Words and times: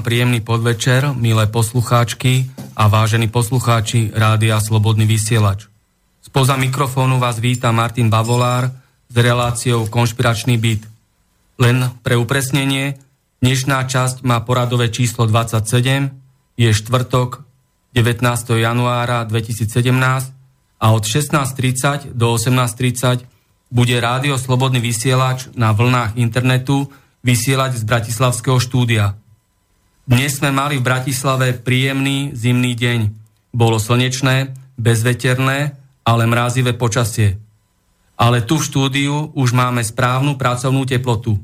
Vám 0.00 0.08
príjemný 0.08 0.40
podvečer, 0.40 1.12
milé 1.12 1.44
poslucháčky 1.44 2.48
a 2.72 2.88
vážení 2.88 3.28
poslucháči 3.28 4.08
Rádia 4.16 4.56
Slobodný 4.56 5.04
vysielač. 5.04 5.68
Spoza 6.24 6.56
mikrofónu 6.56 7.20
vás 7.20 7.36
víta 7.36 7.68
Martin 7.68 8.08
Bavolár 8.08 8.72
s 9.12 9.12
reláciou 9.12 9.84
Konšpiračný 9.92 10.56
byt. 10.56 10.88
Len 11.60 11.92
pre 12.00 12.16
upresnenie, 12.16 12.96
dnešná 13.44 13.84
časť 13.84 14.24
má 14.24 14.40
poradové 14.40 14.88
číslo 14.88 15.28
27, 15.28 15.68
je 16.56 16.70
štvrtok 16.72 17.44
19. 17.92 18.24
januára 18.56 19.28
2017 19.28 19.68
a 20.80 20.86
od 20.96 21.04
16.30 21.04 22.16
do 22.16 22.32
18.30 22.40 23.28
bude 23.68 24.00
Rádio 24.00 24.40
Slobodný 24.40 24.80
vysielač 24.80 25.52
na 25.52 25.76
vlnách 25.76 26.16
internetu 26.16 26.88
vysielať 27.20 27.76
z 27.76 27.84
Bratislavského 27.84 28.56
štúdia. 28.56 29.19
Dnes 30.10 30.42
sme 30.42 30.50
mali 30.50 30.74
v 30.74 30.82
Bratislave 30.90 31.54
príjemný 31.54 32.34
zimný 32.34 32.74
deň. 32.74 33.14
Bolo 33.54 33.78
slnečné, 33.78 34.50
bezveterné, 34.74 35.78
ale 36.02 36.26
mrázivé 36.26 36.74
počasie. 36.74 37.38
Ale 38.18 38.42
tu 38.42 38.58
v 38.58 38.66
štúdiu 38.66 39.30
už 39.38 39.54
máme 39.54 39.86
správnu 39.86 40.34
pracovnú 40.34 40.82
teplotu. 40.82 41.38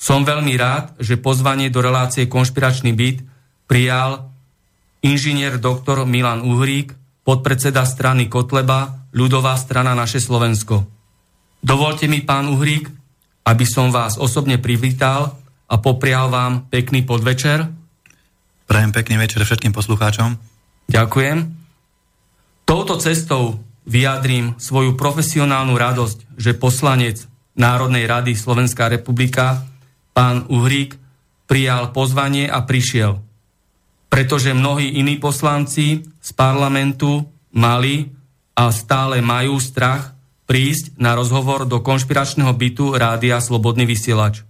Som 0.00 0.24
veľmi 0.24 0.56
rád, 0.56 0.96
že 1.04 1.20
pozvanie 1.20 1.68
do 1.68 1.84
relácie 1.84 2.32
Konšpiračný 2.32 2.96
byt 2.96 3.28
prijal 3.68 4.24
inžinier 5.04 5.60
doktor 5.60 6.08
Milan 6.08 6.48
Uhrík, 6.48 6.96
podpredseda 7.28 7.84
strany 7.84 8.24
Kotleba, 8.24 9.04
ľudová 9.12 9.52
strana 9.60 9.92
Naše 9.92 10.16
Slovensko. 10.16 10.88
Dovolte 11.60 12.08
mi, 12.08 12.24
pán 12.24 12.48
Uhrík, 12.48 12.88
aby 13.44 13.68
som 13.68 13.92
vás 13.92 14.16
osobne 14.16 14.56
privítal 14.56 15.36
a 15.68 15.76
poprial 15.76 16.32
vám 16.32 16.72
pekný 16.72 17.04
podvečer 17.04 17.81
Prajem 18.72 18.88
pekný 18.88 19.20
večer 19.20 19.44
všetkým 19.44 19.76
poslucháčom. 19.76 20.40
Ďakujem. 20.88 21.44
Touto 22.64 22.96
cestou 22.96 23.60
vyjadrím 23.84 24.56
svoju 24.56 24.96
profesionálnu 24.96 25.76
radosť, 25.76 26.40
že 26.40 26.56
poslanec 26.56 27.28
Národnej 27.52 28.08
rady 28.08 28.32
Slovenská 28.32 28.88
republika, 28.88 29.68
pán 30.16 30.48
Uhrík, 30.48 30.96
prijal 31.44 31.92
pozvanie 31.92 32.48
a 32.48 32.64
prišiel. 32.64 33.20
Pretože 34.08 34.56
mnohí 34.56 34.96
iní 34.96 35.20
poslanci 35.20 36.08
z 36.08 36.30
parlamentu 36.32 37.28
mali 37.52 38.08
a 38.56 38.72
stále 38.72 39.20
majú 39.20 39.60
strach 39.60 40.16
prísť 40.48 40.96
na 40.96 41.12
rozhovor 41.12 41.68
do 41.68 41.84
konšpiračného 41.84 42.56
bytu 42.56 42.96
Rádia 42.96 43.36
Slobodný 43.36 43.84
vysielač. 43.84 44.48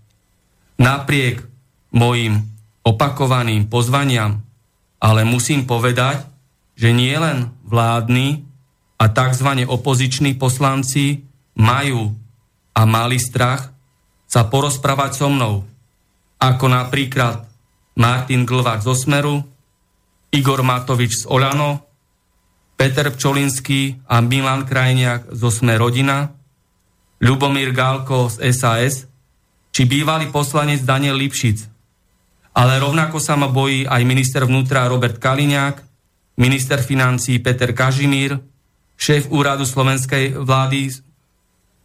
Napriek 0.79 1.43
mojim 1.91 2.52
opakovaným 2.83 3.71
pozvaniam, 3.71 4.43
ale 4.99 5.23
musím 5.23 5.67
povedať, 5.67 6.27
že 6.75 6.91
nie 6.91 7.15
len 7.15 7.51
vládni 7.67 8.43
a 8.99 9.11
tzv. 9.11 9.67
opoziční 9.67 10.35
poslanci 10.39 11.23
majú 11.59 12.15
a 12.75 12.83
mali 12.87 13.19
strach 13.19 13.71
sa 14.27 14.49
porozprávať 14.49 15.11
so 15.19 15.29
mnou, 15.29 15.67
ako 16.41 16.67
napríklad 16.71 17.45
Martin 17.99 18.49
Glvák 18.49 18.81
z 18.83 18.89
Osmeru, 18.89 19.45
Igor 20.33 20.65
Matovič 20.65 21.23
z 21.23 21.25
Olano, 21.29 21.85
Peter 22.73 23.13
Pčolinský 23.13 24.01
a 24.09 24.25
Milan 24.25 24.65
Krajniak 24.65 25.29
zo 25.31 25.53
Sme 25.53 25.77
rodina, 25.77 26.33
Ľubomír 27.23 27.71
Gálko 27.71 28.33
z 28.33 28.51
SAS, 28.51 29.07
či 29.71 29.83
bývalý 29.87 30.33
poslanec 30.33 30.83
Daniel 30.83 31.21
Lipšic 31.21 31.72
ale 32.53 32.77
rovnako 32.77 33.17
sa 33.17 33.37
ma 33.37 33.49
bojí 33.49 33.89
aj 33.89 34.03
minister 34.05 34.45
vnútra 34.45 34.85
Robert 34.85 35.17
Kaliňák, 35.17 35.77
minister 36.37 36.81
financí 36.85 37.41
Peter 37.41 37.73
Kažimír, 37.73 38.37
šéf 38.97 39.33
úradu 39.33 39.65
slovenskej 39.65 40.37
vlády 40.37 40.93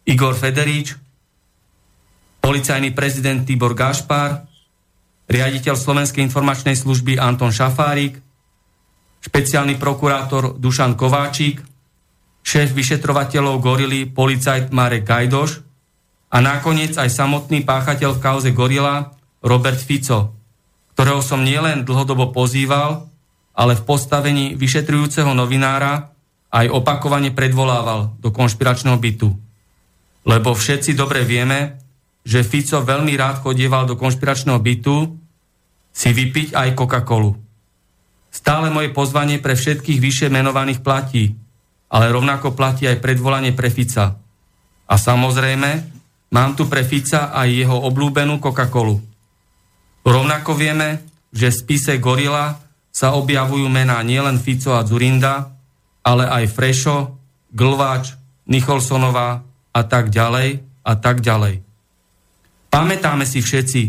Igor 0.08 0.36
Federič, 0.36 0.96
policajný 2.40 2.92
prezident 2.96 3.44
Tibor 3.44 3.76
Gašpar, 3.76 4.44
riaditeľ 5.28 5.76
Slovenskej 5.76 6.24
informačnej 6.24 6.76
služby 6.76 7.20
Anton 7.20 7.52
Šafárik, 7.52 8.16
špeciálny 9.20 9.76
prokurátor 9.76 10.56
Dušan 10.56 10.96
Kováčik, 10.96 11.60
šéf 12.40 12.72
vyšetrovateľov 12.72 13.60
Gorily 13.60 14.08
policajt 14.08 14.72
Marek 14.72 15.04
Gajdoš 15.04 15.60
a 16.32 16.40
nakoniec 16.40 16.96
aj 16.96 17.12
samotný 17.12 17.60
páchateľ 17.68 18.16
v 18.16 18.22
kauze 18.24 18.50
Gorila 18.56 19.12
Robert 19.44 19.76
Fico, 19.76 20.37
ktorého 20.98 21.22
som 21.22 21.46
nielen 21.46 21.86
dlhodobo 21.86 22.34
pozýval, 22.34 23.06
ale 23.54 23.78
v 23.78 23.86
postavení 23.86 24.58
vyšetrujúceho 24.58 25.30
novinára 25.30 26.10
aj 26.50 26.74
opakovane 26.74 27.30
predvolával 27.30 28.18
do 28.18 28.34
konšpiračného 28.34 28.98
bytu. 28.98 29.30
Lebo 30.26 30.58
všetci 30.58 30.98
dobre 30.98 31.22
vieme, 31.22 31.78
že 32.26 32.42
Fico 32.42 32.82
veľmi 32.82 33.14
rád 33.14 33.46
chodieval 33.46 33.86
do 33.86 33.94
konšpiračného 33.94 34.58
bytu 34.58 35.14
si 35.94 36.10
vypiť 36.10 36.58
aj 36.58 36.74
Coca-Colu. 36.74 37.30
Stále 38.34 38.66
moje 38.74 38.90
pozvanie 38.90 39.38
pre 39.38 39.54
všetkých 39.54 40.02
vyššie 40.02 40.28
menovaných 40.34 40.82
platí, 40.82 41.30
ale 41.94 42.10
rovnako 42.10 42.58
platí 42.58 42.90
aj 42.90 42.98
predvolanie 42.98 43.54
pre 43.54 43.70
Fica. 43.70 44.18
A 44.90 44.94
samozrejme, 44.98 45.70
mám 46.34 46.58
tu 46.58 46.66
pre 46.66 46.82
Fica 46.82 47.30
aj 47.30 47.46
jeho 47.54 47.86
oblúbenú 47.86 48.42
Coca-Colu. 48.42 48.98
Rovnako 50.02 50.54
vieme, 50.54 51.02
že 51.32 51.52
v 51.52 51.58
spise 51.58 51.92
Gorila 52.00 52.58
sa 52.88 53.14
objavujú 53.14 53.68
mená 53.70 54.02
nielen 54.02 54.42
Fico 54.42 54.74
a 54.74 54.82
Zurinda, 54.82 55.54
ale 56.02 56.26
aj 56.26 56.44
Frešo, 56.50 56.96
Glváč, 57.52 58.16
Nicholsonová 58.48 59.44
a 59.70 59.82
tak 59.84 60.08
ďalej 60.08 60.64
a 60.82 60.92
tak 60.96 61.20
ďalej. 61.20 61.60
Pamätáme 62.68 63.24
si 63.28 63.44
všetci, 63.44 63.82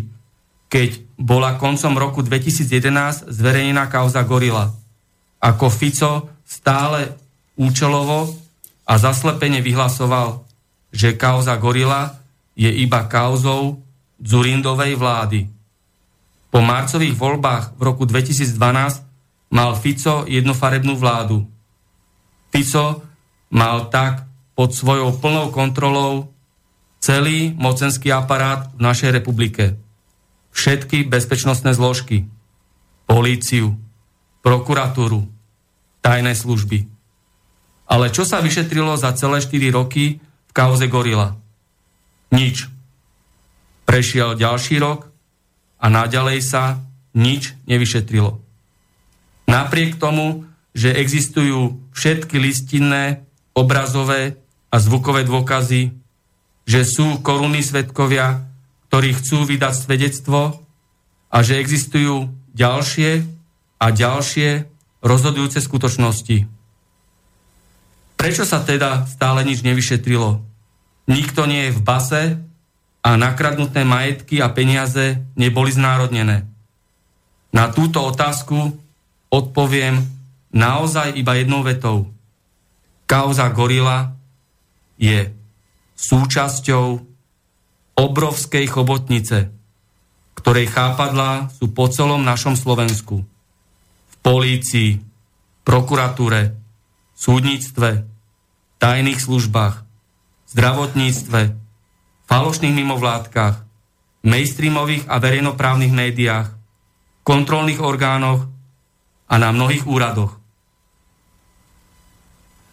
keď 0.70 0.90
bola 1.20 1.60
koncom 1.60 1.96
roku 2.00 2.22
2011 2.24 3.32
zverejnená 3.32 3.90
kauza 3.92 4.24
Gorila, 4.24 4.72
ako 5.40 5.66
Fico 5.72 6.14
stále 6.44 7.16
účelovo 7.60 8.36
a 8.88 8.94
zaslepene 8.96 9.60
vyhlasoval, 9.60 10.44
že 10.94 11.20
kauza 11.20 11.56
Gorila 11.60 12.20
je 12.56 12.70
iba 12.72 13.08
kauzou 13.08 13.80
Zurindovej 14.20 15.00
vlády. 15.00 15.59
Po 16.50 16.60
marcových 16.66 17.14
voľbách 17.14 17.78
v 17.78 17.82
roku 17.86 18.10
2012 18.10 18.54
mal 19.54 19.78
Fico 19.78 20.26
jednofarebnú 20.26 20.98
vládu. 20.98 21.46
Fico 22.50 23.06
mal 23.54 23.90
tak 23.94 24.26
pod 24.58 24.74
svojou 24.74 25.18
plnou 25.22 25.54
kontrolou 25.54 26.34
celý 27.00 27.54
mocenský 27.56 28.12
aparát 28.12 28.70
v 28.76 28.82
našej 28.82 29.10
republike. 29.14 29.78
Všetky 30.52 31.06
bezpečnostné 31.08 31.78
zložky, 31.78 32.26
políciu, 33.06 33.78
prokuratúru, 34.42 35.30
tajné 36.02 36.34
služby. 36.34 36.90
Ale 37.90 38.14
čo 38.14 38.26
sa 38.26 38.42
vyšetrilo 38.42 38.94
za 38.98 39.14
celé 39.18 39.42
4 39.42 39.74
roky 39.74 40.22
v 40.22 40.52
kauze 40.54 40.86
Gorila? 40.86 41.38
Nič. 42.30 42.70
Prešiel 43.90 44.38
ďalší 44.38 44.78
rok 44.78 45.09
a 45.80 45.86
naďalej 45.88 46.44
sa 46.44 46.84
nič 47.16 47.56
nevyšetrilo. 47.66 48.38
Napriek 49.50 49.98
tomu, 49.98 50.46
že 50.78 50.94
existujú 50.94 51.82
všetky 51.96 52.38
listinné, 52.38 53.26
obrazové 53.58 54.38
a 54.70 54.78
zvukové 54.78 55.26
dôkazy, 55.26 55.96
že 56.70 56.86
sú 56.86 57.26
korunní 57.26 57.66
svetkovia, 57.66 58.46
ktorí 58.88 59.18
chcú 59.18 59.50
vydať 59.50 59.74
svedectvo 59.74 60.62
a 61.34 61.38
že 61.42 61.58
existujú 61.58 62.30
ďalšie 62.54 63.26
a 63.82 63.86
ďalšie 63.90 64.70
rozhodujúce 65.02 65.64
skutočnosti. 65.64 66.46
Prečo 68.20 68.44
sa 68.44 68.60
teda 68.62 69.08
stále 69.08 69.48
nič 69.48 69.64
nevyšetrilo? 69.64 70.44
Nikto 71.10 71.48
nie 71.50 71.72
je 71.72 71.76
v 71.80 71.82
base 71.82 72.22
a 73.00 73.16
nakradnuté 73.16 73.88
majetky 73.88 74.44
a 74.44 74.52
peniaze 74.52 75.24
neboli 75.40 75.72
znárodnené. 75.72 76.46
Na 77.50 77.72
túto 77.72 78.04
otázku 78.06 78.76
odpoviem 79.32 80.04
naozaj 80.54 81.16
iba 81.18 81.38
jednou 81.40 81.66
vetou. 81.66 82.12
Kauza 83.10 83.50
Gorila 83.50 84.14
je 85.00 85.34
súčasťou 85.98 87.02
obrovskej 87.98 88.66
chobotnice, 88.70 89.50
ktorej 90.38 90.72
chápadlá 90.72 91.52
sú 91.52 91.74
po 91.74 91.90
celom 91.90 92.22
našom 92.22 92.56
Slovensku. 92.56 93.26
V 94.08 94.16
polícii, 94.22 95.02
prokuratúre, 95.68 96.56
súdnictve, 97.18 98.08
tajných 98.80 99.20
službách, 99.20 99.84
zdravotníctve, 100.56 101.42
falošných 102.30 102.78
mimovládkach, 102.78 103.66
mainstreamových 104.22 105.10
a 105.10 105.18
verejnoprávnych 105.18 105.90
médiách, 105.90 106.54
kontrolných 107.26 107.82
orgánoch 107.82 108.46
a 109.26 109.36
na 109.42 109.50
mnohých 109.50 109.90
úradoch. 109.90 110.38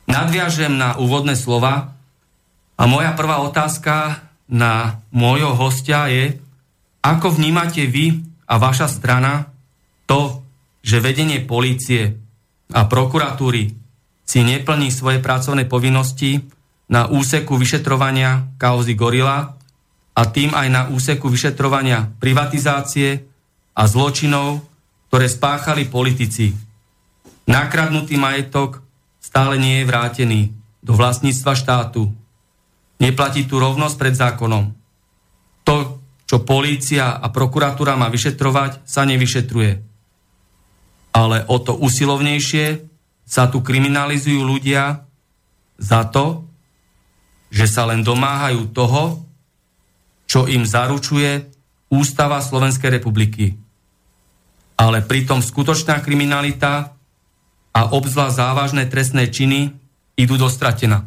Nadviažem 0.07 0.77
na 0.77 1.01
úvodné 1.01 1.35
slova 1.35 1.97
a 2.77 2.83
moja 2.85 3.17
prvá 3.17 3.41
otázka 3.43 4.23
na 4.47 5.03
môjho 5.11 5.57
hostia 5.57 6.07
je, 6.07 6.39
ako 7.03 7.35
vnímate 7.35 7.89
vy 7.89 8.23
a 8.47 8.61
vaša 8.61 8.87
strana 8.87 9.51
to, 10.07 10.45
že 10.87 11.03
vedenie 11.03 11.43
polície 11.43 12.15
a 12.71 12.87
prokuratúry 12.87 13.75
si 14.27 14.41
neplní 14.43 14.91
svoje 14.95 15.19
pracovné 15.19 15.67
povinnosti 15.67 16.47
na 16.87 17.11
úseku 17.11 17.59
vyšetrovania 17.59 18.55
kauzy 18.59 18.95
Gorila 18.95 19.59
a 20.17 20.23
tým 20.31 20.55
aj 20.55 20.69
na 20.71 20.83
úseku 20.89 21.27
vyšetrovania 21.27 22.15
privatizácie 22.23 23.27
a 23.77 23.83
zločinov, 23.85 24.63
ktoré 25.11 25.27
spáchali 25.27 25.91
politici. 25.91 26.55
Nakradnutý 27.47 28.17
majetok 28.17 28.83
stále 29.21 29.59
nie 29.59 29.83
je 29.83 29.89
vrátený 29.89 30.41
do 30.83 30.95
vlastníctva 30.95 31.53
štátu. 31.59 32.11
Neplatí 33.03 33.45
tu 33.45 33.59
rovnosť 33.61 33.97
pred 33.99 34.15
zákonom. 34.15 34.73
To, 35.67 36.01
čo 36.25 36.47
polícia 36.47 37.19
a 37.19 37.27
prokuratúra 37.29 37.99
má 37.99 38.09
vyšetrovať, 38.09 38.87
sa 38.87 39.03
nevyšetruje. 39.05 39.73
Ale 41.13 41.45
o 41.51 41.57
to 41.59 41.75
usilovnejšie 41.77 42.87
sa 43.27 43.51
tu 43.51 43.61
kriminalizujú 43.61 44.41
ľudia 44.47 45.03
za 45.77 46.07
to, 46.09 46.47
že 47.51 47.67
sa 47.71 47.87
len 47.87 48.03
domáhajú 48.03 48.71
toho, 48.75 49.23
čo 50.27 50.51
im 50.51 50.67
zaručuje 50.67 51.47
Ústava 51.87 52.43
Slovenskej 52.43 52.99
republiky. 52.99 53.55
Ale 54.77 55.07
pritom 55.07 55.39
skutočná 55.41 56.03
kriminalita 56.03 56.93
a 57.71 57.81
obzvlášť 57.95 58.37
závažné 58.37 58.83
trestné 58.91 59.31
činy 59.31 59.71
idú 60.19 60.35
do 60.35 60.51
stratena. 60.51 61.07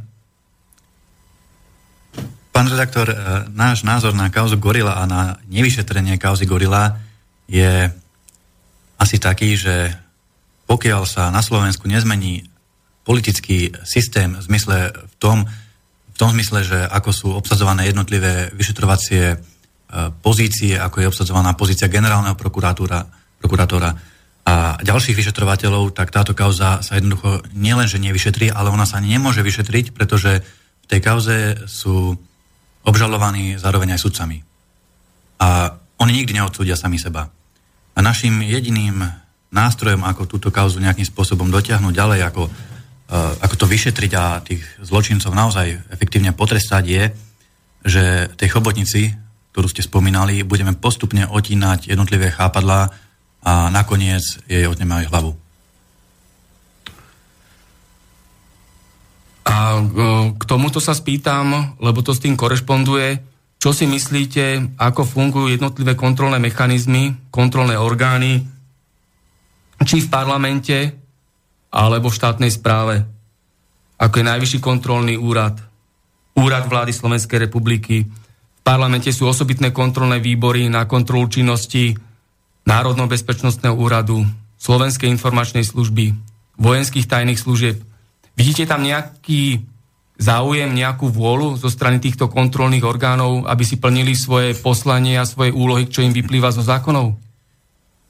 Pán 2.50 2.65
redaktor, 2.69 3.12
e, 3.12 3.15
náš 3.51 3.83
názor 3.83 4.15
na 4.15 4.31
kauzu 4.31 4.57
Gorila 4.57 5.00
a 5.00 5.03
na 5.06 5.21
nevyšetrenie 5.47 6.18
kauzy 6.18 6.47
Gorila 6.47 6.97
je 7.50 7.92
asi 9.00 9.15
taký, 9.15 9.56
že 9.56 9.95
pokiaľ 10.69 11.01
sa 11.09 11.33
na 11.33 11.42
Slovensku 11.42 11.89
nezmení 11.89 12.45
politický 13.07 13.74
systém 13.81 14.38
v 14.38 14.45
zmysle 14.45 14.77
v 14.94 15.13
tom, 15.18 15.50
tom 16.19 16.36
zmysle, 16.36 16.68
že 16.68 16.80
ako 16.83 17.10
sú 17.16 17.27
obsadzované 17.31 17.88
jednotlivé 17.88 18.51
vyšetrovacie 18.51 19.24
e, 19.31 19.38
pozície, 20.19 20.75
ako 20.75 21.00
je 21.00 21.10
obsadzovaná 21.16 21.56
pozícia 21.56 21.88
generálneho 21.88 22.36
prokurátora, 22.36 23.07
a 24.50 24.81
ďalších 24.81 25.13
vyšetrovateľov, 25.13 25.94
tak 25.94 26.10
táto 26.10 26.33
kauza 26.33 26.81
sa 26.81 26.98
jednoducho 26.98 27.45
nielenže 27.54 28.01
nevyšetrí, 28.01 28.50
ale 28.50 28.74
ona 28.74 28.89
sa 28.89 28.98
nemôže 28.98 29.45
vyšetriť, 29.45 29.94
pretože 29.94 30.42
v 30.83 30.86
tej 30.89 31.00
kauze 31.06 31.38
sú 31.69 32.18
obžalovaní 32.81 33.62
zároveň 33.62 33.94
aj 33.94 34.01
sudcami. 34.01 34.42
A 35.38 35.77
oni 36.01 36.12
nikdy 36.24 36.33
neodsúdia 36.33 36.74
sami 36.74 36.98
seba. 36.98 37.30
A 37.94 38.00
našim 38.01 38.42
jediným 38.42 39.06
nástrojom, 39.54 40.01
ako 40.01 40.25
túto 40.25 40.50
kauzu 40.50 40.81
nejakým 40.81 41.06
spôsobom 41.06 41.54
dotiahnuť 41.54 41.94
ďalej, 41.94 42.19
ako 42.25 42.50
ako 43.16 43.56
to 43.57 43.66
vyšetriť 43.66 44.11
a 44.13 44.37
tých 44.45 44.61
zločincov 44.85 45.33
naozaj 45.33 45.89
efektívne 45.89 46.30
potrestať 46.30 46.83
je, 46.85 47.04
že 47.81 48.04
tej 48.37 48.49
chobotnici, 48.54 49.18
ktorú 49.51 49.66
ste 49.66 49.81
spomínali, 49.81 50.45
budeme 50.45 50.78
postupne 50.78 51.25
otínať 51.25 51.89
jednotlivé 51.89 52.30
chápadlá 52.30 52.94
a 53.42 53.71
nakoniec 53.73 54.21
jej 54.45 54.68
odneme 54.69 54.99
aj 55.04 55.09
hlavu. 55.09 55.31
A 59.49 59.56
eh, 59.80 60.25
k 60.37 60.44
tomuto 60.45 60.78
sa 60.78 60.94
spýtam, 60.94 61.80
lebo 61.81 62.06
to 62.06 62.13
s 62.13 62.21
tým 62.21 62.37
korešponduje, 62.37 63.25
čo 63.59 63.75
si 63.75 63.89
myslíte, 63.89 64.78
ako 64.80 65.04
fungujú 65.04 65.51
jednotlivé 65.51 65.97
kontrolné 65.97 66.39
mechanizmy, 66.39 67.18
kontrolné 67.28 67.75
orgány, 67.75 68.47
či 69.83 69.99
v 69.99 70.11
parlamente, 70.11 70.98
alebo 71.69 72.09
v 72.09 72.18
štátnej 72.18 72.52
správe, 72.54 73.06
ako 73.99 74.16
je 74.19 74.30
Najvyšší 74.30 74.59
kontrolný 74.59 75.16
úrad, 75.19 75.59
Úrad 76.40 76.71
vlády 76.71 76.95
Slovenskej 76.95 77.52
republiky. 77.52 78.07
V 78.07 78.61
parlamente 78.64 79.11
sú 79.11 79.28
osobitné 79.28 79.76
kontrolné 79.76 80.23
výbory 80.23 80.71
na 80.71 80.88
kontrolu 80.88 81.28
činnosti 81.28 81.99
Národného 82.64 83.11
bezpečnostného 83.11 83.76
úradu, 83.76 84.23
Slovenskej 84.56 85.11
informačnej 85.11 85.68
služby, 85.68 86.16
vojenských 86.56 87.11
tajných 87.11 87.40
služieb. 87.40 87.83
Vidíte 88.40 88.64
tam 88.71 88.88
nejaký 88.88 89.68
záujem, 90.19 90.71
nejakú 90.71 91.11
vôľu 91.11 91.59
zo 91.59 91.68
strany 91.68 91.99
týchto 91.99 92.31
kontrolných 92.31 92.88
orgánov, 92.88 93.44
aby 93.47 93.64
si 93.68 93.76
plnili 93.80 94.16
svoje 94.16 94.56
poslanie 94.56 95.19
a 95.19 95.28
svoje 95.28 95.52
úlohy, 95.52 95.92
čo 95.92 96.04
im 96.04 96.16
vyplýva 96.16 96.56
zo 96.56 96.64
zákonov? 96.64 97.19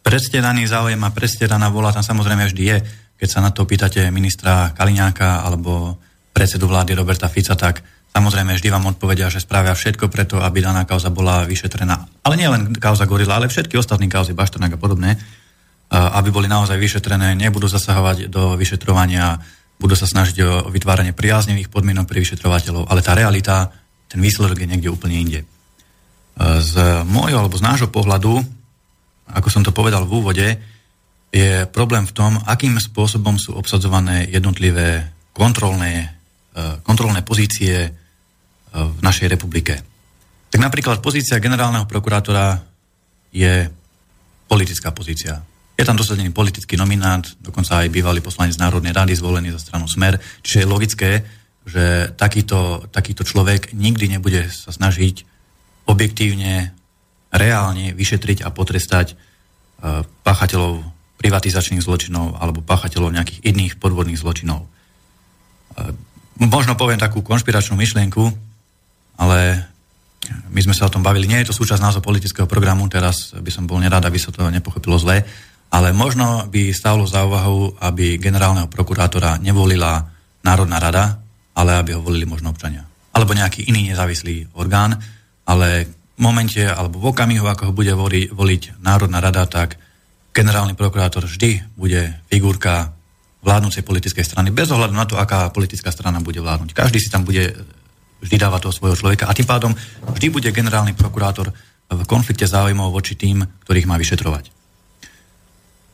Predstedaný 0.05 0.69
záujem 0.69 1.01
a 1.01 1.13
predstedaná 1.13 1.69
vôľa 1.69 1.97
tam 1.97 2.05
samozrejme 2.05 2.49
vždy 2.49 2.63
je. 2.65 2.77
Keď 3.19 3.27
sa 3.27 3.43
na 3.43 3.51
to 3.51 3.67
pýtate 3.67 4.07
ministra 4.15 4.71
Kaliňáka 4.71 5.43
alebo 5.43 5.99
predsedu 6.31 6.71
vlády 6.71 6.95
Roberta 6.95 7.27
Fica, 7.27 7.51
tak 7.59 7.83
samozrejme 8.15 8.55
vždy 8.55 8.71
vám 8.71 8.95
odpovedia, 8.95 9.27
že 9.27 9.43
spravia 9.43 9.75
všetko 9.75 10.07
preto, 10.07 10.39
aby 10.39 10.63
daná 10.63 10.87
kauza 10.87 11.11
bola 11.11 11.43
vyšetrená. 11.43 12.23
Ale 12.23 12.39
nie 12.39 12.47
len 12.47 12.71
kauza 12.79 13.03
Gorila, 13.03 13.35
ale 13.35 13.51
všetky 13.51 13.75
ostatné 13.75 14.07
kauzy, 14.07 14.31
Baštrnak 14.31 14.75
a 14.75 14.79
podobné, 14.79 15.19
aby 15.91 16.29
boli 16.31 16.47
naozaj 16.47 16.79
vyšetrené, 16.79 17.35
nebudú 17.35 17.67
zasahovať 17.67 18.31
do 18.31 18.55
vyšetrovania, 18.55 19.41
budú 19.81 19.99
sa 19.99 20.07
snažiť 20.07 20.37
o 20.45 20.51
vytváranie 20.71 21.11
priaznevých 21.11 21.67
podmienok 21.67 22.07
pre 22.07 22.23
vyšetrovateľov, 22.23 22.87
ale 22.87 23.03
tá 23.03 23.17
realita, 23.19 23.73
ten 24.07 24.23
výsledok 24.23 24.63
je 24.63 24.69
niekde 24.69 24.91
úplne 24.91 25.17
inde. 25.19 25.41
Z 26.39 27.03
môjho 27.03 27.41
alebo 27.41 27.59
z 27.59 27.65
nášho 27.67 27.89
pohľadu, 27.91 28.39
ako 29.27 29.47
som 29.51 29.65
to 29.65 29.75
povedal 29.75 30.07
v 30.07 30.13
úvode, 30.13 30.47
je 31.29 31.69
problém 31.69 32.05
v 32.09 32.15
tom, 32.15 32.41
akým 32.49 32.77
spôsobom 32.81 33.37
sú 33.37 33.53
obsadzované 33.53 34.25
jednotlivé 34.29 35.13
kontrolné, 35.33 36.09
e, 36.53 36.81
kontrolné 36.81 37.21
pozície 37.21 37.75
e, 37.85 37.89
v 38.73 38.99
našej 39.05 39.29
republike. 39.29 39.77
Tak 40.49 40.59
napríklad 40.59 41.05
pozícia 41.05 41.37
generálneho 41.37 41.85
prokurátora 41.85 42.57
je 43.29 43.69
politická 44.49 44.89
pozícia. 44.89 45.45
Je 45.77 45.85
tam 45.85 45.95
dosadený 45.95 46.33
politický 46.33 46.75
nominant, 46.75 47.23
dokonca 47.39 47.85
aj 47.85 47.93
bývalý 47.93 48.19
poslanec 48.19 48.57
Národnej 48.57 48.91
rady 48.91 49.13
zvolený 49.15 49.53
za 49.53 49.61
stranu 49.61 49.85
Smer, 49.85 50.17
čiže 50.41 50.65
je 50.65 50.67
logické, 50.67 51.11
že 51.69 52.09
takýto, 52.17 52.89
takýto 52.89 53.21
človek 53.21 53.77
nikdy 53.77 54.17
nebude 54.17 54.49
sa 54.49 54.73
snažiť 54.73 55.23
objektívne, 55.85 56.73
reálne 57.29 57.93
vyšetriť 57.93 58.41
a 58.41 58.49
potrestať 58.49 59.13
e, 59.13 59.15
páchateľov 60.25 60.81
privatizačných 61.19 61.83
zločinov 61.83 62.39
alebo 62.39 62.63
páchateľov 62.63 63.11
nejakých 63.11 63.43
iných 63.43 63.73
podvodných 63.77 64.17
zločinov. 64.17 64.63
E, 64.63 64.67
možno 66.39 66.79
poviem 66.79 66.97
takú 66.97 67.19
konšpiračnú 67.19 67.75
myšlienku, 67.75 68.23
ale 69.19 69.67
my 70.49 70.59
sme 70.63 70.75
sa 70.75 70.87
o 70.87 70.93
tom 70.93 71.03
bavili. 71.03 71.27
Nie 71.27 71.43
je 71.43 71.51
to 71.51 71.59
súčasť 71.59 71.83
názov 71.83 72.01
politického 72.07 72.47
programu, 72.47 72.87
teraz 72.87 73.35
by 73.35 73.51
som 73.51 73.67
bol 73.67 73.83
nerád, 73.83 74.07
aby 74.07 74.15
sa 74.15 74.31
to 74.31 74.47
nepochopilo 74.47 74.95
zle, 74.95 75.27
ale 75.69 75.93
možno 75.93 76.47
by 76.49 76.73
stálo 76.73 77.05
za 77.05 77.27
úvahu, 77.27 77.77
aby 77.83 78.17
generálneho 78.17 78.71
prokurátora 78.71 79.37
nevolila 79.37 80.07
Národná 80.41 80.79
rada, 80.79 81.19
ale 81.53 81.77
aby 81.77 81.93
ho 81.93 82.01
volili 82.01 82.25
možno 82.25 82.49
občania. 82.55 82.87
Alebo 83.11 83.35
nejaký 83.35 83.67
iný 83.67 83.91
nezávislý 83.91 84.55
orgán, 84.55 84.97
ale 85.45 85.85
v 85.85 86.19
momente 86.19 86.63
alebo 86.63 87.03
v 87.03 87.09
okamihu, 87.11 87.45
ako 87.45 87.69
ho 87.69 87.73
bude 87.75 87.93
voliť 88.31 88.81
Národná 88.81 89.19
rada, 89.19 89.45
tak 89.45 89.77
generálny 90.33 90.73
prokurátor 90.77 91.25
vždy 91.25 91.75
bude 91.75 92.15
figurka 92.29 92.93
vládnúcej 93.39 93.87
politickej 93.87 94.25
strany, 94.27 94.51
bez 94.51 94.67
ohľadu 94.67 94.93
na 94.93 95.07
to, 95.07 95.15
aká 95.15 95.47
politická 95.49 95.91
strana 95.95 96.19
bude 96.19 96.43
vládnuť. 96.43 96.75
Každý 96.75 96.99
si 96.99 97.07
tam 97.07 97.23
bude 97.23 97.55
vždy 98.19 98.35
dávať 98.35 98.67
toho 98.67 98.75
svojho 98.75 98.99
človeka 98.99 99.31
a 99.31 99.35
tým 99.35 99.47
pádom 99.47 99.71
vždy 100.11 100.27
bude 100.27 100.49
generálny 100.51 100.91
prokurátor 100.91 101.55
v 101.89 102.01
konflikte 102.03 102.43
záujmov 102.45 102.91
voči 102.91 103.15
tým, 103.15 103.41
ktorých 103.63 103.87
má 103.87 103.95
vyšetrovať. 103.95 104.51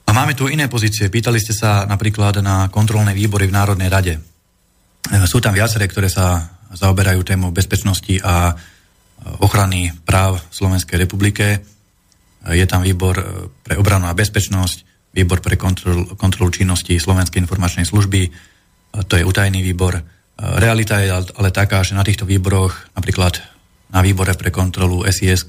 A 0.06 0.12
máme 0.14 0.34
tu 0.34 0.50
iné 0.50 0.66
pozície. 0.66 1.10
Pýtali 1.10 1.38
ste 1.38 1.54
sa 1.54 1.86
napríklad 1.86 2.42
na 2.42 2.70
kontrolné 2.74 3.14
výbory 3.14 3.46
v 3.46 3.56
Národnej 3.56 3.90
rade. 3.90 4.14
Sú 5.30 5.38
tam 5.38 5.54
viaceré, 5.54 5.86
ktoré 5.86 6.10
sa 6.10 6.50
zaoberajú 6.74 7.22
témou 7.22 7.54
bezpečnosti 7.54 8.20
a 8.26 8.58
ochrany 9.40 9.94
práv 10.04 10.42
Slovenskej 10.50 11.06
republike. 11.06 11.62
Je 12.54 12.66
tam 12.70 12.86
výbor 12.86 13.18
pre 13.66 13.74
obranu 13.80 14.06
a 14.06 14.18
bezpečnosť, 14.18 15.10
výbor 15.16 15.42
pre 15.42 15.56
kontrol, 15.56 16.14
kontrolu 16.20 16.52
činnosti 16.52 17.00
Slovenskej 17.00 17.42
informačnej 17.42 17.88
služby, 17.88 18.30
to 19.08 19.14
je 19.16 19.24
utajený 19.26 19.64
výbor. 19.64 20.04
Realita 20.36 21.00
je 21.00 21.10
ale 21.12 21.50
taká, 21.56 21.82
že 21.82 21.96
na 21.96 22.04
týchto 22.04 22.28
výboroch, 22.28 22.92
napríklad 22.94 23.40
na 23.90 24.04
výbore 24.04 24.36
pre 24.36 24.52
kontrolu 24.52 25.08
sis 25.10 25.48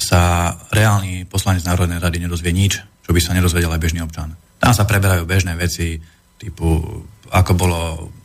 sa 0.00 0.54
reálny 0.72 1.28
poslanec 1.28 1.66
Národnej 1.66 2.00
rady 2.00 2.22
nedozvie 2.22 2.54
nič, 2.54 2.80
čo 3.04 3.10
by 3.10 3.20
sa 3.20 3.36
nedozvedel 3.36 3.68
aj 3.68 3.82
bežný 3.82 4.00
občan. 4.00 4.32
Tam 4.56 4.72
sa 4.72 4.88
preberajú 4.88 5.26
bežné 5.26 5.58
veci, 5.58 6.00
typu 6.40 6.80
ako 7.28 7.52
bolo, 7.52 7.80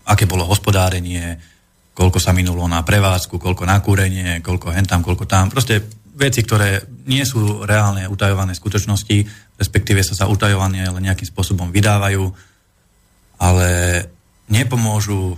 aké 0.08 0.24
bolo 0.24 0.48
hospodárenie, 0.48 1.36
koľko 1.92 2.22
sa 2.22 2.32
minulo 2.32 2.64
na 2.70 2.86
prevádzku, 2.86 3.36
koľko 3.42 3.64
na 3.68 3.82
kúrenie, 3.84 4.40
koľko 4.40 4.72
hentam, 4.72 5.04
koľko 5.04 5.26
tam. 5.28 5.52
Proste 5.52 6.05
veci, 6.16 6.42
ktoré 6.42 6.88
nie 7.06 7.22
sú 7.28 7.68
reálne 7.68 8.08
utajované 8.08 8.56
skutočnosti, 8.56 9.28
respektíve 9.60 10.00
sa 10.02 10.16
sa 10.16 10.32
utajované 10.32 10.88
ale 10.88 11.04
nejakým 11.04 11.28
spôsobom 11.28 11.70
vydávajú, 11.70 12.24
ale 13.40 13.70
nepomôžu, 14.48 15.36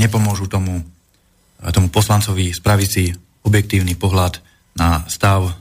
nepomôžu 0.00 0.48
tomu, 0.48 0.80
tomu 1.72 1.88
poslancovi 1.92 2.56
spraviť 2.56 2.88
si 2.88 3.12
objektívny 3.44 3.94
pohľad 3.94 4.40
na 4.76 5.04
stav 5.06 5.52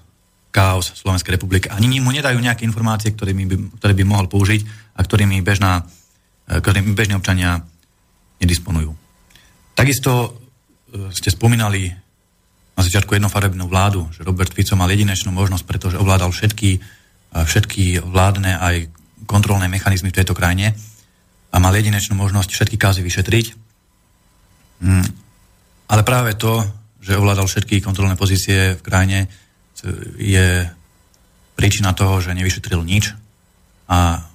chaos 0.56 0.96
Slovenskej 0.96 1.36
republiky. 1.36 1.68
Ani 1.68 2.00
mu 2.00 2.16
nedajú 2.16 2.40
nejaké 2.40 2.64
informácie, 2.64 3.12
ktoré 3.12 3.36
by, 3.36 3.76
ktoré 3.76 3.92
by 3.92 4.04
mohol 4.08 4.32
použiť 4.32 4.96
a 4.96 5.04
ktorými, 5.04 5.44
bežná, 5.44 5.84
ktorými 6.48 6.96
bežní 6.96 7.20
občania 7.20 7.60
nedisponujú. 8.40 8.96
Takisto 9.76 10.12
e, 10.24 11.12
ste 11.12 11.28
spomínali 11.28 11.92
na 12.76 12.82
začiatku 12.84 13.16
jednofarebnú 13.16 13.72
vládu, 13.72 14.12
že 14.12 14.28
Robert 14.28 14.52
Fico 14.52 14.76
mal 14.76 14.92
jedinečnú 14.92 15.32
možnosť, 15.32 15.64
pretože 15.64 16.00
ovládal 16.00 16.36
všetky, 16.36 16.72
e, 16.76 16.80
všetky 17.34 18.04
vládne 18.04 18.60
aj 18.60 18.76
kontrolné 19.26 19.72
mechanizmy 19.72 20.12
v 20.12 20.18
tejto 20.22 20.36
krajine 20.36 20.76
a 21.52 21.56
mal 21.58 21.72
jedinečnú 21.72 22.20
možnosť 22.20 22.52
všetky 22.52 22.78
kázy 22.78 23.02
vyšetriť. 23.02 23.46
Mm. 24.84 25.08
Ale 25.88 26.02
práve 26.04 26.36
to, 26.36 26.68
že 27.00 27.16
ovládal 27.16 27.48
všetky 27.48 27.80
kontrolné 27.80 28.20
pozície 28.20 28.76
v 28.76 28.82
krajine, 28.84 29.32
je 30.18 30.66
príčina 31.56 31.94
toho, 31.94 32.20
že 32.20 32.36
nevyšetril 32.36 32.82
nič 32.84 33.14
a 33.88 34.26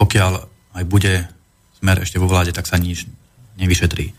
pokiaľ 0.00 0.32
aj 0.80 0.84
bude 0.86 1.26
smer 1.76 2.04
ešte 2.04 2.16
vo 2.16 2.30
vláde, 2.30 2.54
tak 2.54 2.70
sa 2.70 2.80
nič 2.80 3.04
nevyšetrí. 3.58 4.14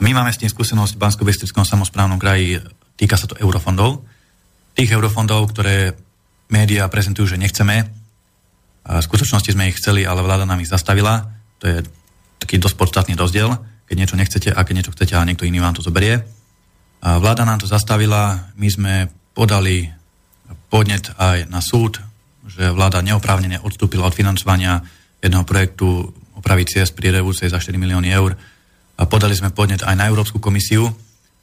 My 0.00 0.16
máme 0.16 0.32
s 0.32 0.40
tým 0.40 0.48
skúsenosť 0.48 0.96
v 0.96 1.02
bansko 1.02 1.22
samozprávnom 1.62 2.16
kraji, 2.16 2.64
týka 3.00 3.16
sa 3.16 3.24
to 3.24 3.40
eurofondov. 3.40 4.04
Tých 4.76 4.92
eurofondov, 4.92 5.48
ktoré 5.56 5.96
médiá 6.52 6.84
prezentujú, 6.92 7.32
že 7.32 7.40
nechceme, 7.40 7.88
v 8.84 9.00
skutočnosti 9.00 9.56
sme 9.56 9.72
ich 9.72 9.80
chceli, 9.80 10.04
ale 10.04 10.20
vláda 10.20 10.44
nám 10.44 10.60
ich 10.60 10.68
zastavila. 10.68 11.32
To 11.60 11.64
je 11.64 11.78
taký 12.40 12.60
dosť 12.60 12.76
podstatný 12.76 13.14
rozdiel, 13.16 13.56
keď 13.88 13.96
niečo 13.96 14.20
nechcete 14.20 14.50
a 14.52 14.60
keď 14.60 14.74
niečo 14.76 14.92
chcete 14.92 15.16
a 15.16 15.24
niekto 15.24 15.48
iný 15.48 15.64
vám 15.64 15.76
to 15.76 15.84
zoberie. 15.84 16.20
A 17.00 17.16
vláda 17.16 17.48
nám 17.48 17.64
to 17.64 17.68
zastavila, 17.68 18.52
my 18.56 18.68
sme 18.68 18.94
podali 19.32 19.88
podnet 20.68 21.12
aj 21.16 21.48
na 21.48 21.64
súd, 21.64 22.00
že 22.44 22.68
vláda 22.72 23.00
neoprávnene 23.00 23.62
odstúpila 23.62 24.08
od 24.08 24.16
financovania 24.16 24.84
jedného 25.22 25.44
projektu 25.44 26.12
opravy 26.36 26.64
ciest 26.64 26.96
pri 26.96 27.12
Revúcej 27.12 27.52
za 27.52 27.60
4 27.60 27.76
milióny 27.76 28.08
eur 28.10 28.32
a 28.96 29.02
podali 29.04 29.36
sme 29.36 29.52
podnet 29.52 29.84
aj 29.84 29.96
na 29.96 30.08
Európsku 30.08 30.40
komisiu 30.40 30.88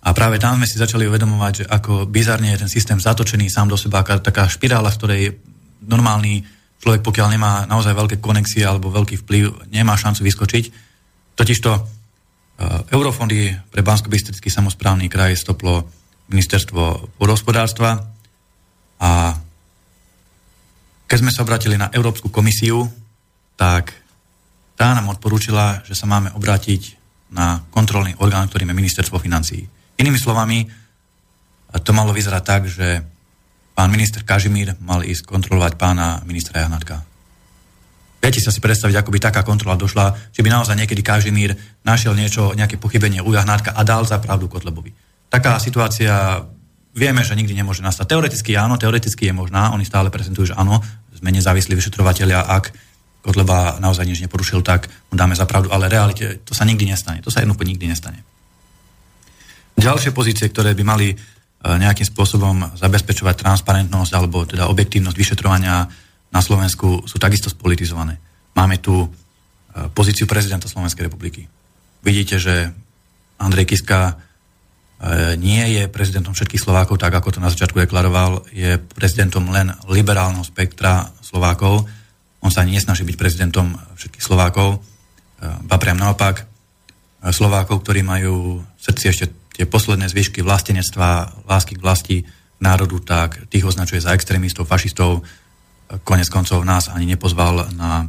a 0.07 0.15
práve 0.15 0.39
tam 0.39 0.55
sme 0.55 0.63
si 0.63 0.79
začali 0.79 1.03
uvedomovať, 1.03 1.53
že 1.59 1.65
ako 1.67 2.07
bizarne 2.07 2.55
je 2.55 2.63
ten 2.63 2.71
systém 2.71 2.95
zatočený 2.95 3.51
sám 3.51 3.67
do 3.67 3.75
seba, 3.75 4.07
taká 4.07 4.47
špirála, 4.47 4.87
v 4.87 4.99
ktorej 5.03 5.23
normálny 5.83 6.47
človek, 6.79 7.03
pokiaľ 7.03 7.27
nemá 7.35 7.67
naozaj 7.67 7.91
veľké 7.91 8.23
konexie 8.23 8.63
alebo 8.63 8.87
veľký 8.87 9.27
vplyv, 9.27 9.67
nemá 9.67 9.99
šancu 9.99 10.23
vyskočiť. 10.23 10.65
Totižto 11.35 11.71
uh, 11.75 11.83
eurofondy 12.87 13.51
pre 13.67 13.83
bansko 13.83 14.07
bystrický 14.07 14.47
samozprávny 14.47 15.11
kraj 15.11 15.35
stoplo 15.35 15.83
ministerstvo 16.31 17.11
vodohospodárstva 17.19 17.99
a 19.03 19.35
keď 21.07 21.17
sme 21.19 21.35
sa 21.35 21.43
obratili 21.43 21.75
na 21.75 21.91
Európsku 21.91 22.31
komisiu, 22.31 22.87
tak 23.59 23.91
tá 24.79 24.95
nám 24.95 25.11
odporúčila, 25.11 25.83
že 25.83 25.99
sa 25.99 26.07
máme 26.07 26.31
obrátiť 26.31 26.95
na 27.35 27.59
kontrolný 27.75 28.15
orgán, 28.23 28.47
ktorým 28.47 28.71
je 28.71 28.79
ministerstvo 28.79 29.19
financí. 29.19 29.67
Inými 29.97 30.19
slovami, 30.21 30.69
to 31.81 31.91
malo 31.91 32.13
vyzerať 32.13 32.43
tak, 32.45 32.61
že 32.69 33.01
pán 33.77 33.93
minister 33.93 34.25
Kažimír 34.25 34.77
mal 34.81 35.05
ísť 35.05 35.29
kontrolovať 35.29 35.77
pána 35.77 36.21
ministra 36.25 36.65
Jahnatka. 36.65 37.05
Viete 38.17 38.41
si 38.41 38.59
predstaviť, 38.59 38.97
ako 38.97 39.13
by 39.13 39.19
taká 39.21 39.41
kontrola 39.45 39.77
došla, 39.77 40.33
či 40.33 40.41
by 40.41 40.49
naozaj 40.49 40.73
niekedy 40.73 41.05
Kažimír 41.05 41.53
našiel 41.85 42.17
niečo, 42.17 42.57
nejaké 42.57 42.81
pochybenie 42.81 43.21
u 43.21 43.29
Jahnátka 43.31 43.71
a 43.77 43.81
dal 43.85 44.03
za 44.09 44.17
pravdu 44.17 44.49
Kotlebovi. 44.49 44.91
Taká 45.29 45.61
situácia 45.61 46.41
vieme, 46.97 47.21
že 47.21 47.37
nikdy 47.37 47.53
nemôže 47.53 47.85
nastať. 47.85 48.09
Teoreticky 48.09 48.57
áno, 48.57 48.81
teoreticky 48.81 49.29
je 49.29 49.33
možná, 49.37 49.69
oni 49.69 49.85
stále 49.85 50.09
prezentujú, 50.09 50.51
že 50.51 50.57
áno, 50.57 50.81
sme 51.13 51.29
nezávislí 51.29 51.77
vyšetrovateľia, 51.77 52.41
ak 52.41 52.73
Kotleba 53.21 53.77
naozaj 53.77 54.07
nič 54.07 54.19
neporušil, 54.23 54.65
tak 54.65 54.89
mu 55.11 55.19
dáme 55.19 55.37
za 55.37 55.43
pravdu, 55.43 55.69
ale 55.69 55.91
realite 55.91 56.41
to 56.41 56.55
sa 56.57 56.65
nikdy 56.65 56.89
nestane. 56.89 57.19
To 57.21 57.29
sa 57.29 57.43
jednoducho 57.43 57.69
nikdy 57.69 57.85
nestane. 57.85 58.23
Ďalšie 59.77 60.11
pozície, 60.11 60.49
ktoré 60.49 60.73
by 60.73 60.83
mali 60.83 61.13
e, 61.13 61.15
nejakým 61.63 62.05
spôsobom 62.05 62.75
zabezpečovať 62.75 63.35
transparentnosť 63.45 64.11
alebo 64.17 64.43
teda 64.43 64.67
objektívnosť 64.67 65.17
vyšetrovania 65.17 65.85
na 66.27 66.41
Slovensku 66.43 67.07
sú 67.07 67.17
takisto 67.21 67.47
spolitizované. 67.47 68.17
Máme 68.57 68.81
tu 68.81 69.05
e, 69.05 69.07
pozíciu 69.93 70.25
prezidenta 70.25 70.67
Slovenskej 70.67 71.07
republiky. 71.07 71.45
Vidíte, 72.01 72.41
že 72.41 72.73
Andrej 73.37 73.69
Kiska 73.69 74.11
e, 74.11 74.13
nie 75.37 75.63
je 75.77 75.83
prezidentom 75.87 76.33
všetkých 76.33 76.61
Slovákov, 76.65 76.97
tak 76.97 77.13
ako 77.13 77.37
to 77.37 77.39
na 77.39 77.53
začiatku 77.53 77.77
deklaroval, 77.85 78.49
je 78.49 78.81
prezidentom 78.97 79.45
len 79.53 79.71
liberálneho 79.85 80.43
spektra 80.43 81.13
Slovákov 81.21 81.85
on 82.41 82.51
sa 82.53 82.63
nesnaží 82.63 83.03
byť 83.03 83.17
prezidentom 83.17 83.75
všetkých 83.97 84.23
Slovákov, 84.23 84.79
ba 85.41 85.75
priam 85.81 85.97
naopak. 85.97 86.45
Slovákov, 87.33 87.81
ktorí 87.81 88.05
majú 88.05 88.61
v 88.61 88.81
srdci 88.81 89.09
ešte 89.09 89.25
tie 89.57 89.65
posledné 89.65 90.05
zvyšky 90.05 90.45
vlastenectva, 90.45 91.41
lásky 91.49 91.73
k 91.73 91.83
vlasti 91.83 92.17
národu, 92.61 93.01
tak 93.01 93.49
tých 93.49 93.65
označuje 93.65 93.97
za 93.97 94.13
extrémistov, 94.13 94.69
fašistov. 94.69 95.25
Konec 96.05 96.29
koncov 96.29 96.61
nás 96.61 96.93
ani 96.93 97.09
nepozval 97.09 97.73
na 97.73 98.05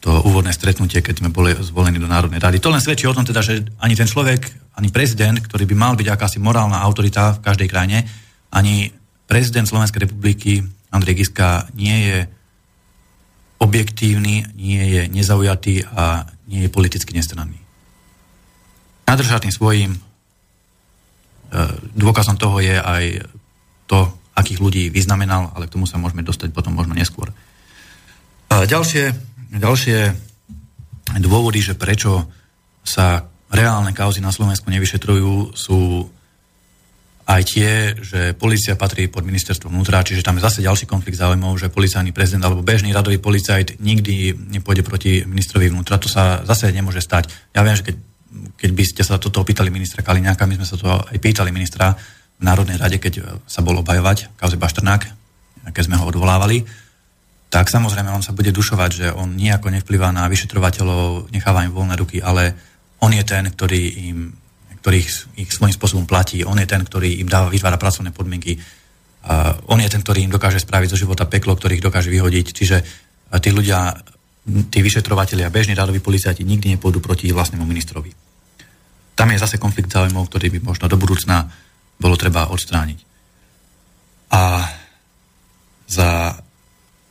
to 0.00 0.22
úvodné 0.24 0.54
stretnutie, 0.54 1.02
keď 1.04 1.20
sme 1.20 1.34
boli 1.34 1.52
zvolení 1.60 2.00
do 2.00 2.08
Národnej 2.08 2.40
rady. 2.40 2.56
To 2.62 2.72
len 2.72 2.80
svedčí 2.80 3.04
o 3.04 3.12
tom 3.12 3.26
teda, 3.26 3.44
že 3.44 3.66
ani 3.82 3.92
ten 3.98 4.08
človek, 4.08 4.48
ani 4.80 4.88
prezident, 4.88 5.36
ktorý 5.36 5.68
by 5.68 5.76
mal 5.76 5.92
byť 5.98 6.08
akási 6.08 6.38
morálna 6.40 6.80
autorita 6.80 7.36
v 7.36 7.42
každej 7.44 7.68
krajine, 7.68 8.08
ani 8.54 8.88
prezident 9.28 9.68
Slovenskej 9.68 10.08
republiky 10.08 10.64
Andrej 10.90 11.22
Giska 11.22 11.68
nie 11.76 11.96
je 12.10 12.18
objektívny, 13.60 14.56
nie 14.56 14.82
je 14.88 15.02
nezaujatý 15.12 15.84
a 15.84 16.26
nie 16.48 16.66
je 16.66 16.70
politicky 16.72 17.12
nestranný. 17.12 17.60
nadržatým 19.04 19.52
svojim. 19.52 20.09
E, 21.50 21.66
dôkazom 21.98 22.38
toho 22.38 22.62
je 22.62 22.78
aj 22.78 23.26
to, 23.90 24.06
akých 24.38 24.62
ľudí 24.62 24.84
vyznamenal, 24.88 25.50
ale 25.52 25.66
k 25.66 25.74
tomu 25.74 25.84
sa 25.84 25.98
môžeme 25.98 26.22
dostať 26.22 26.54
potom 26.54 26.72
možno 26.72 26.94
neskôr. 26.94 27.34
Ďalšie, 28.50 29.14
ďalšie 29.58 29.98
dôvody, 31.18 31.58
že 31.62 31.74
prečo 31.74 32.26
sa 32.86 33.26
reálne 33.50 33.90
kauzy 33.90 34.22
na 34.22 34.30
Slovensku 34.30 34.70
nevyšetrujú, 34.70 35.58
sú 35.58 36.06
aj 37.30 37.42
tie, 37.46 37.94
že 38.02 38.34
policia 38.34 38.74
patrí 38.74 39.06
pod 39.06 39.22
ministerstvo 39.22 39.70
vnútra, 39.70 40.02
čiže 40.02 40.26
tam 40.26 40.38
je 40.38 40.46
zase 40.46 40.66
ďalší 40.66 40.90
konflikt 40.90 41.14
záujmov, 41.14 41.62
že 41.62 41.70
policajný 41.70 42.10
prezident 42.10 42.42
alebo 42.42 42.66
bežný 42.66 42.90
radový 42.90 43.22
policajt 43.22 43.78
nikdy 43.78 44.34
nepôjde 44.58 44.82
proti 44.82 45.22
ministrovi 45.22 45.70
vnútra. 45.70 46.02
To 46.02 46.10
sa 46.10 46.42
zase 46.42 46.74
nemôže 46.74 46.98
stať. 46.98 47.30
Ja 47.54 47.62
viem, 47.62 47.78
že 47.78 47.86
keď, 47.86 47.96
keď 48.30 48.70
by 48.70 48.84
ste 48.86 49.02
sa 49.02 49.18
toto 49.18 49.42
opýtali 49.42 49.68
ministra 49.68 50.06
Kaliňáka, 50.06 50.46
my 50.46 50.60
sme 50.62 50.66
sa 50.68 50.76
to 50.78 50.86
aj 50.86 51.18
pýtali 51.18 51.50
ministra 51.50 51.94
v 52.38 52.42
Národnej 52.42 52.78
rade, 52.78 52.96
keď 53.02 53.42
sa 53.44 53.60
bol 53.60 53.76
obhajovať 53.82 54.38
kauze 54.38 54.56
Baštrnák, 54.56 55.02
keď 55.74 55.82
sme 55.84 55.98
ho 55.98 56.08
odvolávali, 56.08 56.64
tak 57.50 57.66
samozrejme 57.66 58.14
on 58.14 58.22
sa 58.22 58.30
bude 58.30 58.54
dušovať, 58.54 58.90
že 58.94 59.06
on 59.10 59.34
nejako 59.34 59.74
nevplyvá 59.74 60.14
na 60.14 60.30
vyšetrovateľov, 60.30 61.34
necháva 61.34 61.66
im 61.66 61.74
voľné 61.74 61.98
ruky, 61.98 62.22
ale 62.22 62.54
on 63.02 63.10
je 63.10 63.24
ten, 63.26 63.44
ktorý 63.50 63.82
im 64.08 64.18
ktorý 64.80 64.96
ich, 64.96 65.12
ich 65.36 65.50
svojím 65.52 65.76
spôsobom 65.76 66.08
platí, 66.08 66.40
on 66.40 66.56
je 66.56 66.64
ten, 66.64 66.80
ktorý 66.80 67.20
im 67.20 67.28
dáva, 67.28 67.52
vytvára 67.52 67.76
pracovné 67.76 68.16
podmienky, 68.16 68.56
uh, 68.56 69.52
on 69.68 69.76
je 69.76 69.92
ten, 69.92 70.00
ktorý 70.00 70.24
im 70.24 70.32
dokáže 70.32 70.56
spraviť 70.56 70.96
zo 70.96 71.00
života 71.04 71.28
peklo, 71.28 71.52
ktorý 71.52 71.78
ich 71.78 71.84
dokáže 71.84 72.08
vyhodiť. 72.08 72.46
Čiže 72.56 72.76
uh, 72.80 73.36
tí 73.44 73.52
ľudia, 73.52 73.92
tí 74.44 74.78
vyšetrovateľia, 74.80 75.52
bežní 75.52 75.76
rádoví 75.76 76.00
policajti 76.00 76.42
nikdy 76.42 76.76
nepôjdu 76.76 77.04
proti 77.04 77.28
vlastnému 77.28 77.64
ministrovi. 77.68 78.12
Tam 79.14 79.28
je 79.28 79.42
zase 79.42 79.60
konflikt 79.60 79.92
záujmov, 79.92 80.32
ktorý 80.32 80.48
by 80.56 80.58
možno 80.64 80.88
do 80.88 80.96
budúcna 80.96 81.52
bolo 82.00 82.16
treba 82.16 82.48
odstrániť. 82.48 83.04
A 84.32 84.64
za 85.84 86.40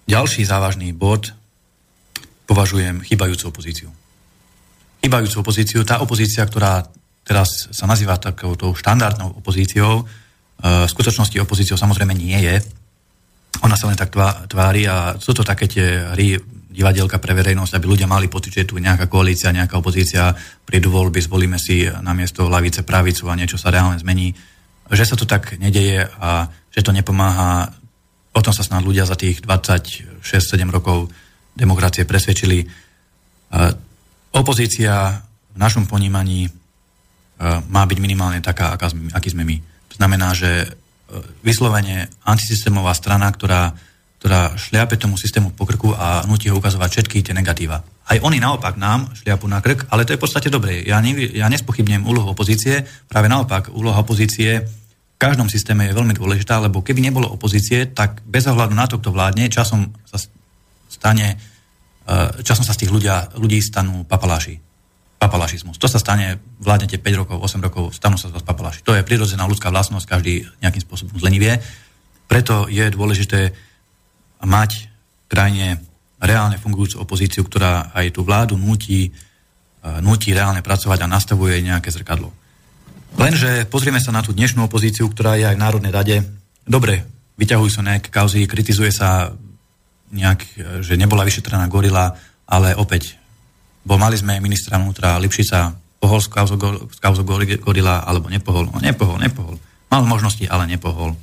ďalší 0.09 0.41
závažný 0.41 0.89
bod 0.95 1.29
považujem 2.49 3.05
chybajúcu 3.05 3.53
opozíciu. 3.53 3.89
Chybajúcu 5.05 5.35
opozíciu, 5.45 5.85
tá 5.85 6.01
opozícia, 6.01 6.41
ktorá 6.41 6.81
teraz 7.21 7.69
sa 7.69 7.85
nazýva 7.85 8.17
takouto 8.17 8.73
štandardnou 8.73 9.37
opozíciou, 9.37 10.01
e, 10.01 10.03
v 10.65 10.89
skutočnosti 10.89 11.37
opozíciou 11.37 11.77
samozrejme 11.77 12.17
nie 12.17 12.41
je. 12.41 12.57
Ona 13.61 13.77
sa 13.77 13.85
len 13.85 13.99
tak 13.99 14.17
tvári 14.49 14.89
a 14.89 15.13
sú 15.21 15.37
to 15.37 15.45
také 15.45 15.69
tie 15.69 16.09
hry 16.17 16.41
divadielka 16.79 17.19
pre 17.19 17.35
verejnosť, 17.35 17.75
aby 17.75 17.85
ľudia 17.91 18.07
mali 18.07 18.31
pocit, 18.31 18.55
že 18.55 18.63
tu 18.63 18.79
nejaká 18.79 19.11
koalícia, 19.11 19.51
nejaká 19.51 19.75
opozícia, 19.75 20.31
prídu 20.63 20.87
voľby, 20.95 21.19
zvolíme 21.19 21.59
si 21.59 21.83
na 21.83 22.15
miesto 22.15 22.47
lavice 22.47 22.87
pravicu 22.87 23.27
a 23.27 23.35
niečo 23.35 23.59
sa 23.59 23.67
reálne 23.67 23.99
zmení. 23.99 24.31
Že 24.87 25.03
sa 25.03 25.15
to 25.19 25.27
tak 25.27 25.59
nedeje 25.59 26.07
a 26.07 26.47
že 26.71 26.79
to 26.79 26.95
nepomáha 26.95 27.75
potom 28.29 28.53
sa 28.53 28.63
snad 28.63 28.85
ľudia 28.85 29.03
za 29.03 29.17
tých 29.17 29.41
26-7 29.43 30.23
rokov 30.69 31.09
demokracie 31.57 32.05
presvedčili. 32.05 32.63
Opozícia 34.31 35.19
v 35.51 35.57
našom 35.57 35.89
ponímaní 35.89 36.45
e, 36.45 36.49
má 37.67 37.83
byť 37.83 37.97
minimálne 37.97 38.39
taká, 38.45 38.77
aký 39.11 39.29
sme 39.33 39.43
my. 39.43 39.57
To 39.91 39.95
znamená, 39.97 40.37
že 40.37 40.51
e, 40.63 40.67
vyslovene 41.41 42.07
antisystémová 42.23 42.93
strana, 42.93 43.33
ktorá, 43.33 43.73
ktorá 44.19 44.59
šliape 44.59 44.99
tomu 44.99 45.15
systému 45.15 45.55
po 45.55 45.63
krku 45.63 45.95
a 45.95 46.27
nutí 46.27 46.51
ho 46.51 46.59
ukazovať 46.59 46.89
všetky 46.91 47.23
tie 47.23 47.33
negatíva. 47.33 47.79
Aj 47.79 48.17
oni 48.19 48.43
naopak 48.43 48.75
nám 48.75 49.15
šliapu 49.15 49.47
na 49.47 49.63
krk, 49.63 49.87
ale 49.87 50.03
to 50.03 50.11
je 50.11 50.19
v 50.19 50.23
podstate 50.27 50.51
dobré. 50.51 50.83
Ja, 50.83 50.99
ne, 50.99 51.15
ja 51.15 51.47
nespochybnem 51.47 52.03
úlohu 52.03 52.35
opozície, 52.35 52.83
práve 53.07 53.31
naopak, 53.31 53.71
úloha 53.71 54.03
opozície 54.03 54.67
každom 55.19 55.51
systéme 55.51 55.83
je 55.83 55.97
veľmi 55.99 56.15
dôležitá, 56.15 56.63
lebo 56.63 56.79
keby 56.79 57.03
nebolo 57.03 57.27
opozície, 57.27 57.91
tak 57.91 58.23
bez 58.23 58.47
ohľadu 58.47 58.71
na 58.71 58.87
to, 58.87 59.03
kto 59.03 59.11
vládne, 59.11 59.51
časom 59.51 59.91
sa 60.07 60.15
stane, 60.87 61.35
e, 62.07 62.15
časom 62.39 62.63
sa 62.63 62.71
z 62.71 62.87
tých 62.87 62.91
ľudia, 62.95 63.35
ľudí 63.35 63.59
stanú 63.59 64.07
papaláši. 64.07 64.63
Papalašizmus. 65.19 65.75
To 65.75 65.91
sa 65.91 65.99
stane, 65.99 66.39
vládnete 66.63 67.03
5 67.03 67.19
rokov, 67.19 67.43
8 67.43 67.59
rokov, 67.59 67.91
stanú 67.91 68.15
sa 68.15 68.31
z 68.31 68.39
vás 68.39 68.47
papaláši. 68.47 68.79
To 68.87 68.95
je 68.95 69.03
prirodzená 69.03 69.43
ľudská 69.43 69.67
vlastnosť, 69.67 70.07
každý 70.07 70.47
nejakým 70.63 70.87
spôsobom 70.87 71.19
zlenivie. 71.19 71.59
Preto 72.31 72.71
je 72.71 72.87
dôležité 72.87 73.51
mať 74.43 74.87
v 74.87 75.25
krajine 75.27 75.67
reálne 76.19 76.59
fungujúcu 76.59 76.99
opozíciu, 76.99 77.47
ktorá 77.47 77.95
aj 77.95 78.15
tú 78.15 78.27
vládu 78.27 78.59
nutí, 78.59 79.09
e, 79.09 79.11
nutí 80.03 80.35
reálne 80.35 80.59
pracovať 80.59 80.99
a 81.03 81.11
nastavuje 81.11 81.63
nejaké 81.63 81.91
zrkadlo. 81.91 82.31
Lenže 83.15 83.65
pozrieme 83.65 84.03
sa 84.03 84.13
na 84.13 84.21
tú 84.21 84.35
dnešnú 84.35 84.67
opozíciu, 84.67 85.09
ktorá 85.09 85.39
je 85.39 85.47
aj 85.47 85.55
v 85.57 85.63
Národnej 85.63 85.91
rade. 85.95 86.17
Dobre, 86.67 87.07
vyťahujú 87.39 87.71
sa 87.71 87.81
nejaké 87.81 88.11
kauzy, 88.13 88.45
kritizuje 88.45 88.91
sa 88.93 89.33
nejak, 90.11 90.39
že 90.83 90.99
nebola 90.99 91.25
vyšetrená 91.25 91.65
gorila, 91.71 92.13
ale 92.45 92.75
opäť, 92.77 93.17
bo 93.85 93.97
mali 93.97 94.17
sme 94.17 94.41
ministra 94.43 94.77
vnútra 94.77 95.17
Lipšica, 95.17 95.73
pohol 95.99 96.19
z 96.23 96.31
kauzou 96.99 97.23
gorila, 97.59 98.07
alebo 98.07 98.31
nepohol. 98.31 98.71
No 98.71 98.79
nepohol, 98.79 99.19
nepohol. 99.19 99.55
Mal 99.91 100.03
možnosti, 100.07 100.45
ale 100.47 100.69
nepohol. 100.69 101.13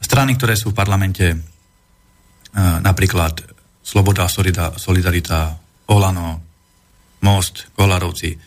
Strany, 0.00 0.38
ktoré 0.38 0.54
sú 0.56 0.70
v 0.70 0.78
parlamente, 0.78 1.36
napríklad 2.56 3.44
Sloboda, 3.84 4.28
Solidarita, 4.76 5.56
Olano, 5.88 6.44
Most, 7.24 7.72
Kolarovci, 7.72 8.30
e, 8.30 8.38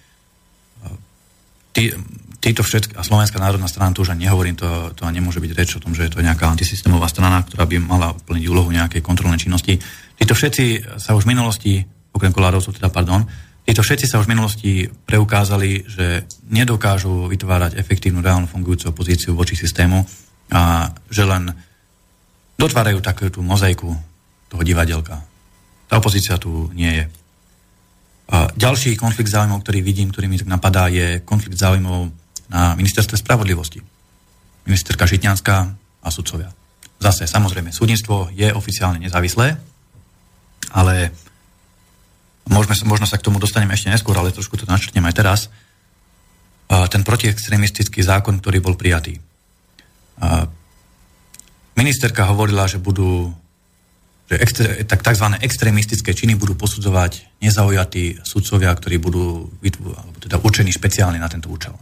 tí, 1.73 1.89
títo 2.37 2.61
všetky, 2.61 2.93
a 2.95 3.03
Slovenská 3.03 3.41
národná 3.41 3.65
strana, 3.65 3.93
to 3.93 4.05
už 4.05 4.13
ani 4.13 4.29
nehovorím, 4.29 4.55
to, 4.55 4.93
to 4.93 5.03
nemôže 5.09 5.41
byť 5.41 5.51
reč 5.57 5.69
o 5.77 5.83
tom, 5.83 5.97
že 5.97 6.07
je 6.07 6.13
to 6.13 6.23
nejaká 6.23 6.45
antisystémová 6.45 7.09
strana, 7.09 7.41
ktorá 7.41 7.65
by 7.65 7.77
mala 7.81 8.13
plniť 8.13 8.45
úlohu 8.47 8.69
nejakej 8.69 9.01
kontrolnej 9.01 9.41
činnosti. 9.41 9.81
Títo 10.15 10.37
všetci 10.37 10.97
sa 11.01 11.17
už 11.17 11.25
v 11.25 11.31
minulosti, 11.33 11.73
okrem 12.13 12.31
Kolárovcov 12.31 12.77
teda, 12.77 12.93
pardon, 12.93 13.25
títo 13.65 13.81
všetci 13.81 14.05
sa 14.05 14.21
už 14.21 14.29
v 14.29 14.33
minulosti 14.37 14.71
preukázali, 14.89 15.89
že 15.89 16.29
nedokážu 16.49 17.29
vytvárať 17.29 17.77
efektívnu, 17.81 18.21
reálnu 18.21 18.45
fungujúcu 18.45 18.93
opozíciu 18.93 19.33
voči 19.33 19.57
systému 19.57 20.05
a 20.53 20.93
že 21.09 21.23
len 21.25 21.49
dotvárajú 22.61 23.01
takú 23.01 23.33
tú 23.33 23.41
mozaiku 23.41 23.89
toho 24.53 24.61
divadelka. 24.61 25.25
Tá 25.89 25.97
opozícia 25.97 26.37
tu 26.37 26.69
nie 26.77 27.01
je. 27.01 27.05
A 28.31 28.47
ďalší 28.53 28.95
konflikt 28.95 29.33
záujmov, 29.33 29.65
ktorý 29.65 29.81
vidím, 29.81 30.13
ktorý 30.13 30.29
mi 30.29 30.37
tak 30.37 30.47
napadá, 30.47 30.87
je 30.87 31.19
konflikt 31.25 31.57
záujmov 31.57 32.13
na 32.53 32.77
ministerstve 32.77 33.17
spravodlivosti. 33.19 33.81
Ministerka 34.63 35.09
Žitňanská 35.09 35.55
a 36.05 36.09
sudcovia. 36.13 36.53
Zase, 37.01 37.25
samozrejme, 37.25 37.73
súdnictvo 37.73 38.29
je 38.29 38.53
oficiálne 38.53 39.01
nezávislé, 39.01 39.57
ale 40.69 41.11
môžeme, 42.45 42.77
možno 42.85 43.09
sa 43.09 43.17
k 43.17 43.25
tomu 43.25 43.41
dostaneme 43.41 43.73
ešte 43.73 43.89
neskôr, 43.89 44.13
ale 44.15 44.29
trošku 44.29 44.53
to 44.53 44.69
načrtnem 44.69 45.03
aj 45.09 45.15
teraz. 45.17 45.39
Ten 46.69 47.01
protiextremistický 47.03 48.05
zákon, 48.05 48.39
ktorý 48.39 48.61
bol 48.63 48.79
prijatý. 48.79 49.19
Ministerka 51.75 52.27
hovorila, 52.27 52.67
že 52.67 52.77
budú 52.77 53.31
že 54.31 54.39
extre, 54.39 54.67
tak 54.87 55.03
tzv. 55.03 55.27
extrémistické 55.43 56.15
činy 56.15 56.39
budú 56.39 56.55
posudzovať 56.55 57.43
nezaujatí 57.43 58.23
sudcovia, 58.23 58.71
ktorí 58.71 58.95
budú 58.95 59.51
alebo 59.75 60.17
teda 60.23 60.39
určení 60.39 60.71
špeciálne 60.71 61.19
na 61.19 61.27
tento 61.27 61.51
účel. 61.51 61.75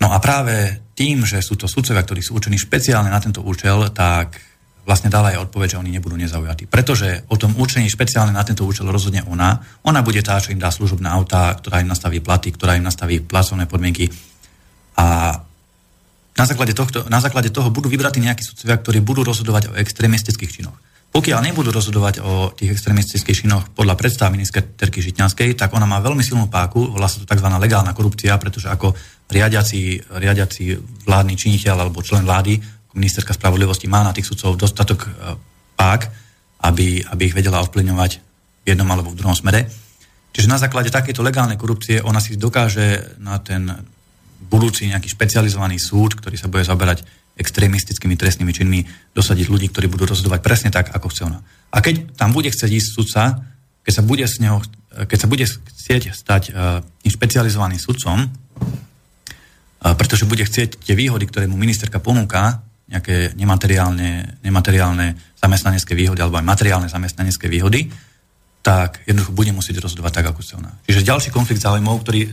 No 0.00 0.08
a 0.08 0.16
práve 0.20 0.88
tým, 0.96 1.28
že 1.28 1.44
sú 1.44 1.60
to 1.60 1.68
sudcovia, 1.68 2.00
ktorí 2.00 2.24
sú 2.24 2.40
učení 2.40 2.56
špeciálne 2.56 3.12
na 3.12 3.20
tento 3.20 3.44
účel, 3.44 3.92
tak 3.92 4.40
vlastne 4.88 5.12
dala 5.12 5.36
aj 5.36 5.50
odpoveď, 5.50 5.76
že 5.76 5.80
oni 5.84 5.92
nebudú 5.92 6.16
nezaujatí. 6.16 6.64
Pretože 6.64 7.28
o 7.28 7.36
tom 7.36 7.52
určení 7.60 7.92
špeciálne 7.92 8.32
na 8.32 8.46
tento 8.46 8.64
účel 8.64 8.88
rozhodne 8.88 9.20
ona. 9.28 9.60
Ona 9.84 10.00
bude 10.00 10.24
tá, 10.24 10.40
čo 10.40 10.56
im 10.56 10.62
dá 10.62 10.72
služobné 10.72 11.10
autá, 11.12 11.52
ktorá 11.52 11.84
im 11.84 11.92
nastaví 11.92 12.24
platy, 12.24 12.56
ktorá 12.56 12.78
im 12.78 12.86
nastaví 12.88 13.20
pracovné 13.20 13.68
podmienky. 13.68 14.08
A 14.96 15.36
na 16.36 16.44
základe, 16.44 16.76
tohto, 16.76 17.08
na 17.08 17.20
základe 17.20 17.48
toho 17.48 17.72
budú 17.72 17.88
vybratí 17.88 18.20
nejakí 18.20 18.44
sudcovia, 18.44 18.76
ktorí 18.76 19.00
budú 19.00 19.24
rozhodovať 19.24 19.72
o 19.72 19.76
extrémistických 19.76 20.52
činoch. 20.52 20.76
Pokiaľ 21.16 21.48
nebudú 21.48 21.72
rozhodovať 21.72 22.20
o 22.20 22.52
tých 22.52 22.76
extrémistických 22.76 23.46
činoch 23.46 23.72
podľa 23.72 23.96
predstav 23.96 24.28
ministerky 24.28 25.00
Žitňanskej, 25.00 25.56
tak 25.56 25.72
ona 25.72 25.88
má 25.88 25.96
veľmi 26.04 26.20
silnú 26.20 26.52
páku, 26.52 26.92
volá 26.92 27.08
sa 27.08 27.24
to 27.24 27.28
tzv. 27.28 27.48
legálna 27.48 27.96
korupcia, 27.96 28.36
pretože 28.36 28.68
ako 28.68 28.92
riadiaci, 29.32 30.12
riadiaci 30.12 30.76
vládny 31.08 31.34
činiteľ 31.40 31.88
alebo 31.88 32.04
člen 32.04 32.20
vlády, 32.20 32.60
ministerka 32.92 33.32
spravodlivosti 33.32 33.88
má 33.88 34.04
na 34.04 34.12
tých 34.12 34.28
sudcov 34.28 34.60
dostatok 34.60 35.08
e, 35.08 35.08
pák, 35.72 36.02
aby, 36.68 37.00
aby 37.00 37.22
ich 37.32 37.36
vedela 37.36 37.64
ovplyvňovať 37.64 38.12
v 38.64 38.66
jednom 38.68 38.88
alebo 38.92 39.12
v 39.12 39.18
druhom 39.20 39.36
smere. 39.36 39.72
Čiže 40.36 40.52
na 40.52 40.60
základe 40.60 40.92
takejto 40.92 41.24
legálnej 41.24 41.56
korupcie 41.56 42.04
ona 42.04 42.20
si 42.20 42.36
dokáže 42.36 43.16
na 43.24 43.40
ten 43.40 43.72
budúci 44.46 44.88
nejaký 44.88 45.08
špecializovaný 45.12 45.80
súd, 45.80 46.16
ktorý 46.16 46.36
sa 46.36 46.48
bude 46.50 46.62
zaberať 46.62 47.02
extrémistickými 47.36 48.16
trestnými 48.16 48.52
činmi 48.52 48.80
dosadiť 49.12 49.46
ľudí, 49.52 49.68
ktorí 49.68 49.92
budú 49.92 50.08
rozhodovať 50.08 50.40
presne 50.40 50.70
tak, 50.72 50.92
ako 50.92 51.12
chce 51.12 51.22
ona. 51.28 51.44
A 51.72 51.84
keď 51.84 52.16
tam 52.16 52.32
bude 52.32 52.48
chcieť 52.48 52.70
ísť 52.72 52.88
sudca, 52.96 53.44
keď 53.84 53.92
sa 53.92 54.02
bude 54.02 54.24
s 54.24 54.40
neho 54.40 54.64
keď 54.96 55.18
sa 55.20 55.28
bude 55.28 55.44
chcieť 55.44 56.02
stať 56.16 56.42
uh, 56.48 56.80
špecializovaným 57.04 57.76
sudcom, 57.76 58.24
uh, 58.24 59.92
pretože 59.92 60.24
bude 60.24 60.40
chcieť 60.40 60.80
tie 60.80 60.96
výhody, 60.96 61.28
ktoré 61.28 61.44
mu 61.44 61.60
ministerka 61.60 62.00
ponúka, 62.00 62.64
nejaké 62.88 63.36
nemateriálne, 63.36 64.40
nemateriálne 64.40 65.36
zamestnanecké 65.36 65.92
výhody 65.92 66.22
alebo 66.22 66.38
aj 66.40 66.48
materiálne 66.48 66.88
zamestnanecké 66.88 67.50
výhody, 67.50 67.90
tak 68.62 69.02
jednoducho 69.04 69.34
bude 69.34 69.52
musieť 69.52 69.82
rozhodovať 69.82 70.22
tak, 70.22 70.26
ako 70.32 70.40
chce 70.40 70.54
ona. 70.56 70.70
Čiže 70.86 71.06
ďalší 71.06 71.28
konflikt 71.34 71.60
záujmov, 71.60 72.02
ktorý, 72.06 72.30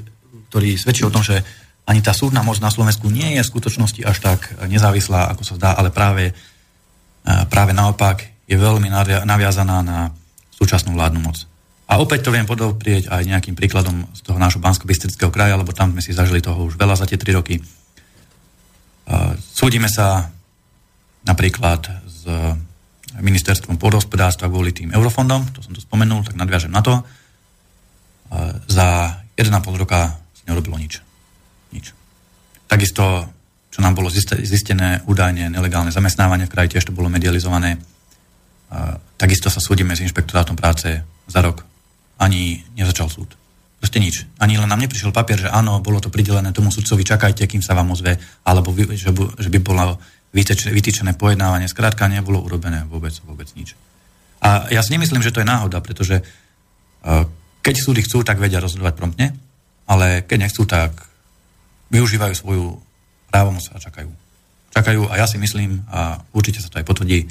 ktorý 0.54 0.70
svedčí 0.78 1.04
o 1.04 1.14
tom, 1.14 1.26
že 1.26 1.42
ani 1.84 2.00
tá 2.00 2.16
súdna 2.16 2.48
moc 2.48 2.64
na 2.64 2.72
Slovensku 2.72 3.12
nie 3.12 3.36
je 3.36 3.44
v 3.44 3.52
skutočnosti 3.52 4.02
až 4.08 4.18
tak 4.24 4.40
nezávislá, 4.72 5.36
ako 5.36 5.44
sa 5.44 5.60
zdá, 5.60 5.70
ale 5.76 5.92
práve, 5.92 6.32
práve 7.52 7.76
naopak 7.76 8.24
je 8.48 8.56
veľmi 8.56 8.88
naviazaná 9.28 9.84
na 9.84 10.16
súčasnú 10.56 10.96
vládnu 10.96 11.20
moc. 11.20 11.44
A 11.92 12.00
opäť 12.00 12.24
to 12.24 12.32
viem 12.32 12.48
podoprieť 12.48 13.12
aj 13.12 13.28
nejakým 13.28 13.60
príkladom 13.60 14.08
z 14.16 14.24
toho 14.24 14.40
nášho 14.40 14.64
bansko 14.64 14.88
kraja, 15.28 15.60
lebo 15.60 15.76
tam 15.76 15.92
sme 15.92 16.00
si 16.00 16.16
zažili 16.16 16.40
toho 16.40 16.72
už 16.72 16.80
veľa 16.80 16.96
za 16.96 17.04
tie 17.04 17.20
tri 17.20 17.36
roky. 17.36 17.60
Súdime 19.52 19.92
sa 19.92 20.32
napríklad 21.28 21.84
s 22.08 22.24
ministerstvom 23.20 23.76
pôdohospodárstva 23.76 24.48
kvôli 24.48 24.72
tým 24.72 24.96
eurofondom, 24.96 25.52
to 25.52 25.60
som 25.60 25.76
to 25.76 25.84
spomenul, 25.84 26.24
tak 26.24 26.40
nadviažem 26.40 26.72
na 26.72 26.80
to. 26.80 27.04
Za 28.72 29.20
1,5 29.36 29.52
roka 29.76 30.16
sa 30.18 30.44
nerobilo. 30.48 30.80
Nič. 30.80 31.03
Takisto, 32.68 33.30
čo 33.70 33.80
nám 33.82 33.98
bolo 33.98 34.10
zistené 34.10 35.02
údajne 35.06 35.50
nelegálne 35.50 35.90
zamestnávanie 35.90 36.46
v 36.48 36.54
kraji, 36.54 36.78
tiež 36.78 36.90
to 36.90 36.98
bolo 36.98 37.10
medializované. 37.10 37.78
Takisto 39.18 39.54
sa 39.54 39.62
súdime 39.62 39.94
s 39.94 40.02
inšpektorátom 40.02 40.58
práce 40.58 41.02
za 41.30 41.40
rok. 41.42 41.62
Ani 42.18 42.62
nezačal 42.74 43.10
súd. 43.10 43.34
Proste 43.84 44.00
nič. 44.00 44.24
Ani 44.40 44.56
len 44.56 44.72
nám 44.72 44.80
neprišiel 44.80 45.12
papier, 45.12 45.44
že 45.44 45.52
áno, 45.52 45.84
bolo 45.84 46.00
to 46.00 46.08
pridelené 46.08 46.56
tomu 46.56 46.72
sudcovi, 46.72 47.04
čakajte, 47.04 47.44
kým 47.46 47.60
sa 47.60 47.76
vám 47.76 47.92
ozve, 47.92 48.16
alebo 48.48 48.72
že, 48.72 49.12
by 49.52 49.60
bolo 49.60 50.00
vytýčené 50.34 51.14
pojednávanie. 51.20 51.68
Skrátka 51.68 52.08
nebolo 52.08 52.42
urobené 52.42 52.88
vôbec, 52.88 53.14
vôbec 53.28 53.52
nič. 53.54 53.76
A 54.44 54.72
ja 54.72 54.80
si 54.80 54.96
nemyslím, 54.96 55.24
že 55.24 55.36
to 55.36 55.44
je 55.44 55.48
náhoda, 55.48 55.84
pretože 55.84 56.20
e, 56.20 56.24
keď 57.64 57.76
súdy 57.76 58.04
chcú, 58.04 58.24
tak 58.24 58.40
vedia 58.40 58.60
rozhodovať 58.60 58.94
promptne, 58.96 59.36
ale 59.88 60.24
keď 60.24 60.38
nechcú, 60.48 60.64
tak 60.68 60.96
využívajú 61.94 62.34
svoju 62.34 62.82
právomoc 63.30 63.70
a 63.70 63.78
čakajú. 63.78 64.10
Čakajú 64.74 65.06
a 65.14 65.22
ja 65.22 65.30
si 65.30 65.38
myslím, 65.38 65.86
a 65.86 66.18
určite 66.34 66.58
sa 66.58 66.74
to 66.74 66.82
aj 66.82 66.90
potvrdí, 66.90 67.30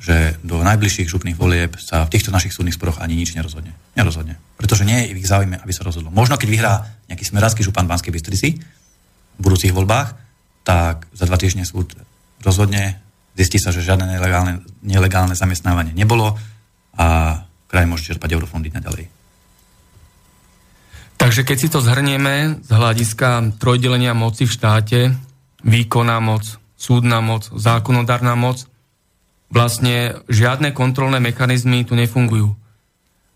že 0.00 0.40
do 0.40 0.64
najbližších 0.64 1.12
župných 1.12 1.36
volieb 1.36 1.76
sa 1.76 2.08
v 2.08 2.12
týchto 2.16 2.32
našich 2.32 2.56
súdnych 2.56 2.74
sporoch 2.74 2.98
ani 2.98 3.14
nič 3.14 3.36
nerozhodne. 3.36 3.76
Nerozhodne. 3.94 4.40
Pretože 4.56 4.88
nie 4.88 4.96
je 5.06 5.12
ich 5.14 5.28
záujme, 5.28 5.60
aby 5.60 5.72
sa 5.76 5.84
rozhodlo. 5.84 6.08
Možno 6.08 6.40
keď 6.40 6.48
vyhrá 6.48 6.74
nejaký 7.06 7.24
smerácky 7.28 7.60
župan 7.60 7.84
Banskej 7.84 8.10
Bystrici 8.10 8.58
v 9.36 9.40
budúcich 9.40 9.76
voľbách, 9.76 10.16
tak 10.64 11.04
za 11.12 11.28
dva 11.28 11.36
týždne 11.36 11.68
súd 11.68 11.92
rozhodne, 12.40 12.96
zistí 13.36 13.60
sa, 13.60 13.70
že 13.76 13.84
žiadne 13.84 14.08
nelegálne, 14.08 14.64
nelegálne 14.80 15.36
zamestnávanie 15.36 15.92
nebolo 15.92 16.32
a 16.96 17.36
kraj 17.68 17.84
môže 17.84 18.08
čerpať 18.08 18.32
eurofondy 18.34 18.72
naďalej. 18.72 19.19
Takže 21.20 21.44
keď 21.44 21.56
si 21.60 21.68
to 21.68 21.84
zhrnieme 21.84 22.64
z 22.64 22.70
hľadiska 22.72 23.60
trojdelenia 23.60 24.16
moci 24.16 24.48
v 24.48 24.56
štáte, 24.56 25.00
výkonná 25.60 26.16
moc, 26.16 26.56
súdna 26.80 27.20
moc, 27.20 27.44
zákonodárna 27.52 28.32
moc, 28.40 28.64
vlastne 29.52 30.24
žiadne 30.32 30.72
kontrolné 30.72 31.20
mechanizmy 31.20 31.84
tu 31.84 31.92
nefungujú. 31.92 32.56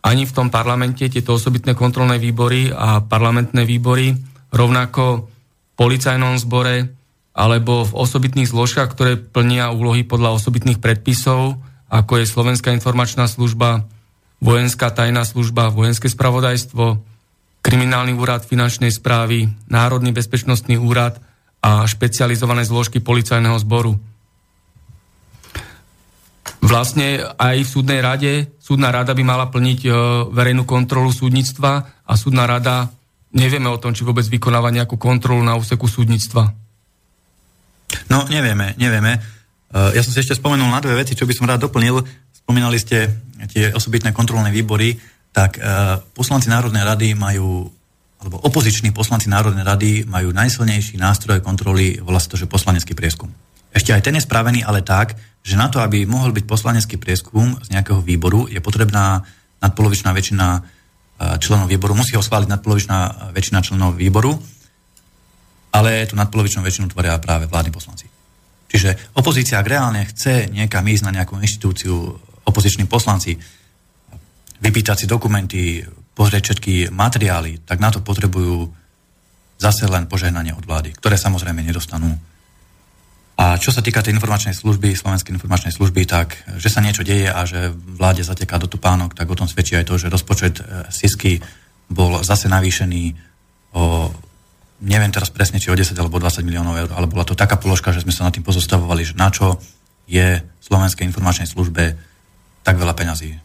Ani 0.00 0.24
v 0.24 0.32
tom 0.32 0.48
parlamente 0.48 1.04
tieto 1.12 1.36
osobitné 1.36 1.76
kontrolné 1.76 2.16
výbory 2.16 2.72
a 2.72 3.04
parlamentné 3.04 3.68
výbory, 3.68 4.16
rovnako 4.48 5.28
v 5.28 5.72
policajnom 5.76 6.40
zbore, 6.40 6.88
alebo 7.36 7.84
v 7.84 7.92
osobitných 8.00 8.48
zložkách, 8.48 8.88
ktoré 8.96 9.12
plnia 9.20 9.68
úlohy 9.76 10.08
podľa 10.08 10.40
osobitných 10.40 10.80
predpisov, 10.80 11.60
ako 11.92 12.12
je 12.16 12.32
Slovenská 12.32 12.72
informačná 12.72 13.28
služba, 13.28 13.84
Vojenská 14.40 14.88
tajná 14.88 15.24
služba, 15.28 15.68
Vojenské 15.68 16.08
spravodajstvo, 16.08 17.12
Kriminálny 17.64 18.12
úrad 18.12 18.44
finančnej 18.44 18.92
správy, 18.92 19.48
Národný 19.72 20.12
bezpečnostný 20.12 20.77
úrad 20.77 21.16
a 21.64 21.88
špecializované 21.88 22.68
zložky 22.68 23.00
policajného 23.00 23.57
zboru. 23.57 23.96
Vlastne 26.61 27.24
aj 27.40 27.57
v 27.64 27.72
súdnej 27.72 28.00
rade, 28.05 28.53
súdna 28.61 28.92
rada 28.92 29.16
by 29.16 29.24
mala 29.24 29.48
plniť 29.48 29.81
e, 29.85 29.90
verejnú 30.29 30.68
kontrolu 30.68 31.09
súdnictva 31.09 32.05
a 32.05 32.12
súdna 32.20 32.44
rada 32.44 32.92
nevieme 33.33 33.72
o 33.72 33.81
tom, 33.81 33.96
či 33.96 34.05
vôbec 34.05 34.29
vykonáva 34.29 34.68
nejakú 34.68 35.00
kontrolu 35.00 35.40
na 35.40 35.57
úseku 35.57 35.88
súdnictva. 35.88 36.53
No, 38.12 38.29
nevieme, 38.29 38.77
nevieme. 38.77 39.16
E, 39.16 39.20
ja 39.96 40.05
som 40.05 40.12
si 40.12 40.20
ešte 40.20 40.37
spomenul 40.37 40.68
na 40.68 40.85
dve 40.85 41.00
veci, 41.00 41.16
čo 41.16 41.24
by 41.24 41.33
som 41.33 41.48
rád 41.48 41.64
doplnil. 41.64 42.00
Spomínali 42.33 42.77
ste 42.77 43.09
tie 43.48 43.72
osobitné 43.72 44.12
kontrolné 44.12 44.53
výbory, 44.53 44.96
tak 45.34 45.58
e, 45.58 45.60
poslanci 46.14 46.46
Národnej 46.46 46.86
rady 46.86 47.18
majú, 47.18 47.66
alebo 48.22 48.36
opoziční 48.46 48.94
poslanci 48.94 49.26
Národnej 49.26 49.66
rady 49.66 49.90
majú 50.06 50.30
najsilnejší 50.30 50.94
nástroj 50.94 51.42
kontroly, 51.42 51.98
volá 51.98 52.22
sa 52.22 52.30
to, 52.30 52.38
že 52.38 52.46
poslanecký 52.46 52.94
prieskum. 52.94 53.34
Ešte 53.74 53.90
aj 53.90 54.06
ten 54.06 54.14
je 54.14 54.22
spravený, 54.22 54.62
ale 54.62 54.86
tak, 54.86 55.18
že 55.42 55.58
na 55.58 55.66
to, 55.66 55.82
aby 55.82 56.06
mohol 56.06 56.30
byť 56.30 56.46
poslanecký 56.46 56.96
prieskum 57.02 57.58
z 57.58 57.74
nejakého 57.74 57.98
výboru, 57.98 58.46
je 58.46 58.62
potrebná 58.62 59.26
nadpolovičná 59.58 60.14
väčšina 60.14 60.46
e, 60.54 60.60
členov 61.42 61.66
výboru, 61.66 61.98
musí 61.98 62.14
ho 62.14 62.22
schváliť 62.22 62.46
nadpolovičná 62.46 63.34
väčšina 63.34 63.58
členov 63.66 63.98
výboru 63.98 64.38
ale 65.74 66.06
tú 66.06 66.14
nadpolovičnú 66.14 66.62
väčšinu 66.62 66.86
tvoria 66.94 67.18
práve 67.18 67.50
vládni 67.50 67.74
poslanci. 67.74 68.06
Čiže 68.70 69.18
opozícia, 69.18 69.58
ak 69.58 69.66
reálne 69.66 70.06
chce 70.06 70.46
niekam 70.54 70.86
ísť 70.86 71.10
na 71.10 71.14
nejakú 71.20 71.34
inštitúciu, 71.42 72.14
opoziční 72.46 72.86
poslanci, 72.86 73.34
vypýtať 74.64 75.05
si 75.05 75.07
dokumenty, 75.07 75.85
pozrieť 76.16 76.42
všetky 76.48 76.74
materiály, 76.88 77.68
tak 77.68 77.85
na 77.85 77.92
to 77.92 78.00
potrebujú 78.00 78.72
zase 79.61 79.85
len 79.85 80.09
požehnanie 80.09 80.57
od 80.57 80.64
vlády, 80.64 80.96
ktoré 80.96 81.20
samozrejme 81.20 81.61
nedostanú. 81.61 82.16
A 83.35 83.59
čo 83.59 83.74
sa 83.74 83.83
týka 83.83 83.98
tej 84.00 84.14
informačnej 84.14 84.55
služby, 84.55 84.94
Slovenskej 84.94 85.35
informačnej 85.35 85.74
služby, 85.74 86.07
tak 86.07 86.38
že 86.57 86.70
sa 86.70 86.79
niečo 86.79 87.03
deje 87.03 87.27
a 87.27 87.42
že 87.44 87.74
vláde 87.74 88.22
zateká 88.22 88.62
do 88.62 88.70
tupánok, 88.70 89.12
tak 89.12 89.27
o 89.27 89.35
tom 89.35 89.50
svedčí 89.50 89.74
aj 89.74 89.90
to, 89.90 89.98
že 89.98 90.09
rozpočet 90.09 90.62
eh, 90.62 90.87
SISky 90.88 91.42
bol 91.90 92.22
zase 92.22 92.46
navýšený 92.46 93.03
o 93.74 94.09
neviem 94.85 95.11
teraz 95.11 95.33
presne, 95.33 95.59
či 95.59 95.72
o 95.72 95.77
10 95.77 95.96
alebo 95.96 96.20
20 96.20 96.46
miliónov 96.46 96.77
eur, 96.77 96.90
ale 96.94 97.11
bola 97.11 97.27
to 97.27 97.35
taká 97.35 97.57
položka, 97.57 97.90
že 97.90 98.05
sme 98.05 98.14
sa 98.14 98.27
nad 98.27 98.35
tým 98.35 98.44
pozostavovali, 98.44 99.03
že 99.03 99.14
na 99.18 99.33
čo 99.33 99.59
je 100.05 100.44
Slovenskej 100.61 101.09
informačnej 101.09 101.48
službe 101.48 101.96
tak 102.64 102.77
veľa 102.77 102.92
peňazí. 102.92 103.43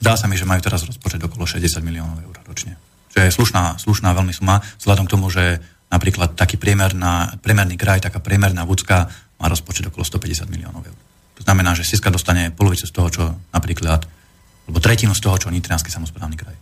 Zdá 0.00 0.16
sa 0.16 0.26
mi, 0.26 0.34
že 0.40 0.48
majú 0.48 0.64
teraz 0.64 0.82
rozpočet 0.88 1.20
okolo 1.20 1.44
60 1.44 1.84
miliónov 1.84 2.18
eur 2.24 2.36
ročne. 2.48 2.80
Čo 3.12 3.20
je 3.20 3.30
slušná, 3.30 3.76
slušná 3.76 4.16
veľmi 4.16 4.32
suma, 4.32 4.64
vzhľadom 4.80 5.04
k 5.06 5.12
tomu, 5.12 5.28
že 5.28 5.60
napríklad 5.92 6.34
taký 6.34 6.56
priemerná, 6.56 7.36
priemerný 7.44 7.76
kraj, 7.76 8.00
taká 8.00 8.22
priemerná 8.22 8.64
vúcka 8.64 9.12
má 9.36 9.46
rozpočet 9.50 9.92
okolo 9.92 10.06
150 10.06 10.48
miliónov 10.48 10.86
eur. 10.86 10.98
To 11.40 11.42
znamená, 11.44 11.72
že 11.72 11.88
Siska 11.88 12.12
dostane 12.12 12.52
polovicu 12.52 12.84
z 12.84 12.92
toho, 12.92 13.08
čo 13.08 13.24
napríklad, 13.52 14.04
alebo 14.68 14.78
tretinu 14.78 15.16
z 15.16 15.24
toho, 15.24 15.36
čo 15.40 15.52
Nitrianský 15.52 15.88
samozprávny 15.88 16.36
kraj. 16.36 16.56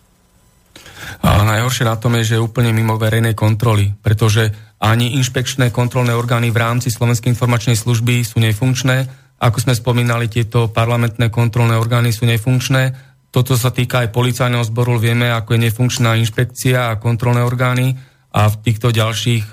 A 1.22 1.42
najhoršie 1.42 1.87
na 1.87 1.98
tom 1.98 2.14
je, 2.18 2.35
že 2.35 2.35
je 2.38 2.44
úplne 2.44 2.70
mimo 2.70 2.98
verejnej 2.98 3.35
kontroly, 3.35 3.90
pretože 4.03 4.51
ani 4.79 5.18
inšpekčné 5.18 5.74
kontrolné 5.74 6.14
orgány 6.14 6.55
v 6.55 6.59
rámci 6.62 6.94
Slovenskej 6.94 7.35
informačnej 7.35 7.74
služby 7.74 8.22
sú 8.22 8.38
nefunkčné. 8.38 8.96
Ako 9.38 9.59
sme 9.62 9.74
spomínali, 9.74 10.31
tieto 10.31 10.70
parlamentné 10.70 11.31
kontrolné 11.31 11.74
orgány 11.79 12.14
sú 12.14 12.27
nefunkčné. 12.27 13.07
Toto 13.28 13.60
sa 13.60 13.68
týka 13.68 14.04
aj 14.06 14.14
policajného 14.14 14.64
zboru, 14.64 14.96
vieme, 14.96 15.28
ako 15.28 15.54
je 15.54 15.64
nefunkčná 15.68 16.16
inšpekcia 16.16 16.92
a 16.92 16.98
kontrolné 17.00 17.44
orgány 17.44 17.94
a 18.32 18.48
v 18.48 18.56
týchto 18.64 18.88
ďalších 18.88 19.52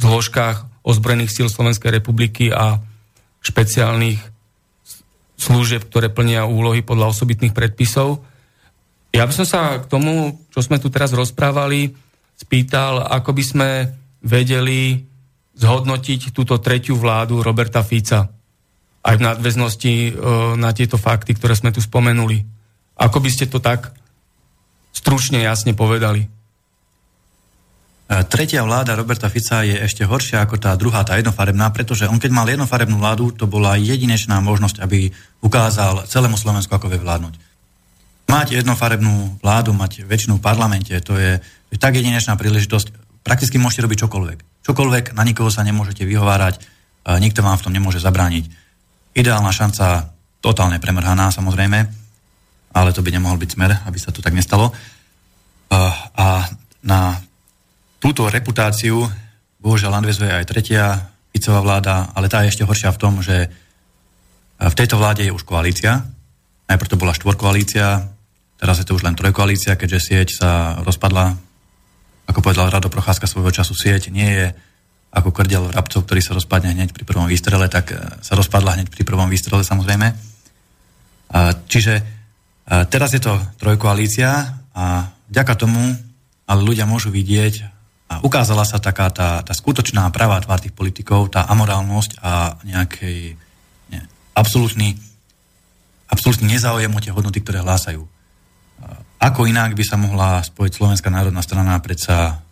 zložkách 0.00 0.56
ozbrojených 0.82 1.32
síl 1.32 1.48
Slovenskej 1.52 1.92
republiky 1.94 2.50
a 2.50 2.80
špeciálnych 3.42 4.18
služieb, 5.38 5.86
ktoré 5.90 6.10
plnia 6.10 6.46
úlohy 6.46 6.86
podľa 6.86 7.10
osobitných 7.10 7.54
predpisov. 7.54 8.22
Ja 9.12 9.26
by 9.26 9.32
som 9.34 9.46
sa 9.46 9.82
k 9.82 9.90
tomu, 9.90 10.40
čo 10.54 10.62
sme 10.62 10.78
tu 10.78 10.88
teraz 10.88 11.10
rozprávali, 11.12 11.92
spýtal, 12.38 13.02
ako 13.04 13.30
by 13.34 13.44
sme 13.44 13.70
vedeli 14.22 15.02
zhodnotiť 15.58 16.32
túto 16.32 16.56
tretiu 16.62 16.96
vládu 16.96 17.44
Roberta 17.44 17.84
Fica. 17.84 18.30
Aj 19.02 19.14
v 19.18 19.24
nadväznosti 19.26 19.92
e, 19.92 20.10
na 20.56 20.70
tieto 20.70 20.96
fakty, 20.96 21.34
ktoré 21.34 21.58
sme 21.58 21.74
tu 21.74 21.82
spomenuli. 21.82 22.61
Ako 22.98 23.18
by 23.20 23.30
ste 23.32 23.48
to 23.48 23.58
tak 23.62 23.92
stručne, 24.92 25.40
jasne 25.40 25.72
povedali? 25.72 26.28
E, 28.12 28.26
tretia 28.28 28.60
vláda 28.60 28.92
Roberta 28.92 29.32
Fica 29.32 29.64
je 29.64 29.72
ešte 29.72 30.04
horšia 30.04 30.44
ako 30.44 30.60
tá 30.60 30.76
druhá, 30.76 31.00
tá 31.00 31.16
jednofarebná, 31.16 31.72
pretože 31.72 32.04
on 32.04 32.20
keď 32.20 32.30
mal 32.30 32.44
jednofarebnú 32.44 33.00
vládu, 33.00 33.32
to 33.32 33.48
bola 33.48 33.80
jedinečná 33.80 34.36
možnosť, 34.44 34.84
aby 34.84 35.08
ukázal 35.40 36.04
celému 36.04 36.36
Slovensku, 36.36 36.68
ako 36.76 36.92
vie 36.92 37.00
vládnuť. 37.00 37.34
Mať 38.28 38.60
jednofarebnú 38.60 39.40
vládu, 39.40 39.72
mať 39.72 40.04
väčšinu 40.04 40.36
v 40.40 40.44
parlamente, 40.44 40.92
to 41.00 41.16
je, 41.16 41.40
to 41.40 41.70
je 41.72 41.80
tak 41.80 41.96
jedinečná 41.96 42.36
príležitosť. 42.36 42.92
Prakticky 43.24 43.56
môžete 43.56 43.88
robiť 43.88 43.98
čokoľvek. 44.04 44.38
Čokoľvek, 44.62 45.04
na 45.16 45.24
nikoho 45.24 45.48
sa 45.48 45.64
nemôžete 45.64 46.04
vyhovárať, 46.04 46.60
nikto 47.18 47.42
vám 47.42 47.58
v 47.58 47.64
tom 47.66 47.74
nemôže 47.74 47.98
zabrániť. 47.98 48.44
Ideálna 49.12 49.52
šanca, 49.52 50.14
totálne 50.40 50.80
premrhaná 50.80 51.28
samozrejme, 51.28 52.01
ale 52.72 52.92
to 52.92 53.04
by 53.04 53.12
nemohol 53.12 53.36
byť 53.36 53.50
smer, 53.52 53.72
aby 53.84 53.98
sa 54.00 54.10
to 54.10 54.24
tak 54.24 54.32
nestalo. 54.32 54.72
A 55.72 56.48
na 56.84 57.00
túto 58.02 58.26
reputáciu 58.26 59.06
bohužiaľ 59.62 60.02
nadvezuje 60.02 60.28
aj 60.28 60.48
tretia 60.48 60.84
Ficová 61.32 61.64
vláda, 61.64 62.12
ale 62.12 62.28
tá 62.28 62.44
je 62.44 62.52
ešte 62.52 62.66
horšia 62.66 62.92
v 62.92 63.00
tom, 63.00 63.24
že 63.24 63.48
v 64.60 64.74
tejto 64.76 65.00
vláde 65.00 65.24
je 65.24 65.32
už 65.32 65.48
koalícia. 65.48 66.04
Najprv 66.68 66.90
to 66.92 67.00
bola 67.00 67.16
štvorkoalícia, 67.16 68.04
teraz 68.60 68.76
je 68.82 68.86
to 68.86 68.94
už 68.98 69.06
len 69.06 69.16
trojkoalícia, 69.16 69.80
keďže 69.80 70.00
sieť 70.00 70.28
sa 70.42 70.50
rozpadla. 70.84 71.32
Ako 72.28 72.44
povedal 72.44 72.68
Rado 72.68 72.92
Procházka 72.92 73.24
svojho 73.26 73.50
času, 73.50 73.72
sieť 73.72 74.12
nie 74.12 74.28
je 74.28 74.46
ako 75.12 75.32
krdel 75.32 75.68
vrabcov, 75.68 76.08
ktorý 76.08 76.20
sa 76.24 76.32
rozpadne 76.32 76.72
hneď 76.72 76.96
pri 76.96 77.04
prvom 77.04 77.28
výstrele, 77.28 77.68
tak 77.68 77.92
e, 77.92 78.00
sa 78.24 78.32
rozpadla 78.32 78.80
hneď 78.80 78.88
pri 78.88 79.04
prvom 79.04 79.28
výstrele 79.28 79.60
samozrejme. 79.60 80.32
Čiže 81.68 82.21
teraz 82.66 83.10
je 83.14 83.22
to 83.22 83.34
trojkoalícia 83.58 84.30
a 84.72 85.10
vďaka 85.28 85.54
tomu 85.58 85.82
ale 86.46 86.60
ľudia 86.60 86.84
môžu 86.84 87.08
vidieť 87.08 87.54
a 88.12 88.14
ukázala 88.20 88.68
sa 88.68 88.76
taká 88.76 89.08
tá, 89.08 89.40
tá 89.40 89.52
skutočná 89.56 90.04
pravá 90.12 90.36
tvár 90.44 90.60
tých 90.60 90.76
politikov, 90.76 91.32
tá 91.32 91.48
amorálnosť 91.48 92.20
a 92.20 92.60
nejaký 92.60 93.40
absolútny, 94.36 94.96
absolútny 96.08 96.56
nezáujem 96.56 96.92
o 96.92 97.00
tie 97.00 97.12
hodnoty, 97.12 97.40
ktoré 97.40 97.64
hlásajú. 97.64 98.04
Ako 99.22 99.46
inak 99.46 99.78
by 99.78 99.84
sa 99.86 99.96
mohla 99.96 100.42
spojiť 100.42 100.72
Slovenská 100.74 101.08
národná 101.08 101.40
strana 101.46 101.78
predsa 101.78 102.42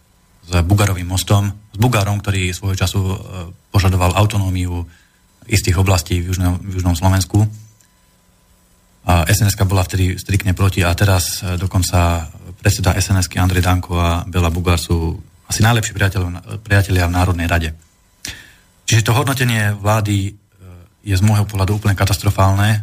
s 0.46 0.51
Bugarovým 0.62 1.09
mostom, 1.09 1.51
s 1.51 1.77
Bugarom, 1.77 2.23
ktorý 2.23 2.55
svojho 2.55 2.79
času 2.79 3.01
e, 3.03 3.16
požadoval 3.75 4.14
autonómiu 4.14 4.87
istých 5.51 5.83
oblastí 5.83 6.23
v 6.23 6.31
južnom, 6.31 6.62
v 6.62 6.79
južnom 6.79 6.94
Slovensku. 6.94 7.42
Sns 9.08 9.56
bola 9.64 9.82
vtedy 9.82 10.20
striktne 10.20 10.52
proti 10.52 10.84
a 10.84 10.92
teraz 10.92 11.40
e, 11.40 11.56
dokonca 11.56 12.28
predseda 12.60 12.92
sns 13.00 13.32
Andrej 13.40 13.64
Danko 13.64 13.96
a 13.96 14.22
Bela 14.28 14.52
Bugar 14.52 14.76
sú 14.76 15.16
asi 15.48 15.64
najlepší 15.64 15.96
priatelia 16.62 17.08
v 17.08 17.16
Národnej 17.16 17.48
rade. 17.48 17.72
Čiže 18.84 19.10
to 19.10 19.16
hodnotenie 19.16 19.74
vlády 19.74 20.36
je 21.00 21.14
z 21.16 21.24
môjho 21.24 21.48
pohľadu 21.48 21.80
úplne 21.80 21.96
katastrofálne. 21.96 22.68
E, 22.76 22.80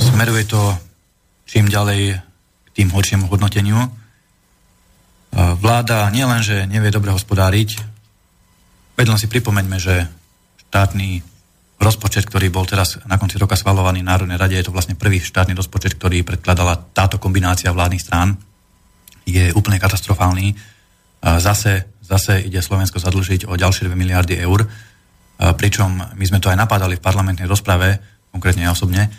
smeruje 0.00 0.48
to 0.48 0.60
čím 1.44 1.68
ďalej 1.68 2.16
k 2.16 2.68
tým 2.72 2.88
horšiemu 2.88 3.28
hodnoteniu. 3.28 3.76
E, 3.76 3.88
vláda 5.60 6.08
nielenže 6.08 6.64
nevie 6.64 6.88
dobre 6.88 7.12
hospodáriť, 7.12 7.76
veď 8.96 9.06
si 9.20 9.28
pripomeňme, 9.28 9.76
že 9.76 10.08
štátny 10.68 11.31
rozpočet, 11.82 12.24
ktorý 12.24 12.48
bol 12.48 12.64
teraz 12.64 13.02
na 13.04 13.18
konci 13.18 13.36
roka 13.36 13.58
schvalovaný 13.58 14.00
v 14.00 14.10
Národnej 14.10 14.38
rade, 14.38 14.54
je 14.54 14.66
to 14.66 14.74
vlastne 14.74 14.94
prvý 14.94 15.18
štátny 15.18 15.52
rozpočet, 15.52 15.98
ktorý 15.98 16.22
predkladala 16.22 16.78
táto 16.94 17.18
kombinácia 17.18 17.74
vládnych 17.74 18.02
strán, 18.02 18.38
je 19.26 19.50
úplne 19.54 19.82
katastrofálny. 19.82 20.54
Zase, 21.22 21.98
zase 22.02 22.42
ide 22.42 22.58
Slovensko 22.58 22.98
zadlžiť 22.98 23.46
o 23.46 23.54
ďalšie 23.54 23.86
2 23.86 23.94
miliardy 23.94 24.34
eur 24.38 24.66
pričom 25.58 25.98
my 26.14 26.24
sme 26.26 26.38
to 26.38 26.54
aj 26.54 26.58
napádali 26.58 26.94
v 26.94 27.02
parlamentnej 27.02 27.50
rozprave, 27.50 27.98
konkrétne 28.30 28.62
ja 28.62 28.70
osobne. 28.70 29.10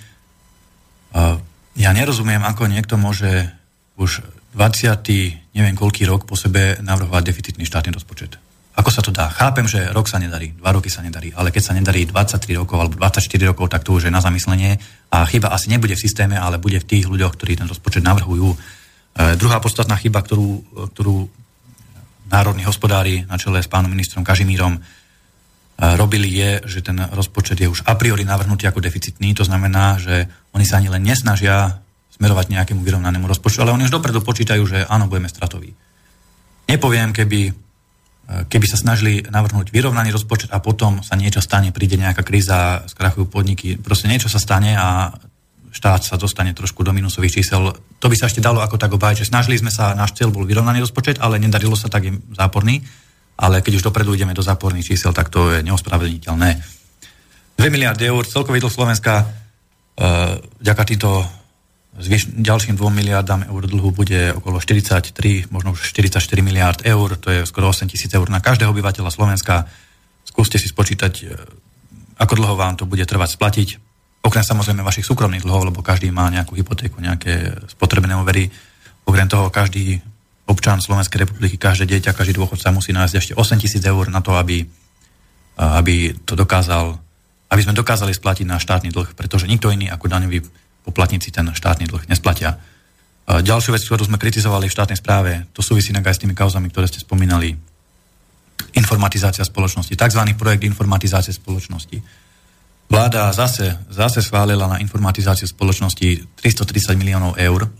Ja 1.75 1.91
nerozumiem, 1.91 2.39
ako 2.47 2.71
niekto 2.71 2.95
môže 2.95 3.51
už 3.99 4.23
20. 4.55 5.03
neviem 5.51 5.75
koľký 5.75 6.07
rok 6.07 6.23
po 6.23 6.39
sebe 6.39 6.79
navrhovať 6.79 7.23
deficitný 7.27 7.65
štátny 7.67 7.91
rozpočet. 7.91 8.39
Ako 8.73 8.89
sa 8.89 9.05
to 9.05 9.13
dá? 9.13 9.29
Chápem, 9.29 9.69
že 9.69 9.85
rok 9.93 10.09
sa 10.09 10.17
nedarí, 10.17 10.57
dva 10.57 10.73
roky 10.73 10.89
sa 10.89 11.05
nedarí, 11.05 11.29
ale 11.37 11.53
keď 11.53 11.61
sa 11.61 11.73
nedarí 11.77 12.09
23 12.09 12.57
rokov 12.57 12.77
alebo 12.81 12.97
24 12.97 13.53
rokov, 13.53 13.69
tak 13.69 13.85
to 13.85 13.93
už 13.93 14.09
je 14.09 14.11
na 14.13 14.17
zamyslenie 14.17 14.81
a 15.13 15.29
chyba 15.29 15.53
asi 15.53 15.69
nebude 15.69 15.93
v 15.93 16.01
systéme, 16.01 16.41
ale 16.41 16.57
bude 16.57 16.81
v 16.81 16.89
tých 16.89 17.05
ľuďoch, 17.05 17.37
ktorí 17.37 17.53
ten 17.61 17.69
rozpočet 17.69 18.01
navrhujú. 18.01 18.49
E, 18.49 18.57
druhá 19.37 19.61
podstatná 19.61 19.93
chyba, 20.01 20.25
ktorú, 20.25 20.65
ktorú 20.89 21.29
národní 22.33 22.65
hospodári 22.65 23.29
na 23.29 23.37
čele 23.37 23.61
s 23.61 23.69
pánom 23.69 23.93
ministrom 23.93 24.25
Kažimírom 24.25 24.81
robili 25.77 26.29
je, 26.29 26.51
že 26.65 26.79
ten 26.85 26.97
rozpočet 26.97 27.57
je 27.57 27.67
už 27.67 27.85
a 27.85 27.97
priori 27.97 28.23
navrhnutý 28.23 28.69
ako 28.69 28.81
deficitný, 28.81 29.33
to 29.33 29.43
znamená, 29.43 29.97
že 29.97 30.29
oni 30.53 30.65
sa 30.65 30.77
ani 30.77 30.89
len 30.93 31.01
nesnažia 31.01 31.81
smerovať 32.13 32.53
nejakému 32.53 32.81
vyrovnanému 32.85 33.25
rozpočtu, 33.25 33.65
ale 33.65 33.73
oni 33.73 33.89
už 33.89 33.93
dopredu 33.93 34.21
počítajú, 34.21 34.63
že 34.69 34.85
áno, 34.85 35.09
budeme 35.09 35.27
stratoví. 35.27 35.73
Nepoviem, 36.69 37.09
keby, 37.09 37.51
keby 38.23 38.65
sa 38.65 38.79
snažili 38.79 39.21
navrhnúť 39.27 39.75
vyrovnaný 39.75 40.15
rozpočet 40.15 40.49
a 40.55 40.63
potom 40.63 41.03
sa 41.03 41.19
niečo 41.19 41.43
stane, 41.43 41.75
príde 41.75 41.99
nejaká 41.99 42.23
kríza, 42.23 42.87
skrachujú 42.87 43.27
podniky, 43.27 43.75
proste 43.77 44.07
niečo 44.07 44.31
sa 44.31 44.39
stane 44.39 44.73
a 44.73 45.11
štát 45.73 46.01
sa 46.05 46.15
dostane 46.15 46.55
trošku 46.55 46.85
do 46.85 46.95
minusových 46.95 47.43
čísel. 47.43 47.73
To 47.73 48.07
by 48.07 48.15
sa 48.15 48.31
ešte 48.31 48.39
dalo 48.39 48.63
ako 48.63 48.79
tak 48.79 48.93
obájať, 48.95 49.25
že 49.25 49.29
snažili 49.33 49.59
sme 49.59 49.73
sa, 49.73 49.97
náš 49.97 50.15
cieľ 50.15 50.31
bol 50.31 50.47
vyrovnaný 50.47 50.85
rozpočet, 50.85 51.19
ale 51.19 51.41
nedarilo 51.41 51.75
sa 51.75 51.91
tak 51.91 52.07
im 52.07 52.21
záporný 52.31 52.79
ale 53.37 53.65
keď 53.65 53.81
už 53.81 53.85
dopredu 53.89 54.13
ideme 54.13 54.37
do 54.37 54.45
záporných 54.45 54.93
čísel, 54.93 55.13
tak 55.13 55.33
to 55.33 55.49
je 55.49 55.65
neospravedlniteľné. 55.65 56.49
2 57.57 57.69
miliardy 57.69 58.05
eur, 58.09 58.23
celkový 58.25 58.61
dlh 58.61 58.73
Slovenska 58.73 59.25
uh, 59.25 60.37
vďaka 60.61 60.83
týmto 60.85 61.09
zvyš- 61.99 62.33
ďalším 62.33 62.75
2 62.75 62.89
miliardám 62.89 63.45
eur 63.45 63.63
dlhu 63.69 63.89
bude 63.93 64.33
okolo 64.33 64.57
43, 64.57 65.49
možno 65.53 65.77
už 65.77 65.93
44 65.93 66.41
miliard 66.41 66.81
eur, 66.81 67.17
to 67.17 67.29
je 67.29 67.45
skoro 67.45 67.69
8 67.69 67.89
tisíc 67.89 68.09
eur 68.13 68.25
na 68.29 68.41
každého 68.41 68.73
obyvateľa 68.73 69.13
Slovenska. 69.13 69.69
Skúste 70.25 70.57
si 70.57 70.65
spočítať, 70.65 71.13
uh, 71.25 71.37
ako 72.17 72.33
dlho 72.33 72.55
vám 72.57 72.73
to 72.79 72.89
bude 72.89 73.03
trvať 73.05 73.37
splatiť. 73.37 73.69
Okrem 74.23 74.41
samozrejme 74.41 74.81
vašich 74.81 75.05
súkromných 75.05 75.43
dlhov, 75.43 75.67
lebo 75.67 75.83
každý 75.83 76.07
má 76.09 76.31
nejakú 76.31 76.55
hypotéku, 76.55 77.03
nejaké 77.03 77.59
spotrebné 77.67 78.15
overy. 78.15 78.47
Okrem 79.03 79.27
toho 79.27 79.51
každý 79.51 79.99
občan 80.47 80.79
Slovenskej 80.79 81.27
republiky, 81.27 81.59
každé 81.59 81.87
dieťa, 81.87 82.15
každý 82.15 82.39
dôchodca 82.39 82.71
musí 82.71 82.95
nájsť 82.95 83.15
ešte 83.19 83.33
8 83.35 83.59
tisíc 83.63 83.83
eur 83.83 84.07
na 84.07 84.23
to, 84.23 84.35
aby, 84.35 84.63
aby 85.59 86.15
to 86.23 86.35
dokázal, 86.35 86.99
aby 87.51 87.61
sme 87.63 87.75
dokázali 87.75 88.15
splatiť 88.15 88.47
náš 88.47 88.63
štátny 88.67 88.91
dlh, 88.91 89.11
pretože 89.15 89.47
nikto 89.47 89.71
iný 89.71 89.91
ako 89.91 90.07
daňoví 90.07 90.39
poplatníci 90.83 91.31
ten 91.31 91.47
štátny 91.49 91.87
dlh 91.87 92.05
nesplatia. 92.11 92.59
Ďalšiu 93.23 93.71
vec, 93.71 93.83
ktorú 93.87 94.03
sme 94.03 94.19
kritizovali 94.19 94.67
v 94.67 94.75
štátnej 94.75 94.99
správe, 94.99 95.47
to 95.55 95.63
súvisí 95.63 95.95
aj 95.95 96.03
s 96.03 96.21
tými 96.21 96.35
kauzami, 96.35 96.67
ktoré 96.67 96.91
ste 96.91 96.99
spomínali. 96.99 97.55
Informatizácia 98.75 99.47
spoločnosti, 99.47 99.95
tzv. 99.95 100.21
projekt 100.35 100.67
informatizácie 100.67 101.31
spoločnosti. 101.31 102.03
Vláda 102.91 103.31
zase, 103.31 103.79
zase 103.87 104.19
schválila 104.19 104.67
na 104.67 104.77
informatizáciu 104.83 105.47
spoločnosti 105.47 106.35
330 106.35 106.99
miliónov 106.99 107.39
eur, 107.39 107.71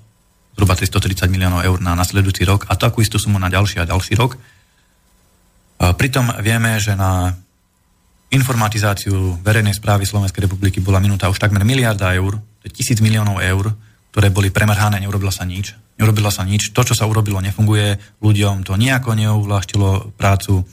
zhruba 0.56 0.74
330 0.80 1.28
miliónov 1.28 1.62
eur 1.66 1.78
na 1.84 1.92
nasledujúci 1.92 2.48
rok 2.48 2.66
a 2.72 2.80
takú 2.80 3.04
istú 3.04 3.20
sumu 3.20 3.36
na 3.36 3.52
ďalší 3.52 3.84
a 3.84 3.90
ďalší 3.90 4.16
rok. 4.16 4.40
Pritom 5.78 6.40
vieme, 6.40 6.80
že 6.80 6.96
na 6.96 7.36
informatizáciu 8.32 9.44
verejnej 9.44 9.76
správy 9.76 10.08
Slovenskej 10.08 10.48
republiky 10.48 10.80
bola 10.80 11.04
minúta 11.04 11.28
už 11.28 11.38
takmer 11.38 11.68
miliarda 11.68 12.16
eur, 12.16 12.40
to 12.64 12.72
je 12.72 12.76
tisíc 12.80 13.04
miliónov 13.04 13.44
eur, 13.44 13.76
ktoré 14.16 14.32
boli 14.32 14.48
premrhané, 14.48 15.04
neurobilo 15.04 15.36
sa 15.36 15.44
nič. 15.44 15.76
Neurobilo 16.00 16.32
sa 16.32 16.48
nič, 16.48 16.72
to, 16.72 16.82
čo 16.88 16.96
sa 16.96 17.04
urobilo, 17.04 17.44
nefunguje, 17.44 18.00
ľuďom 18.24 18.64
to 18.64 18.80
nejako 18.80 19.20
neuvláštilo 19.20 20.16
prácu, 20.16 20.64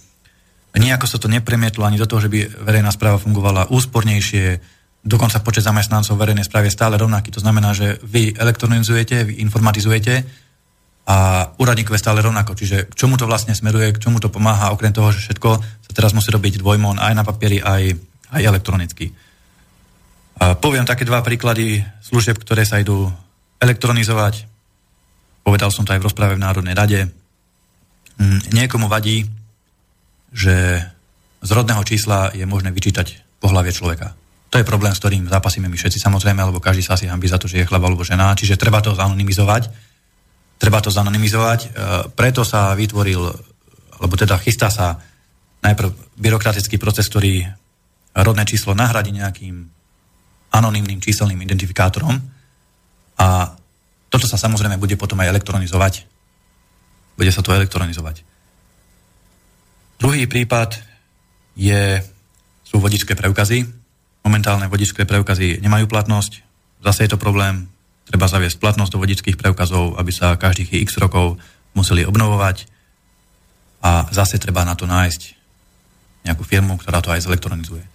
nejako 0.70 1.06
sa 1.10 1.18
to 1.18 1.26
nepremietlo 1.26 1.82
ani 1.82 1.98
do 1.98 2.06
toho, 2.06 2.22
že 2.22 2.30
by 2.30 2.62
verejná 2.62 2.94
správa 2.94 3.18
fungovala 3.18 3.74
úspornejšie, 3.74 4.62
dokonca 5.02 5.42
počet 5.42 5.66
zamestnancov 5.66 6.14
verejnej 6.14 6.46
správy 6.46 6.70
je 6.70 6.76
stále 6.78 6.94
rovnaký. 6.94 7.34
To 7.34 7.42
znamená, 7.42 7.74
že 7.74 7.98
vy 8.06 8.38
elektronizujete, 8.38 9.26
vy 9.26 9.42
informatizujete 9.42 10.22
a 11.10 11.48
úradníkov 11.58 11.98
stále 11.98 12.22
rovnako. 12.22 12.54
Čiže 12.54 12.86
k 12.86 12.94
čomu 12.94 13.18
to 13.18 13.26
vlastne 13.26 13.56
smeruje, 13.56 13.90
k 13.96 14.02
čomu 14.02 14.22
to 14.22 14.30
pomáha, 14.30 14.70
okrem 14.70 14.94
toho, 14.94 15.10
že 15.10 15.26
všetko 15.26 15.50
sa 15.58 15.90
teraz 15.90 16.14
musí 16.14 16.30
robiť 16.30 16.62
dvojmon 16.62 17.02
aj 17.02 17.12
na 17.18 17.26
papieri, 17.26 17.58
aj, 17.58 17.96
aj 18.30 18.42
elektronicky. 18.44 19.10
Poviem 20.40 20.88
také 20.88 21.04
dva 21.04 21.20
príklady 21.20 21.84
služieb, 22.00 22.40
ktoré 22.40 22.64
sa 22.64 22.80
idú 22.80 23.12
elektronizovať. 23.60 24.48
Povedal 25.44 25.68
som 25.68 25.84
to 25.84 25.92
aj 25.92 26.00
v 26.00 26.06
rozprave 26.08 26.32
v 26.36 26.44
Národnej 26.44 26.72
rade. 26.72 27.00
Mm, 28.16 28.40
niekomu 28.56 28.88
vadí, 28.88 29.28
že 30.32 30.80
z 31.40 31.50
rodného 31.52 31.84
čísla 31.84 32.32
je 32.32 32.48
možné 32.48 32.72
vyčítať 32.72 33.40
pohľavie 33.40 33.72
človeka. 33.72 34.16
To 34.50 34.58
je 34.58 34.66
problém, 34.66 34.92
s 34.92 35.00
ktorým 35.00 35.28
zápasíme 35.28 35.68
my 35.68 35.76
všetci 35.76 36.00
samozrejme, 36.00 36.40
alebo 36.42 36.58
každý 36.60 36.82
sa 36.82 36.96
asi 36.96 37.06
hambí 37.06 37.28
za 37.28 37.38
to, 37.38 37.46
že 37.46 37.62
je 37.62 37.68
chlap 37.68 37.84
alebo 37.84 38.04
žena. 38.04 38.32
Čiže 38.32 38.58
treba 38.58 38.80
to 38.80 38.96
zanonymizovať. 38.96 39.68
Treba 40.60 40.80
to 40.82 40.90
zanonymizovať. 40.92 41.60
E, 41.64 41.68
preto 42.12 42.42
sa 42.42 42.74
vytvoril, 42.76 43.30
alebo 44.00 44.14
teda 44.18 44.36
chystá 44.42 44.68
sa 44.68 45.00
najprv 45.64 46.16
byrokratický 46.18 46.76
proces, 46.76 47.06
ktorý 47.08 47.46
rodné 48.16 48.44
číslo 48.44 48.74
nahradí 48.74 49.14
nejakým 49.14 49.79
anonymným 50.50 50.98
číselným 50.98 51.40
identifikátorom 51.42 52.18
a 53.20 53.54
Toto 54.10 54.26
sa 54.26 54.34
samozrejme 54.34 54.76
bude 54.76 54.98
potom 54.98 55.22
aj 55.22 55.30
elektronizovať. 55.30 56.04
Bude 57.14 57.30
sa 57.30 57.46
to 57.46 57.54
elektronizovať. 57.54 58.26
Druhý 60.02 60.26
prípad 60.26 60.82
je, 61.54 62.02
sú 62.66 62.82
vodičské 62.82 63.14
preukazy. 63.14 63.70
Momentálne 64.26 64.66
vodičské 64.66 65.06
preukazy 65.06 65.62
nemajú 65.62 65.86
platnosť. 65.86 66.42
Zase 66.82 67.06
je 67.06 67.10
to 67.14 67.22
problém. 67.22 67.70
Treba 68.10 68.26
zaviesť 68.26 68.58
platnosť 68.58 68.90
do 68.90 68.98
vodičských 68.98 69.38
preukazov, 69.38 69.94
aby 69.94 70.10
sa 70.10 70.34
každých 70.34 70.82
x 70.82 70.98
rokov 70.98 71.38
museli 71.78 72.02
obnovovať. 72.02 72.66
A 73.86 74.10
zase 74.10 74.42
treba 74.42 74.66
na 74.66 74.74
to 74.74 74.90
nájsť 74.90 75.38
nejakú 76.26 76.42
firmu, 76.42 76.74
ktorá 76.82 76.98
to 76.98 77.14
aj 77.14 77.22
zelektronizuje. 77.30 77.86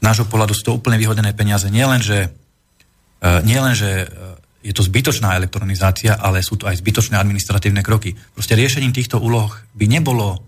Nášho 0.00 0.26
pohľadu 0.28 0.56
sú 0.56 0.62
to 0.64 0.76
úplne 0.76 0.96
vyhodené 0.96 1.36
peniaze. 1.36 1.68
Nie 1.68 1.84
len, 1.84 2.00
že, 2.00 2.32
e, 3.20 3.28
nie 3.44 3.60
len, 3.60 3.76
že 3.76 4.04
e, 4.04 4.06
je 4.60 4.72
to 4.76 4.84
zbytočná 4.84 5.36
elektronizácia, 5.36 6.16
ale 6.16 6.44
sú 6.44 6.56
to 6.56 6.68
aj 6.68 6.80
zbytočné 6.80 7.16
administratívne 7.16 7.80
kroky. 7.80 8.16
Proste 8.36 8.56
riešením 8.56 8.92
týchto 8.92 9.20
úloh 9.20 9.48
by 9.76 9.86
nebolo 9.88 10.40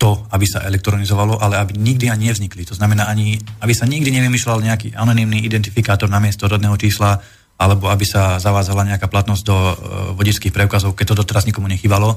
to, 0.00 0.24
aby 0.32 0.48
sa 0.48 0.64
elektronizovalo, 0.64 1.36
ale 1.36 1.60
aby 1.60 1.76
nikdy 1.76 2.08
ani 2.08 2.32
nevznikli. 2.32 2.64
To 2.64 2.72
znamená, 2.72 3.12
ani, 3.12 3.36
aby 3.60 3.76
sa 3.76 3.84
nikdy 3.84 4.08
nevymýšľal 4.08 4.64
nejaký 4.64 4.96
anonymný 4.96 5.44
identifikátor 5.44 6.08
na 6.08 6.16
miesto 6.16 6.48
rodného 6.48 6.72
čísla, 6.80 7.20
alebo 7.60 7.92
aby 7.92 8.08
sa 8.08 8.40
zavádzala 8.40 8.88
nejaká 8.88 9.12
platnosť 9.12 9.42
do 9.44 9.52
uh, 9.52 9.72
vodičských 10.16 10.56
preukazov, 10.56 10.96
keď 10.96 11.12
to 11.12 11.18
doteraz 11.20 11.44
nikomu 11.44 11.68
nechybalo. 11.68 12.16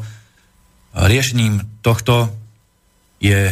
Riešením 0.96 1.84
tohto 1.84 2.32
je 3.20 3.52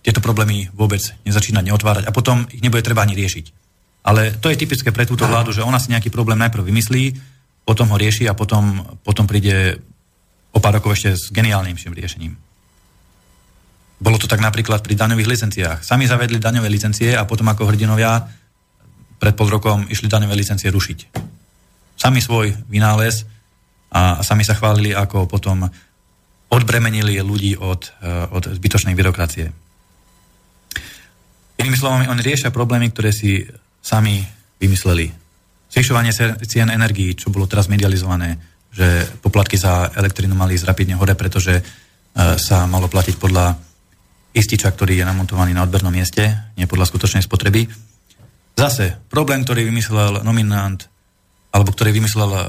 tieto 0.00 0.24
problémy 0.24 0.72
vôbec 0.72 1.00
nezačínať 1.28 1.64
neotvárať 1.68 2.04
a 2.08 2.14
potom 2.14 2.48
ich 2.48 2.64
nebude 2.64 2.80
treba 2.80 3.04
ani 3.04 3.12
riešiť. 3.16 3.46
Ale 4.00 4.32
to 4.40 4.48
je 4.48 4.56
typické 4.56 4.88
pre 4.96 5.04
túto 5.04 5.28
vládu, 5.28 5.52
že 5.52 5.60
ona 5.60 5.76
si 5.76 5.92
nejaký 5.92 6.08
problém 6.08 6.40
najprv 6.40 6.64
vymyslí, 6.64 7.20
potom 7.68 7.92
ho 7.92 7.96
rieši 8.00 8.24
a 8.26 8.32
potom, 8.32 8.96
potom 9.04 9.28
príde 9.28 9.76
o 10.50 10.58
pár 10.58 10.80
rokov 10.80 10.96
ešte 10.96 11.10
s 11.14 11.24
geniálnejším 11.28 11.92
riešením. 11.92 12.32
Bolo 14.00 14.16
to 14.16 14.24
tak 14.24 14.40
napríklad 14.40 14.80
pri 14.80 14.96
daňových 14.96 15.28
licenciách. 15.28 15.78
Sami 15.84 16.08
zavedli 16.08 16.40
daňové 16.40 16.72
licencie 16.72 17.12
a 17.12 17.28
potom 17.28 17.52
ako 17.52 17.68
hrdinovia 17.68 18.24
pred 19.20 19.36
pol 19.36 19.52
rokom 19.52 19.84
išli 19.92 20.08
daňové 20.08 20.32
licencie 20.32 20.72
rušiť. 20.72 20.98
Sami 22.00 22.24
svoj 22.24 22.56
vynález 22.72 23.28
a 23.92 24.24
sami 24.24 24.48
sa 24.48 24.56
chválili, 24.56 24.96
ako 24.96 25.28
potom 25.28 25.68
odbremenili 26.48 27.20
ľudí 27.20 27.60
od, 27.60 27.92
eh, 28.00 28.24
od 28.32 28.56
zbytočnej 28.56 28.96
byrokracie. 28.96 29.52
Inými 31.60 31.76
slovami, 31.76 32.08
oni 32.08 32.24
riešia 32.24 32.48
problémy, 32.48 32.88
ktoré 32.88 33.12
si 33.12 33.44
sami 33.84 34.24
vymysleli. 34.56 35.12
Zvyšovanie 35.70 36.10
cien 36.48 36.72
energií, 36.72 37.12
čo 37.14 37.28
bolo 37.30 37.46
teraz 37.46 37.68
medializované, 37.68 38.40
že 38.72 39.06
poplatky 39.20 39.60
za 39.60 39.92
elektrínu 39.92 40.32
mali 40.32 40.56
ísť 40.56 40.66
rapidne 40.66 40.96
hore, 40.96 41.12
pretože 41.14 41.60
eh, 41.60 41.64
sa 42.40 42.64
malo 42.64 42.88
platiť 42.88 43.20
podľa 43.20 43.60
ističa, 44.34 44.70
ktorý 44.70 45.02
je 45.02 45.08
namontovaný 45.08 45.54
na 45.54 45.66
odbernom 45.66 45.90
mieste, 45.90 46.54
nie 46.54 46.70
podľa 46.70 46.86
skutočnej 46.86 47.22
spotreby. 47.26 47.66
Zase, 48.54 48.98
problém, 49.10 49.42
ktorý 49.42 49.66
vymyslel 49.66 50.22
nominant, 50.22 50.86
alebo 51.50 51.74
ktorý 51.74 51.90
vymyslel 51.90 52.30
uh, 52.30 52.44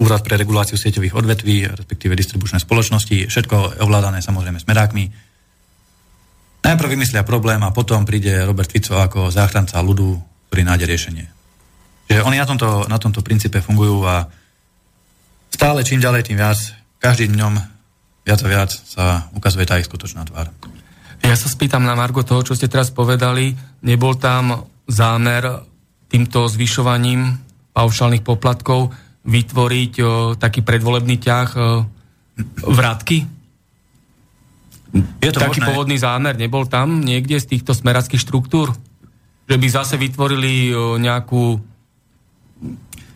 Úrad 0.00 0.22
pre 0.24 0.38
reguláciu 0.38 0.80
sieťových 0.80 1.12
odvetví, 1.12 1.66
respektíve 1.66 2.16
distribučné 2.16 2.62
spoločnosti, 2.62 3.28
všetko 3.28 3.82
ovládané 3.84 4.22
samozrejme 4.22 4.62
smerákmi. 4.62 5.04
Najprv 6.60 6.88
vymyslia 6.92 7.24
problém 7.24 7.60
a 7.64 7.72
potom 7.72 8.04
príde 8.04 8.44
Robert 8.44 8.68
Fico 8.68 9.00
ako 9.00 9.32
záchranca 9.32 9.80
ľudu, 9.80 10.20
ktorý 10.52 10.62
nájde 10.66 10.86
riešenie. 10.86 11.26
Čiže 12.10 12.26
oni 12.26 12.36
na 12.36 12.46
tomto, 12.46 12.90
na 12.90 12.98
tomto 12.98 13.22
princípe 13.22 13.62
fungujú 13.62 14.02
a 14.04 14.28
stále 15.50 15.86
čím 15.86 16.02
ďalej, 16.02 16.26
tým 16.26 16.38
viac, 16.38 16.58
každým 17.00 17.38
dňom 17.38 17.54
viac 18.26 18.40
a 18.44 18.48
viac 18.48 18.70
sa 18.70 19.30
ukazuje 19.32 19.64
tá 19.64 19.80
ich 19.80 19.88
skutočná 19.88 20.26
tvár. 20.28 20.52
Ja 21.20 21.36
sa 21.36 21.48
spýtam 21.48 21.84
na 21.84 21.94
Margo 21.96 22.24
toho, 22.24 22.44
čo 22.44 22.56
ste 22.56 22.68
teraz 22.68 22.90
povedali. 22.90 23.52
Nebol 23.84 24.16
tam 24.16 24.68
zámer 24.88 25.64
týmto 26.10 26.48
zvyšovaním 26.48 27.38
paušálnych 27.70 28.26
poplatkov 28.26 28.90
vytvoriť 29.22 29.92
o, 30.00 30.04
taký 30.34 30.64
predvolebný 30.64 31.16
ťah 31.20 31.48
o, 31.54 31.86
vrátky? 32.66 33.39
Je 34.92 35.30
to 35.30 35.38
Taký 35.38 35.62
možné. 35.62 35.66
pôvodný 35.70 35.96
zámer 36.02 36.34
nebol 36.34 36.66
tam 36.66 36.98
niekde 36.98 37.38
z 37.38 37.56
týchto 37.56 37.72
smerackých 37.74 38.18
štruktúr? 38.18 38.74
Že 39.46 39.56
by 39.58 39.66
zase 39.70 39.94
vytvorili 39.94 40.74
o, 40.74 40.98
nejakú 40.98 41.58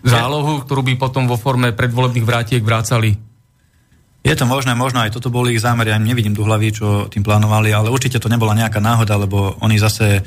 zálohu, 0.05 0.63
ktorú 0.63 0.83
by 0.87 0.95
potom 1.01 1.27
vo 1.27 1.41
forme 1.41 1.75
predvolebných 1.75 2.27
vrátiek 2.27 2.63
vrácali? 2.63 3.17
Je 4.25 4.33
to 4.33 4.49
možné, 4.49 4.73
možno 4.73 5.05
aj 5.05 5.13
toto 5.13 5.29
boli 5.29 5.53
ich 5.53 5.61
zámery, 5.61 5.93
ja 5.93 6.01
nevidím 6.01 6.33
tu 6.33 6.49
hlavy, 6.49 6.69
čo 6.73 6.87
tým 7.13 7.21
plánovali, 7.21 7.77
ale 7.77 7.93
určite 7.93 8.17
to 8.17 8.33
nebola 8.33 8.57
nejaká 8.57 8.81
náhoda, 8.81 9.21
lebo 9.21 9.61
oni 9.61 9.77
zase 9.77 10.17
e, 10.17 10.23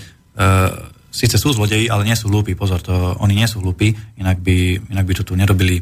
síce 1.10 1.34
sú 1.42 1.50
zlodeji, 1.50 1.90
ale 1.90 2.06
nie 2.06 2.14
sú 2.14 2.30
hlúpi, 2.30 2.54
pozor, 2.54 2.78
to, 2.78 3.18
oni 3.18 3.34
nie 3.34 3.50
sú 3.50 3.58
hlúpi, 3.58 3.98
inak 4.22 4.38
by, 4.38 4.86
inak 4.94 5.06
by 5.06 5.14
to 5.18 5.24
tu 5.26 5.34
nerobili 5.34 5.82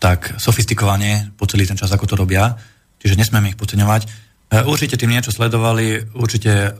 tak 0.00 0.40
sofistikovane 0.40 1.36
po 1.36 1.44
celý 1.44 1.68
ten 1.68 1.76
čas, 1.76 1.92
ako 1.92 2.08
to 2.08 2.16
robia, 2.16 2.56
čiže 2.96 3.20
nesmieme 3.20 3.52
ich 3.52 3.60
podceňovať. 3.60 4.08
E, 4.50 4.56
určite 4.64 4.98
tým 4.98 5.12
niečo 5.14 5.32
sledovali, 5.32 6.16
určite 6.16 6.52
e, 6.52 6.72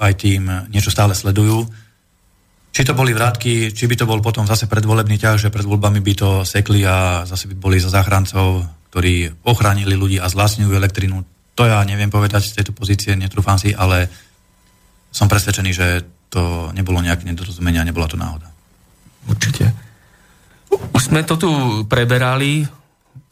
aj 0.00 0.12
tým 0.16 0.48
niečo 0.70 0.88
stále 0.88 1.12
sledujú. 1.12 1.68
Či 2.72 2.88
to 2.88 2.96
boli 2.96 3.12
vrátky, 3.12 3.76
či 3.76 3.84
by 3.84 3.94
to 4.00 4.08
bol 4.08 4.20
potom 4.24 4.48
zase 4.48 4.64
predvolebný 4.64 5.20
ťah, 5.20 5.36
že 5.36 5.52
pred 5.52 5.66
voľbami 5.66 6.00
by 6.00 6.12
to 6.16 6.30
sekli 6.48 6.80
a 6.88 7.28
zase 7.28 7.44
by 7.52 7.56
boli 7.60 7.76
za 7.76 7.92
záchrancov 7.92 8.64
ktorí 8.92 9.48
ochránili 9.48 9.96
ľudí 9.96 10.20
a 10.20 10.28
zlacňujú 10.28 10.68
elektrinu. 10.76 11.24
To 11.56 11.64
ja 11.64 11.80
neviem 11.80 12.12
povedať 12.12 12.52
z 12.52 12.60
tejto 12.60 12.76
pozície, 12.76 13.16
netrúfam 13.16 13.56
si, 13.56 13.72
ale 13.72 14.04
som 15.08 15.32
presvedčený, 15.32 15.70
že 15.72 15.86
to 16.28 16.68
nebolo 16.76 17.00
nejaké 17.00 17.24
nedorozumenie 17.24 17.80
a 17.80 17.88
nebola 17.88 18.04
to 18.04 18.20
náhoda. 18.20 18.52
Určite. 19.24 19.72
Už 20.92 21.08
sme 21.08 21.24
to 21.24 21.40
tu 21.40 21.48
preberali, 21.88 22.68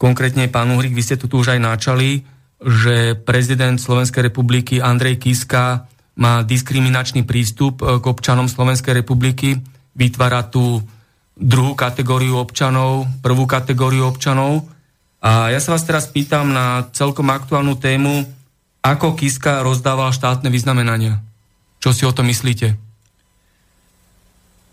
konkrétne 0.01 0.49
pán 0.49 0.73
Uhrik, 0.73 0.97
vy 0.97 1.05
ste 1.05 1.21
tu 1.21 1.29
už 1.29 1.53
aj 1.53 1.61
načali, 1.61 2.25
že 2.61 3.17
prezident 3.17 3.81
Slovenskej 3.81 4.29
republiky 4.29 4.77
Andrej 4.77 5.17
Kiska 5.17 5.89
má 6.17 6.45
diskriminačný 6.45 7.25
prístup 7.25 7.81
k 7.81 8.03
občanom 8.05 8.45
Slovenskej 8.45 9.01
republiky, 9.01 9.57
vytvára 9.97 10.45
tú 10.45 10.85
druhú 11.33 11.73
kategóriu 11.73 12.37
občanov, 12.37 13.09
prvú 13.25 13.49
kategóriu 13.49 14.05
občanov 14.05 14.69
a 15.21 15.49
ja 15.49 15.57
sa 15.57 15.73
vás 15.73 15.85
teraz 15.85 16.05
pýtam 16.09 16.53
na 16.53 16.85
celkom 16.93 17.29
aktuálnu 17.33 17.77
tému, 17.81 18.25
ako 18.81 19.13
Kiska 19.17 19.61
rozdával 19.65 20.13
štátne 20.13 20.49
vyznamenania. 20.49 21.21
Čo 21.81 21.93
si 21.93 22.05
o 22.05 22.13
to 22.13 22.21
myslíte? 22.21 22.77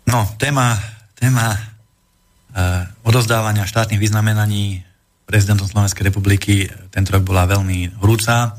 No, 0.09 0.25
téma, 0.41 0.77
téma 1.17 1.53
uh, 1.53 2.85
odozdávania 3.05 3.69
štátnych 3.69 4.01
vyznamenaní 4.01 4.81
prezidentom 5.29 5.69
Slovenskej 5.69 6.09
republiky 6.09 6.65
tento 6.89 7.13
rok 7.13 7.21
bola 7.21 7.45
veľmi 7.45 8.01
hrúca. 8.01 8.57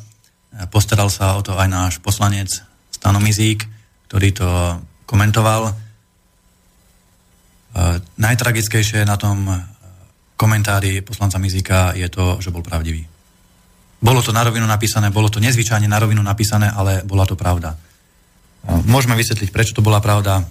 Postaral 0.71 1.11
sa 1.11 1.35
o 1.35 1.43
to 1.43 1.59
aj 1.59 1.67
náš 1.67 1.99
poslanec 1.99 2.63
Stano 2.95 3.19
Mizík, 3.19 3.67
ktorý 4.07 4.29
to 4.31 4.49
komentoval. 5.03 5.75
Uh, 7.71 7.99
najtragickejšie 8.23 9.03
na 9.03 9.19
tom 9.19 9.51
komentári 10.39 11.03
poslanca 11.03 11.43
Mizika 11.43 11.91
je 11.99 12.07
to, 12.07 12.39
že 12.39 12.55
bol 12.55 12.63
pravdivý. 12.63 13.03
Bolo 13.99 14.23
to 14.23 14.31
na 14.31 14.47
rovinu 14.47 14.65
napísané, 14.65 15.11
bolo 15.11 15.27
to 15.27 15.43
nezvyčajne 15.43 15.91
na 15.91 15.99
rovinu 15.99 16.23
napísané, 16.23 16.71
ale 16.71 17.03
bola 17.03 17.27
to 17.27 17.35
pravda. 17.35 17.75
Môžeme 18.87 19.19
vysvetliť, 19.19 19.51
prečo 19.51 19.75
to 19.75 19.85
bola 19.85 20.01
pravda. 20.01 20.47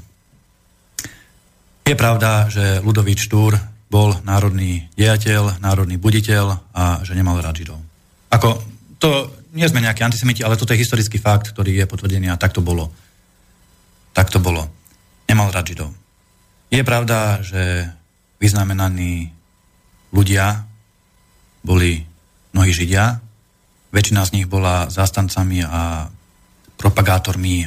Je 1.88 1.96
pravda, 1.98 2.46
že 2.52 2.84
Ludovič 2.86 3.26
Štúr 3.26 3.58
bol 3.90 4.14
národný 4.22 4.86
dejateľ, 4.94 5.58
národný 5.60 5.98
buditeľ 5.98 6.46
a 6.72 7.02
že 7.02 7.18
nemal 7.18 7.42
rád 7.42 7.58
Židov. 7.58 7.82
Ako, 8.30 8.62
to 9.02 9.34
nie 9.58 9.66
sme 9.66 9.82
nejakí 9.82 10.06
antisemiti, 10.06 10.46
ale 10.46 10.56
toto 10.56 10.78
je 10.78 10.82
historický 10.82 11.18
fakt, 11.18 11.50
ktorý 11.58 11.84
je 11.84 11.90
potvrdený 11.90 12.30
a 12.30 12.38
tak 12.38 12.54
to 12.54 12.62
bolo. 12.62 12.94
Tak 14.14 14.30
to 14.30 14.38
bolo. 14.38 14.70
Nemal 15.26 15.50
rád 15.50 15.74
Židov. 15.74 15.90
Je 16.70 16.86
pravda, 16.86 17.42
že 17.42 17.90
vyznamenaný 18.38 19.34
ľudia 20.14 20.70
boli 21.66 22.06
mnohí 22.54 22.70
Židia, 22.70 23.18
väčšina 23.90 24.22
z 24.26 24.34
nich 24.38 24.46
bola 24.46 24.86
zástancami 24.86 25.66
a 25.66 26.06
propagátormi 26.78 27.66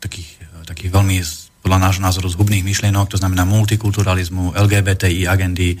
takých, 0.00 0.40
takých 0.64 0.90
veľmi 0.90 1.20
podľa 1.66 1.82
nášho 1.82 2.06
názoru 2.06 2.30
zhubných 2.30 2.62
myšlienok, 2.62 3.10
to 3.10 3.18
znamená 3.18 3.42
multikulturalizmu, 3.42 4.54
LGBTI 4.54 5.26
agendy, 5.26 5.74
eh, 5.74 5.80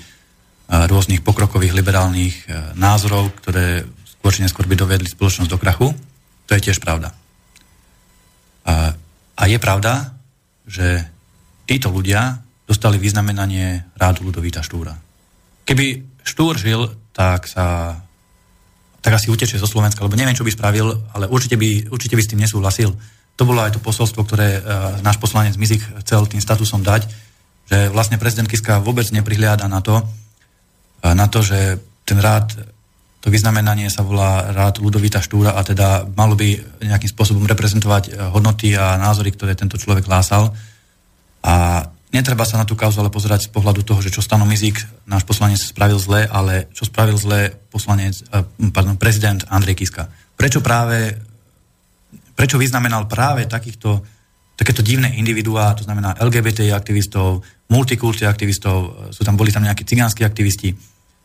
rôznych 0.66 1.22
pokrokových 1.22 1.78
liberálnych 1.78 2.50
názorov, 2.74 3.30
ktoré 3.38 3.86
skôr 4.18 4.34
či 4.34 4.42
neskôr 4.42 4.66
by 4.66 4.74
dovedli 4.74 5.06
spoločnosť 5.06 5.46
do 5.46 5.62
krachu. 5.62 5.94
To 6.50 6.52
je 6.58 6.64
tiež 6.66 6.82
pravda. 6.82 7.14
A, 8.66 8.90
a 9.38 9.42
je 9.46 9.58
pravda, 9.62 10.18
že 10.66 11.06
títo 11.62 11.94
ľudia 11.94 12.42
dostali 12.66 12.98
vyznamenanie 12.98 13.94
rádu 13.94 14.26
Ludovíta 14.26 14.66
Štúra. 14.66 14.98
keby 15.62 16.02
Štúr 16.26 16.58
žil, 16.58 16.90
tak 17.14 17.46
sa 17.46 17.94
tak 18.98 19.22
asi 19.22 19.30
utečie 19.30 19.62
zo 19.62 19.70
Slovenska, 19.70 20.02
lebo 20.02 20.18
neviem, 20.18 20.34
čo 20.34 20.42
by 20.42 20.50
spravil, 20.50 20.90
ale 21.14 21.30
určite 21.30 21.54
by, 21.54 21.94
určite 21.94 22.18
by 22.18 22.22
s 22.26 22.30
tým 22.34 22.42
nesúhlasil. 22.42 22.90
To 23.36 23.44
bolo 23.44 23.60
aj 23.60 23.76
to 23.76 23.80
posolstvo, 23.84 24.24
ktoré 24.24 24.58
uh, 24.58 24.96
náš 25.04 25.20
poslanec 25.20 25.60
Mizik 25.60 25.84
chcel 26.00 26.24
tým 26.24 26.40
statusom 26.40 26.80
dať, 26.80 27.04
že 27.68 27.92
vlastne 27.92 28.16
prezident 28.16 28.48
Kiska 28.48 28.80
vôbec 28.80 29.04
neprihliada 29.12 29.68
na 29.68 29.84
to, 29.84 30.00
uh, 30.00 31.12
na 31.12 31.28
to, 31.28 31.44
že 31.44 31.76
ten 32.08 32.16
rád, 32.16 32.56
to 33.20 33.28
vyznamenanie 33.28 33.92
sa 33.92 34.00
volá 34.00 34.54
rád 34.56 34.80
Ludovita 34.80 35.20
Štúra 35.20 35.52
a 35.52 35.60
teda 35.66 36.08
malo 36.16 36.32
by 36.32 36.56
nejakým 36.80 37.10
spôsobom 37.10 37.44
reprezentovať 37.44 38.32
hodnoty 38.32 38.72
a 38.78 38.96
názory, 38.96 39.34
ktoré 39.34 39.58
tento 39.58 39.76
človek 39.76 40.06
hlásal. 40.06 40.54
A 41.42 41.82
netreba 42.14 42.46
sa 42.46 42.56
na 42.56 42.64
tú 42.64 42.78
kauzu 42.78 43.02
ale 43.02 43.10
pozerať 43.10 43.50
z 43.50 43.52
pohľadu 43.52 43.82
toho, 43.82 43.98
že 43.98 44.14
čo 44.14 44.22
Stano 44.22 44.46
Mizik, 44.46 44.78
náš 45.04 45.26
poslanec, 45.26 45.58
spravil 45.58 45.98
zle, 45.98 46.30
ale 46.30 46.70
čo 46.70 46.86
spravil 46.86 47.18
zle 47.18 47.52
poslanec, 47.74 48.22
pardon, 48.70 48.94
prezident 48.94 49.42
Andrej 49.50 49.82
Kiska. 49.82 50.06
Prečo 50.38 50.62
práve, 50.62 51.18
prečo 52.36 52.60
vyznamenal 52.60 53.08
práve 53.08 53.48
takýchto, 53.48 54.04
takéto 54.54 54.84
divné 54.84 55.16
individuá, 55.16 55.72
to 55.72 55.88
znamená 55.88 56.14
LGBT 56.20 56.70
aktivistov, 56.76 57.42
multikulty 57.72 58.28
aktivistov, 58.28 59.10
sú 59.10 59.24
tam, 59.24 59.34
boli 59.34 59.50
tam 59.50 59.64
nejakí 59.64 59.82
cigánsky 59.82 60.22
aktivisti, 60.22 60.76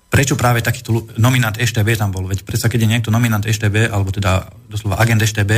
prečo 0.08 0.40
práve 0.40 0.64
takýto 0.64 1.12
nominant 1.20 1.60
EŠTB 1.60 2.00
tam 2.00 2.16
bol? 2.16 2.26
Veď 2.32 2.48
predsa, 2.48 2.72
keď 2.72 2.88
je 2.88 2.92
niekto 2.98 3.10
nominant 3.12 3.44
EŠTB, 3.44 3.92
alebo 3.92 4.10
teda 4.10 4.48
doslova 4.72 4.98
agent 4.98 5.22
EŠTB 5.22 5.52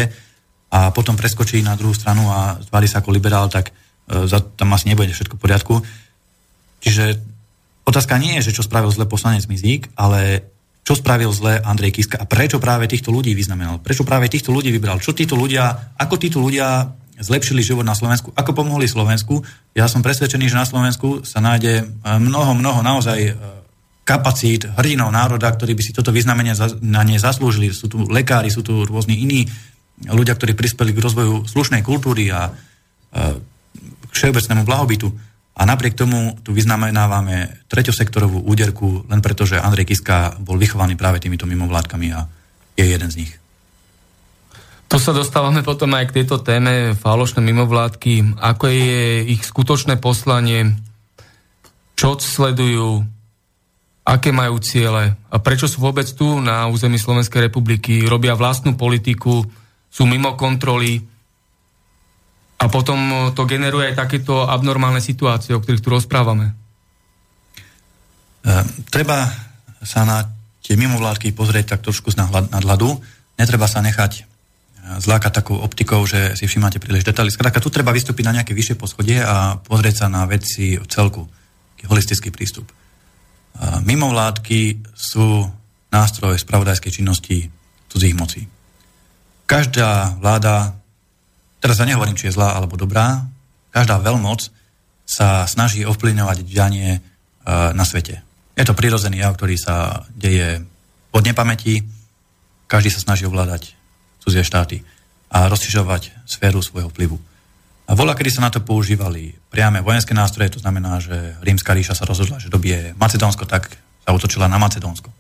a 0.74 0.90
potom 0.90 1.14
preskočí 1.14 1.62
na 1.62 1.78
druhú 1.78 1.94
stranu 1.94 2.28
a 2.34 2.58
zváli 2.66 2.90
sa 2.90 3.00
ako 3.00 3.14
liberál, 3.14 3.46
tak 3.48 3.72
E, 4.04 4.28
za, 4.28 4.44
tam 4.44 4.76
asi 4.76 4.92
nebude 4.92 5.16
všetko 5.16 5.40
v 5.40 5.44
poriadku. 5.44 5.76
Čiže 6.84 7.24
otázka 7.88 8.20
nie 8.20 8.40
je, 8.40 8.52
že 8.52 8.56
čo 8.60 8.68
spravil 8.68 8.92
zle 8.92 9.08
poslanec 9.08 9.48
Mizík, 9.48 9.88
ale 9.96 10.52
čo 10.84 10.94
spravil 11.00 11.32
zle 11.32 11.64
Andrej 11.64 11.96
Kiska 11.96 12.20
a 12.20 12.28
prečo 12.28 12.60
práve 12.60 12.92
týchto 12.92 13.10
ľudí 13.10 13.32
vyznamenal. 13.32 13.80
Prečo 13.80 14.04
práve 14.04 14.28
týchto 14.28 14.52
ľudí 14.52 14.68
vybral. 14.68 15.00
Čo 15.00 15.16
títo 15.16 15.40
ľudia, 15.40 15.96
ako 15.96 16.16
títo 16.20 16.44
ľudia 16.44 16.92
zlepšili 17.24 17.64
život 17.64 17.88
na 17.88 17.96
Slovensku, 17.96 18.36
ako 18.36 18.52
pomohli 18.52 18.84
Slovensku. 18.84 19.40
Ja 19.72 19.88
som 19.88 20.04
presvedčený, 20.04 20.52
že 20.52 20.60
na 20.60 20.68
Slovensku 20.68 21.24
sa 21.24 21.40
nájde 21.40 21.74
e, 21.80 21.84
mnoho, 22.20 22.52
mnoho 22.58 22.84
naozaj 22.84 23.20
e, 23.22 23.34
kapacít 24.04 24.68
hrdinov 24.76 25.16
národa, 25.16 25.48
ktorí 25.56 25.72
by 25.72 25.84
si 25.88 25.96
toto 25.96 26.12
vyznamenie 26.12 26.52
na 26.84 27.02
ne 27.08 27.16
zaslúžili. 27.16 27.72
Sú 27.72 27.88
tu 27.88 28.04
lekári, 28.04 28.52
sú 28.52 28.60
tu 28.60 28.84
rôzni 28.84 29.24
iní 29.24 29.48
ľudia, 30.04 30.36
ktorí 30.36 30.52
prispeli 30.52 30.92
k 30.92 31.00
rozvoju 31.00 31.48
slušnej 31.48 31.80
kultúry 31.80 32.28
a 32.28 32.52
všeobecnému 34.12 34.68
blahobytu. 34.68 35.08
A 35.54 35.70
napriek 35.70 35.94
tomu 35.94 36.34
tu 36.42 36.50
vyznamenávame 36.50 37.62
treťosektorovú 37.70 38.42
úderku 38.42 39.06
len 39.06 39.22
preto, 39.22 39.46
že 39.46 39.62
Andrej 39.62 39.94
Kiska 39.94 40.42
bol 40.42 40.58
vychovaný 40.58 40.98
práve 40.98 41.22
týmito 41.22 41.46
mimovládkami 41.46 42.08
a 42.10 42.26
je 42.74 42.86
jeden 42.90 43.10
z 43.14 43.20
nich. 43.26 43.34
Tu 44.90 44.98
sa 45.02 45.14
dostávame 45.14 45.62
potom 45.66 45.94
aj 45.94 46.10
k 46.10 46.22
tejto 46.22 46.42
téme 46.42 46.98
falošné 46.98 47.42
mimovládky. 47.42 48.38
Ako 48.38 48.66
je 48.70 49.26
ich 49.30 49.42
skutočné 49.46 49.98
poslanie? 49.98 50.74
Čo 51.98 52.18
sledujú? 52.18 53.06
Aké 54.04 54.30
majú 54.34 54.58
ciele? 54.60 55.18
A 55.30 55.38
prečo 55.38 55.70
sú 55.70 55.82
vôbec 55.82 56.06
tu 56.14 56.42
na 56.42 56.66
území 56.70 56.98
Slovenskej 56.98 57.50
republiky? 57.50 58.06
Robia 58.06 58.38
vlastnú 58.38 58.74
politiku? 58.74 59.46
Sú 59.90 60.10
mimo 60.10 60.34
kontroly? 60.34 61.13
A 62.64 62.72
potom 62.72 62.96
e, 62.96 63.16
to 63.36 63.44
generuje 63.44 63.92
aj 63.92 64.00
takéto 64.00 64.48
abnormálne 64.48 65.04
situácie, 65.04 65.52
o 65.52 65.60
ktorých 65.60 65.84
tu 65.84 65.92
rozprávame. 65.92 66.46
E, 66.48 66.54
treba 68.88 69.28
sa 69.84 70.08
na 70.08 70.24
tie 70.64 70.80
mimovládky 70.80 71.36
pozrieť 71.36 71.76
tak 71.76 71.84
trošku 71.84 72.16
z 72.16 72.24
nadhľadu. 72.24 73.04
Netreba 73.36 73.68
sa 73.68 73.84
nechať 73.84 74.12
e, 74.16 74.22
zlákať 75.04 75.44
takou 75.44 75.60
optikou, 75.60 76.08
že 76.08 76.40
si 76.40 76.48
všimáte 76.48 76.80
príliš 76.80 77.04
detaily. 77.04 77.36
Skrátka, 77.36 77.60
tu 77.60 77.68
treba 77.68 77.92
vystúpiť 77.92 78.32
na 78.32 78.40
nejaké 78.40 78.56
vyššie 78.56 78.80
poschodie 78.80 79.20
a 79.20 79.60
pozrieť 79.60 80.08
sa 80.08 80.08
na 80.08 80.24
veci 80.24 80.80
v 80.80 80.88
celku. 80.88 81.28
Taký 81.76 81.84
holistický 81.92 82.32
prístup. 82.32 82.72
Mimovládky 83.86 84.82
sú 84.98 85.46
nástroj 85.94 86.42
spravodajskej 86.42 86.90
činnosti 86.90 87.54
cudzích 87.86 88.18
mocí. 88.18 88.50
Každá 89.46 90.18
vláda 90.18 90.74
teraz 91.64 91.80
ja 91.80 91.88
nehovorím, 91.88 92.20
či 92.20 92.28
je 92.28 92.36
zlá 92.36 92.60
alebo 92.60 92.76
dobrá, 92.76 93.24
každá 93.72 94.04
veľmoc 94.04 94.52
sa 95.08 95.48
snaží 95.48 95.88
ovplyvňovať 95.88 96.44
dianie 96.44 97.00
e, 97.00 97.00
na 97.72 97.88
svete. 97.88 98.20
Je 98.60 98.68
to 98.68 98.76
prirodzený 98.76 99.24
jav, 99.24 99.40
ktorý 99.40 99.56
sa 99.56 100.04
deje 100.12 100.60
od 101.16 101.24
nepamäti, 101.24 101.88
každý 102.68 102.92
sa 102.92 103.00
snaží 103.00 103.24
ovládať 103.24 103.80
cudzie 104.20 104.44
štáty 104.44 104.84
a 105.32 105.48
rozšiřovať 105.48 106.28
sféru 106.28 106.60
svojho 106.60 106.92
vplyvu. 106.92 107.18
A 107.88 107.92
vola, 107.96 108.16
kedy 108.16 108.30
sa 108.32 108.46
na 108.48 108.52
to 108.52 108.64
používali 108.64 109.36
priame 109.52 109.84
vojenské 109.84 110.16
nástroje, 110.16 110.56
to 110.56 110.64
znamená, 110.64 111.00
že 111.04 111.36
rímska 111.44 111.76
ríša 111.76 111.96
sa 111.96 112.08
rozhodla, 112.08 112.40
že 112.40 112.52
dobie 112.52 112.96
Macedónsko, 112.96 113.44
tak 113.44 113.76
sa 114.04 114.12
utočila 114.16 114.48
na 114.48 114.60
Macedónsko. 114.60 115.12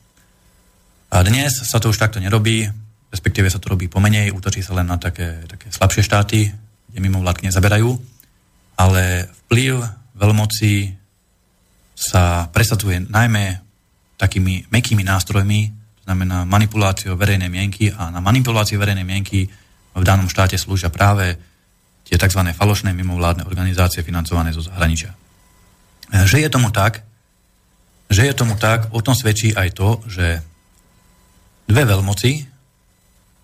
A 1.14 1.22
dnes 1.22 1.60
sa 1.60 1.78
to 1.78 1.92
už 1.92 2.00
takto 2.00 2.24
nerobí, 2.24 2.72
respektíve 3.14 3.46
sa 3.46 3.62
to 3.62 3.78
robí 3.78 3.86
pomenej, 3.86 4.34
útočí 4.34 4.66
sa 4.66 4.74
len 4.74 4.90
na 4.90 4.98
také, 4.98 5.46
také 5.46 5.70
slabšie 5.70 6.02
štáty, 6.02 6.50
kde 6.90 7.00
mimovládky 7.00 7.46
nezaberajú, 7.46 7.94
ale 8.74 9.30
vplyv 9.46 9.86
veľmoci 10.18 10.98
sa 11.94 12.50
presadzuje 12.50 13.06
najmä 13.06 13.62
takými 14.18 14.66
mekými 14.74 15.06
nástrojmi, 15.06 15.70
to 16.02 16.04
znamená 16.10 16.44
manipuláciou 16.50 17.14
verejnej 17.14 17.54
mienky 17.54 17.94
a 17.94 18.10
na 18.10 18.18
manipuláciu 18.18 18.82
verejnej 18.82 19.06
mienky 19.06 19.46
v 19.94 20.04
danom 20.04 20.26
štáte 20.26 20.58
slúžia 20.58 20.90
práve 20.90 21.38
tie 22.04 22.18
tzv. 22.18 22.42
falošné 22.50 22.92
mimovládne 22.98 23.46
organizácie 23.46 24.02
financované 24.02 24.52
zo 24.52 24.66
zahraničia. 24.66 25.14
Že 26.10 26.44
je 26.44 26.50
tomu 26.50 26.74
tak, 26.74 27.06
že 28.10 28.26
je 28.26 28.34
tomu 28.34 28.58
tak, 28.58 28.90
o 28.94 29.00
tom 29.02 29.14
svedčí 29.18 29.54
aj 29.54 29.70
to, 29.74 29.90
že 30.10 30.42
dve 31.70 31.84
veľmoci, 31.88 32.53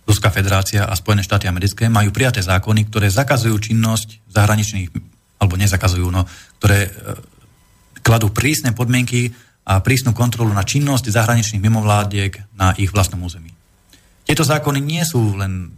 Ruská 0.10 0.34
federácia 0.34 0.90
a 0.90 0.98
Spojené 0.98 1.22
štáty 1.22 1.46
americké 1.46 1.86
majú 1.86 2.10
prijaté 2.10 2.42
zákony, 2.42 2.90
ktoré 2.90 3.14
zakazujú 3.14 3.62
činnosť 3.62 4.26
zahraničných, 4.34 4.90
alebo 5.38 5.54
nezakazujú, 5.54 6.10
no, 6.10 6.26
ktoré 6.58 6.90
e, 6.90 6.92
kladú 8.02 8.34
prísne 8.34 8.74
podmienky 8.74 9.30
a 9.70 9.86
prísnu 9.86 10.18
kontrolu 10.18 10.50
na 10.50 10.66
činnosť 10.66 11.14
zahraničných 11.14 11.62
mimovládiek 11.62 12.42
na 12.58 12.74
ich 12.82 12.90
vlastnom 12.90 13.22
území. 13.22 13.54
Tieto 14.26 14.42
zákony 14.42 14.82
nie 14.82 15.06
sú 15.06 15.38
len 15.38 15.78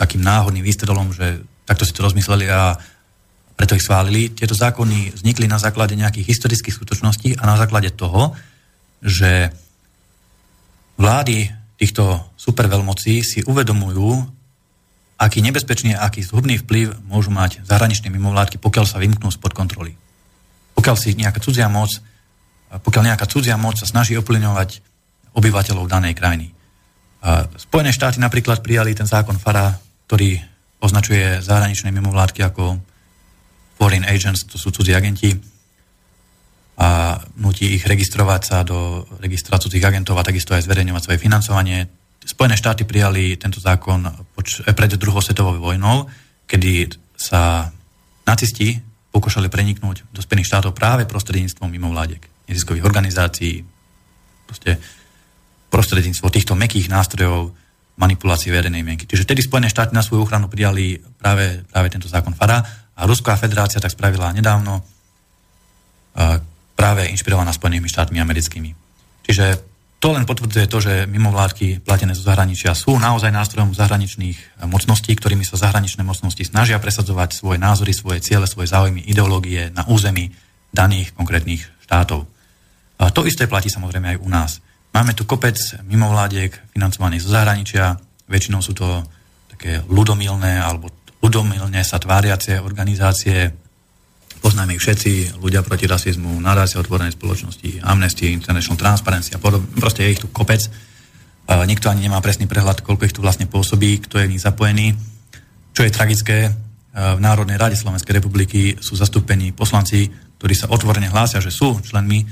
takým 0.00 0.24
náhodným 0.24 0.64
výstredolom, 0.64 1.12
že 1.12 1.44
takto 1.68 1.84
si 1.84 1.92
to 1.92 2.08
rozmysleli 2.08 2.48
a 2.48 2.72
preto 3.52 3.76
ich 3.76 3.84
schválili. 3.84 4.32
Tieto 4.32 4.56
zákony 4.56 5.18
vznikli 5.18 5.44
na 5.44 5.60
základe 5.60 5.92
nejakých 5.92 6.24
historických 6.24 6.72
skutočností 6.72 7.36
a 7.36 7.44
na 7.44 7.60
základe 7.60 7.92
toho, 7.92 8.32
že 9.04 9.52
vlády 10.96 11.57
týchto 11.78 12.34
superveľmocí 12.34 13.22
si 13.22 13.40
uvedomujú, 13.46 14.26
aký 15.18 15.38
nebezpečný 15.42 15.94
a 15.94 16.10
aký 16.10 16.26
zhubný 16.26 16.58
vplyv 16.62 17.06
môžu 17.06 17.30
mať 17.30 17.62
zahraničné 17.62 18.10
mimovládky, 18.10 18.58
pokiaľ 18.58 18.84
sa 18.86 18.98
vymknú 18.98 19.30
spod 19.30 19.54
kontroly. 19.54 19.94
Pokiaľ 20.74 20.96
si 20.98 21.14
nejaká 21.14 21.38
cudzia 21.38 21.70
moc, 21.70 21.90
pokiaľ 22.70 23.14
nejaká 23.14 23.26
cudzia 23.30 23.54
moc 23.58 23.78
sa 23.78 23.86
snaží 23.86 24.18
ovplyvňovať 24.18 24.82
obyvateľov 25.34 25.86
danej 25.86 26.18
krajiny. 26.18 26.50
Spojené 27.58 27.90
štáty 27.90 28.22
napríklad 28.22 28.62
prijali 28.62 28.94
ten 28.94 29.06
zákon 29.06 29.38
FARA, 29.38 29.74
ktorý 30.06 30.38
označuje 30.78 31.42
zahraničné 31.42 31.90
mimovládky 31.90 32.46
ako 32.46 32.78
foreign 33.74 34.06
agents, 34.06 34.46
to 34.46 34.58
sú 34.58 34.70
cudzí 34.70 34.94
agenti, 34.94 35.34
a 36.78 37.18
nutí 37.42 37.74
ich 37.74 37.82
registrovať 37.82 38.40
sa 38.46 38.62
do 38.62 39.02
registra 39.18 39.58
cudzích 39.58 39.82
agentov 39.82 40.14
a 40.14 40.22
takisto 40.22 40.54
aj 40.54 40.62
zverejňovať 40.62 41.02
svoje 41.02 41.18
financovanie. 41.18 41.90
Spojené 42.22 42.54
štáty 42.54 42.86
prijali 42.86 43.34
tento 43.34 43.58
zákon 43.58 44.06
poč- 44.38 44.62
eh, 44.62 44.70
pred 44.70 44.94
druhou 44.94 45.18
svetovou 45.18 45.58
vojnou, 45.58 46.06
kedy 46.46 46.94
sa 47.18 47.74
nacisti 48.22 48.78
pokúšali 49.10 49.50
preniknúť 49.50 50.06
do 50.14 50.22
Spojených 50.22 50.54
štátov 50.54 50.70
práve 50.70 51.02
prostredníctvom 51.10 51.66
mimovládiek, 51.66 52.22
neziskových 52.46 52.86
organizácií, 52.86 53.66
proste 54.46 54.78
prostredníctvom 55.74 56.30
týchto 56.30 56.54
mekých 56.54 56.86
nástrojov 56.86 57.52
manipulácie 57.98 58.54
verejnej 58.54 58.86
mienky. 58.86 59.10
Čiže 59.10 59.26
vtedy 59.26 59.42
Spojené 59.42 59.66
štáty 59.66 59.90
na 59.90 60.06
svoju 60.06 60.22
ochranu 60.22 60.46
prijali 60.46 61.02
práve, 61.18 61.66
práve 61.66 61.90
tento 61.90 62.06
zákon 62.06 62.38
FARA 62.38 62.62
a 62.94 63.02
Ruská 63.02 63.34
federácia 63.34 63.82
tak 63.82 63.90
spravila 63.90 64.30
nedávno, 64.30 64.86
práve 66.78 67.10
inšpirovaná 67.10 67.50
Spojenými 67.50 67.90
štátmi 67.90 68.22
americkými. 68.22 68.70
Čiže 69.26 69.58
to 69.98 70.14
len 70.14 70.22
potvrdzuje 70.22 70.70
to, 70.70 70.78
že 70.78 71.10
mimovládky 71.10 71.82
platené 71.82 72.14
zo 72.14 72.22
zahraničia 72.22 72.70
sú 72.78 72.94
naozaj 73.02 73.34
nástrojom 73.34 73.74
zahraničných 73.74 74.62
mocností, 74.70 75.10
ktorými 75.18 75.42
sa 75.42 75.58
zahraničné 75.58 76.06
mocnosti 76.06 76.46
snažia 76.46 76.78
presadzovať 76.78 77.34
svoje 77.34 77.58
názory, 77.58 77.90
svoje 77.90 78.22
ciele, 78.22 78.46
svoje 78.46 78.70
záujmy, 78.70 79.02
ideológie 79.10 79.74
na 79.74 79.82
území 79.90 80.30
daných 80.70 81.18
konkrétnych 81.18 81.66
štátov. 81.82 82.30
A 83.02 83.10
to 83.10 83.26
isté 83.26 83.50
platí 83.50 83.66
samozrejme 83.74 84.14
aj 84.14 84.18
u 84.22 84.28
nás. 84.30 84.50
Máme 84.94 85.18
tu 85.18 85.26
kopec 85.26 85.58
mimovládiek 85.82 86.54
financovaných 86.70 87.26
zo 87.26 87.34
zahraničia, 87.34 87.98
väčšinou 88.30 88.62
sú 88.62 88.78
to 88.78 89.02
také 89.50 89.82
ľudomilné 89.90 90.62
alebo 90.62 90.94
ľudomilne 91.18 91.82
sa 91.82 91.98
tváriace 91.98 92.62
organizácie, 92.62 93.50
poznáme 94.38 94.74
ich 94.74 94.82
všetci, 94.82 95.38
ľudia 95.42 95.62
proti 95.66 95.86
rasizmu, 95.86 96.38
nadácia 96.38 96.78
otvorenej 96.80 97.14
spoločnosti, 97.14 97.82
Amnesty 97.84 98.30
International, 98.30 98.78
Transparency 98.78 99.34
a 99.34 99.42
podobne, 99.42 99.68
proste 99.78 100.06
je 100.06 100.12
ich 100.14 100.22
tu 100.22 100.28
kopec. 100.30 100.64
Uh, 101.48 101.64
nikto 101.64 101.88
ani 101.88 102.04
nemá 102.04 102.20
presný 102.20 102.44
prehľad, 102.44 102.84
koľko 102.84 103.08
ich 103.08 103.16
tu 103.16 103.24
vlastne 103.24 103.48
pôsobí, 103.48 104.04
kto 104.04 104.20
je 104.20 104.26
v 104.28 104.32
nich 104.36 104.44
zapojený. 104.44 104.92
Čo 105.72 105.86
je 105.86 105.94
tragické, 105.94 106.38
uh, 106.48 107.16
v 107.16 107.20
Národnej 107.24 107.56
rade 107.56 107.76
Slovenskej 107.78 108.20
republiky 108.20 108.76
sú 108.78 108.94
zastúpení 108.94 109.56
poslanci, 109.56 110.12
ktorí 110.38 110.54
sa 110.54 110.70
otvorene 110.70 111.10
hlásia, 111.10 111.42
že 111.42 111.50
sú 111.50 111.80
členmi 111.82 112.22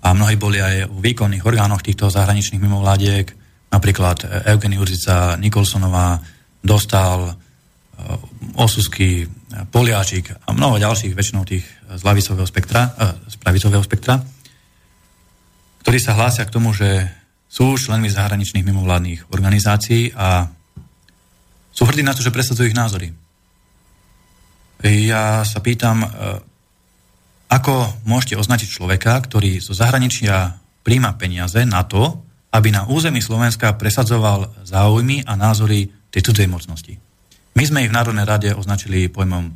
a 0.00 0.14
mnohí 0.14 0.38
boli 0.38 0.62
aj 0.62 0.86
v 0.86 0.98
výkonných 1.02 1.44
orgánoch 1.44 1.82
týchto 1.82 2.08
zahraničných 2.08 2.62
mimovládiek, 2.62 3.26
napríklad 3.68 4.48
Eugenie 4.48 4.78
Urzica, 4.78 5.36
Nikolsonová, 5.36 6.22
Dostal, 6.58 7.38
Osusky, 8.54 9.26
Poliáčik 9.70 10.30
a 10.30 10.54
mnoho 10.54 10.78
ďalších, 10.78 11.16
väčšinou 11.16 11.42
tých 11.42 11.66
z 11.88 12.02
lavicového 12.04 12.46
spektra, 12.46 12.92
z 13.26 13.34
pravicového 13.40 13.80
spektra, 13.80 14.20
ktorí 15.82 15.98
sa 15.98 16.14
hlásia 16.14 16.44
k 16.44 16.52
tomu, 16.52 16.76
že 16.76 17.08
sú 17.48 17.80
členmi 17.80 18.12
zahraničných 18.12 18.60
mimovládnych 18.60 19.32
organizácií 19.32 20.12
a 20.12 20.52
sú 21.72 21.88
hrdí 21.88 22.04
na 22.04 22.12
to, 22.12 22.20
že 22.20 22.34
presadzujú 22.34 22.68
ich 22.68 22.76
názory. 22.76 23.08
Ja 24.84 25.42
sa 25.48 25.58
pýtam, 25.64 26.04
ako 27.48 28.04
môžete 28.04 28.36
označiť 28.36 28.68
človeka, 28.68 29.16
ktorý 29.16 29.64
zo 29.64 29.72
zahraničia 29.72 30.60
príjma 30.84 31.16
peniaze 31.16 31.64
na 31.64 31.82
to, 31.88 32.20
aby 32.52 32.68
na 32.68 32.84
území 32.84 33.24
Slovenska 33.24 33.74
presadzoval 33.80 34.52
záujmy 34.68 35.24
a 35.24 35.34
názory 35.40 35.88
tej 36.12 36.20
cudzej 36.20 36.48
mocnosti? 36.52 37.07
My 37.58 37.64
sme 37.66 37.82
ich 37.82 37.90
v 37.90 37.98
Národnej 37.98 38.22
rade 38.22 38.54
označili 38.54 39.10
pojmom 39.10 39.50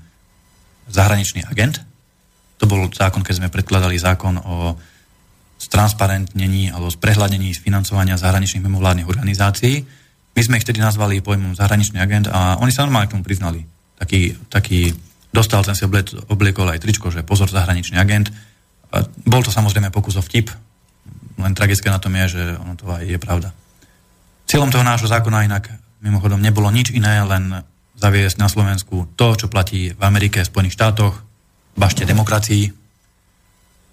zahraničný 0.91 1.47
agent. 1.47 1.79
To 2.59 2.67
bol 2.67 2.91
zákon, 2.91 3.23
keď 3.23 3.39
sme 3.39 3.55
predkladali 3.55 3.95
zákon 3.95 4.43
o 4.43 4.75
stransparentnení 5.63 6.75
alebo 6.75 6.91
sprehľadnení 6.91 7.55
financovania 7.55 8.19
zahraničných 8.19 8.67
mimovládnych 8.67 9.07
organizácií. 9.07 9.87
My 10.35 10.43
sme 10.43 10.59
ich 10.59 10.67
tedy 10.67 10.83
nazvali 10.83 11.23
pojmom 11.23 11.55
zahraničný 11.55 12.03
agent 12.03 12.27
a 12.27 12.59
oni 12.59 12.75
sa 12.75 12.83
normálne 12.83 13.07
k 13.07 13.15
tomu 13.15 13.23
priznali. 13.23 13.63
Taký, 14.03 14.51
taký 14.51 14.91
Dostal 15.33 15.65
ten 15.65 15.73
si 15.73 15.89
obliekol 16.29 16.69
aj 16.69 16.85
tričko, 16.85 17.09
že 17.09 17.25
pozor, 17.25 17.49
zahraničný 17.49 17.97
agent. 17.97 18.29
A 18.93 19.01
bol 19.25 19.41
to 19.41 19.49
samozrejme 19.49 19.89
pokus 19.89 20.21
o 20.21 20.23
vtip, 20.23 20.53
len 21.41 21.57
tragické 21.57 21.89
na 21.89 21.97
tom 21.97 22.13
je, 22.13 22.37
že 22.37 22.43
ono 22.61 22.77
to 22.77 22.85
aj 22.93 23.01
je 23.01 23.17
pravda. 23.17 23.49
Cieľom 24.45 24.69
toho 24.69 24.85
nášho 24.85 25.09
zákona 25.09 25.49
inak 25.49 25.73
mimochodom 26.05 26.37
nebolo 26.37 26.69
nič 26.69 26.93
iné, 26.93 27.25
len 27.25 27.65
zaviesť 28.03 28.37
na 28.43 28.51
Slovensku 28.51 29.15
to, 29.15 29.39
čo 29.39 29.47
platí 29.47 29.95
v 29.95 30.03
Amerike, 30.03 30.43
v 30.43 30.51
Spojených 30.51 30.75
štátoch, 30.75 31.15
bašte 31.79 32.03
demokracii 32.03 32.75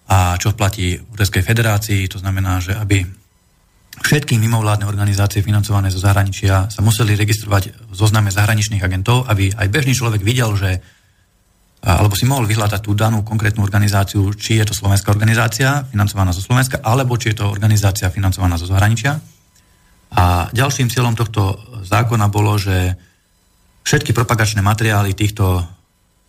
a 0.10 0.36
čo 0.42 0.58
platí 0.58 0.98
v 0.98 1.14
Ruskej 1.14 1.46
federácii, 1.46 2.10
to 2.10 2.18
znamená, 2.18 2.58
že 2.58 2.74
aby 2.74 3.06
všetky 4.02 4.42
mimovládne 4.42 4.90
organizácie 4.90 5.46
financované 5.46 5.94
zo 5.94 6.02
zahraničia 6.02 6.74
sa 6.74 6.82
museli 6.82 7.14
registrovať 7.14 7.64
v 7.90 7.94
zozname 7.94 8.34
zahraničných 8.34 8.82
agentov, 8.82 9.30
aby 9.30 9.54
aj 9.54 9.68
bežný 9.70 9.94
človek 9.94 10.26
videl, 10.26 10.50
že 10.58 10.82
alebo 11.80 12.12
si 12.12 12.28
mohol 12.28 12.44
vyhľadať 12.44 12.84
tú 12.84 12.92
danú 12.92 13.24
konkrétnu 13.24 13.64
organizáciu, 13.64 14.36
či 14.36 14.60
je 14.60 14.68
to 14.68 14.76
slovenská 14.76 15.16
organizácia 15.16 15.88
financovaná 15.88 16.36
zo 16.36 16.44
Slovenska, 16.44 16.84
alebo 16.84 17.16
či 17.16 17.32
je 17.32 17.40
to 17.40 17.48
organizácia 17.48 18.12
financovaná 18.12 18.60
zo 18.60 18.68
zahraničia. 18.68 19.16
A 20.12 20.52
ďalším 20.52 20.92
cieľom 20.92 21.16
tohto 21.16 21.56
zákona 21.88 22.28
bolo, 22.28 22.60
že 22.60 23.00
všetky 23.90 24.14
propagačné 24.14 24.62
materiály 24.62 25.18
týchto, 25.18 25.66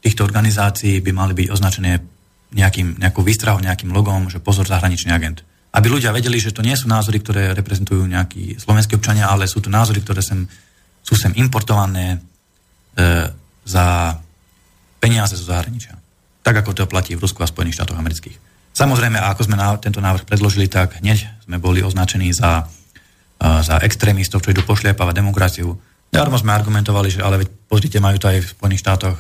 týchto 0.01 0.25
organizácií 0.25 1.05
by 1.05 1.13
mali 1.13 1.37
byť 1.37 1.47
označené 1.53 2.01
nejakým, 2.57 2.97
nejakou 2.97 3.21
výstrahou, 3.21 3.61
nejakým 3.61 3.93
logom, 3.93 4.33
že 4.33 4.41
pozor 4.41 4.65
zahraničný 4.65 5.13
agent. 5.13 5.45
Aby 5.77 5.93
ľudia 5.93 6.11
vedeli, 6.11 6.41
že 6.41 6.57
to 6.57 6.65
nie 6.65 6.73
sú 6.73 6.89
názory, 6.89 7.21
ktoré 7.21 7.53
reprezentujú 7.53 8.09
nejakí 8.09 8.57
slovenskí 8.57 8.97
občania, 8.97 9.29
ale 9.29 9.45
sú 9.45 9.61
to 9.61 9.69
názory, 9.69 10.01
ktoré 10.01 10.25
sem, 10.25 10.49
sú 11.05 11.15
sem 11.15 11.37
importované 11.37 12.17
e, 12.17 12.19
za 13.69 14.17
peniaze 14.97 15.37
zo 15.37 15.45
zahraničia. 15.45 16.01
Tak 16.41 16.65
ako 16.65 16.73
to 16.73 16.91
platí 16.91 17.13
v 17.15 17.23
Rusku 17.23 17.45
a 17.45 17.47
Spojených 17.47 17.77
štátoch 17.77 18.01
amerických. 18.01 18.41
Samozrejme, 18.73 19.21
ako 19.21 19.47
sme 19.47 19.61
na 19.61 19.77
tento 19.77 20.01
návrh 20.01 20.25
predložili, 20.25 20.67
tak 20.67 20.99
hneď 21.05 21.29
sme 21.45 21.61
boli 21.61 21.85
označení 21.85 22.33
za, 22.33 22.67
za 23.39 23.77
extrémistov, 23.85 24.41
čo 24.41 24.51
idú 24.51 24.65
pošliapávať 24.65 25.15
demokraciu. 25.21 25.77
Darmo 26.11 26.35
sme 26.35 26.51
argumentovali, 26.51 27.09
že 27.15 27.23
ale 27.23 27.47
veď 27.47 27.49
pozrite, 27.71 28.03
majú 28.03 28.19
to 28.19 28.27
aj 28.27 28.43
v 28.43 28.51
Spojených 28.51 28.83
štátoch. 28.83 29.19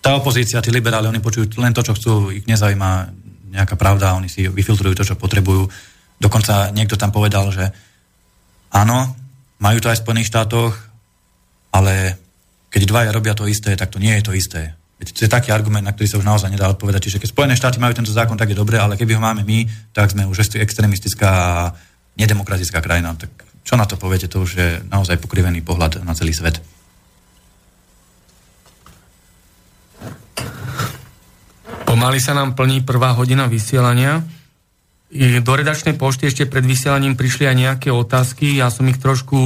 Tá 0.00 0.16
opozícia, 0.16 0.64
tí 0.64 0.72
liberáli, 0.72 1.04
oni 1.06 1.20
počujú 1.20 1.60
len 1.60 1.76
to, 1.76 1.84
čo 1.84 1.92
chcú, 1.92 2.32
ich 2.32 2.48
nezaujíma 2.48 3.12
nejaká 3.52 3.76
pravda, 3.76 4.16
oni 4.16 4.32
si 4.32 4.48
vyfiltrujú 4.48 4.96
to, 4.96 5.04
čo 5.04 5.20
potrebujú. 5.20 5.68
Dokonca 6.16 6.72
niekto 6.72 6.96
tam 6.96 7.12
povedal, 7.12 7.52
že 7.52 7.68
áno, 8.72 9.12
majú 9.60 9.78
to 9.80 9.92
aj 9.92 10.00
v 10.00 10.04
Spojených 10.04 10.30
štátoch, 10.32 10.72
ale 11.72 12.16
keď 12.72 12.82
dvaja 12.88 13.10
robia 13.12 13.36
to 13.36 13.44
isté, 13.44 13.76
tak 13.76 13.92
to 13.92 14.00
nie 14.00 14.16
je 14.16 14.24
to 14.24 14.32
isté. 14.32 14.72
Veď 14.96 15.06
to 15.12 15.24
je 15.28 15.30
taký 15.32 15.52
argument, 15.52 15.84
na 15.84 15.92
ktorý 15.92 16.08
sa 16.08 16.20
už 16.20 16.24
naozaj 16.24 16.48
nedá 16.48 16.72
odpovedať. 16.72 17.08
Čiže 17.08 17.20
keď 17.20 17.28
Spojené 17.28 17.54
štáty 17.56 17.76
majú 17.76 17.92
tento 17.92 18.12
zákon, 18.12 18.36
tak 18.36 18.48
je 18.48 18.56
dobré, 18.56 18.80
ale 18.80 18.96
keby 18.96 19.16
ho 19.16 19.20
máme 19.20 19.44
my, 19.44 19.68
tak 19.92 20.08
sme 20.08 20.24
už 20.24 20.56
extremistická 20.56 21.28
a 21.28 21.76
nedemokratická 22.16 22.80
krajina. 22.80 23.12
Tak 23.12 23.28
čo 23.66 23.74
na 23.74 23.82
to 23.82 23.98
poviete, 23.98 24.30
to 24.30 24.46
už 24.46 24.50
je 24.54 24.68
naozaj 24.86 25.18
pokrivený 25.18 25.58
pohľad 25.66 26.06
na 26.06 26.14
celý 26.14 26.30
svet. 26.30 26.62
Pomaly 31.82 32.22
sa 32.22 32.38
nám 32.38 32.54
plní 32.54 32.86
prvá 32.86 33.10
hodina 33.18 33.50
vysielania. 33.50 34.22
Do 35.16 35.52
redačnej 35.54 35.98
pošty 35.98 36.30
ešte 36.30 36.44
pred 36.46 36.62
vysielaním 36.62 37.18
prišli 37.18 37.50
aj 37.50 37.56
nejaké 37.56 37.88
otázky. 37.90 38.58
Ja 38.58 38.70
som 38.70 38.86
ich 38.86 39.02
trošku 39.02 39.38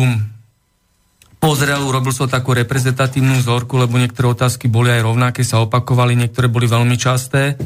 pozrel, 1.41 1.81
urobil 1.81 2.13
som 2.13 2.29
takú 2.29 2.53
reprezentatívnu 2.53 3.41
vzorku, 3.41 3.81
lebo 3.81 3.97
niektoré 3.97 4.29
otázky 4.37 4.69
boli 4.69 4.93
aj 4.93 5.05
rovnaké, 5.05 5.41
sa 5.41 5.65
opakovali, 5.65 6.13
niektoré 6.13 6.53
boli 6.53 6.69
veľmi 6.69 6.97
časté. 7.01 7.57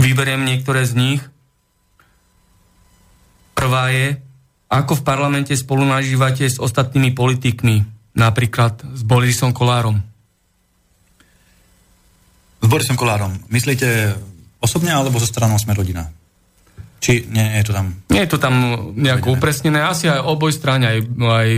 Vyberiem 0.00 0.48
niektoré 0.48 0.88
z 0.88 0.92
nich. 0.96 1.20
Prvá 3.52 3.92
je, 3.92 4.16
ako 4.70 5.02
v 5.02 5.06
parlamente 5.06 5.52
spolu 5.58 5.82
nažívate 5.82 6.46
s 6.46 6.62
ostatnými 6.62 7.10
politikmi, 7.10 7.82
napríklad 8.14 8.86
s 8.94 9.02
Borisom 9.02 9.50
Kolárom? 9.50 9.98
S 12.62 12.66
Borisom 12.70 12.94
Kolárom. 12.94 13.34
Myslíte 13.50 14.14
osobne 14.62 14.94
alebo 14.94 15.18
zo 15.18 15.26
stranou 15.26 15.58
Sme 15.58 15.74
rodina? 15.74 16.06
Či 17.00 17.26
nie, 17.32 17.42
nie 17.42 17.60
je 17.64 17.66
to 17.66 17.74
tam? 17.74 17.86
Nie 18.12 18.28
je 18.28 18.30
to 18.30 18.38
tam 18.38 18.54
nejako 18.94 19.32
vedené. 19.32 19.38
upresnené. 19.40 19.78
Asi 19.82 20.06
aj 20.06 20.20
oboj 20.20 20.52
strane, 20.52 20.84
aj, 20.86 20.98
aj 21.18 21.48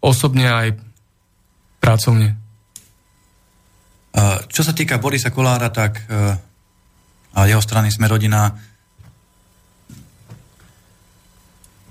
osobne, 0.00 0.48
aj 0.48 0.68
pracovne. 1.78 2.40
Čo 4.50 4.62
sa 4.66 4.72
týka 4.72 4.98
Borisa 4.98 5.30
Kolára, 5.30 5.70
tak 5.70 6.02
e, 6.08 6.34
a 7.30 7.40
jeho 7.46 7.62
strany 7.62 7.94
sme 7.94 8.10
rodina, 8.10 8.50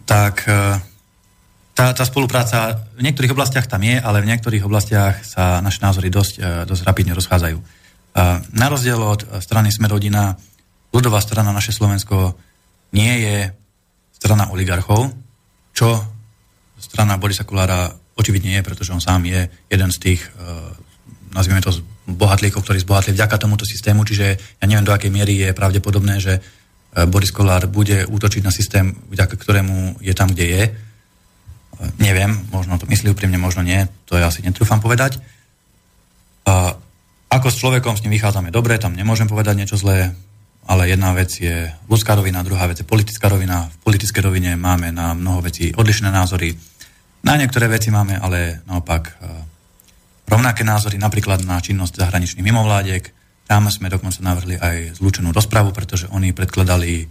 tak 0.10 0.50
e, 0.50 0.82
tá, 1.78 1.86
tá 1.94 2.04
spolupráca 2.10 2.82
v 2.98 3.06
niektorých 3.06 3.38
oblastiach 3.38 3.70
tam 3.70 3.86
je, 3.86 4.02
ale 4.02 4.26
v 4.26 4.30
niektorých 4.34 4.66
oblastiach 4.66 5.22
sa 5.22 5.62
naše 5.62 5.86
názory 5.86 6.10
dosť, 6.10 6.34
e, 6.42 6.66
dosť 6.66 6.82
rapidne 6.82 7.14
rozchádzajú. 7.14 7.78
Na 8.58 8.68
rozdiel 8.68 9.00
od 9.00 9.22
strany 9.40 9.70
sme 9.70 9.86
rodina, 9.86 10.34
ľudová 10.92 11.22
strana 11.22 11.54
naše 11.54 11.72
Slovensko 11.72 12.34
nie 12.92 13.22
je 13.22 13.38
strana 14.18 14.50
oligarchov, 14.50 15.14
čo 15.72 16.04
strana 16.82 17.22
Borisa 17.22 17.46
Kulára 17.46 17.94
očividne 18.18 18.60
je, 18.60 18.66
pretože 18.66 18.92
on 18.92 19.00
sám 19.00 19.24
je 19.30 19.46
jeden 19.48 19.90
z 19.94 19.98
tých, 20.02 20.26
nazvime 21.32 21.62
to, 21.64 21.72
bohatlíkov, 22.10 22.66
ktorí 22.66 22.82
zbohatli 22.82 23.14
vďaka 23.14 23.38
tomuto 23.38 23.64
systému, 23.64 24.02
čiže 24.04 24.26
ja 24.36 24.66
neviem, 24.66 24.84
do 24.84 24.92
akej 24.92 25.14
miery 25.14 25.38
je 25.38 25.54
pravdepodobné, 25.54 26.18
že 26.18 26.42
Boris 26.90 27.30
Kolár 27.30 27.70
bude 27.70 28.10
útočiť 28.10 28.42
na 28.42 28.50
systém, 28.50 28.98
vďaka 29.14 29.38
ktorému 29.38 30.02
je 30.02 30.14
tam, 30.18 30.34
kde 30.34 30.46
je. 30.50 30.64
Uh, 30.70 31.94
neviem, 32.02 32.34
možno 32.50 32.82
to 32.82 32.90
myslí 32.90 33.14
úprimne, 33.14 33.38
možno 33.38 33.62
nie, 33.62 33.86
to 34.10 34.18
ja 34.18 34.34
asi 34.34 34.42
netrúfam 34.42 34.82
povedať. 34.82 35.22
Uh, 36.50 36.74
ako 37.30 37.54
s 37.54 37.62
človekom 37.62 37.94
s 37.94 38.02
ním 38.02 38.18
vychádzame 38.18 38.50
dobre, 38.50 38.82
tam 38.82 38.98
nemôžem 38.98 39.30
povedať 39.30 39.54
niečo 39.54 39.78
zlé, 39.78 40.18
ale 40.66 40.90
jedna 40.90 41.14
vec 41.14 41.30
je 41.34 41.70
ľudská 41.86 42.18
rovina, 42.18 42.42
druhá 42.42 42.66
vec 42.66 42.82
je 42.82 42.90
politická 42.90 43.30
rovina. 43.30 43.70
V 43.70 43.78
politickej 43.86 44.22
rovine 44.26 44.58
máme 44.58 44.90
na 44.90 45.14
mnoho 45.14 45.46
vecí 45.46 45.70
odlišné 45.74 46.10
názory. 46.10 46.58
Na 47.26 47.38
niektoré 47.38 47.70
veci 47.70 47.94
máme 47.94 48.18
ale 48.18 48.62
naopak 48.70 49.04
e, 49.10 49.14
rovnaké 50.30 50.62
názory, 50.62 51.02
napríklad 51.02 51.42
na 51.42 51.58
činnosť 51.58 52.02
zahraničných 52.02 52.46
mimovládiek, 52.46 53.02
tam 53.50 53.66
sme 53.74 53.90
dokonca 53.90 54.22
navrhli 54.22 54.62
aj 54.62 55.02
zlúčenú 55.02 55.34
rozpravu, 55.34 55.74
pretože 55.74 56.06
oni 56.14 56.38
predkladali, 56.38 57.10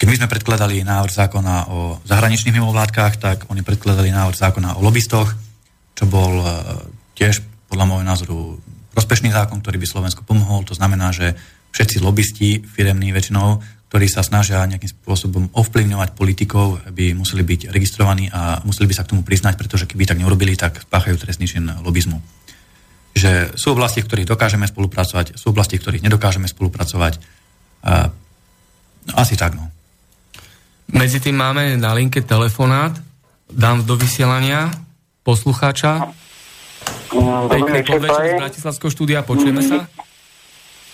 keď 0.00 0.06
my 0.08 0.16
sme 0.16 0.32
predkladali 0.32 0.80
návrh 0.80 1.12
zákona 1.12 1.68
o 1.68 2.00
zahraničných 2.08 2.56
mimovládkach, 2.56 3.20
tak 3.20 3.44
oni 3.52 3.60
predkladali 3.60 4.08
návrh 4.08 4.32
zákona 4.32 4.80
o 4.80 4.82
lobbystoch, 4.82 5.36
čo 5.92 6.04
bol 6.08 6.40
e, 6.40 6.44
tiež 7.20 7.44
podľa 7.68 7.84
môjho 7.84 8.04
názoru 8.08 8.36
prospešný 8.96 9.28
zákon, 9.28 9.60
ktorý 9.60 9.76
by 9.76 9.86
Slovensku 9.92 10.24
pomohol. 10.24 10.64
To 10.64 10.72
znamená, 10.72 11.12
že 11.12 11.36
všetci 11.76 12.00
lobbysti 12.00 12.64
firemní 12.64 13.12
väčšinou, 13.12 13.60
ktorí 13.92 14.08
sa 14.08 14.24
snažia 14.24 14.64
nejakým 14.64 14.88
spôsobom 14.88 15.52
ovplyvňovať 15.52 16.16
politikov, 16.16 16.80
by 16.96 17.12
museli 17.12 17.44
byť 17.44 17.68
registrovaní 17.68 18.32
a 18.32 18.64
museli 18.64 18.88
by 18.88 18.94
sa 18.96 19.04
k 19.04 19.12
tomu 19.12 19.20
priznať, 19.20 19.60
pretože 19.60 19.84
keby 19.84 20.08
tak 20.08 20.16
neurobili, 20.16 20.56
tak 20.56 20.80
spáchajú 20.80 21.20
trestný 21.20 21.44
čin 21.44 21.68
lobizmu 21.84 22.24
že 23.14 23.54
sú 23.54 23.78
oblasti, 23.78 24.02
v 24.02 24.10
ktorých 24.10 24.28
dokážeme 24.28 24.66
spolupracovať, 24.66 25.38
sú 25.38 25.54
oblasti, 25.54 25.78
v 25.78 25.82
ktorých 25.86 26.04
nedokážeme 26.04 26.50
spolupracovať. 26.50 27.22
Uh, 27.86 28.10
asi 29.14 29.38
tak, 29.38 29.54
no. 29.54 29.70
Medzi 30.90 31.22
tým 31.22 31.38
máme 31.38 31.78
na 31.78 31.94
linke 31.94 32.20
telefonát. 32.20 32.92
Dám 33.48 33.86
do 33.86 33.94
vysielania 33.94 34.68
poslucháča. 35.22 36.10
Mm, 37.14 37.48
Pekný 37.48 37.80
podvečer 37.86 38.24
z 38.34 38.40
Bratislavského 38.40 38.90
štúdia. 38.92 39.18
Počujeme 39.24 39.62
sa? 39.64 39.88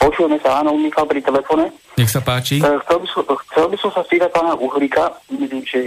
Počujeme 0.01 0.37
sa, 0.41 0.65
áno, 0.65 0.77
Michal 0.77 1.05
pri 1.05 1.21
telefóne. 1.21 1.73
Nech 1.99 2.09
sa 2.09 2.25
páči. 2.25 2.61
E, 2.61 2.65
chcel 2.65 2.99
by 3.05 3.07
som, 3.11 3.23
chcel 3.53 3.67
by 3.69 3.77
som 3.77 3.91
sa 3.93 4.01
spýtať 4.07 4.31
pána 4.33 4.57
Uhlíka, 4.57 5.13
že 5.69 5.79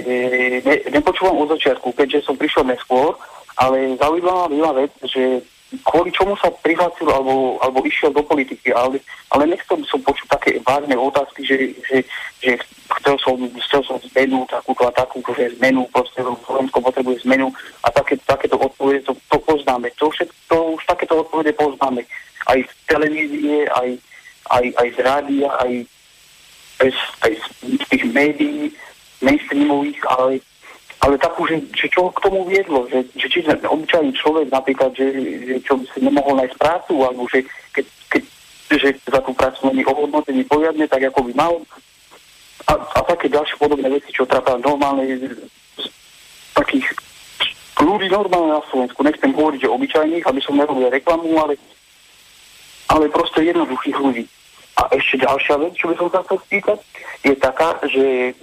ne, 0.61 0.75
nepočúvam 0.93 1.33
od 1.41 1.57
začiatku, 1.57 1.93
keďže 1.97 2.29
som 2.29 2.37
prišiel 2.37 2.67
neskôr, 2.69 3.17
ale 3.57 3.97
zaujímavá 3.97 4.49
ma 4.53 4.71
vec, 4.77 4.93
že 5.07 5.41
kvôli 5.81 6.13
čomu 6.13 6.37
sa 6.37 6.53
prihlásil 6.53 7.09
alebo, 7.09 7.57
alebo 7.57 7.81
išiel 7.81 8.13
do 8.13 8.21
politiky, 8.21 8.69
ale, 8.69 9.01
ale 9.33 9.49
nechcel 9.49 9.81
by 9.81 9.85
som 9.89 9.99
počuť 10.05 10.27
také 10.29 10.49
vážne 10.61 10.93
otázky, 10.93 11.41
že, 11.41 11.57
že, 11.89 11.97
že 12.45 12.51
chcel 13.01 13.17
som, 13.17 13.35
chcel 13.65 13.81
som 13.81 13.97
zmenu, 14.13 14.45
takúto 14.45 14.85
a 14.85 14.93
takúto, 14.93 15.33
že 15.33 15.57
zmenu, 15.57 15.89
proste 15.89 16.21
Slovensko 16.21 16.77
potrebuje 16.77 17.25
zmenu 17.25 17.49
a 17.81 17.89
také, 17.89 18.19
takéto 18.21 18.61
odpovede, 18.61 19.01
to, 19.01 19.17
to 19.33 19.37
poznáme. 19.41 19.89
To, 19.97 20.13
všetko, 20.13 20.37
to 20.45 20.57
už 20.77 20.81
takéto 20.85 21.13
odpovede 21.25 21.53
poznáme. 21.57 22.05
Aj 22.45 22.59
z 22.61 22.71
televízie, 22.85 23.65
aj, 23.73 23.89
aj, 24.53 24.65
aj 24.77 24.87
z 24.93 24.97
rádia, 25.01 25.49
aj, 25.57 25.73
aj, 26.85 26.89
aj 27.25 27.31
z 27.65 27.83
tých 27.89 28.03
médií 28.13 28.69
mainstreamových, 29.23 30.01
ale 30.11 30.43
ale 31.03 31.19
takú, 31.19 31.43
že, 31.43 31.59
že 31.75 31.91
čo 31.91 32.07
k 32.15 32.23
tomu 32.23 32.47
viedlo, 32.47 32.87
že, 32.87 33.03
že 33.19 33.27
či 33.27 33.43
obyčajný 33.43 34.15
človek 34.15 34.47
napríklad, 34.47 34.95
že, 34.95 35.11
že 35.43 35.55
čo 35.67 35.75
by 35.75 35.85
si 35.91 35.99
nemohol 35.99 36.39
nájsť 36.39 36.55
prácu, 36.55 36.93
alebo 37.03 37.27
že 37.27 37.43
keď, 37.75 37.85
keď 38.07 38.23
že 38.71 38.89
za 39.11 39.19
tú 39.19 39.35
prácu 39.35 39.59
není 39.67 39.83
ohodnotený 39.83 40.47
poriadne, 40.47 40.87
tak 40.87 41.03
ako 41.11 41.27
by 41.27 41.33
mal. 41.35 41.53
A, 42.71 42.73
a 42.79 42.99
také 43.03 43.27
ďalšie 43.27 43.59
podobné 43.59 43.91
veci, 43.91 44.15
čo 44.15 44.23
trápia 44.23 44.55
normálne 44.63 45.03
takých 46.55 46.87
ľudí 47.83 48.07
normálne 48.07 48.55
na 48.55 48.63
Slovensku. 48.71 49.03
Nechcem 49.03 49.35
hovoriť, 49.35 49.67
že 49.67 49.75
obyčajných, 49.75 50.23
aby 50.23 50.39
som 50.39 50.55
nerobil 50.55 50.87
reklamu, 50.87 51.35
ale, 51.35 51.59
ale 52.87 53.11
proste 53.11 53.43
jednoduchých 53.43 53.97
ľudí. 53.99 54.23
A 54.73 54.89
ešte 54.97 55.21
ďalšia 55.21 55.55
vec, 55.61 55.73
čo 55.77 55.93
by 55.93 55.95
som 56.01 56.09
sa 56.09 56.25
chcel 56.25 56.37
spýtať, 56.49 56.79
je 57.21 57.33
taká, 57.37 57.77
že, 57.85 58.33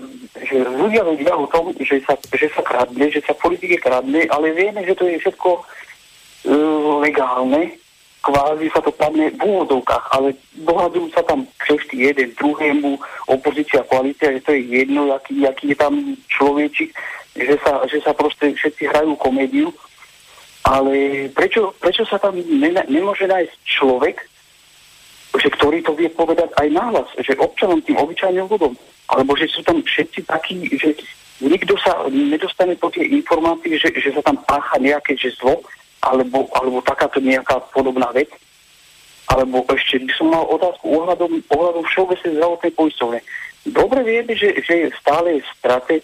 že 0.47 0.57
ľudia 0.62 1.03
vedia 1.03 1.35
o 1.35 1.51
tom, 1.51 1.74
že 1.74 1.99
sa, 2.07 2.14
že 2.31 2.47
sa 2.55 2.62
kradne, 2.62 3.11
že 3.11 3.18
sa 3.26 3.35
politike 3.35 3.83
kradne, 3.83 4.31
ale 4.31 4.55
vieme, 4.55 4.87
že 4.87 4.95
to 4.95 5.11
je 5.11 5.18
všetko 5.18 5.51
uh, 5.59 7.03
legálne, 7.03 7.74
kvázi 8.22 8.68
sa 8.70 8.81
to 8.85 8.93
kradne 8.93 9.33
v 9.33 9.43
úvodovkách, 9.43 10.05
ale 10.12 10.37
dohadujú 10.61 11.09
sa 11.12 11.24
tam 11.24 11.49
kšefty 11.66 12.09
jeden 12.09 12.31
druhému, 12.37 13.01
opozícia, 13.26 13.83
koalícia, 13.89 14.33
že 14.37 14.45
to 14.45 14.53
je 14.55 14.62
jedno, 14.85 15.11
aký, 15.11 15.45
aký 15.49 15.72
je 15.72 15.78
tam 15.81 15.95
človečik, 16.28 16.93
že 17.35 17.57
sa, 17.64 17.85
že 17.89 17.99
sa 18.05 18.12
proste 18.12 18.53
všetci 18.53 18.87
hrajú 18.93 19.16
komédiu. 19.16 19.72
Ale 20.61 21.26
prečo, 21.33 21.72
prečo 21.81 22.05
sa 22.05 22.20
tam 22.20 22.37
ne, 22.37 22.70
nemôže 22.93 23.24
nájsť 23.24 23.55
človek, 23.64 24.20
že 25.39 25.49
ktorý 25.55 25.78
to 25.87 25.95
vie 25.95 26.11
povedať 26.11 26.51
aj 26.59 26.68
náhlas, 26.74 27.07
že 27.22 27.39
občanom, 27.39 27.78
tým 27.83 28.01
obyčajným 28.01 28.51
ľuďom, 28.51 28.72
alebo 29.14 29.39
že 29.39 29.47
sú 29.47 29.62
tam 29.62 29.78
všetci 29.78 30.26
takí, 30.26 30.66
že 30.74 30.95
nikto 31.39 31.78
sa 31.78 32.07
nedostane 32.11 32.74
po 32.74 32.91
tie 32.91 33.07
informácie, 33.07 33.78
že, 33.78 33.95
že 33.95 34.11
sa 34.11 34.22
tam 34.26 34.39
pácha 34.43 34.76
nejaké 34.83 35.14
že 35.14 35.31
zlo, 35.39 35.62
alebo, 36.03 36.49
alebo 36.57 36.83
takáto 36.83 37.20
nejaká 37.20 37.61
podobná 37.70 38.11
vec. 38.11 38.28
Alebo 39.31 39.62
ešte 39.70 40.03
by 40.03 40.12
som 40.18 40.26
mal 40.35 40.43
otázku 40.51 40.91
ohľadom, 40.91 41.47
ohľadom 41.55 41.87
všeobecnej 41.87 42.35
zdravotnej 42.35 42.72
poistovne. 42.74 43.20
Dobre 43.62 44.03
vieme, 44.03 44.35
že, 44.35 44.59
že 44.66 44.91
stále 44.99 45.39
je 45.39 45.43
strate, 45.55 45.95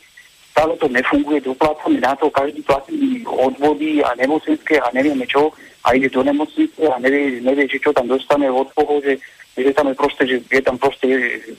stále 0.56 0.72
to 0.80 0.88
nefunguje, 0.88 1.44
doplácame 1.44 2.00
na 2.00 2.16
to, 2.16 2.32
každý 2.32 2.64
platí 2.64 3.20
odvody 3.28 4.00
a 4.00 4.16
nemocenské 4.16 4.80
a 4.80 4.88
nevieme 4.96 5.28
čo, 5.28 5.52
a 5.84 5.92
ide 5.92 6.08
do 6.08 6.24
nemocnice 6.24 6.80
a 6.88 6.96
nevie, 6.96 7.44
nevie 7.44 7.68
že 7.68 7.76
čo 7.76 7.92
tam 7.92 8.08
dostane 8.08 8.48
od 8.48 8.64
toho, 8.72 8.96
že, 9.04 9.20
že 9.52 9.76
tam 9.76 9.92
je 9.92 9.94
proste, 10.00 10.24
že 10.24 10.36
je 10.48 10.62
tam 10.64 10.80
proste 10.80 11.06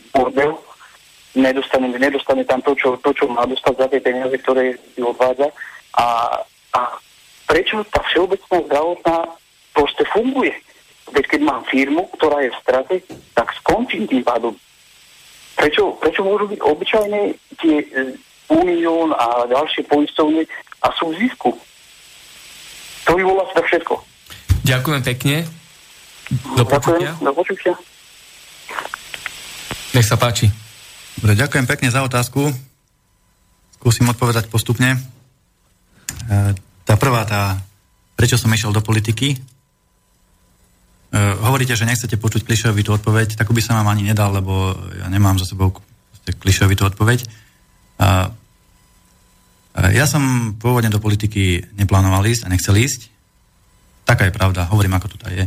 bordel, 0.09 0.57
nedostane, 1.37 1.93
nedostane 1.93 2.41
tam 2.41 2.65
to 2.65 2.73
čo, 2.73 2.97
to, 3.05 3.13
čo 3.13 3.29
má 3.29 3.45
dostať 3.45 3.73
za 3.77 3.87
tie 3.93 4.01
peniaze, 4.01 4.33
ktoré 4.41 4.81
si 4.97 5.05
odvádza. 5.05 5.53
A, 5.93 6.05
a 6.73 6.81
prečo 7.45 7.85
tá 7.93 8.01
všeobecná 8.09 8.65
zdravotná 8.65 9.17
proste 9.77 10.03
funguje? 10.09 10.57
Veď 11.13 11.37
keď 11.37 11.41
mám 11.45 11.61
firmu, 11.69 12.09
ktorá 12.17 12.41
je 12.41 12.49
v 12.49 12.61
strate, 12.65 12.95
tak 13.37 13.53
skončím 13.61 14.09
tým 14.09 14.25
pádom. 14.25 14.57
Prečo, 15.55 15.95
prečo 16.01 16.25
môžu 16.25 16.49
byť 16.49 16.59
obyčajné 16.65 17.21
tie 17.61 17.77
Unión 18.47 19.11
a 19.11 19.43
ďalšie 19.47 19.83
poistovne 19.91 20.47
a 20.79 20.87
sú 20.95 21.11
v 21.11 21.27
zisku? 21.27 21.51
To 23.07 23.15
by 23.15 23.21
bolo 23.23 23.43
asi 23.43 23.59
všetko. 23.59 23.95
Ďakujem 24.67 25.01
pekne. 25.03 25.35
Do 26.55 26.63
počutia. 26.67 27.15
Do 27.23 27.31
počutia. 27.31 27.73
Nech 29.95 30.07
sa 30.07 30.19
páči. 30.19 30.51
Dobre, 31.17 31.39
ďakujem 31.39 31.65
pekne 31.65 31.89
za 31.89 32.03
otázku. 32.03 32.51
Skúsim 33.79 34.05
odpovedať 34.11 34.51
postupne. 34.51 34.95
E, 34.95 34.99
tá 36.83 36.95
prvá, 36.99 37.23
tá, 37.23 37.57
prečo 38.19 38.35
som 38.35 38.51
išiel 38.51 38.75
do 38.75 38.83
politiky? 38.83 39.33
E, 39.33 39.37
hovoríte, 41.41 41.79
že 41.79 41.87
nechcete 41.87 42.19
počuť 42.19 42.43
klišovitú 42.43 42.91
odpoveď, 42.91 43.39
takú 43.39 43.55
by 43.55 43.63
som 43.63 43.79
vám 43.79 43.95
ani 43.95 44.11
nedal, 44.11 44.35
lebo 44.35 44.75
ja 44.99 45.07
nemám 45.07 45.39
za 45.39 45.47
sebou 45.47 45.71
klišovitú 46.27 46.83
odpoveď. 46.91 47.23
Ja 49.77 50.05
som 50.09 50.53
pôvodne 50.57 50.89
do 50.89 50.97
politiky 50.97 51.61
neplánoval 51.77 52.25
ísť 52.25 52.45
a 52.45 52.51
nechcel 52.53 52.77
ísť. 52.81 53.13
Taká 54.07 54.25
je 54.25 54.33
pravda, 54.33 54.69
hovorím, 54.69 54.97
ako 54.97 55.07
to 55.13 55.27
je. 55.29 55.45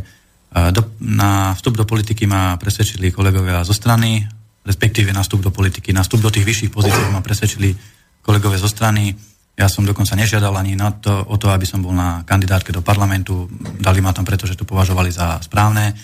Do, 0.51 0.95
na 0.99 1.55
vstup 1.55 1.79
do 1.79 1.87
politiky 1.87 2.27
ma 2.27 2.59
presvedčili 2.59 3.11
kolegovia 3.11 3.63
zo 3.63 3.71
strany, 3.71 4.23
respektíve 4.67 5.15
na 5.15 5.23
vstup 5.23 5.41
do 5.43 5.51
politiky, 5.51 5.95
na 5.95 6.03
vstup 6.03 6.19
do 6.19 6.31
tých 6.31 6.43
vyšších 6.43 6.71
pozícií 6.71 7.07
ma 7.11 7.23
presvedčili 7.23 7.71
kolegovia 8.19 8.59
zo 8.59 8.67
strany. 8.67 9.15
Ja 9.55 9.67
som 9.71 9.87
dokonca 9.87 10.15
nežiadal 10.15 10.55
ani 10.55 10.75
na 10.75 10.91
to, 10.91 11.27
o 11.27 11.35
to, 11.39 11.51
aby 11.51 11.63
som 11.63 11.83
bol 11.83 11.95
na 11.95 12.23
kandidátke 12.27 12.71
do 12.71 12.83
parlamentu. 12.83 13.47
Dali 13.79 14.03
ma 14.03 14.11
tam 14.11 14.27
preto, 14.27 14.47
že 14.47 14.59
to 14.59 14.67
považovali 14.67 15.11
za 15.11 15.39
správne. 15.43 15.95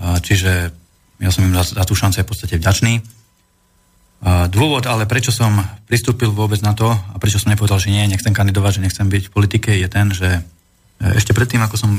Čiže 0.00 0.52
ja 1.20 1.30
som 1.32 1.48
im 1.48 1.56
za, 1.56 1.64
za 1.64 1.84
tú 1.88 1.96
šancu 1.96 2.22
v 2.22 2.28
podstate 2.28 2.60
vďačný. 2.60 3.00
Dôvod 4.24 4.84
ale, 4.88 5.04
prečo 5.04 5.28
som 5.28 5.52
pristúpil 5.84 6.32
vôbec 6.32 6.58
na 6.64 6.72
to 6.72 6.88
a 6.88 7.16
prečo 7.20 7.36
som 7.36 7.52
nepovedal, 7.52 7.76
že 7.76 7.92
nie, 7.92 8.08
nechcem 8.08 8.32
kandidovať, 8.32 8.80
že 8.80 8.84
nechcem 8.88 9.06
byť 9.06 9.22
v 9.28 9.34
politike, 9.34 9.70
je 9.76 9.88
ten, 9.92 10.08
že 10.10 10.42
E, 10.96 11.20
ešte 11.20 11.36
predtým, 11.36 11.60
ako 11.60 11.76
som, 11.76 11.90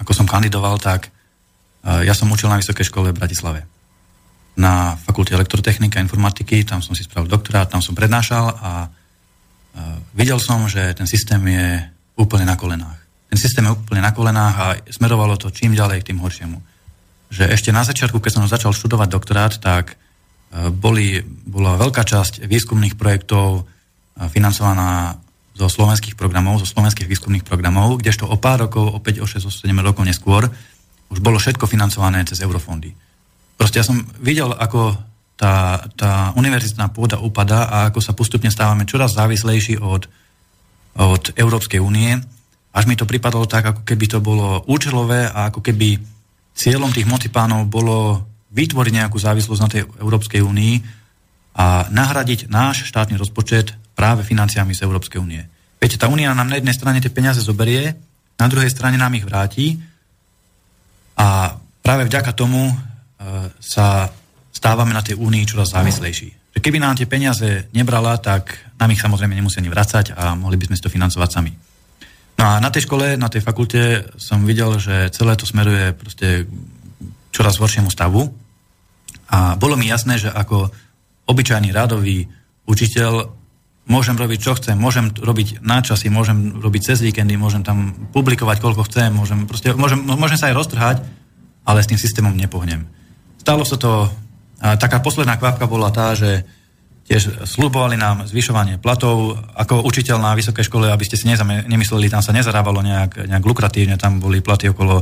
ako 0.00 0.12
som 0.16 0.26
kandidoval, 0.26 0.80
tak 0.80 1.08
e, 1.08 2.08
ja 2.08 2.16
som 2.16 2.30
učil 2.32 2.48
na 2.48 2.56
Vysokej 2.56 2.88
škole 2.88 3.12
v 3.12 3.18
Bratislave. 3.18 3.60
Na 4.58 4.96
fakulte 4.96 5.36
elektrotechniky 5.36 6.00
a 6.00 6.04
informatiky, 6.04 6.64
tam 6.64 6.80
som 6.80 6.96
si 6.96 7.04
spravil 7.04 7.28
doktorát, 7.28 7.68
tam 7.68 7.84
som 7.84 7.92
prednášal 7.92 8.44
a 8.58 8.70
e, 8.84 8.88
videl 10.16 10.40
som, 10.40 10.64
že 10.66 10.96
ten 10.96 11.06
systém 11.06 11.40
je 11.44 11.84
úplne 12.16 12.48
na 12.48 12.56
kolenách. 12.56 12.98
Ten 13.28 13.38
systém 13.38 13.68
je 13.68 13.76
úplne 13.76 14.00
na 14.00 14.16
kolenách 14.16 14.56
a 14.56 14.66
smerovalo 14.88 15.36
to 15.36 15.52
čím 15.52 15.76
ďalej 15.76 16.00
k 16.00 16.08
tým 16.12 16.18
horšiemu. 16.24 16.58
Že 17.28 17.44
ešte 17.52 17.70
na 17.76 17.84
začiatku, 17.84 18.24
keď 18.24 18.40
som 18.40 18.48
začal 18.48 18.72
študovať 18.72 19.08
doktorát, 19.12 19.52
tak 19.60 20.00
boli, 20.72 21.20
bola 21.24 21.76
veľká 21.76 22.02
časť 22.04 22.48
výskumných 22.48 22.96
projektov 22.96 23.68
financovaná 24.32 25.20
zo 25.58 25.66
slovenských 25.66 26.14
programov, 26.14 26.62
zo 26.62 26.70
slovenských 26.70 27.10
výskumných 27.10 27.42
programov, 27.42 27.98
kdežto 27.98 28.30
o 28.30 28.38
pár 28.38 28.70
rokov, 28.70 28.94
o 28.94 28.98
5, 29.02 29.22
o 29.22 29.26
6, 29.26 29.42
o 29.44 29.52
7 29.52 29.74
rokov 29.82 30.06
neskôr 30.06 30.46
už 31.08 31.18
bolo 31.18 31.40
všetko 31.40 31.66
financované 31.66 32.22
cez 32.22 32.38
eurofondy. 32.44 32.94
Proste 33.58 33.82
ja 33.82 33.84
som 33.84 33.98
videl, 34.22 34.54
ako 34.54 34.94
tá, 35.34 35.82
tá 35.98 36.30
univerzitná 36.38 36.94
pôda 36.94 37.18
upada 37.18 37.66
a 37.66 37.76
ako 37.90 37.98
sa 37.98 38.14
postupne 38.14 38.52
stávame 38.52 38.86
čoraz 38.86 39.18
závislejší 39.18 39.82
od, 39.82 40.06
od 40.98 41.22
Európskej 41.34 41.82
únie. 41.82 42.14
Až 42.70 42.84
mi 42.86 42.94
to 42.94 43.08
pripadalo 43.08 43.50
tak, 43.50 43.66
ako 43.66 43.82
keby 43.82 44.06
to 44.06 44.18
bolo 44.22 44.62
účelové 44.70 45.26
a 45.26 45.50
ako 45.50 45.62
keby 45.64 45.98
cieľom 46.54 46.90
tých 46.94 47.06
moci 47.06 47.30
pánov 47.30 47.66
bolo 47.66 48.22
vytvoriť 48.48 48.92
nejakú 48.96 49.18
závislosť 49.20 49.60
na 49.60 49.70
tej 49.70 49.82
Európskej 50.00 50.40
únii 50.40 50.74
a 51.58 51.90
nahradiť 51.90 52.48
náš 52.48 52.88
štátny 52.88 53.18
rozpočet 53.18 53.74
práve 53.98 54.22
financiami 54.22 54.72
z 54.72 54.86
Európskej 54.86 55.18
únie. 55.18 55.42
Viete, 55.78 55.98
tá 55.98 56.06
únia 56.06 56.34
nám 56.34 56.50
na 56.50 56.58
jednej 56.58 56.74
strane 56.74 57.02
tie 57.02 57.12
peniaze 57.12 57.42
zoberie, 57.42 57.94
na 58.38 58.46
druhej 58.46 58.70
strane 58.70 58.94
nám 58.94 59.14
ich 59.18 59.26
vráti 59.26 59.78
a 61.18 61.58
práve 61.82 62.06
vďaka 62.06 62.30
tomu 62.34 62.70
e, 62.70 62.74
sa 63.58 64.06
stávame 64.54 64.94
na 64.94 65.02
tej 65.02 65.18
únii 65.18 65.44
čoraz 65.46 65.74
závislejší. 65.74 66.54
Že 66.54 66.60
keby 66.62 66.78
nám 66.78 66.98
tie 66.98 67.10
peniaze 67.10 67.66
nebrala, 67.74 68.18
tak 68.18 68.54
nám 68.78 68.90
ich 68.94 69.02
samozrejme 69.02 69.34
nemusí 69.34 69.58
ani 69.58 69.70
vracať 69.70 70.14
a 70.14 70.38
mohli 70.38 70.58
by 70.58 70.70
sme 70.70 70.76
si 70.78 70.84
to 70.86 70.94
financovať 70.94 71.30
sami. 71.30 71.52
No 72.38 72.42
a 72.46 72.62
na 72.62 72.70
tej 72.70 72.86
škole, 72.86 73.18
na 73.18 73.26
tej 73.26 73.42
fakulte 73.42 74.14
som 74.14 74.46
videl, 74.46 74.78
že 74.78 75.10
celé 75.10 75.34
to 75.34 75.42
smeruje 75.42 75.90
proste 75.98 76.46
čoraz 77.30 77.60
horšiemu 77.60 77.90
stavu. 77.92 78.30
A 79.28 79.54
bolo 79.60 79.76
mi 79.76 79.88
jasné, 79.88 80.16
že 80.16 80.32
ako 80.32 80.72
obyčajný 81.28 81.72
rádový 81.72 82.28
učiteľ 82.64 83.32
môžem 83.88 84.16
robiť, 84.20 84.38
čo 84.40 84.52
chcem, 84.56 84.76
môžem 84.76 85.12
robiť 85.12 85.64
náčasy, 85.64 86.12
môžem 86.12 86.60
robiť 86.60 86.92
cez 86.92 86.98
víkendy, 87.00 87.40
môžem 87.40 87.64
tam 87.64 87.96
publikovať, 88.12 88.60
koľko 88.60 88.84
chcem, 88.88 89.08
môžem, 89.12 89.48
proste, 89.48 89.72
môžem, 89.72 90.00
môžem 90.04 90.36
sa 90.36 90.52
aj 90.52 90.58
roztrhať, 90.60 90.96
ale 91.64 91.80
s 91.80 91.88
tým 91.88 92.00
systémom 92.00 92.36
nepohnem. 92.36 92.84
Stalo 93.40 93.64
sa 93.64 93.80
to, 93.80 94.12
a 94.60 94.76
taká 94.76 95.00
posledná 95.00 95.40
kvapka 95.40 95.64
bola 95.64 95.88
tá, 95.88 96.12
že 96.12 96.44
tiež 97.08 97.48
slubovali 97.48 97.96
nám 97.96 98.28
zvyšovanie 98.28 98.76
platov. 98.76 99.40
Ako 99.56 99.80
učiteľ 99.80 100.20
na 100.20 100.36
vysokej 100.36 100.68
škole, 100.68 100.92
aby 100.92 101.04
ste 101.08 101.16
si 101.16 101.24
nezame, 101.24 101.64
nemysleli, 101.64 102.12
tam 102.12 102.20
sa 102.20 102.36
nezarábalo 102.36 102.84
nejak, 102.84 103.24
nejak 103.24 103.44
lukratívne, 103.48 103.96
tam 103.96 104.20
boli 104.20 104.44
platy 104.44 104.68
okolo 104.68 105.00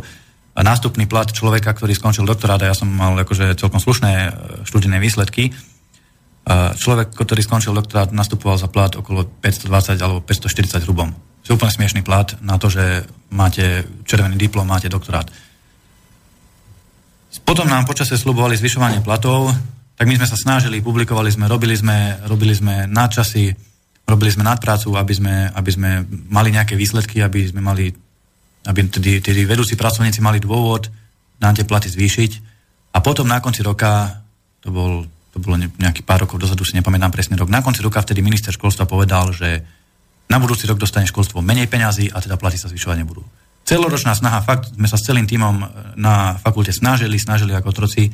nástupný 0.62 1.04
plat 1.04 1.28
človeka, 1.28 1.76
ktorý 1.76 1.92
skončil 1.92 2.24
doktorát 2.24 2.60
a 2.64 2.72
ja 2.72 2.76
som 2.76 2.88
mal 2.88 3.12
akože 3.16 3.56
celkom 3.60 3.80
slušné 3.80 4.12
e, 4.12 4.30
študijné 4.64 4.96
výsledky. 5.00 5.52
Človek, 6.78 7.10
ktorý 7.18 7.42
skončil 7.42 7.74
doktorát, 7.74 8.14
nastupoval 8.14 8.54
za 8.54 8.70
plat 8.70 8.94
okolo 8.94 9.26
520 9.42 9.98
alebo 9.98 10.22
540 10.22 10.78
hrubom. 10.86 11.10
To 11.42 11.46
je 11.50 11.58
úplne 11.58 11.74
smiešný 11.74 12.06
plat 12.06 12.38
na 12.38 12.54
to, 12.54 12.70
že 12.70 13.02
máte 13.34 13.82
červený 14.06 14.38
diplom, 14.38 14.62
máte 14.62 14.86
doktorát. 14.86 15.26
Potom 17.42 17.66
nám 17.66 17.86
počasie 17.86 18.14
slubovali 18.14 18.54
zvyšovanie 18.58 19.02
platov, 19.02 19.50
tak 19.98 20.06
my 20.06 20.18
sme 20.18 20.28
sa 20.28 20.38
snažili, 20.38 20.84
publikovali 20.84 21.30
sme, 21.30 21.50
robili 21.50 21.74
sme, 21.74 22.18
robili 22.26 22.54
sme 22.54 22.90
nadčasy, 22.90 23.54
robili 24.06 24.30
sme 24.30 24.46
nadprácu, 24.46 24.94
aby 24.94 25.14
sme, 25.14 25.34
aby 25.50 25.70
sme 25.70 25.90
mali 26.30 26.54
nejaké 26.54 26.78
výsledky, 26.78 27.22
aby 27.22 27.46
sme 27.46 27.62
mali, 27.62 27.90
aby 28.66 28.90
tí, 28.90 29.22
tí 29.22 29.30
vedúci 29.46 29.78
pracovníci 29.78 30.18
mali 30.18 30.42
dôvod 30.42 30.90
nám 31.38 31.54
tie 31.54 31.68
platy 31.68 31.86
zvýšiť. 31.86 32.32
A 32.96 32.98
potom 33.04 33.28
na 33.28 33.38
konci 33.38 33.60
roka, 33.60 34.24
to, 34.64 34.72
bol, 34.72 35.04
to 35.30 35.38
bolo 35.38 35.60
nejaký 35.60 36.02
pár 36.02 36.24
rokov 36.24 36.40
dozadu, 36.40 36.64
si 36.64 36.74
nepamätám 36.74 37.12
presne 37.12 37.36
rok, 37.36 37.52
na 37.52 37.60
konci 37.60 37.84
roka 37.84 38.00
vtedy 38.00 38.24
minister 38.24 38.50
školstva 38.50 38.88
povedal, 38.88 39.30
že 39.30 39.62
na 40.26 40.42
budúci 40.42 40.66
rok 40.66 40.80
dostane 40.80 41.06
školstvo 41.06 41.38
menej 41.38 41.70
peňazí 41.70 42.10
a 42.10 42.18
teda 42.18 42.34
platy 42.40 42.58
sa 42.58 42.66
zvyšovať 42.66 42.96
nebudú. 42.98 43.22
Celoročná 43.66 44.14
snaha, 44.14 44.42
fakt 44.42 44.74
sme 44.74 44.86
sa 44.90 44.98
s 44.98 45.06
celým 45.06 45.26
týmom 45.26 45.54
na 45.98 46.38
fakulte 46.38 46.70
snažili, 46.70 47.18
snažili 47.18 47.54
ako 47.54 47.70
otroci 47.70 48.10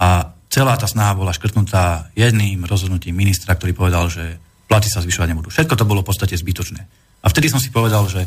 a 0.00 0.32
celá 0.48 0.76
tá 0.76 0.88
snaha 0.88 1.16
bola 1.16 1.36
škrtnutá 1.36 2.12
jedným 2.16 2.64
rozhodnutím 2.64 3.16
ministra, 3.16 3.56
ktorý 3.56 3.72
povedal, 3.76 4.08
že 4.08 4.40
platy 4.68 4.88
sa 4.88 5.00
zvyšovať 5.04 5.28
nebudú. 5.32 5.48
Všetko 5.52 5.76
to 5.76 5.88
bolo 5.88 6.00
v 6.00 6.08
podstate 6.12 6.36
zbytočné. 6.36 6.80
A 7.24 7.26
vtedy 7.28 7.48
som 7.48 7.60
si 7.60 7.72
povedal, 7.72 8.04
že 8.08 8.24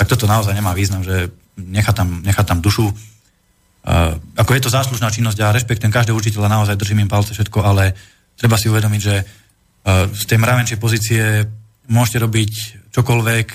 tak 0.00 0.08
toto 0.08 0.24
naozaj 0.24 0.56
nemá 0.56 0.72
význam, 0.72 1.04
že 1.04 1.28
nechá 1.60 1.92
tam, 1.92 2.24
nechá 2.24 2.40
tam 2.40 2.64
dušu. 2.64 2.88
Uh, 2.88 4.16
ako 4.32 4.56
je 4.56 4.64
to 4.64 4.72
záslužná 4.72 5.12
činnosť 5.12 5.44
a 5.44 5.52
rešpektujem 5.52 5.92
každého 5.92 6.16
učiteľa, 6.16 6.48
naozaj 6.48 6.80
držím 6.80 7.04
im 7.04 7.12
palce 7.12 7.36
všetko, 7.36 7.60
ale 7.60 7.92
treba 8.40 8.56
si 8.56 8.72
uvedomiť, 8.72 9.00
že 9.04 9.16
uh, 9.20 10.08
z 10.08 10.24
tej 10.24 10.40
mravenčej 10.40 10.80
pozície 10.80 11.44
môžete 11.92 12.16
robiť 12.24 12.52
čokoľvek, 12.96 13.46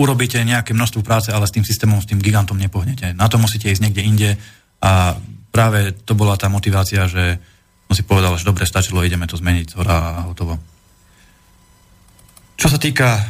urobíte 0.00 0.40
nejaké 0.40 0.72
množstvo 0.72 1.04
práce, 1.04 1.28
ale 1.28 1.44
s 1.44 1.52
tým 1.52 1.68
systémom, 1.68 2.00
s 2.00 2.08
tým 2.08 2.16
gigantom 2.16 2.56
nepohnete. 2.56 3.12
Na 3.12 3.28
to 3.28 3.36
musíte 3.36 3.68
ísť 3.68 3.84
niekde 3.84 4.02
inde 4.08 4.30
a 4.80 5.20
práve 5.52 5.92
to 6.08 6.16
bola 6.16 6.40
tá 6.40 6.48
motivácia, 6.48 7.04
že 7.04 7.36
som 7.88 7.92
si 7.92 8.08
povedal, 8.08 8.40
že 8.40 8.48
dobre, 8.48 8.64
stačilo, 8.64 9.04
ideme 9.04 9.28
to 9.28 9.36
zmeniť, 9.36 9.76
hora 9.76 9.96
a 10.16 10.20
hotovo. 10.28 10.56
Čo 12.56 12.68
sa 12.68 12.78
týka 12.78 13.08
e, 13.16 13.22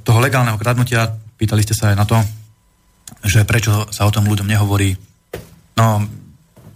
toho 0.00 0.18
legálneho 0.18 0.56
kradnutia, 0.56 1.12
pýtali 1.36 1.62
ste 1.64 1.76
sa 1.76 1.92
aj 1.92 1.96
na 1.96 2.06
to, 2.08 2.18
že 3.24 3.46
prečo 3.46 3.88
sa 3.92 4.08
o 4.08 4.14
tom 4.14 4.26
ľuďom 4.26 4.48
nehovorí. 4.48 4.96
No, 5.78 6.06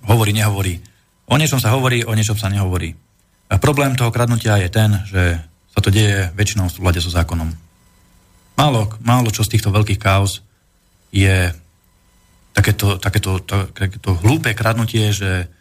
hovorí, 0.07 0.31
nehovorí. 0.37 0.79
O 1.27 1.35
niečom 1.35 1.59
sa 1.59 1.75
hovorí, 1.75 2.07
o 2.07 2.15
niečom 2.15 2.39
sa 2.39 2.53
nehovorí. 2.53 2.95
A 3.51 3.59
problém 3.59 3.95
toho 3.99 4.15
kradnutia 4.15 4.59
je 4.63 4.69
ten, 4.71 4.91
že 5.07 5.39
sa 5.71 5.81
to 5.83 5.91
deje 5.91 6.31
väčšinou 6.35 6.71
v 6.71 6.75
súlade 6.75 7.01
so 7.03 7.11
zákonom. 7.11 7.51
Málo, 8.57 8.89
málo 9.05 9.29
čo 9.29 9.45
z 9.45 9.59
týchto 9.59 9.69
veľkých 9.69 10.01
kauz 10.01 10.41
je 11.13 11.53
takéto, 12.57 12.97
takéto, 12.97 13.45
takéto 13.45 14.17
hlúpe 14.25 14.57
kradnutie, 14.57 15.13
že 15.13 15.53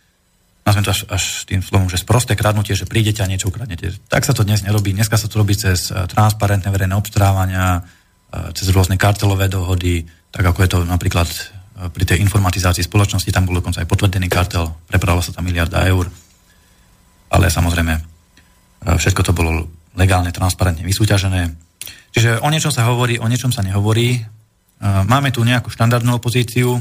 nazvem 0.65 0.83
to 0.87 0.91
až, 0.95 1.01
až 1.11 1.23
tým 1.45 1.61
slovom, 1.61 1.91
že 1.91 2.01
sprosté 2.01 2.33
kradnutie, 2.33 2.73
že 2.73 2.89
prídete 2.89 3.21
a 3.21 3.29
niečo 3.29 3.51
ukradnete. 3.51 3.93
Tak 4.09 4.25
sa 4.25 4.33
to 4.33 4.47
dnes 4.47 4.65
nerobí. 4.65 4.95
Dneska 4.95 5.19
sa 5.19 5.29
to 5.29 5.37
robí 5.37 5.53
cez 5.53 5.93
eh, 5.93 6.07
transparentné 6.09 6.71
verejné 6.73 6.95
obstarávania, 6.97 7.85
cez 8.53 8.67
rôzne 8.71 8.99
kartelové 8.99 9.47
dohody, 9.51 10.05
tak 10.31 10.43
ako 10.45 10.59
je 10.65 10.69
to 10.69 10.79
napríklad 10.83 11.27
eh, 11.27 11.89
pri 11.91 12.03
tej 12.03 12.17
informatizácii 12.23 12.85
spoločnosti, 12.85 13.31
tam 13.31 13.47
bol 13.47 13.59
dokonca 13.59 13.83
aj 13.83 13.89
potvrdený 13.89 14.27
kartel, 14.27 14.71
prepravila 14.87 15.23
sa 15.23 15.35
tam 15.35 15.45
miliarda 15.45 15.85
eur, 15.87 16.09
ale 17.31 17.51
samozrejme 17.51 18.13
všetko 18.85 19.21
to 19.25 19.33
bolo 19.33 19.65
legálne, 19.97 20.29
transparentne 20.29 20.85
vysúťažené. 20.85 21.49
Čiže 22.13 22.45
o 22.45 22.47
niečom 22.53 22.69
sa 22.69 22.85
hovorí, 22.85 23.17
o 23.17 23.25
niečom 23.25 23.49
sa 23.49 23.65
nehovorí, 23.65 24.21
Máme 24.83 25.31
tu 25.31 25.41
nejakú 25.47 25.71
štandardnú 25.71 26.19
opozíciu, 26.19 26.75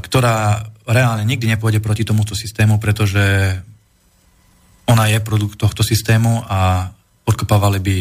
ktorá 0.00 0.64
reálne 0.88 1.26
nikdy 1.28 1.52
nepôjde 1.52 1.84
proti 1.84 2.06
tomuto 2.06 2.32
systému, 2.32 2.80
pretože 2.80 3.54
ona 4.86 5.10
je 5.10 5.18
produkt 5.20 5.58
tohto 5.60 5.82
systému 5.82 6.46
a 6.46 6.88
podkopávali 7.26 7.78
by 7.82 7.96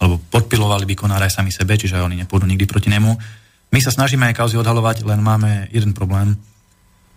alebo 0.00 0.16
podpilovali 0.32 0.88
by 0.88 0.94
konára 0.96 1.28
aj 1.28 1.36
sami 1.38 1.52
sebe, 1.52 1.76
čiže 1.76 2.00
oni 2.00 2.16
nepôjdu 2.24 2.48
nikdy 2.48 2.64
proti 2.64 2.88
nemu. 2.88 3.12
My 3.70 3.78
sa 3.84 3.92
snažíme 3.92 4.24
aj 4.32 4.34
kauzy 4.40 4.56
odhalovať, 4.56 5.04
len 5.04 5.20
máme 5.20 5.68
jeden 5.70 5.92
problém. 5.92 6.40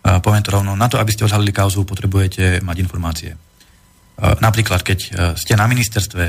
Poviem 0.04 0.44
to 0.44 0.52
rovno, 0.52 0.76
na 0.76 0.86
to, 0.86 1.00
aby 1.00 1.16
ste 1.16 1.24
odhalili 1.24 1.48
kauzu, 1.48 1.88
potrebujete 1.88 2.60
mať 2.60 2.76
informácie. 2.78 3.32
Napríklad, 4.20 4.84
keď 4.84 4.98
ste 5.34 5.56
na 5.56 5.64
ministerstve, 5.64 6.24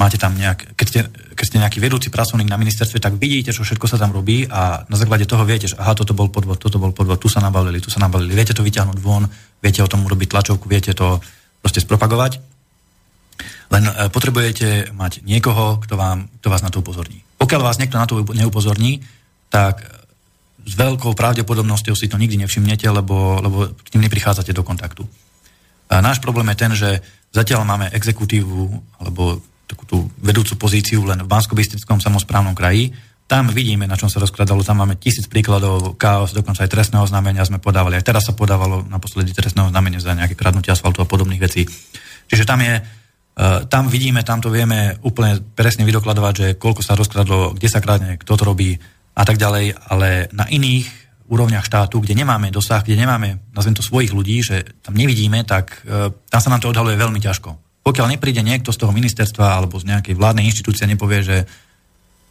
máte 0.00 0.16
tam 0.16 0.32
nejak, 0.32 0.74
keď 0.80 0.86
ste, 0.88 1.00
keď 1.36 1.44
ste 1.44 1.60
nejaký 1.60 1.78
vedúci 1.78 2.08
pracovník 2.08 2.48
na 2.48 2.56
ministerstve, 2.56 2.96
tak 3.04 3.20
vidíte, 3.20 3.52
čo 3.52 3.68
všetko 3.68 3.84
sa 3.84 4.00
tam 4.00 4.16
robí 4.16 4.48
a 4.48 4.80
na 4.88 4.96
základe 4.96 5.28
toho 5.28 5.44
viete, 5.44 5.68
že 5.68 5.76
aha, 5.76 5.92
toto 5.92 6.16
bol 6.16 6.32
podvod, 6.32 6.56
toto 6.56 6.80
bol 6.80 6.96
podvod, 6.96 7.20
tu 7.20 7.28
sa 7.28 7.44
nabalili, 7.44 7.84
tu 7.84 7.92
sa 7.92 8.00
nabalili, 8.00 8.32
viete 8.32 8.56
to 8.56 8.64
vyťahnuť 8.64 8.96
von, 8.96 9.28
viete 9.60 9.84
o 9.84 9.90
tom 9.92 10.00
urobiť 10.08 10.32
tlačovku, 10.32 10.64
viete 10.72 10.96
to 10.96 11.20
proste 11.60 11.84
spropagovať. 11.84 12.40
Len 13.70 13.84
e, 13.86 13.92
potrebujete 14.10 14.90
mať 14.92 15.22
niekoho, 15.22 15.78
kto, 15.78 15.94
vám, 15.94 16.26
kto 16.42 16.48
vás 16.50 16.62
na 16.62 16.70
to 16.74 16.82
upozorní. 16.82 17.22
Pokiaľ 17.38 17.60
vás 17.62 17.78
niekto 17.78 17.96
na 17.96 18.06
to 18.06 18.20
neupozorní, 18.20 19.00
tak 19.50 19.82
s 20.66 20.72
veľkou 20.76 21.16
pravdepodobnosťou 21.16 21.96
si 21.96 22.06
to 22.06 22.20
nikdy 22.20 22.36
nevšimnete, 22.42 22.86
lebo, 22.90 23.40
lebo 23.40 23.58
k 23.74 23.96
ním 23.96 24.06
neprichádzate 24.06 24.52
do 24.52 24.62
kontaktu. 24.62 25.02
A 25.90 25.98
náš 25.98 26.22
problém 26.22 26.46
je 26.52 26.60
ten, 26.60 26.72
že 26.76 27.02
zatiaľ 27.34 27.66
máme 27.66 27.90
exekutívu, 27.90 28.70
alebo 29.02 29.42
takú 29.66 29.84
tú 29.86 29.98
vedúcu 30.18 30.58
pozíciu 30.58 31.06
len 31.06 31.22
v 31.22 31.30
bansko 31.30 31.54
samozprávnom 32.02 32.54
kraji. 32.58 32.90
Tam 33.30 33.46
vidíme, 33.46 33.86
na 33.86 33.94
čom 33.94 34.10
sa 34.10 34.18
rozkladalo, 34.18 34.66
tam 34.66 34.82
máme 34.82 34.98
tisíc 34.98 35.30
príkladov, 35.30 35.94
chaos, 35.94 36.34
dokonca 36.34 36.66
aj 36.66 36.70
trestného 36.74 37.06
znamenia 37.06 37.46
sme 37.46 37.62
podávali. 37.62 37.94
Aj 37.94 38.02
teraz 38.02 38.26
sa 38.26 38.34
podávalo 38.34 38.82
naposledy 38.90 39.30
trestného 39.30 39.70
znamenia 39.70 40.02
za 40.02 40.18
nejaké 40.18 40.34
kradnutie 40.34 40.74
asfaltu 40.74 40.98
a 41.02 41.06
podobných 41.06 41.38
vecí. 41.38 41.62
Čiže 42.26 42.42
tam 42.42 42.58
je, 42.58 42.82
tam 43.68 43.88
vidíme, 43.88 44.20
tam 44.20 44.42
to 44.42 44.52
vieme 44.52 45.00
úplne 45.00 45.40
presne 45.56 45.86
vydokladovať, 45.88 46.34
že 46.36 46.46
koľko 46.60 46.82
sa 46.84 46.98
rozkladlo, 46.98 47.56
kde 47.56 47.68
sa 47.70 47.80
kradne, 47.80 48.20
kto 48.20 48.36
to 48.36 48.44
robí 48.44 48.76
a 49.16 49.22
tak 49.24 49.40
ďalej, 49.40 49.76
ale 49.88 50.28
na 50.34 50.44
iných 50.44 50.86
úrovniach 51.30 51.64
štátu, 51.64 52.02
kde 52.02 52.18
nemáme 52.18 52.50
dosah, 52.52 52.82
kde 52.82 53.00
nemáme, 53.00 53.40
nazvem 53.54 53.72
to 53.72 53.86
svojich 53.86 54.12
ľudí, 54.12 54.42
že 54.42 54.66
tam 54.82 54.98
nevidíme, 54.98 55.46
tak 55.46 55.86
uh, 55.86 56.10
tam 56.26 56.40
sa 56.42 56.50
nám 56.50 56.60
to 56.60 56.68
odhaluje 56.68 56.98
veľmi 56.98 57.22
ťažko 57.22 57.70
pokiaľ 57.80 58.06
nepríde 58.16 58.44
niekto 58.44 58.70
z 58.70 58.80
toho 58.80 58.92
ministerstva 58.92 59.56
alebo 59.56 59.80
z 59.80 59.88
nejakej 59.88 60.14
vládnej 60.14 60.44
inštitúcie 60.46 60.84
nepovie, 60.84 61.24
že 61.24 61.36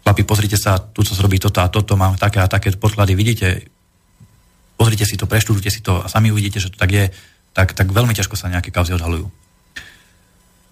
chlapi, 0.05 0.23
pozrite 0.23 0.57
sa, 0.57 0.77
tu 0.79 1.01
sa 1.01 1.17
zrobí 1.17 1.41
toto 1.41 1.59
a 1.61 1.67
toto, 1.67 1.97
mám 1.97 2.15
také 2.15 2.39
a 2.39 2.47
také 2.47 2.73
podklady, 2.73 3.17
vidíte, 3.17 3.67
pozrite 4.77 5.05
si 5.05 5.17
to, 5.17 5.25
preštudujte 5.25 5.69
si 5.73 5.81
to 5.81 5.99
a 5.99 6.07
sami 6.07 6.29
uvidíte, 6.29 6.61
že 6.61 6.69
to 6.69 6.77
tak 6.77 6.91
je, 6.93 7.05
tak, 7.53 7.73
tak 7.73 7.89
veľmi 7.89 8.13
ťažko 8.13 8.37
sa 8.37 8.49
nejaké 8.49 8.69
kauzy 8.69 8.93
odhalujú. 8.93 9.27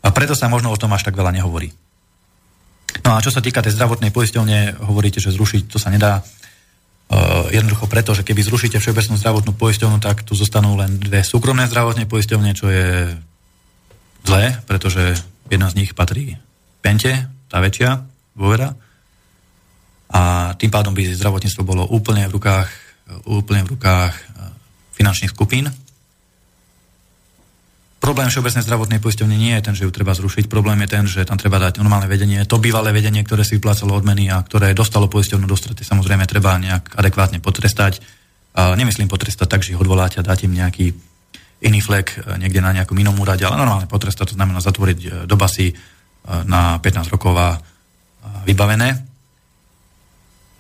A 0.06 0.10
preto 0.14 0.38
sa 0.38 0.52
možno 0.52 0.70
o 0.70 0.80
tom 0.80 0.94
až 0.94 1.08
tak 1.08 1.18
veľa 1.18 1.34
nehovorí. 1.34 1.74
No 3.04 3.16
a 3.16 3.24
čo 3.24 3.32
sa 3.32 3.44
týka 3.44 3.62
tej 3.62 3.76
zdravotnej 3.78 4.12
poisťovne, 4.12 4.84
hovoríte, 4.84 5.22
že 5.22 5.36
zrušiť 5.36 5.70
to 5.70 5.78
sa 5.78 5.92
nedá. 5.92 6.24
jednoducho 7.52 7.88
preto, 7.88 8.12
že 8.12 8.28
keby 8.28 8.44
zrušíte 8.44 8.80
všeobecnú 8.84 9.16
zdravotnú 9.16 9.52
poisťovnu, 9.56 9.98
tak 10.04 10.28
tu 10.28 10.36
zostanú 10.36 10.76
len 10.76 11.00
dve 11.00 11.24
súkromné 11.24 11.68
zdravotné 11.72 12.04
poisťovne, 12.04 12.52
čo 12.52 12.68
je 12.68 13.16
zlé, 14.28 14.60
pretože 14.68 15.16
jedna 15.48 15.72
z 15.72 15.78
nich 15.84 15.92
patrí 15.96 16.36
Pente, 16.84 17.12
tá 17.48 17.60
väčšia, 17.60 18.04
dôvera. 18.36 18.76
A 20.08 20.54
tým 20.56 20.72
pádom 20.72 20.96
by 20.96 21.16
zdravotníctvo 21.16 21.64
bolo 21.68 21.84
úplne 21.92 22.28
v 22.32 22.40
rukách, 22.40 22.70
úplne 23.28 23.68
v 23.68 23.76
rukách 23.76 24.14
e, 24.16 24.24
finančných 24.96 25.36
skupín. 25.36 25.68
Problém 28.08 28.32
Všeobecnej 28.32 28.64
zdravotnej 28.64 29.04
poisťovne 29.04 29.36
nie 29.36 29.52
je 29.60 29.68
ten, 29.68 29.76
že 29.76 29.84
ju 29.84 29.92
treba 29.92 30.16
zrušiť. 30.16 30.48
Problém 30.48 30.80
je 30.80 30.88
ten, 30.88 31.04
že 31.04 31.28
tam 31.28 31.36
treba 31.36 31.60
dať 31.60 31.84
normálne 31.84 32.08
vedenie. 32.08 32.40
To 32.48 32.56
bývalé 32.56 32.96
vedenie, 32.96 33.20
ktoré 33.20 33.44
si 33.44 33.60
vyplácalo 33.60 33.92
odmeny 33.92 34.32
a 34.32 34.40
ktoré 34.40 34.72
dostalo 34.72 35.12
poisťovnú 35.12 35.44
do 35.44 35.60
strety, 35.60 35.84
samozrejme 35.84 36.24
treba 36.24 36.56
nejak 36.56 36.96
adekvátne 36.96 37.44
potrestať. 37.44 38.00
A 38.56 38.80
nemyslím 38.80 39.12
potrestať 39.12 39.52
tak, 39.52 39.60
že 39.60 39.76
ich 39.76 39.82
odvoláte 39.84 40.24
a 40.24 40.24
dáte 40.24 40.48
im 40.48 40.56
nejaký 40.56 40.96
iný 41.68 41.84
flek 41.84 42.16
e, 42.16 42.40
niekde 42.40 42.64
na 42.64 42.72
nejakom 42.72 42.96
inom 42.96 43.20
úrade, 43.20 43.44
ale 43.44 43.60
normálne 43.60 43.92
potrestať, 43.92 44.32
to 44.32 44.38
znamená 44.40 44.64
zatvoriť 44.64 45.00
e, 45.04 45.08
do 45.28 45.36
basy 45.36 45.76
na 46.48 46.80
15 46.80 47.12
rokov 47.12 47.36
a 47.36 47.60
vybavené. 48.48 49.04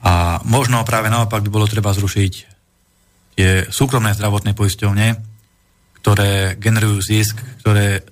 A 0.04 0.44
možno 0.44 0.84
práve 0.84 1.08
naopak 1.08 1.40
by 1.48 1.48
bolo 1.48 1.64
treba 1.64 1.96
zrušiť 1.96 2.34
tie 3.40 3.72
súkromné 3.72 4.12
zdravotné 4.20 4.52
poisťovne, 4.52 5.37
ktoré 6.02 6.56
generujú 6.60 7.00
zisk, 7.02 7.40
ktoré 7.62 8.04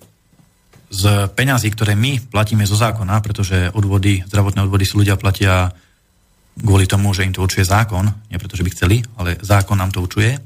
z 0.90 1.28
peňazí, 1.34 1.74
ktoré 1.74 1.98
my 1.98 2.32
platíme 2.32 2.64
zo 2.64 2.78
zákona, 2.78 3.20
pretože 3.20 3.74
odvody, 3.76 4.24
zdravotné 4.30 4.64
odvody 4.64 4.86
si 4.88 4.96
ľudia 4.96 5.20
platia 5.20 5.74
kvôli 6.56 6.88
tomu, 6.88 7.12
že 7.12 7.28
im 7.28 7.36
to 7.36 7.44
určuje 7.44 7.68
zákon, 7.68 8.08
nie 8.32 8.40
preto, 8.40 8.56
že 8.56 8.64
by 8.64 8.72
chceli, 8.72 9.04
ale 9.20 9.36
zákon 9.44 9.76
nám 9.76 9.92
to 9.92 10.00
určuje. 10.00 10.40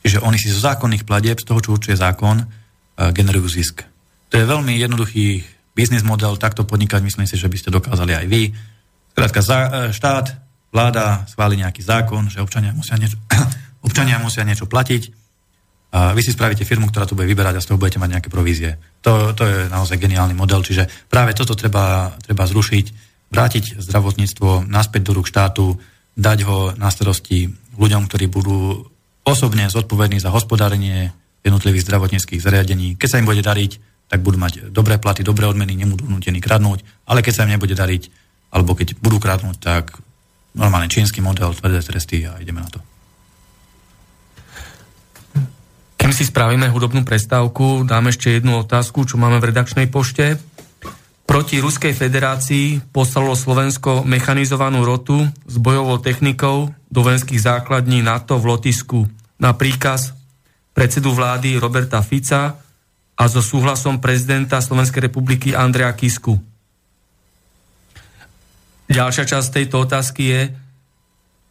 Čiže 0.00 0.24
oni 0.24 0.40
si 0.40 0.48
zo 0.48 0.64
zákonných 0.64 1.04
platieb, 1.04 1.36
z 1.36 1.44
toho, 1.44 1.60
čo 1.60 1.74
určuje 1.76 2.00
zákon, 2.00 2.48
generujú 2.96 3.48
zisk. 3.50 3.84
To 4.32 4.34
je 4.40 4.44
veľmi 4.48 4.72
jednoduchý 4.80 5.44
biznis 5.76 6.02
model, 6.02 6.40
takto 6.40 6.64
podnikať, 6.64 7.04
myslím 7.04 7.28
si, 7.28 7.38
že 7.38 7.46
by 7.46 7.56
ste 7.60 7.70
dokázali 7.70 8.12
aj 8.16 8.26
vy. 8.26 8.50
Skrátka, 9.14 9.40
e, 9.40 9.54
štát, 9.94 10.26
vláda 10.74 11.22
schváli 11.30 11.60
nejaký 11.62 11.86
zákon, 11.86 12.26
že 12.26 12.42
občania 12.42 12.74
musia 12.74 12.98
niečo, 12.98 13.16
občania 13.86 14.18
musia 14.18 14.42
niečo 14.42 14.66
platiť 14.66 15.17
vy 15.88 16.20
si 16.20 16.36
spravíte 16.36 16.68
firmu, 16.68 16.92
ktorá 16.92 17.08
tu 17.08 17.16
bude 17.16 17.24
vyberať 17.24 17.58
a 17.58 17.64
z 17.64 17.68
toho 17.72 17.80
budete 17.80 17.96
mať 17.96 18.10
nejaké 18.20 18.28
provízie. 18.28 18.76
To, 19.00 19.32
to 19.32 19.42
je 19.48 19.56
naozaj 19.72 19.96
geniálny 19.96 20.36
model, 20.36 20.60
čiže 20.60 21.08
práve 21.08 21.32
toto 21.32 21.56
treba, 21.56 22.12
treba 22.20 22.44
zrušiť, 22.44 22.86
vrátiť 23.32 23.80
zdravotníctvo 23.80 24.68
naspäť 24.68 25.02
do 25.08 25.12
rúk 25.16 25.28
štátu, 25.28 25.80
dať 26.12 26.38
ho 26.44 26.76
na 26.76 26.92
starosti 26.92 27.48
ľuďom, 27.78 28.04
ktorí 28.04 28.28
budú 28.28 28.84
osobne 29.24 29.68
zodpovední 29.72 30.20
za 30.20 30.28
hospodárenie 30.28 31.12
jednotlivých 31.40 31.84
zdravotníckých 31.88 32.42
zariadení. 32.42 33.00
Keď 33.00 33.08
sa 33.08 33.20
im 33.20 33.28
bude 33.28 33.40
dariť, 33.40 33.80
tak 34.08 34.24
budú 34.24 34.40
mať 34.40 34.72
dobré 34.72 34.96
platy, 34.96 35.20
dobré 35.20 35.44
odmeny, 35.44 35.76
nebudú 35.76 36.08
nutení 36.08 36.40
kradnúť, 36.40 36.80
ale 37.04 37.20
keď 37.20 37.32
sa 37.32 37.44
im 37.44 37.52
nebude 37.56 37.76
dariť, 37.76 38.02
alebo 38.56 38.72
keď 38.72 38.96
budú 39.00 39.20
kradnúť, 39.20 39.56
tak 39.60 40.00
normálne 40.56 40.88
čínsky 40.88 41.20
model, 41.20 41.52
tvrdé 41.52 41.84
tresty 41.84 42.24
a 42.24 42.40
ideme 42.40 42.64
na 42.64 42.72
to. 42.72 42.80
Kým 46.08 46.16
si 46.16 46.32
spravíme 46.32 46.72
hudobnú 46.72 47.04
prestávku, 47.04 47.84
dám 47.84 48.08
ešte 48.08 48.40
jednu 48.40 48.64
otázku, 48.64 49.04
čo 49.04 49.20
máme 49.20 49.44
v 49.44 49.52
redakčnej 49.52 49.92
pošte. 49.92 50.40
Proti 51.28 51.60
Ruskej 51.60 51.92
federácii 51.92 52.80
poslalo 52.96 53.36
Slovensko 53.36 54.08
mechanizovanú 54.08 54.88
rotu 54.88 55.28
s 55.44 55.60
bojovou 55.60 56.00
technikou 56.00 56.72
do 56.88 57.00
vojenských 57.04 57.44
základní 57.44 58.00
NATO 58.00 58.40
v 58.40 58.56
Lotisku 58.56 59.04
na 59.36 59.52
príkaz 59.52 60.16
predsedu 60.72 61.12
vlády 61.12 61.60
Roberta 61.60 62.00
Fica 62.00 62.56
a 63.12 63.24
so 63.28 63.44
súhlasom 63.44 64.00
prezidenta 64.00 64.64
Slovenskej 64.64 65.12
republiky 65.12 65.52
Andrea 65.52 65.92
Kisku. 65.92 66.40
Ďalšia 68.88 69.28
časť 69.28 69.60
tejto 69.60 69.84
otázky 69.84 70.22
je, 70.24 70.40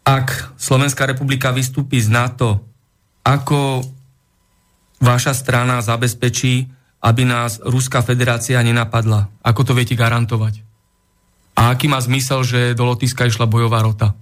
ak 0.02 0.58
Slovenská 0.58 1.06
republika 1.06 1.54
vystúpi 1.54 2.02
z 2.02 2.10
NATO, 2.10 2.66
ako 3.22 3.94
vaša 4.98 5.34
strana 5.38 5.82
zabezpečí, 5.82 6.70
aby 7.02 7.24
nás 7.24 7.62
Ruská 7.62 8.02
federácia 8.02 8.58
nenapadla? 8.62 9.30
Ako 9.46 9.62
to 9.62 9.78
viete 9.78 9.94
garantovať? 9.94 10.66
A 11.58 11.74
aký 11.74 11.90
má 11.90 11.98
zmysel, 11.98 12.46
že 12.46 12.78
do 12.78 12.86
Lotiska 12.86 13.26
išla 13.26 13.50
bojová 13.50 13.82
rota? 13.82 14.14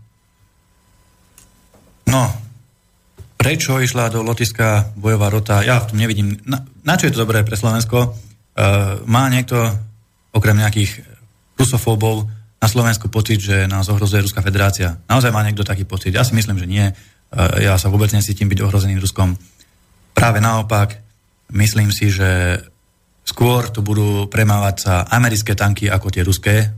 No, 2.07 2.31
prečo 3.35 3.79
išla 3.79 4.07
do 4.07 4.23
Lotiska 4.23 4.95
bojová 4.95 5.27
rota, 5.27 5.59
ja 5.65 5.83
v 5.83 5.87
tom 5.91 5.97
nevidím. 5.99 6.39
Na, 6.47 6.63
na 6.87 6.95
čo 6.95 7.07
je 7.07 7.13
to 7.15 7.27
dobré 7.27 7.43
pre 7.43 7.59
Slovensko? 7.59 8.15
Uh, 8.55 9.03
má 9.03 9.27
niekto, 9.27 9.59
okrem 10.31 10.55
nejakých 10.55 11.03
rusofóbov, 11.59 12.31
na 12.55 12.71
Slovensku 12.71 13.11
pocit, 13.11 13.43
že 13.43 13.67
nás 13.67 13.91
ohrozuje 13.91 14.23
Ruská 14.23 14.39
federácia? 14.39 14.97
Naozaj 15.11 15.29
má 15.35 15.43
niekto 15.43 15.67
taký 15.67 15.83
pocit? 15.83 16.15
Ja 16.15 16.23
si 16.23 16.33
myslím, 16.33 16.55
že 16.55 16.65
nie. 16.65 16.87
Uh, 17.35 17.59
ja 17.59 17.75
sa 17.75 17.91
vôbec 17.91 18.15
necítim 18.15 18.47
byť 18.47 18.63
ohrozený 18.63 18.95
Ruskom. 18.95 19.35
Práve 20.15 20.39
naopak, 20.39 20.95
myslím 21.51 21.91
si, 21.91 22.07
že 22.07 22.63
skôr 23.27 23.67
tu 23.67 23.83
budú 23.83 24.31
premávať 24.31 24.75
sa 24.79 24.93
americké 25.11 25.51
tanky 25.59 25.91
ako 25.91 26.07
tie 26.07 26.23
ruské. 26.23 26.71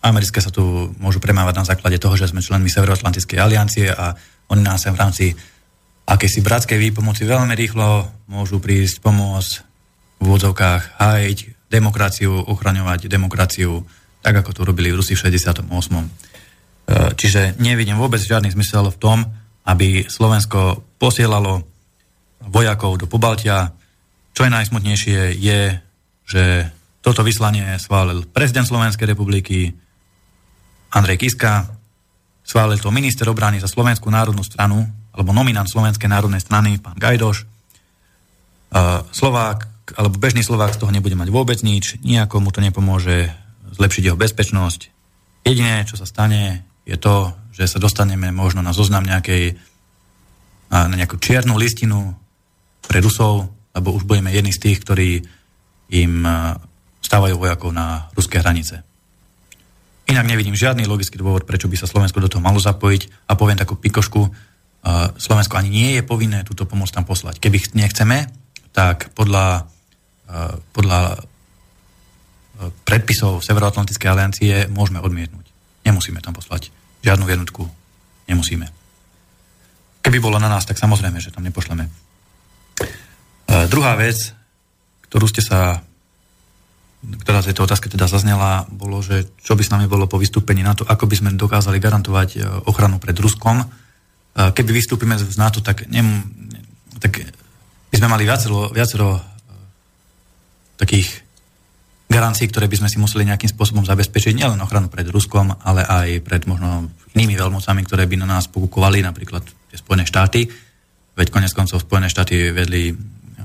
Americké 0.00 0.40
sa 0.40 0.48
tu 0.48 0.96
môžu 0.96 1.20
premávať 1.20 1.54
na 1.60 1.68
základe 1.68 2.00
toho, 2.00 2.16
že 2.16 2.32
sme 2.32 2.40
členmi 2.40 2.72
Severoatlantickej 2.72 3.36
aliancie 3.36 3.92
a 3.92 4.16
oni 4.48 4.62
nás 4.64 4.88
v 4.88 4.96
rámci 4.96 5.26
akési 6.08 6.40
bratskej 6.40 6.80
výpomoci 6.80 7.28
veľmi 7.28 7.52
rýchlo 7.52 8.08
môžu 8.32 8.64
prísť 8.64 9.04
pomôcť 9.04 9.52
v 10.18 10.22
úvodzovkách 10.24 10.96
hájiť 10.96 11.38
demokraciu, 11.68 12.32
ochraňovať 12.48 13.12
demokraciu, 13.12 13.84
tak 14.24 14.40
ako 14.40 14.50
to 14.56 14.60
robili 14.64 14.88
Rusi 14.88 15.12
v 15.12 15.28
68. 15.28 15.68
E, 15.68 16.08
čiže 17.12 17.60
nevidím 17.60 18.00
vôbec 18.00 18.24
žiadny 18.24 18.48
zmysel 18.48 18.88
v 18.88 18.96
tom, 18.96 19.18
aby 19.68 20.08
Slovensko 20.08 20.80
posielalo 20.96 21.68
vojakov 22.48 22.96
do 22.98 23.06
Pobaltia. 23.06 23.76
Čo 24.32 24.48
je 24.48 24.54
najsmutnejšie 24.54 25.36
je, 25.36 25.60
že 26.28 26.44
toto 27.04 27.22
vyslanie 27.22 27.78
schválil 27.78 28.26
prezident 28.28 28.66
Slovenskej 28.66 29.08
republiky 29.08 29.72
Andrej 30.92 31.20
Kiska, 31.20 31.68
schválil 32.44 32.80
to 32.80 32.88
minister 32.88 33.28
obrany 33.28 33.60
za 33.60 33.68
Slovenskú 33.68 34.08
národnú 34.08 34.40
stranu 34.40 34.88
alebo 35.12 35.34
nominant 35.34 35.68
Slovenskej 35.68 36.08
národnej 36.08 36.40
strany, 36.40 36.78
pán 36.78 36.96
Gajdoš. 36.96 37.44
Slovák, 39.10 39.58
alebo 39.96 40.20
bežný 40.20 40.44
Slovák 40.44 40.76
z 40.76 40.80
toho 40.84 40.92
nebude 40.92 41.16
mať 41.16 41.32
vôbec 41.32 41.58
nič, 41.64 41.96
nejako 42.04 42.44
mu 42.44 42.52
to 42.52 42.60
nepomôže 42.60 43.32
zlepšiť 43.74 44.02
jeho 44.04 44.18
bezpečnosť. 44.20 44.80
Jediné, 45.48 45.88
čo 45.88 45.96
sa 45.96 46.04
stane, 46.04 46.64
je 46.84 46.96
to, 47.00 47.32
že 47.56 47.66
sa 47.66 47.80
dostaneme 47.80 48.30
možno 48.30 48.60
na 48.60 48.76
zoznam 48.76 49.02
nejakej, 49.02 49.56
na 50.70 50.94
nejakú 50.94 51.16
čiernu 51.16 51.56
listinu 51.56 52.14
pre 52.84 53.02
Rusov, 53.02 53.48
lebo 53.74 53.96
už 53.96 54.04
budeme 54.04 54.30
jedni 54.30 54.54
z 54.54 54.62
tých, 54.62 54.78
ktorí 54.84 55.24
im 55.88 56.22
stávajú 57.00 57.40
vojakov 57.40 57.72
na 57.72 58.12
ruské 58.12 58.38
hranice. 58.38 58.84
Inak 60.08 60.24
nevidím 60.24 60.56
žiadny 60.56 60.88
logický 60.88 61.20
dôvod, 61.20 61.44
prečo 61.44 61.68
by 61.68 61.76
sa 61.76 61.88
Slovensko 61.88 62.20
do 62.20 62.32
toho 62.32 62.44
malo 62.44 62.56
zapojiť 62.60 63.28
a 63.28 63.36
poviem 63.36 63.60
takú 63.60 63.76
pikošku, 63.76 64.28
Slovensko 65.20 65.60
ani 65.60 65.68
nie 65.68 65.90
je 66.00 66.02
povinné 66.06 66.44
túto 66.48 66.64
pomoc 66.64 66.88
tam 66.88 67.04
poslať. 67.04 67.36
Keby 67.40 67.76
nechceme, 67.76 68.30
tak 68.72 69.12
podľa, 69.12 69.68
podľa 70.72 71.28
predpisov 72.88 73.44
Severoatlantickej 73.44 74.08
aliancie 74.08 74.54
môžeme 74.72 75.02
odmietnúť. 75.04 75.44
Nemusíme 75.84 76.24
tam 76.24 76.32
poslať 76.32 76.72
žiadnu 77.04 77.28
jednotku. 77.28 77.68
Nemusíme. 78.28 78.66
Keby 80.00 80.18
bolo 80.24 80.40
na 80.40 80.48
nás, 80.48 80.64
tak 80.64 80.80
samozrejme, 80.80 81.20
že 81.20 81.32
tam 81.32 81.44
nepošleme. 81.44 81.84
Druhá 83.48 83.96
vec, 83.96 84.36
ktorú 85.08 85.26
ste 85.26 85.40
sa 85.40 85.80
ktorá 86.98 87.46
tejto 87.46 87.62
otázke 87.62 87.86
teda 87.86 88.10
zaznela, 88.10 88.66
bolo, 88.74 88.98
že 88.98 89.30
čo 89.38 89.54
by 89.54 89.62
s 89.62 89.70
nami 89.70 89.86
bolo 89.86 90.10
po 90.10 90.18
vystúpení 90.18 90.66
na 90.66 90.74
to, 90.74 90.82
ako 90.82 91.06
by 91.06 91.14
sme 91.14 91.30
dokázali 91.38 91.78
garantovať 91.78 92.28
e, 92.34 92.38
ochranu 92.66 92.98
pred 92.98 93.14
Ruskom 93.14 93.62
keby 94.38 94.70
vystúpime 94.70 95.18
z 95.18 95.34
NATO, 95.34 95.58
tak, 95.58 95.90
nem, 95.90 96.22
tak 97.02 97.18
by 97.90 97.96
sme 97.98 98.08
mali 98.10 98.22
viacero, 98.22 98.70
viacero 98.70 99.18
e, 99.18 99.22
takých 100.78 101.26
garancií, 102.08 102.46
ktoré 102.48 102.70
by 102.70 102.78
sme 102.78 102.88
si 102.88 103.02
museli 103.02 103.26
nejakým 103.26 103.50
spôsobom 103.50 103.82
zabezpečiť, 103.84 104.32
nielen 104.32 104.62
ochranu 104.62 104.88
pred 104.88 105.04
Ruskom, 105.10 105.52
ale 105.66 105.82
aj 105.84 106.08
pred 106.22 106.42
možno 106.46 106.88
inými 107.12 107.34
veľmocami, 107.36 107.82
ktoré 107.84 108.06
by 108.06 108.16
na 108.22 108.38
nás 108.38 108.46
pokúkovali, 108.48 109.02
napríklad 109.02 109.42
tie 109.44 109.76
Spojené 109.76 110.08
štáty. 110.08 110.46
Veď 111.18 111.34
konec 111.34 111.52
koncov 111.52 111.82
Spojené 111.82 112.08
štáty 112.08 112.54
vedli 112.54 112.94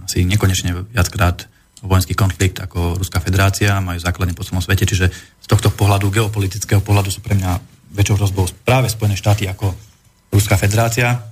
asi 0.04 0.28
nekonečne 0.28 0.88
viackrát 0.92 1.48
vojenský 1.84 2.16
konflikt 2.16 2.64
ako 2.64 2.96
Ruská 2.96 3.20
federácia, 3.20 3.84
majú 3.84 4.00
základne 4.00 4.32
po 4.32 4.48
celom 4.48 4.64
svete, 4.64 4.88
čiže 4.88 5.12
z 5.12 5.48
tohto 5.52 5.68
pohľadu, 5.68 6.08
geopolitického 6.16 6.80
pohľadu 6.80 7.12
sú 7.12 7.20
pre 7.20 7.36
mňa 7.36 7.60
väčšou 7.92 8.16
hrozbou 8.16 8.48
práve 8.64 8.88
Spojené 8.88 9.20
štáty 9.20 9.44
ako 9.52 9.76
Ruská 10.32 10.56
federácia. 10.56 11.28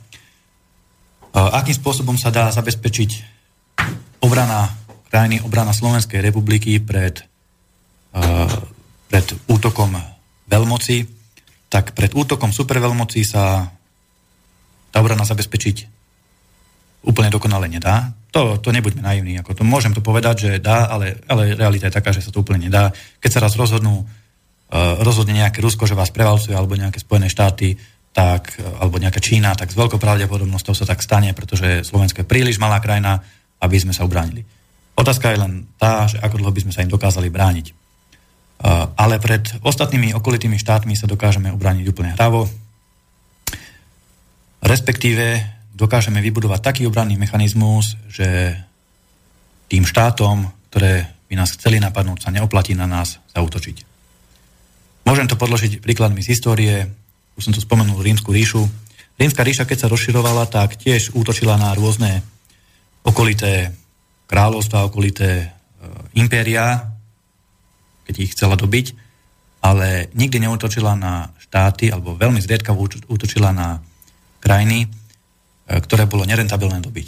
Akým 1.31 1.71
spôsobom 1.71 2.19
sa 2.19 2.27
dá 2.27 2.51
zabezpečiť 2.51 3.11
obrana 4.19 4.67
krajiny, 5.07 5.39
obrana 5.39 5.71
Slovenskej 5.71 6.19
republiky 6.19 6.83
pred, 6.83 7.23
pred 9.07 9.25
útokom 9.47 9.95
veľmoci, 10.51 11.07
tak 11.71 11.95
pred 11.95 12.11
útokom 12.11 12.51
superveľmoci 12.51 13.23
sa 13.23 13.71
tá 14.91 14.97
obrana 14.99 15.23
zabezpečiť 15.23 15.87
úplne 17.07 17.31
dokonale 17.31 17.71
nedá. 17.71 18.11
To, 18.31 18.55
to 18.59 18.71
nebuďme 18.71 19.03
naivní. 19.03 19.35
Ako 19.43 19.51
to, 19.51 19.67
môžem 19.67 19.91
to 19.91 19.99
povedať, 19.99 20.35
že 20.47 20.51
dá, 20.63 20.87
ale, 20.87 21.19
ale 21.27 21.51
realita 21.55 21.91
je 21.91 21.97
taká, 21.99 22.15
že 22.15 22.23
sa 22.23 22.31
to 22.31 22.43
úplne 22.43 22.71
nedá. 22.71 22.95
Keď 23.19 23.31
sa 23.31 23.43
raz 23.43 23.59
rozhodnú, 23.59 24.07
uh, 24.07 25.03
rozhodne 25.03 25.35
nejaké 25.35 25.59
Rusko, 25.59 25.83
že 25.83 25.99
vás 25.99 26.15
prevalcuje, 26.15 26.55
alebo 26.55 26.79
nejaké 26.79 27.03
Spojené 27.03 27.27
štáty, 27.27 27.75
tak, 28.15 28.55
uh, 28.55 28.79
alebo 28.79 29.03
nejaká 29.03 29.19
Čína, 29.19 29.51
tak 29.59 29.71
s 29.71 29.75
veľkou 29.75 29.99
pravdepodobnosťou 29.99 30.71
sa 30.71 30.87
tak 30.87 31.03
stane, 31.03 31.35
pretože 31.35 31.83
Slovensko 31.83 32.23
je 32.23 32.31
príliš 32.31 32.55
malá 32.55 32.79
krajina, 32.79 33.19
aby 33.59 33.75
sme 33.75 33.91
sa 33.91 34.07
ubránili. 34.07 34.47
Otázka 34.95 35.31
je 35.31 35.41
len 35.43 35.53
tá, 35.75 36.07
že 36.07 36.15
ako 36.23 36.39
dlho 36.39 36.55
by 36.55 36.61
sme 36.63 36.73
sa 36.73 36.83
im 36.83 36.91
dokázali 36.91 37.27
brániť. 37.27 37.67
Ale 38.93 39.17
pred 39.17 39.41
ostatnými 39.65 40.13
okolitými 40.13 40.53
štátmi 40.53 40.93
sa 40.93 41.09
dokážeme 41.09 41.49
ubrániť 41.49 41.85
úplne 41.89 42.13
hravo. 42.13 42.45
Respektíve 44.61 45.41
dokážeme 45.81 46.21
vybudovať 46.21 46.61
taký 46.61 46.81
obranný 46.85 47.17
mechanizmus, 47.17 47.97
že 48.05 48.53
tým 49.65 49.81
štátom, 49.81 50.45
ktoré 50.69 51.09
by 51.25 51.33
nás 51.41 51.57
chceli 51.57 51.81
napadnúť, 51.81 52.27
sa 52.27 52.29
neoplatí 52.29 52.77
na 52.77 52.85
nás 52.85 53.17
zautočiť. 53.33 53.89
Môžem 55.09 55.25
to 55.25 55.39
podložiť 55.39 55.81
príkladmi 55.81 56.21
z 56.21 56.37
histórie. 56.37 56.85
Už 57.33 57.49
som 57.49 57.53
tu 57.55 57.63
spomenul 57.63 57.97
Rímsku 57.97 58.29
ríšu. 58.29 58.61
Rímska 59.17 59.41
ríša, 59.41 59.65
keď 59.65 59.87
sa 59.87 59.91
rozširovala, 59.91 60.45
tak 60.45 60.77
tiež 60.77 61.17
útočila 61.17 61.57
na 61.57 61.73
rôzne 61.73 62.21
okolité 63.01 63.73
kráľovstva, 64.29 64.85
okolité 64.85 65.29
e, 65.41 65.47
impéria, 66.13 66.93
keď 68.05 68.15
ich 68.21 68.33
chcela 68.37 68.53
dobiť, 68.53 68.93
ale 69.65 70.13
nikdy 70.13 70.45
neutočila 70.45 70.93
na 70.93 71.33
štáty, 71.41 71.89
alebo 71.89 72.13
veľmi 72.13 72.37
zriedkavo 72.37 72.85
útočila 73.09 73.49
na 73.49 73.81
krajiny, 74.41 75.00
ktoré 75.67 76.09
bolo 76.09 76.25
nerentabilné 76.25 76.81
dobiť. 76.81 77.07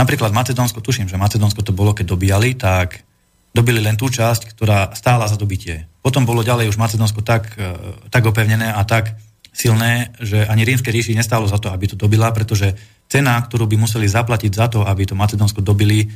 Napríklad 0.00 0.32
Macedónsko, 0.32 0.80
tuším, 0.80 1.12
že 1.12 1.20
Macedónsko 1.20 1.60
to 1.60 1.76
bolo, 1.76 1.92
keď 1.92 2.16
dobíjali, 2.16 2.56
tak 2.56 3.04
dobili 3.52 3.82
len 3.82 4.00
tú 4.00 4.08
časť, 4.08 4.56
ktorá 4.56 4.96
stála 4.96 5.28
za 5.28 5.36
dobitie. 5.36 5.84
Potom 6.00 6.24
bolo 6.24 6.40
ďalej 6.40 6.72
už 6.72 6.80
Macedónsko 6.80 7.20
tak, 7.20 7.52
e, 7.60 7.76
tak 8.08 8.24
opevnené 8.24 8.72
a 8.72 8.80
tak 8.88 9.12
silné, 9.52 10.14
že 10.22 10.46
ani 10.48 10.64
rímske 10.64 10.88
ríši 10.88 11.12
nestálo 11.12 11.44
za 11.44 11.60
to, 11.60 11.68
aby 11.68 11.90
to 11.90 11.98
dobila, 11.98 12.32
pretože 12.32 12.72
cena, 13.10 13.36
ktorú 13.42 13.66
by 13.68 13.76
museli 13.76 14.06
zaplatiť 14.08 14.52
za 14.54 14.66
to, 14.72 14.86
aby 14.86 15.04
to 15.04 15.18
Macedónsko 15.18 15.60
dobili, 15.60 16.08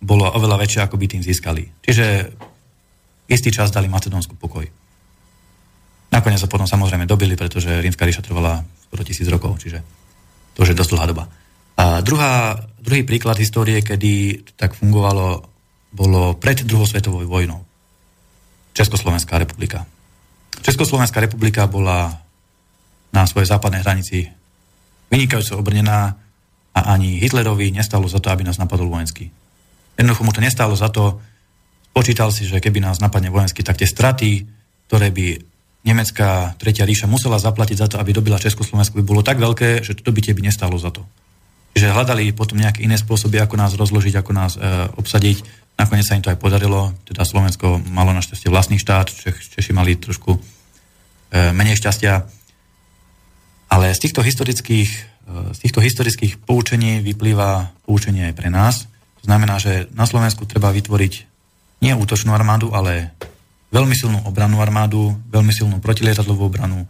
bolo 0.00 0.26
oveľa 0.26 0.64
väčšia, 0.64 0.88
ako 0.88 0.96
by 0.96 1.06
tým 1.06 1.22
získali. 1.22 1.68
Čiže 1.84 2.32
istý 3.28 3.52
čas 3.52 3.70
dali 3.70 3.86
Macedónsku 3.86 4.34
pokoj. 4.34 4.64
Nakoniec 6.10 6.42
sa 6.42 6.50
potom 6.50 6.66
samozrejme 6.66 7.06
dobili, 7.06 7.38
pretože 7.38 7.78
rímska 7.78 8.02
ríša 8.02 8.24
trvala 8.24 8.66
skoro 8.88 9.06
tisíc 9.06 9.28
rokov, 9.30 9.60
čiže 9.62 9.99
to 10.60 10.68
už 10.68 10.76
je 10.76 10.80
dosť 10.84 10.92
dlhá 10.92 11.06
doba. 11.08 11.24
A 11.80 12.04
druhá, 12.04 12.52
druhý 12.76 13.00
príklad 13.08 13.40
histórie, 13.40 13.80
kedy 13.80 14.44
tak 14.60 14.76
fungovalo, 14.76 15.40
bolo 15.88 16.36
pred 16.36 16.60
druhou 16.68 16.84
svetovou 16.84 17.24
vojnou. 17.24 17.64
Československá 18.76 19.40
republika. 19.40 19.88
Československá 20.60 21.24
republika 21.24 21.64
bola 21.64 22.12
na 23.08 23.24
svojej 23.24 23.48
západnej 23.48 23.80
hranici 23.80 24.28
vynikajúco 25.08 25.56
obrnená 25.56 26.20
a 26.76 26.80
ani 26.92 27.16
Hitlerovi 27.16 27.72
nestalo 27.72 28.04
za 28.04 28.20
to, 28.20 28.28
aby 28.28 28.44
nás 28.44 28.60
napadol 28.60 28.92
vojensky. 28.92 29.32
Jednoducho 29.96 30.28
mu 30.28 30.36
to 30.36 30.44
nestalo 30.44 30.76
za 30.76 30.92
to, 30.92 31.24
Počítal 31.90 32.30
si, 32.30 32.46
že 32.46 32.62
keby 32.62 32.78
nás 32.78 33.02
napadne 33.02 33.34
vojensky, 33.34 33.66
tak 33.66 33.82
tie 33.82 33.88
straty, 33.90 34.46
ktoré 34.86 35.10
by 35.10 35.42
nemecká 35.84 36.54
Tretia 36.60 36.84
ríša 36.84 37.08
musela 37.08 37.40
zaplatiť 37.40 37.76
za 37.76 37.88
to, 37.88 37.96
aby 37.96 38.12
dobila 38.12 38.40
Československu, 38.40 39.00
by 39.00 39.04
bolo 39.04 39.24
tak 39.24 39.40
veľké, 39.40 39.80
že 39.80 39.96
to 39.96 40.04
dobitie 40.04 40.36
by 40.36 40.44
nestalo 40.44 40.76
za 40.76 40.92
to. 40.92 41.04
Čiže 41.74 41.94
hľadali 41.94 42.34
potom 42.34 42.58
nejaké 42.58 42.82
iné 42.82 42.98
spôsoby, 42.98 43.38
ako 43.38 43.54
nás 43.54 43.78
rozložiť, 43.78 44.14
ako 44.18 44.32
nás 44.34 44.58
e, 44.58 44.60
obsadiť. 44.98 45.70
Nakoniec 45.78 46.04
sa 46.04 46.18
im 46.18 46.24
to 46.24 46.34
aj 46.34 46.42
podarilo. 46.42 46.92
Teda 47.06 47.22
Slovensko 47.22 47.78
malo 47.88 48.10
našťastie 48.10 48.50
vlastný 48.50 48.76
štát, 48.76 49.06
Čech, 49.06 49.38
Češi 49.54 49.70
mali 49.70 49.94
trošku 49.94 50.34
e, 50.34 50.38
menej 51.54 51.78
šťastia. 51.78 52.26
Ale 53.70 53.94
z 53.94 54.02
týchto 54.02 54.26
historických, 54.26 54.90
e, 55.30 55.54
z 55.54 55.58
týchto 55.62 55.78
historických 55.78 56.42
poučení 56.42 56.98
vyplýva 57.06 57.70
poučenie 57.86 58.28
aj 58.28 58.34
pre 58.34 58.50
nás. 58.50 58.90
To 59.22 59.30
znamená, 59.30 59.62
že 59.62 59.86
na 59.94 60.10
Slovensku 60.10 60.50
treba 60.50 60.74
vytvoriť 60.74 61.14
nie 61.86 61.92
útočnú 61.94 62.34
armádu, 62.34 62.74
ale 62.74 63.14
veľmi 63.70 63.94
silnú 63.94 64.18
obrannú 64.26 64.58
armádu, 64.58 65.14
veľmi 65.30 65.54
silnú 65.54 65.78
protilietadlovú 65.78 66.50
obranu, 66.50 66.86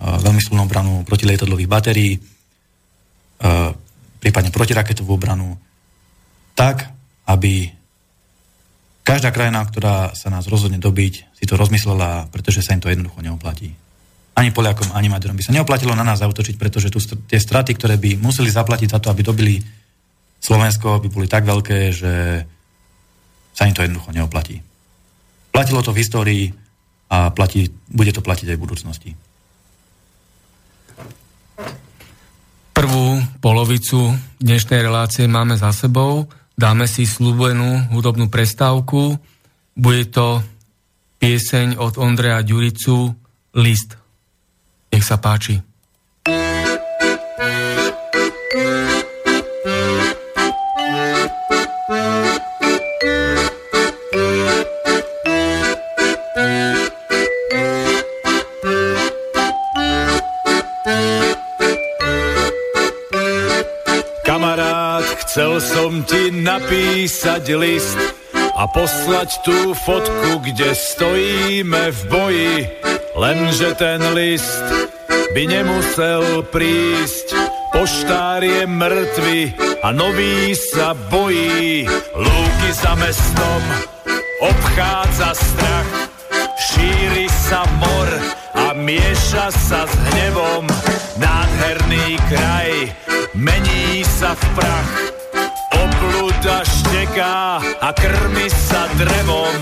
veľmi 0.00 0.40
silnú 0.40 0.64
obranu 0.64 1.04
protilietadlových 1.04 1.68
batérií, 1.68 2.20
prípadne 4.20 4.52
protiraketovú 4.52 5.16
obranu, 5.16 5.56
tak, 6.52 6.92
aby 7.24 7.72
každá 9.00 9.32
krajina, 9.32 9.64
ktorá 9.64 10.12
sa 10.12 10.28
nás 10.28 10.44
rozhodne 10.44 10.76
dobiť, 10.76 11.32
si 11.32 11.44
to 11.48 11.56
rozmyslela, 11.56 12.28
pretože 12.28 12.60
sa 12.60 12.76
im 12.76 12.84
to 12.84 12.92
jednoducho 12.92 13.24
neoplatí. 13.24 13.72
Ani 14.36 14.52
Poliakom, 14.52 14.92
ani 14.92 15.08
Maďarom 15.08 15.40
by 15.40 15.44
sa 15.44 15.56
neoplatilo 15.56 15.96
na 15.96 16.04
nás 16.04 16.20
zautočiť, 16.20 16.60
pretože 16.60 16.92
tu 16.92 17.00
tie 17.00 17.40
straty, 17.40 17.74
ktoré 17.74 17.96
by 17.96 18.20
museli 18.20 18.52
zaplatiť 18.52 18.92
za 18.92 19.00
to, 19.00 19.08
aby 19.08 19.24
dobili 19.24 19.56
Slovensko, 20.40 21.00
by 21.00 21.08
boli 21.08 21.26
tak 21.28 21.48
veľké, 21.48 21.78
že 21.92 22.44
sa 23.52 23.68
im 23.68 23.74
to 23.74 23.84
jednoducho 23.84 24.12
neoplatí. 24.12 24.60
Platilo 25.50 25.82
to 25.82 25.90
v 25.92 26.00
histórii 26.00 26.44
a 27.10 27.34
platí, 27.34 27.68
bude 27.90 28.14
to 28.14 28.22
platiť 28.22 28.54
aj 28.54 28.56
v 28.56 28.64
budúcnosti. 28.64 29.10
Prvú 32.70 33.20
polovicu 33.44 34.14
dnešnej 34.40 34.80
relácie 34.80 35.28
máme 35.28 35.58
za 35.58 35.74
sebou. 35.74 36.30
Dáme 36.56 36.88
si 36.88 37.04
slúbenú 37.04 37.92
hudobnú 37.92 38.32
prestávku. 38.32 39.20
Bude 39.76 40.08
to 40.08 40.40
pieseň 41.20 41.76
od 41.76 42.00
Ondreja 42.00 42.40
Ďuricu 42.40 43.12
List. 43.60 44.00
Nech 44.88 45.04
sa 45.04 45.20
páči. 45.20 45.60
Chcel 46.24 46.59
ti 66.04 66.30
napísať 66.30 67.44
list 67.56 67.98
a 68.34 68.68
poslať 68.68 69.42
tú 69.42 69.72
fotku, 69.72 70.44
kde 70.44 70.76
stojíme 70.76 71.90
v 71.90 72.00
boji, 72.08 72.56
lenže 73.16 73.74
ten 73.80 74.00
list 74.12 74.60
by 75.32 75.42
nemusel 75.48 76.44
prísť. 76.52 77.34
Poštár 77.70 78.44
je 78.44 78.66
mŕtvy 78.66 79.40
a 79.80 79.88
nový 79.94 80.52
sa 80.52 80.92
bojí. 81.08 81.86
Lúky 82.18 82.70
za 82.76 82.92
mestom 82.98 83.62
obchádza 84.40 85.32
strach, 85.36 85.90
šíri 86.58 87.28
sa 87.28 87.64
mor 87.80 88.08
a 88.56 88.76
mieša 88.76 89.48
sa 89.54 89.86
s 89.88 89.94
hnevom. 90.12 90.66
Nádherný 91.20 92.20
kraj 92.28 92.72
mení 93.32 94.04
sa 94.04 94.36
v 94.36 94.44
prach 94.58 95.19
Obluda 96.00 96.64
šteká 96.64 97.60
a 97.60 97.88
krmi 97.92 98.48
sa 98.48 98.88
drevom. 98.96 99.60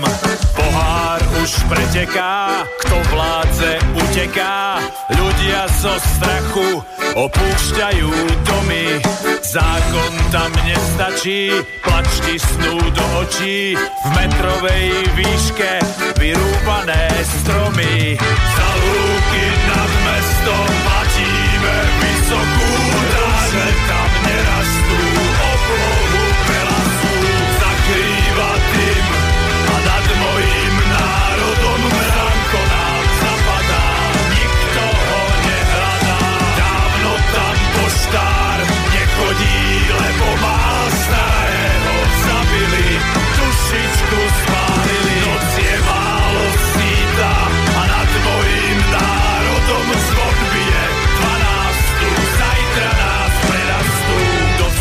Pohár 0.55 1.19
už 1.43 1.51
preteká, 1.67 2.63
kto 2.79 2.95
vládze 3.11 3.75
uteká. 3.99 4.79
Ľudia 5.11 5.67
zo 5.83 5.91
strachu 5.99 6.79
opúšťajú 7.19 8.11
domy. 8.47 9.03
Zákon 9.43 10.13
tam 10.31 10.55
nestačí, 10.63 11.51
plačky 11.83 12.39
snú 12.39 12.79
do 12.87 13.05
očí. 13.19 13.75
V 13.75 14.07
metrovej 14.15 15.11
výške 15.19 15.83
vyrúbané 16.15 17.03
stromy. 17.19 18.15
Za 18.55 18.68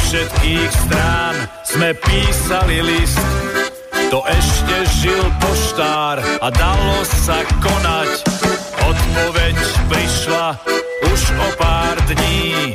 všetkých 0.09 0.72
strán 0.88 1.36
sme 1.68 1.92
písali 1.92 2.80
list. 2.80 3.20
To 4.09 4.24
ešte 4.24 4.76
žil 5.04 5.20
poštár 5.36 6.16
a 6.40 6.48
dalo 6.48 7.04
sa 7.04 7.44
konať. 7.61 8.24
Odpoveď 8.88 9.56
prišla 9.92 10.56
už 11.12 11.20
o 11.36 11.48
pár 11.61 12.00
dní. 12.09 12.72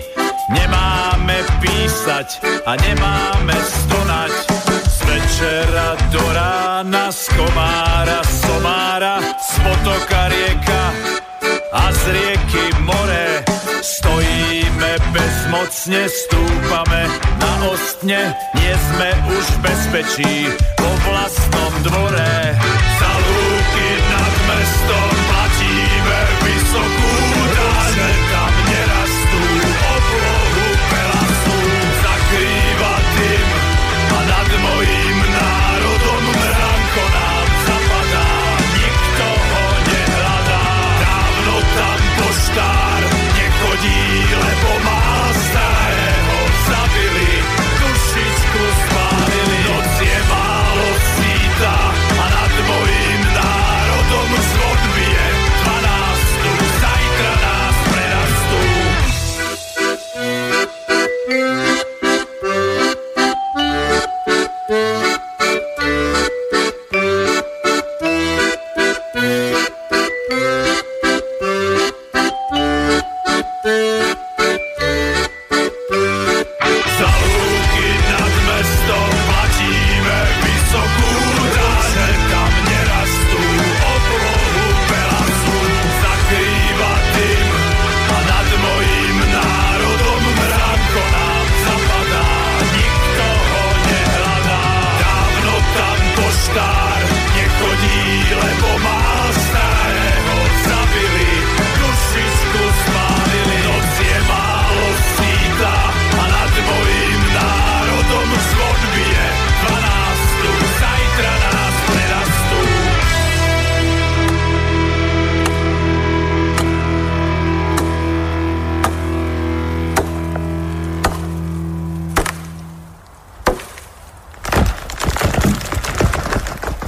Nemáme 0.54 1.42
písať 1.58 2.38
a 2.70 2.78
nemáme 2.78 3.58
stonať. 3.58 4.34
Z 4.86 4.98
večera 5.10 5.98
do 6.14 6.22
rána, 6.38 7.10
z 7.10 7.34
komára, 7.34 8.22
somára, 8.22 9.18
z 9.42 9.54
potoka 9.66 10.30
rieka 10.30 10.84
a 11.74 11.84
z 11.90 12.02
rieky 12.14 12.66
more. 12.86 13.53
Stojíme 13.84 14.96
bezmocne, 15.12 16.08
stúpame 16.08 17.04
na 17.36 17.52
ostne, 17.68 18.32
nie 18.56 18.74
sme 18.80 19.10
už 19.28 19.44
v 19.44 19.58
bezpečí 19.60 20.34
vo 20.80 20.92
vlastnom 21.04 21.72
dvore. 21.84 22.56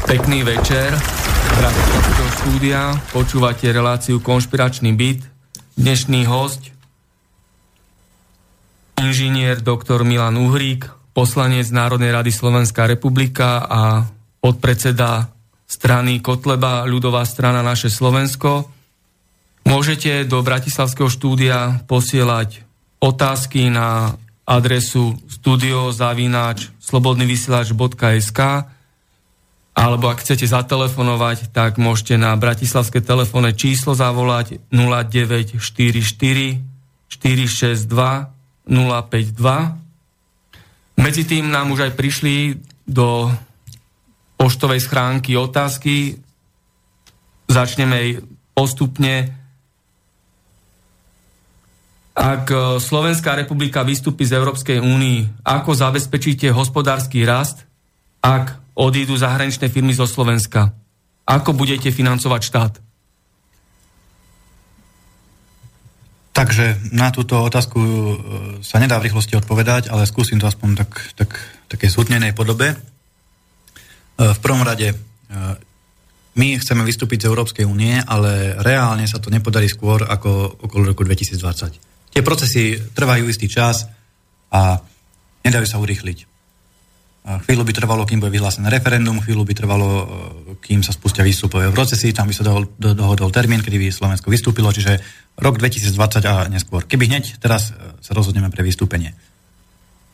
Pekný 0.05 0.45
večer. 0.45 0.93
Bratislavského 1.57 2.29
štúdia. 2.37 2.93
Počúvate 3.09 3.65
reláciu 3.73 4.21
Konšpiračný 4.21 4.93
byt. 4.93 5.25
Dnešný 5.81 6.29
host 6.29 6.69
inžinier 9.01 9.65
doktor 9.65 10.05
Milan 10.05 10.37
Uhrík, 10.37 10.85
poslanec 11.09 11.65
Národnej 11.73 12.13
rady 12.13 12.29
Slovenská 12.29 12.85
republika 12.85 13.65
a 13.65 14.05
podpredseda 14.45 15.33
strany 15.65 16.21
Kotleba, 16.21 16.85
ľudová 16.85 17.25
strana 17.25 17.65
Naše 17.65 17.89
Slovensko. 17.89 18.69
Môžete 19.65 20.21
do 20.29 20.45
Bratislavského 20.45 21.09
štúdia 21.09 21.81
posielať 21.89 22.61
otázky 23.01 23.73
na 23.73 24.13
adresu 24.45 25.17
studiozavináč 25.33 26.69
slobodnyvysielač.sk 26.77 28.41
alebo 29.75 30.07
ak 30.07 30.23
chcete 30.23 30.47
zatelefonovať, 30.47 31.51
tak 31.51 31.75
môžete 31.75 32.15
na 32.15 32.31
bratislavské 32.39 33.03
telefónne 33.03 33.51
číslo 33.51 33.91
zavolať 33.91 34.63
0944 34.71 35.59
462 37.11 37.85
052. 38.65 39.85
Medzi 40.95 41.23
tým 41.27 41.51
nám 41.51 41.75
už 41.75 41.91
aj 41.91 41.99
prišli 41.99 42.55
do 42.87 43.27
poštovej 44.39 44.79
schránky 44.79 45.35
otázky. 45.35 46.23
Začneme 47.51 48.23
postupne. 48.55 49.35
Ak 52.15 52.47
Slovenská 52.79 53.35
republika 53.35 53.83
vystúpi 53.83 54.23
z 54.23 54.39
Európskej 54.39 54.79
únii, 54.79 55.43
ako 55.43 55.75
zabezpečíte 55.75 56.47
hospodársky 56.55 57.27
rast, 57.27 57.67
ak 58.23 58.64
odídu 58.75 59.15
zahraničné 59.15 59.71
firmy 59.71 59.95
zo 59.95 60.05
Slovenska? 60.05 60.75
Ako 61.25 61.55
budete 61.55 61.89
financovať 61.89 62.41
štát? 62.43 62.73
Takže 66.35 66.91
na 66.91 67.15
túto 67.15 67.39
otázku 67.39 67.79
e, 67.79 68.15
sa 68.59 68.75
nedá 68.75 68.99
v 68.99 69.07
rýchlosti 69.07 69.39
odpovedať, 69.39 69.87
ale 69.87 70.03
skúsim 70.03 70.35
to 70.35 70.51
aspoň 70.51 70.83
tak, 70.83 70.91
tak, 71.15 71.31
také 71.71 71.87
zhutnenej 71.87 72.35
podobe. 72.35 72.75
E, 72.75 72.77
V 74.19 74.39
prvom 74.43 74.59
rade, 74.67 74.91
e, 74.91 74.95
my 76.35 76.59
chceme 76.59 76.83
vystúpiť 76.83 77.23
z 77.23 77.31
Európskej 77.31 77.63
únie, 77.63 77.95
ale 78.03 78.59
reálne 78.59 79.07
sa 79.07 79.23
to 79.23 79.31
nepodarí 79.31 79.71
skôr 79.71 80.03
ako 80.03 80.59
okolo 80.67 80.91
roku 80.91 81.07
2020. 81.07 82.11
Tie 82.11 82.19
procesy 82.19 82.83
trvajú 82.91 83.31
istý 83.31 83.47
čas 83.47 83.87
a 84.51 84.83
nedajú 85.47 85.63
sa 85.63 85.79
urýchliť. 85.79 86.34
Chvíľu 87.25 87.65
by 87.65 87.73
trvalo, 87.73 88.05
kým 88.05 88.21
bude 88.21 88.29
vyhlásené 88.29 88.69
referendum, 88.69 89.17
chvíľu 89.17 89.49
by 89.49 89.53
trvalo, 89.57 89.87
kým 90.61 90.85
sa 90.85 90.93
spustia 90.93 91.25
výstupové 91.25 91.73
procesy, 91.73 92.13
tam 92.13 92.29
by 92.29 92.37
sa 92.37 92.45
dohodol, 92.45 92.69
do, 92.77 92.93
dohodol 92.93 93.33
termín, 93.33 93.65
kedy 93.65 93.81
by 93.81 93.87
Slovensko 93.89 94.29
vystúpilo, 94.29 94.69
čiže 94.69 95.01
rok 95.41 95.57
2020 95.57 96.21
a 96.21 96.45
neskôr. 96.53 96.85
Keby 96.85 97.09
hneď 97.09 97.41
teraz 97.41 97.73
sa 97.73 98.11
rozhodneme 98.13 98.53
pre 98.53 98.61
vystúpenie. 98.61 99.17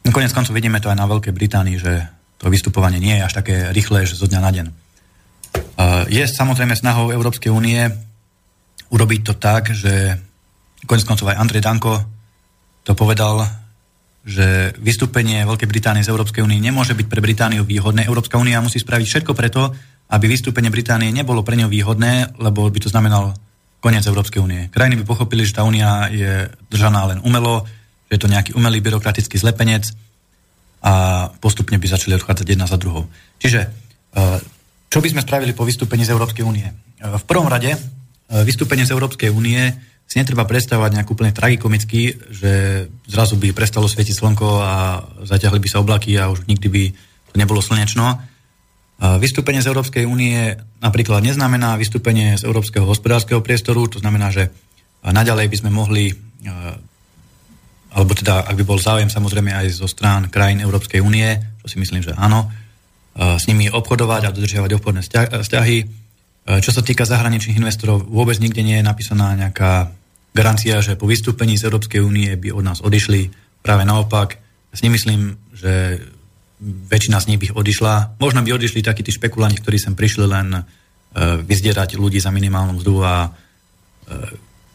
No, 0.07 0.15
konec 0.15 0.31
koncov 0.31 0.55
vidíme 0.55 0.79
to 0.79 0.87
aj 0.87 0.95
na 0.95 1.03
Veľkej 1.03 1.35
Británii, 1.35 1.77
že 1.83 2.07
to 2.39 2.47
vystupovanie 2.47 3.03
nie 3.03 3.19
je 3.19 3.25
až 3.27 3.43
také 3.43 3.75
rýchle, 3.75 4.07
že 4.07 4.15
zo 4.15 4.31
dňa 4.31 4.39
na 4.39 4.51
deň. 4.55 4.65
Je 6.07 6.23
samozrejme 6.23 6.79
snahou 6.79 7.11
Európskej 7.11 7.51
únie 7.51 7.91
urobiť 8.87 9.21
to 9.27 9.33
tak, 9.35 9.75
že 9.75 10.15
konec 10.87 11.03
koncov 11.03 11.27
aj 11.27 11.43
Andrej 11.43 11.59
Danko 11.59 11.99
to 12.87 12.95
povedal, 12.97 13.60
že 14.21 14.77
vystúpenie 14.77 15.41
Veľkej 15.49 15.65
Británie 15.65 16.05
z 16.05 16.13
Európskej 16.13 16.45
únie 16.45 16.61
nemôže 16.61 16.93
byť 16.93 17.07
pre 17.09 17.25
Britániu 17.25 17.65
výhodné. 17.65 18.05
Európska 18.05 18.37
únia 18.37 18.61
musí 18.61 18.77
spraviť 18.77 19.07
všetko 19.09 19.33
preto, 19.33 19.73
aby 20.13 20.29
vystúpenie 20.29 20.69
Británie 20.69 21.09
nebolo 21.09 21.41
pre 21.41 21.57
ňou 21.57 21.71
výhodné, 21.73 22.37
lebo 22.37 22.69
by 22.69 22.79
to 22.83 22.91
znamenalo 22.93 23.33
koniec 23.81 24.05
Európskej 24.05 24.37
únie. 24.37 24.69
Krajiny 24.69 25.01
by 25.01 25.09
pochopili, 25.09 25.41
že 25.41 25.57
tá 25.57 25.65
únia 25.65 26.05
je 26.13 26.53
držaná 26.69 27.09
len 27.09 27.17
umelo, 27.25 27.65
že 28.05 28.13
je 28.13 28.21
to 28.21 28.29
nejaký 28.29 28.51
umelý 28.53 28.77
byrokratický 28.77 29.41
zlepenec 29.41 29.89
a 30.85 31.25
postupne 31.41 31.81
by 31.81 31.87
začali 31.89 32.13
odchádzať 32.13 32.45
jedna 32.45 32.69
za 32.69 32.77
druhou. 32.77 33.09
Čiže 33.41 33.73
čo 34.91 34.99
by 35.01 35.07
sme 35.09 35.25
spravili 35.25 35.57
po 35.57 35.65
vystúpení 35.65 36.05
z 36.05 36.13
Európskej 36.13 36.45
únie? 36.45 36.69
V 37.01 37.23
prvom 37.25 37.49
rade 37.49 37.73
vystúpenie 38.45 38.85
z 38.85 38.93
Európskej 38.93 39.33
únie 39.33 39.73
si 40.11 40.19
netreba 40.19 40.43
predstavovať 40.43 40.91
nejak 40.91 41.07
úplne 41.07 41.31
tragikomicky, 41.31 42.19
že 42.35 42.51
zrazu 43.07 43.39
by 43.39 43.55
prestalo 43.55 43.87
svietiť 43.87 44.11
slnko 44.11 44.59
a 44.59 44.99
zaťahli 45.23 45.55
by 45.63 45.69
sa 45.71 45.79
oblaky 45.79 46.19
a 46.19 46.27
už 46.27 46.51
nikdy 46.51 46.67
by 46.67 46.83
to 47.31 47.39
nebolo 47.39 47.63
slnečno. 47.63 48.19
Vystúpenie 49.23 49.63
z 49.63 49.71
Európskej 49.71 50.03
únie 50.03 50.59
napríklad 50.83 51.23
neznamená 51.23 51.79
vystúpenie 51.79 52.35
z 52.35 52.43
Európskeho 52.43 52.83
hospodárskeho 52.83 53.39
priestoru, 53.39 53.87
to 53.87 54.03
znamená, 54.03 54.35
že 54.35 54.51
naďalej 54.99 55.47
by 55.47 55.57
sme 55.63 55.71
mohli 55.71 56.11
alebo 57.95 58.11
teda 58.11 58.51
ak 58.51 58.55
by 58.59 58.63
bol 58.67 58.83
záujem 58.83 59.07
samozrejme 59.07 59.55
aj 59.55 59.79
zo 59.79 59.87
strán 59.87 60.27
krajín 60.27 60.59
Európskej 60.59 60.99
únie, 60.99 61.39
čo 61.63 61.71
si 61.71 61.79
myslím, 61.79 62.03
že 62.03 62.11
áno, 62.19 62.51
s 63.15 63.47
nimi 63.47 63.71
obchodovať 63.71 64.27
a 64.27 64.33
dodržiavať 64.35 64.75
obchodné 64.75 65.07
vzťahy. 65.39 65.77
Čo 66.59 66.71
sa 66.75 66.83
týka 66.83 67.07
zahraničných 67.07 67.63
investorov, 67.63 68.03
vôbec 68.11 68.35
nikde 68.43 68.59
nie 68.59 68.75
je 68.75 68.83
napísaná 68.83 69.39
nejaká 69.39 70.00
garancia, 70.31 70.79
že 70.79 70.95
po 70.95 71.07
vystúpení 71.07 71.59
z 71.59 71.67
Európskej 71.67 71.99
únie 71.99 72.31
by 72.39 72.55
od 72.55 72.63
nás 72.63 72.79
odišli. 72.79 73.31
Práve 73.61 73.83
naopak, 73.83 74.39
ja 74.71 74.75
si 74.79 74.87
nemyslím, 74.87 75.35
že 75.51 75.99
väčšina 76.61 77.19
z 77.19 77.27
nich 77.33 77.39
by 77.41 77.47
odišla. 77.57 78.15
Možno 78.21 78.39
by 78.45 78.55
odišli 78.55 78.85
takí 78.85 79.03
tí 79.03 79.11
špekulanti, 79.11 79.59
ktorí 79.59 79.77
sem 79.81 79.97
prišli 79.97 80.25
len 80.29 80.63
vyzdierať 81.19 81.99
ľudí 81.99 82.23
za 82.23 82.31
minimálnu 82.31 82.79
mzdu 82.79 82.95
a 83.03 83.27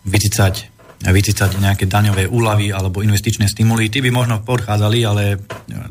vycicať 0.05 0.77
vycicať 0.97 1.61
nejaké 1.61 1.85
daňové 1.85 2.25
úlavy 2.25 2.73
alebo 2.73 3.05
investičné 3.05 3.53
stimuly. 3.53 3.93
Tí 3.93 4.01
by 4.01 4.09
možno 4.09 4.41
podchádzali, 4.41 4.99
ale 5.05 5.37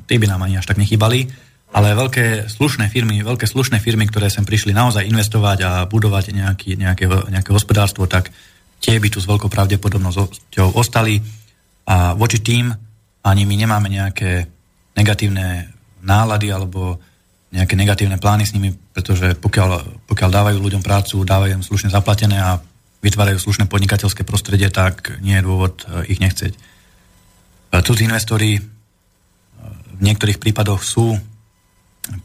tí 0.09 0.17
by 0.17 0.25
nám 0.25 0.41
ani 0.41 0.57
až 0.57 0.65
tak 0.65 0.81
nechybali. 0.81 1.29
Ale 1.75 1.91
veľké 1.93 2.47
slušné 2.47 2.87
firmy, 2.87 3.19
veľké 3.21 3.45
slušné 3.45 3.83
firmy, 3.83 4.07
ktoré 4.07 4.31
sem 4.31 4.47
prišli 4.47 4.71
naozaj 4.71 5.05
investovať 5.05 5.59
a 5.61 5.71
budovať 5.85 6.31
nejaký, 6.31 6.79
nejaké, 6.79 7.05
nejaké 7.05 7.51
hospodárstvo, 7.51 8.07
tak 8.07 8.31
tie 8.85 9.01
by 9.01 9.09
tu 9.09 9.17
s 9.17 9.25
veľkou 9.25 9.49
pravdepodobnosťou 9.49 10.77
ostali. 10.77 11.17
A 11.89 12.13
voči 12.13 12.37
tým 12.45 12.69
ani 13.25 13.49
my 13.49 13.55
nemáme 13.57 13.89
nejaké 13.89 14.45
negatívne 14.93 15.73
nálady 16.05 16.53
alebo 16.53 17.01
nejaké 17.49 17.73
negatívne 17.73 18.21
plány 18.21 18.45
s 18.45 18.53
nimi, 18.53 18.69
pretože 18.93 19.33
pokiaľ, 19.41 20.05
pokiaľ 20.05 20.29
dávajú 20.29 20.57
ľuďom 20.61 20.83
prácu, 20.85 21.25
dávajú 21.25 21.57
im 21.57 21.65
slušne 21.65 21.89
zaplatené 21.89 22.37
a 22.37 22.61
vytvárajú 23.01 23.41
slušné 23.41 23.65
podnikateľské 23.65 24.21
prostredie, 24.21 24.69
tak 24.69 25.17
nie 25.21 25.37
je 25.37 25.45
dôvod 25.45 25.85
e, 25.85 26.09
ich 26.09 26.21
nechceť. 26.21 26.53
E, 26.53 26.59
cudzí 27.85 28.05
investori 28.05 28.57
e, 28.57 28.61
v 29.97 30.01
niektorých 30.01 30.41
prípadoch 30.41 30.81
sú 30.81 31.15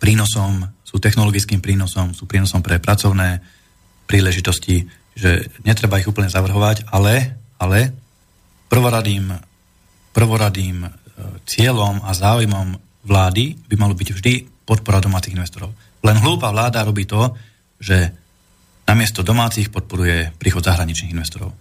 prínosom, 0.00 0.66
sú 0.84 0.96
technologickým 0.98 1.60
prínosom, 1.62 2.16
sú 2.16 2.24
prínosom 2.24 2.64
pre 2.64 2.80
pracovné 2.80 3.44
príležitosti, 4.08 4.88
že 5.20 5.52
netreba 5.68 6.00
ich 6.00 6.08
úplne 6.08 6.32
zavrhovať, 6.32 6.88
ale, 6.88 7.36
ale 7.60 7.92
prvoradým, 8.72 9.36
prvoradým 10.16 10.88
cieľom 11.44 12.00
a 12.00 12.16
záujmom 12.16 12.80
vlády 13.04 13.60
by 13.68 13.74
malo 13.76 13.92
byť 13.92 14.08
vždy 14.16 14.32
podpora 14.64 15.04
domácich 15.04 15.36
investorov. 15.36 15.76
Len 16.00 16.16
hlúpa 16.16 16.48
vláda 16.48 16.80
robí 16.80 17.04
to, 17.04 17.36
že 17.76 18.08
namiesto 18.88 19.20
domácich 19.20 19.68
podporuje 19.68 20.32
príchod 20.40 20.64
zahraničných 20.64 21.12
investorov. 21.12 21.52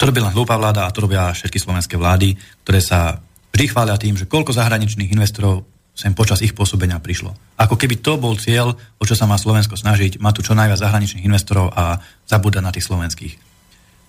To 0.00 0.02
robí 0.08 0.18
len 0.18 0.32
hlúpa 0.32 0.56
vláda 0.56 0.88
a 0.88 0.94
to 0.94 1.04
robia 1.04 1.30
všetky 1.30 1.60
slovenské 1.60 1.94
vlády, 2.00 2.34
ktoré 2.64 2.80
sa 2.80 3.20
vždy 3.52 3.64
chvália 3.68 4.00
tým, 4.00 4.16
že 4.16 4.26
koľko 4.26 4.56
zahraničných 4.56 5.12
investorov 5.12 5.68
sem 5.92 6.16
počas 6.16 6.40
ich 6.40 6.56
pôsobenia 6.56 6.98
prišlo. 6.98 7.36
Ako 7.60 7.76
keby 7.76 8.00
to 8.00 8.16
bol 8.16 8.34
cieľ, 8.40 8.72
o 8.72 9.04
čo 9.04 9.12
sa 9.12 9.28
má 9.28 9.36
Slovensko 9.36 9.76
snažiť, 9.76 10.18
má 10.18 10.32
tu 10.32 10.40
čo 10.40 10.56
najviac 10.56 10.80
zahraničných 10.80 11.28
investorov 11.28 11.70
a 11.76 12.00
zabúda 12.24 12.64
na 12.64 12.72
tých 12.72 12.88
slovenských. 12.88 13.34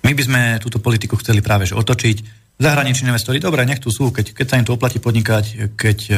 My 0.04 0.12
by 0.16 0.24
sme 0.24 0.42
túto 0.64 0.80
politiku 0.80 1.20
chceli 1.20 1.44
práve 1.44 1.68
že 1.68 1.76
otočiť. 1.76 2.44
Zahraniční 2.60 3.12
investori, 3.12 3.44
dobre, 3.44 3.68
nech 3.68 3.84
tu 3.84 3.92
sú, 3.92 4.14
keď, 4.14 4.32
keď 4.32 4.46
sa 4.48 4.58
im 4.62 4.66
to 4.68 4.76
oplatí 4.78 5.02
podnikať, 5.02 5.76
keď 5.76 6.00
e, 6.08 6.14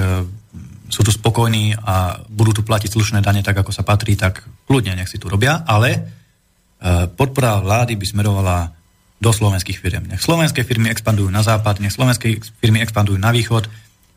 sú 0.92 1.02
tu 1.02 1.10
spokojní 1.10 1.80
a 1.80 2.20
budú 2.28 2.60
tu 2.60 2.62
platiť 2.62 2.92
slušné 2.92 3.20
dane 3.24 3.42
tak, 3.42 3.56
ako 3.56 3.72
sa 3.72 3.88
patrí, 3.88 4.20
tak 4.20 4.46
kľudne 4.68 4.94
nech 5.00 5.10
si 5.10 5.18
tu 5.18 5.32
robia, 5.32 5.64
ale 5.64 6.16
E, 6.86 7.10
podpora 7.10 7.58
vlády 7.64 7.98
by 7.98 8.06
smerovala 8.06 8.70
do 9.18 9.32
slovenských 9.34 9.80
firm. 9.82 10.06
Nech 10.12 10.22
slovenské 10.22 10.62
firmy 10.62 10.92
expandujú 10.94 11.32
na 11.34 11.42
západ, 11.42 11.82
nech 11.82 11.96
slovenské 11.96 12.38
firmy 12.62 12.84
expandujú 12.84 13.18
na 13.18 13.32
východ, 13.34 13.66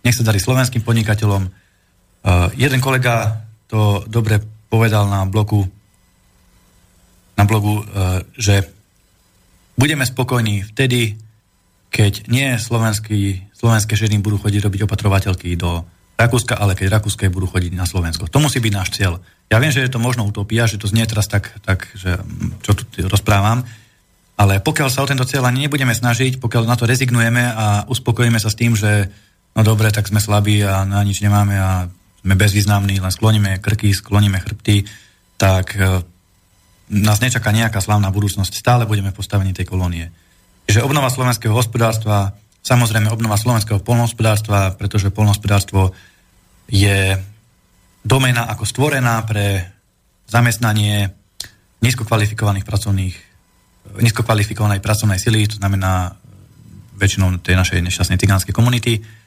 nech 0.08 0.16
sa 0.16 0.24
darí 0.24 0.40
slovenským 0.40 0.80
podnikateľom. 0.80 1.44
Uh, 1.44 2.48
jeden 2.56 2.80
kolega 2.80 3.44
to 3.68 4.00
dobre 4.08 4.40
povedal 4.72 5.04
na 5.04 5.28
blogu, 5.28 5.68
na 7.36 7.44
blogu, 7.44 7.84
uh, 7.84 8.24
že 8.32 8.64
budeme 9.76 10.08
spokojní 10.08 10.64
vtedy, 10.72 11.20
keď 11.92 12.32
nie 12.32 12.56
slovenský, 12.56 13.52
slovenské 13.52 14.00
ženy 14.00 14.24
budú 14.24 14.40
chodiť 14.40 14.64
robiť 14.64 14.80
opatrovateľky 14.88 15.52
do 15.60 15.84
Rakúska, 16.18 16.58
ale 16.58 16.74
keď 16.74 16.98
Rakúske 16.98 17.30
budú 17.30 17.46
chodiť 17.46 17.78
na 17.78 17.86
Slovensko. 17.86 18.26
To 18.26 18.42
musí 18.42 18.58
byť 18.58 18.72
náš 18.74 18.90
cieľ. 18.90 19.22
Ja 19.46 19.62
viem, 19.62 19.70
že 19.70 19.86
je 19.86 19.92
to 19.92 20.02
možno 20.02 20.26
utopia, 20.26 20.66
že 20.66 20.80
to 20.80 20.90
znie 20.90 21.06
teraz 21.06 21.30
tak, 21.30 21.54
tak 21.62 21.86
že 21.94 22.18
čo 22.66 22.74
tu 22.74 22.82
rozprávam, 23.06 23.62
ale 24.38 24.58
pokiaľ 24.58 24.88
sa 24.90 25.02
o 25.02 25.10
tento 25.10 25.26
cieľ 25.26 25.46
ani 25.46 25.66
nebudeme 25.66 25.94
snažiť, 25.94 26.42
pokiaľ 26.42 26.66
na 26.66 26.78
to 26.78 26.86
rezignujeme 26.86 27.42
a 27.42 27.86
uspokojíme 27.90 28.38
sa 28.38 28.50
s 28.50 28.58
tým, 28.58 28.74
že 28.74 29.10
no 29.58 29.66
dobre, 29.66 29.90
tak 29.90 30.06
sme 30.06 30.22
slabí 30.22 30.62
a 30.62 30.86
na 30.86 31.02
nič 31.02 31.18
nemáme 31.18 31.58
a 31.58 31.90
sme 32.22 32.34
bezvýznamní, 32.38 33.02
len 33.02 33.10
skloníme 33.10 33.58
krky, 33.58 33.90
skloníme 33.90 34.38
chrbty, 34.38 34.86
tak 35.34 35.74
e, 35.74 36.06
nás 36.94 37.18
nečaká 37.18 37.50
nejaká 37.50 37.82
slavná 37.82 38.06
budúcnosť. 38.14 38.54
Stále 38.54 38.86
budeme 38.86 39.10
postavení 39.10 39.50
tej 39.50 39.66
kolónie. 39.66 40.14
Čiže 40.70 40.86
obnova 40.86 41.10
slovenského 41.10 41.50
hospodárstva, 41.50 42.38
samozrejme 42.62 43.10
obnova 43.10 43.34
slovenského 43.34 43.82
polnohospodárstva, 43.82 44.78
pretože 44.78 45.10
polnohospodárstvo 45.10 45.90
je 46.70 47.18
domena 48.06 48.46
ako 48.46 48.62
stvorená 48.62 49.26
pre 49.26 49.74
zamestnanie 50.30 51.10
nízkokvalifikovaných 51.82 52.62
pracovných, 52.62 53.16
nízkokvalifikovanej 54.04 54.78
pracovnej 54.84 55.18
sily, 55.18 55.48
to 55.48 55.58
znamená 55.58 56.14
väčšinou 56.98 57.40
tej 57.40 57.56
našej 57.56 57.80
nešťastnej 57.80 58.20
cigánskej 58.20 58.52
komunity. 58.54 59.17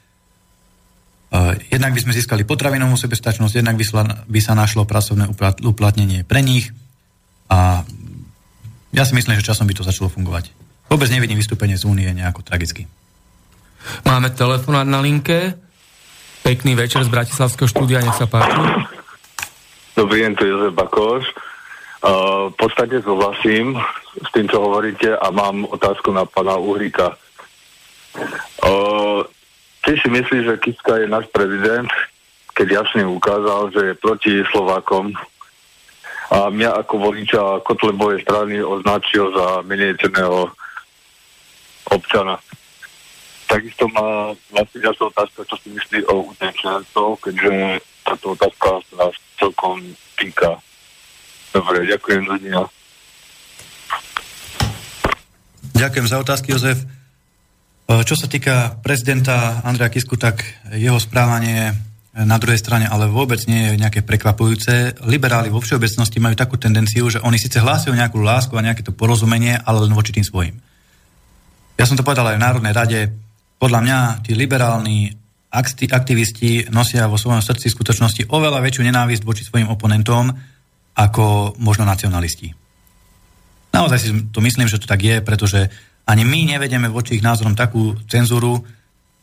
Uh, 1.32 1.56
jednak 1.72 1.96
by 1.96 2.04
sme 2.04 2.12
získali 2.12 2.44
potravinovú 2.44 3.00
sebestačnosť, 3.00 3.64
jednak 3.64 3.80
by 3.80 3.86
sa, 3.88 4.04
by 4.28 4.40
sa 4.44 4.52
našlo 4.52 4.84
pracovné 4.84 5.32
uplatnenie 5.64 6.28
pre 6.28 6.44
nich 6.44 6.76
a 7.48 7.88
ja 8.92 9.04
si 9.08 9.16
myslím, 9.16 9.40
že 9.40 9.48
časom 9.48 9.64
by 9.64 9.72
to 9.72 9.88
začalo 9.88 10.12
fungovať. 10.12 10.52
Vôbec 10.92 11.08
nevidím 11.08 11.40
vystúpenie 11.40 11.80
z 11.80 11.88
únie 11.88 12.12
nejako 12.12 12.44
tragicky. 12.44 12.84
Máme 14.04 14.36
telefonát 14.36 14.84
na 14.84 15.00
linke. 15.00 15.56
Pekný 16.44 16.76
večer 16.76 17.08
z 17.08 17.14
Bratislavského 17.14 17.72
štúdia, 17.72 18.04
nech 18.04 18.20
sa 18.20 18.28
páči. 18.28 18.60
Dobrý 19.96 20.28
deň, 20.28 20.32
tu 20.36 20.44
je 20.44 20.52
Jozef 20.52 20.76
Bakoš. 20.76 21.24
Uh, 22.02 22.52
v 22.52 22.56
podstate 22.60 23.00
súhlasím 23.00 23.80
s 24.20 24.30
tým, 24.36 24.52
čo 24.52 24.60
hovoríte 24.60 25.16
a 25.16 25.32
mám 25.32 25.64
otázku 25.70 26.12
na 26.12 26.28
pana 26.28 26.60
Uhríka. 26.60 27.16
Uh, 28.60 29.24
ty 29.86 29.98
si 29.98 30.08
myslíš, 30.10 30.44
že 30.46 30.62
Kiska 30.62 31.02
je 31.02 31.08
náš 31.10 31.26
prezident, 31.34 31.90
keď 32.54 32.84
jasne 32.84 33.08
ukázal, 33.08 33.74
že 33.74 33.82
je 33.92 34.02
proti 34.02 34.34
Slovákom 34.54 35.14
a 36.32 36.48
mňa 36.48 36.86
ako 36.86 37.12
voliča 37.12 37.60
Kotlebovej 37.68 38.24
strany 38.24 38.64
označil 38.64 39.36
za 39.36 39.60
menej 39.68 40.00
ceného 40.00 40.48
občana. 41.92 42.40
Takisto 43.52 43.84
má 43.92 44.32
vlastne 44.48 44.80
ďalšia 44.80 45.12
otázka, 45.12 45.44
čo 45.44 45.56
si 45.60 45.76
myslí 45.76 46.08
o 46.08 46.32
utečencov, 46.32 47.20
keďže 47.20 47.84
táto 48.08 48.32
otázka 48.32 48.80
sa 48.88 48.94
nás 48.96 49.16
celkom 49.36 49.84
týka. 50.16 50.56
Dobre, 51.52 51.84
ďakujem 51.84 52.24
za 52.32 52.38
dňa. 52.40 52.62
Ďakujem 55.76 56.08
za 56.08 56.18
otázky, 56.24 56.56
Jozef. 56.56 57.01
E, 57.92 58.08
čo 58.08 58.16
sa 58.16 58.32
týka 58.32 58.80
prezidenta 58.80 59.60
Andreja 59.68 59.92
Kisku, 59.92 60.16
tak 60.16 60.48
jeho 60.72 60.96
správanie 60.96 61.76
na 62.12 62.40
druhej 62.40 62.60
strane 62.60 62.88
ale 62.88 63.08
vôbec 63.08 63.40
nie 63.48 63.72
je 63.72 63.80
nejaké 63.80 64.04
prekvapujúce. 64.04 65.04
Liberáli 65.08 65.52
vo 65.52 65.64
všeobecnosti 65.64 66.20
majú 66.24 66.36
takú 66.36 66.56
tendenciu, 66.56 67.08
že 67.12 67.24
oni 67.24 67.40
síce 67.40 67.60
hlásajú 67.60 67.92
nejakú 67.92 68.20
lásku 68.24 68.52
a 68.56 68.64
nejaké 68.64 68.84
to 68.84 68.96
porozumenie, 68.96 69.60
ale 69.64 69.84
len 69.84 69.96
voči 69.96 70.16
tým 70.16 70.24
svojim. 70.24 70.56
Ja 71.76 71.88
som 71.88 71.96
to 71.96 72.04
povedal 72.04 72.32
aj 72.32 72.38
v 72.40 72.44
Národnej 72.44 72.74
rade, 72.76 73.00
podľa 73.60 73.80
mňa 73.84 73.98
tí 74.28 74.32
liberálni 74.36 75.12
aktivisti 75.52 76.72
nosia 76.72 77.12
vo 77.12 77.20
svojom 77.20 77.44
srdci 77.44 77.68
v 77.68 77.76
skutočnosti 77.76 78.22
oveľa 78.32 78.64
väčšiu 78.64 78.88
nenávisť 78.88 79.24
voči 79.28 79.44
svojim 79.44 79.68
oponentom 79.68 80.32
ako 80.96 81.56
možno 81.60 81.84
nacionalisti. 81.84 82.56
Naozaj 83.72 84.00
si 84.00 84.10
to 84.32 84.40
myslím, 84.44 84.68
že 84.68 84.80
to 84.80 84.88
tak 84.88 85.00
je, 85.00 85.24
pretože 85.24 85.72
ani 86.08 86.24
my 86.26 86.58
nevedeme 86.58 86.90
voči 86.90 87.18
ich 87.20 87.26
názorom 87.26 87.54
takú 87.54 87.96
cenzúru 88.10 88.62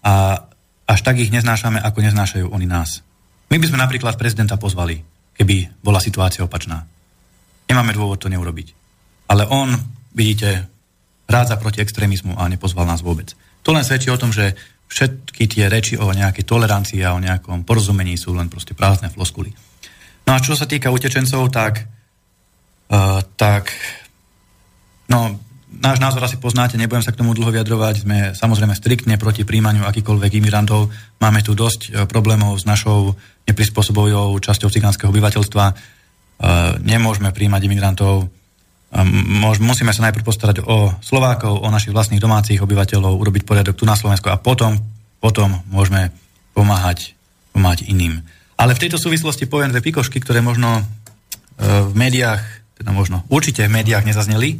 a 0.05 0.45
až 0.89 1.01
tak 1.05 1.21
ich 1.21 1.35
neznášame, 1.35 1.83
ako 1.83 1.99
neznášajú 2.01 2.47
oni 2.49 2.65
nás. 2.65 3.05
My 3.53 3.61
by 3.61 3.67
sme 3.69 3.79
napríklad 3.81 4.17
prezidenta 4.17 4.57
pozvali, 4.57 5.01
keby 5.37 5.85
bola 5.85 6.01
situácia 6.01 6.45
opačná. 6.45 6.85
Nemáme 7.69 7.93
dôvod 7.93 8.21
to 8.21 8.33
neurobiť. 8.33 8.73
Ale 9.29 9.45
on, 9.49 9.77
vidíte, 10.17 10.65
rádza 11.29 11.61
proti 11.61 11.85
extrémizmu 11.85 12.41
a 12.41 12.49
nepozval 12.49 12.89
nás 12.89 13.05
vôbec. 13.05 13.37
To 13.65 13.77
len 13.77 13.85
svedčí 13.85 14.09
o 14.09 14.21
tom, 14.21 14.33
že 14.33 14.57
všetky 14.89 15.45
tie 15.45 15.69
reči 15.69 16.01
o 16.01 16.09
nejakej 16.09 16.49
tolerancii 16.49 17.05
a 17.05 17.13
o 17.13 17.21
nejakom 17.21 17.69
porozumení 17.69 18.17
sú 18.17 18.33
len 18.33 18.49
proste 18.49 18.73
prázdne 18.73 19.13
floskuly. 19.13 19.53
No 20.25 20.33
a 20.33 20.41
čo 20.41 20.57
sa 20.57 20.65
týka 20.65 20.89
utečencov, 20.89 21.53
tak, 21.53 21.85
uh, 22.89 23.21
tak 23.37 23.69
no, 25.13 25.37
náš 25.79 25.99
názor 26.03 26.23
asi 26.27 26.37
poznáte, 26.39 26.75
nebudem 26.75 27.03
sa 27.03 27.15
k 27.15 27.21
tomu 27.23 27.35
dlho 27.35 27.55
vyjadrovať. 27.55 27.95
Sme 28.03 28.19
samozrejme 28.35 28.75
striktne 28.75 29.15
proti 29.17 29.47
príjmaniu 29.47 29.87
akýkoľvek 29.87 30.33
imigrantov. 30.43 30.91
Máme 31.23 31.41
tu 31.47 31.55
dosť 31.55 31.81
e, 31.89 31.91
problémov 32.11 32.59
s 32.59 32.67
našou 32.67 33.15
neprispôsobovou 33.47 34.37
časťou 34.43 34.69
cigánskeho 34.69 35.11
obyvateľstva. 35.11 35.65
E, 35.71 35.75
nemôžeme 36.83 37.31
príjmať 37.31 37.63
imigrantov. 37.71 38.31
Musíme 39.61 39.93
sa 39.93 40.09
najprv 40.09 40.25
postarať 40.25 40.65
o 40.65 40.97
Slovákov, 41.05 41.61
o 41.61 41.69
našich 41.69 41.93
vlastných 41.93 42.25
domácich 42.25 42.57
obyvateľov, 42.57 43.21
urobiť 43.21 43.45
poriadok 43.45 43.77
tu 43.77 43.85
na 43.85 43.93
Slovensku 43.93 44.33
a 44.33 44.41
potom, 44.41 44.81
potom 45.21 45.61
môžeme 45.69 46.09
pomáhať, 46.57 47.13
pomáhať 47.53 47.85
iným. 47.85 48.25
Ale 48.57 48.73
v 48.73 48.89
tejto 48.89 48.97
súvislosti 48.97 49.45
poviem 49.45 49.77
dve 49.77 49.85
pikošky, 49.85 50.25
ktoré 50.25 50.41
možno 50.41 50.89
v 51.61 51.93
médiách, 51.93 52.41
teda 52.81 52.89
možno 52.97 53.29
určite 53.29 53.69
v 53.69 53.77
médiách 53.77 54.09
nezazneli 54.09 54.57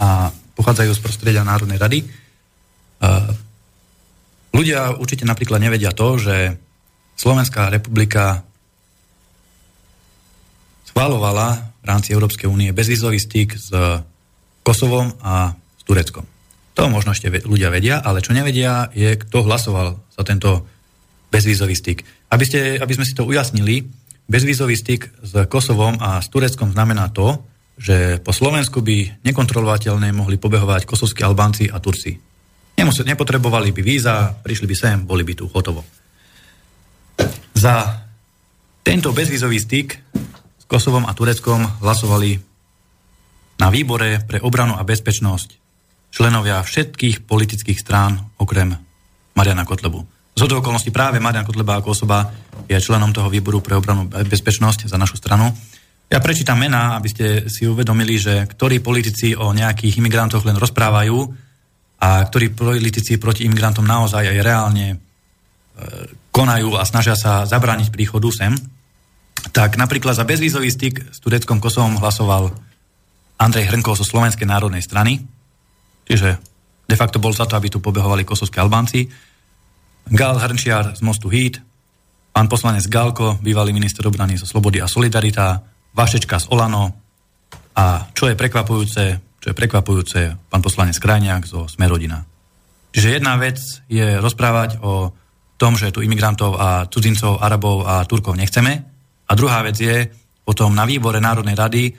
a 0.00 0.32
pochádzajú 0.56 0.90
z 0.96 1.04
prostredia 1.04 1.44
Národnej 1.44 1.76
rady. 1.76 2.08
Ľudia 4.50 4.96
určite 4.96 5.28
napríklad 5.28 5.60
nevedia 5.60 5.92
to, 5.92 6.16
že 6.16 6.56
Slovenská 7.20 7.68
republika 7.68 8.42
schválovala 10.88 11.70
v 11.80 11.84
rámci 11.84 12.16
Európskej 12.16 12.48
únie 12.48 12.72
bezvizový 12.72 13.20
styk 13.20 13.60
s 13.60 13.68
Kosovom 14.64 15.14
a 15.20 15.52
s 15.54 15.82
Tureckom. 15.84 16.24
To 16.74 16.88
možno 16.88 17.12
ešte 17.12 17.28
ľudia 17.44 17.68
vedia, 17.68 18.00
ale 18.00 18.24
čo 18.24 18.32
nevedia 18.32 18.88
je, 18.96 19.16
kto 19.20 19.44
hlasoval 19.44 20.00
za 20.12 20.22
tento 20.24 20.64
bezvízový 21.28 21.76
styk. 21.76 22.02
Aby, 22.32 22.44
ste, 22.48 22.60
aby 22.80 22.92
sme 22.96 23.04
si 23.06 23.12
to 23.12 23.28
ujasnili, 23.28 23.86
bezvízový 24.26 24.74
styk 24.76 25.02
s 25.24 25.32
Kosovom 25.46 26.00
a 26.00 26.18
s 26.24 26.28
Tureckom 26.32 26.72
znamená 26.72 27.12
to, 27.12 27.42
že 27.80 28.20
po 28.20 28.36
Slovensku 28.36 28.84
by 28.84 29.24
nekontrolovateľne 29.24 30.12
mohli 30.12 30.36
pobehovať 30.36 30.84
kosovskí 30.84 31.24
Albánci 31.24 31.72
a 31.72 31.80
Turci. 31.80 32.12
Nemuseli, 32.76 33.16
nepotrebovali 33.16 33.72
by 33.72 33.80
víza, 33.80 34.36
prišli 34.36 34.68
by 34.68 34.76
sem, 34.76 34.96
boli 35.08 35.24
by 35.24 35.32
tu 35.32 35.48
hotovo. 35.48 35.80
Za 37.56 38.04
tento 38.84 39.16
bezvízový 39.16 39.56
styk 39.56 39.88
s 40.60 40.64
Kosovom 40.68 41.08
a 41.08 41.16
Tureckom 41.16 41.80
hlasovali 41.80 42.36
na 43.60 43.72
výbore 43.72 44.24
pre 44.28 44.44
obranu 44.44 44.76
a 44.76 44.84
bezpečnosť 44.84 45.56
členovia 46.12 46.60
všetkých 46.60 47.24
politických 47.24 47.80
strán 47.80 48.28
okrem 48.36 48.76
Mariana 49.32 49.64
Kotlebu. 49.64 50.04
Z 50.36 50.48
okolností 50.48 50.92
práve 50.92 51.20
Marian 51.20 51.44
Kotleba 51.44 51.80
ako 51.80 51.92
osoba 51.92 52.32
je 52.64 52.76
členom 52.80 53.12
toho 53.12 53.28
výboru 53.28 53.60
pre 53.60 53.76
obranu 53.76 54.08
a 54.12 54.24
bezpečnosť 54.24 54.88
za 54.88 54.96
našu 54.96 55.20
stranu 55.20 55.52
ja 56.10 56.18
prečítam 56.18 56.58
mená, 56.58 56.98
aby 56.98 57.06
ste 57.06 57.26
si 57.46 57.70
uvedomili, 57.70 58.18
že 58.18 58.42
ktorí 58.50 58.82
politici 58.82 59.38
o 59.38 59.54
nejakých 59.54 60.02
imigrantoch 60.02 60.42
len 60.42 60.58
rozprávajú 60.58 61.16
a 62.02 62.26
ktorí 62.26 62.50
politici 62.50 63.14
proti 63.14 63.46
imigrantom 63.46 63.86
naozaj 63.86 64.26
aj 64.26 64.38
reálne 64.42 64.86
e, 64.90 64.96
konajú 66.34 66.74
a 66.74 66.82
snažia 66.82 67.14
sa 67.14 67.46
zabrániť 67.46 67.94
príchodu 67.94 68.26
sem. 68.34 68.58
Tak 69.54 69.78
napríklad 69.78 70.18
za 70.18 70.26
bezvízový 70.26 70.74
styk 70.74 71.14
s 71.14 71.18
Tureckom 71.22 71.62
Kosovom 71.62 72.02
hlasoval 72.02 72.50
Andrej 73.38 73.70
Hrnkov 73.70 73.94
zo 73.94 74.04
Slovenskej 74.04 74.50
národnej 74.50 74.82
strany, 74.82 75.22
čiže 76.10 76.42
de 76.90 76.96
facto 76.98 77.22
bol 77.22 77.30
za 77.30 77.46
to, 77.46 77.54
aby 77.54 77.70
tu 77.70 77.78
pobehovali 77.78 78.26
kosovské 78.26 78.58
Albánci. 78.58 79.06
Gal 80.10 80.42
Hrnčiar 80.42 80.98
z 80.98 81.00
Mostu 81.06 81.30
Híd, 81.30 81.62
pán 82.34 82.50
poslanec 82.50 82.90
Galko, 82.90 83.38
bývalý 83.38 83.70
minister 83.70 84.02
obrany 84.10 84.34
zo 84.34 84.44
Slobody 84.44 84.82
a 84.82 84.90
Solidarita, 84.90 85.70
Vašečka 85.94 86.38
z 86.38 86.46
Olano 86.54 86.94
a 87.74 88.06
čo 88.12 88.28
je 88.30 88.38
prekvapujúce, 88.38 89.02
čo 89.40 89.46
je 89.50 89.56
prekvapujúce, 89.56 90.20
pán 90.50 90.62
poslanec 90.62 90.98
Krajniak 91.00 91.48
zo 91.48 91.66
Smerodina. 91.66 92.22
Čiže 92.90 93.22
jedna 93.22 93.38
vec 93.38 93.58
je 93.86 94.18
rozprávať 94.18 94.82
o 94.82 95.14
tom, 95.60 95.76
že 95.78 95.92
tu 95.94 96.02
imigrantov 96.02 96.56
a 96.58 96.88
cudzincov, 96.88 97.38
Arabov 97.38 97.86
a 97.86 98.02
Turkov 98.08 98.34
nechceme. 98.34 98.72
A 99.28 99.32
druhá 99.38 99.62
vec 99.62 99.76
je 99.78 100.08
potom 100.42 100.74
na 100.74 100.88
výbore 100.88 101.22
Národnej 101.22 101.54
rady 101.54 101.94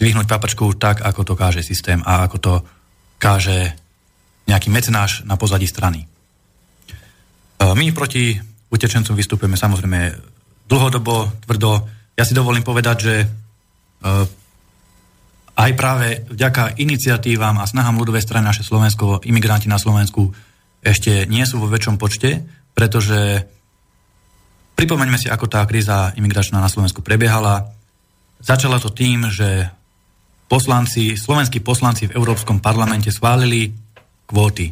dvihnúť 0.00 0.26
paprčku 0.28 0.76
tak, 0.76 1.04
ako 1.04 1.20
to 1.24 1.34
káže 1.34 1.60
systém 1.64 2.00
a 2.04 2.24
ako 2.24 2.36
to 2.38 2.54
káže 3.20 3.74
nejaký 4.46 4.70
mecenáš 4.70 5.26
na 5.26 5.34
pozadí 5.34 5.66
strany. 5.66 6.04
E, 6.04 6.06
my 7.60 7.84
proti 7.92 8.36
utečencom 8.70 9.16
vystupujeme 9.16 9.58
samozrejme 9.58 10.00
dlhodobo, 10.68 11.42
tvrdo, 11.42 11.95
ja 12.16 12.24
si 12.24 12.32
dovolím 12.32 12.64
povedať, 12.64 12.96
že 12.96 13.14
e, 13.22 13.26
aj 15.56 15.70
práve 15.76 16.24
vďaka 16.32 16.80
iniciatívam 16.80 17.60
a 17.60 17.68
snahám 17.68 18.00
ľudovej 18.00 18.24
strany 18.24 18.48
naše 18.48 18.64
Slovensko, 18.64 19.20
imigranti 19.24 19.68
na 19.68 19.76
Slovensku 19.76 20.32
ešte 20.80 21.28
nie 21.28 21.44
sú 21.44 21.60
vo 21.60 21.68
väčšom 21.68 22.00
počte, 22.00 22.44
pretože 22.76 23.44
pripomeňme 24.76 25.18
si, 25.20 25.28
ako 25.28 25.48
tá 25.48 25.64
kríza 25.64 26.12
imigračná 26.14 26.60
na 26.60 26.68
Slovensku 26.70 27.00
prebiehala. 27.00 27.72
Začala 28.38 28.78
to 28.78 28.92
tým, 28.92 29.32
že 29.32 29.72
poslanci, 30.46 31.18
slovenskí 31.18 31.64
poslanci 31.64 32.06
v 32.06 32.14
Európskom 32.14 32.62
parlamente 32.62 33.10
schválili 33.10 33.72
kvóty. 34.28 34.70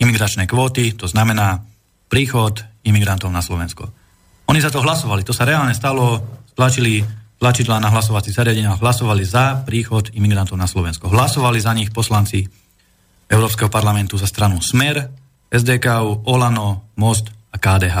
Imigračné 0.00 0.48
kvóty, 0.48 0.96
to 0.96 1.04
znamená 1.04 1.60
príchod 2.08 2.64
imigrantov 2.86 3.28
na 3.28 3.44
Slovensko. 3.44 3.92
Oni 4.48 4.58
za 4.58 4.72
to 4.72 4.80
hlasovali. 4.80 5.22
To 5.28 5.36
sa 5.36 5.44
reálne 5.44 5.76
stalo 5.76 6.39
tlačili 6.60 7.00
tlačidlá 7.40 7.80
na 7.80 7.88
hlasovací 7.88 8.36
zariadenia, 8.36 8.76
hlasovali 8.76 9.24
za 9.24 9.64
príchod 9.64 10.12
imigrantov 10.12 10.60
na 10.60 10.68
Slovensko. 10.68 11.08
Hlasovali 11.08 11.56
za 11.56 11.72
nich 11.72 11.88
poslanci 11.88 12.44
Európskeho 13.32 13.72
parlamentu 13.72 14.20
za 14.20 14.28
stranu 14.28 14.60
Smer, 14.60 15.08
SDK, 15.48 16.04
Olano, 16.28 16.92
Most 17.00 17.32
a 17.48 17.56
KDH. 17.56 17.98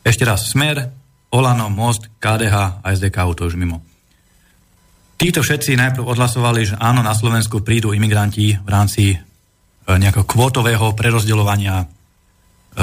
Ešte 0.00 0.24
raz 0.24 0.48
Smer, 0.48 0.88
Olano, 1.28 1.68
Most, 1.68 2.08
KDH 2.16 2.80
a 2.80 2.86
SDK, 2.96 3.20
to 3.36 3.52
už 3.52 3.60
mimo. 3.60 3.84
Títo 5.20 5.44
všetci 5.44 5.76
najprv 5.76 6.08
odhlasovali, 6.08 6.72
že 6.72 6.74
áno, 6.80 7.04
na 7.04 7.12
Slovensku 7.12 7.60
prídu 7.60 7.92
imigranti 7.92 8.56
v 8.56 8.68
rámci 8.68 9.12
e, 9.12 9.16
nejakého 9.84 10.24
kvotového 10.24 10.96
prerozdeľovania, 10.96 11.84
e, 11.84 11.86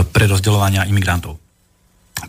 prerozdeľovania 0.01 0.85
imigrantov. 0.89 1.41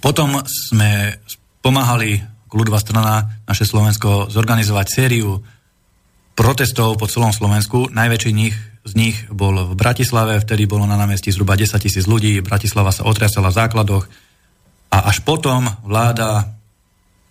Potom 0.01 0.41
sme 0.45 1.21
pomáhali 1.65 2.21
ľudová 2.53 2.79
strana, 2.79 3.41
naše 3.49 3.65
Slovensko, 3.65 4.29
zorganizovať 4.29 4.87
sériu 4.87 5.41
protestov 6.37 7.01
po 7.01 7.09
celom 7.11 7.33
Slovensku. 7.33 7.89
Najväčší 7.91 8.31
nich, 8.31 8.55
z 8.85 8.93
nich 8.95 9.17
bol 9.33 9.73
v 9.73 9.75
Bratislave, 9.75 10.39
vtedy 10.39 10.69
bolo 10.69 10.85
na 10.85 11.01
námestí 11.01 11.33
zhruba 11.33 11.57
10 11.57 11.75
tisíc 11.81 12.05
ľudí, 12.05 12.45
Bratislava 12.45 12.93
sa 12.93 13.09
otriasala 13.09 13.49
v 13.51 13.59
základoch 13.59 14.05
a 14.93 15.11
až 15.11 15.25
potom 15.27 15.67
vláda 15.83 16.55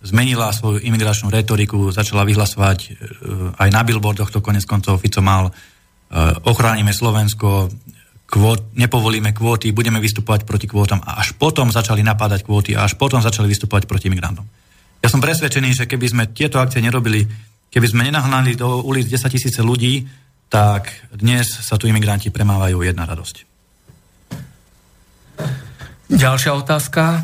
zmenila 0.04 0.52
svoju 0.52 0.84
imigračnú 0.84 1.32
retoriku, 1.32 1.88
začala 1.88 2.28
vyhlasovať 2.28 2.78
e, 2.84 2.88
aj 3.56 3.68
na 3.72 3.80
billboardoch, 3.80 4.28
to 4.28 4.44
konec 4.44 4.68
koncov 4.68 5.00
Fico 5.00 5.24
mal, 5.24 5.48
e, 5.48 5.52
ochránime 6.44 6.92
Slovensko, 6.92 7.72
kvót, 8.34 8.74
nepovolíme 8.74 9.30
kvóty, 9.30 9.70
budeme 9.70 10.02
vystupovať 10.02 10.42
proti 10.42 10.66
kvótam 10.66 10.98
a 11.06 11.22
až 11.22 11.38
potom 11.38 11.70
začali 11.70 12.02
napádať 12.02 12.42
kvóty 12.42 12.74
a 12.74 12.82
až 12.82 12.98
potom 12.98 13.22
začali 13.22 13.46
vystupovať 13.46 13.86
proti 13.86 14.10
migrantom. 14.10 14.42
Ja 14.98 15.06
som 15.06 15.22
presvedčený, 15.22 15.70
že 15.70 15.86
keby 15.86 16.06
sme 16.10 16.24
tieto 16.34 16.58
akcie 16.58 16.82
nerobili, 16.82 17.22
keby 17.70 17.86
sme 17.86 18.10
nenahnali 18.10 18.58
do 18.58 18.82
ulic 18.82 19.06
10 19.06 19.30
tisíce 19.30 19.62
ľudí, 19.62 20.10
tak 20.50 20.90
dnes 21.14 21.46
sa 21.46 21.78
tu 21.78 21.86
imigranti 21.86 22.34
premávajú 22.34 22.82
jedna 22.82 23.06
radosť. 23.06 23.36
Ďalšia 26.10 26.52
otázka. 26.58 27.22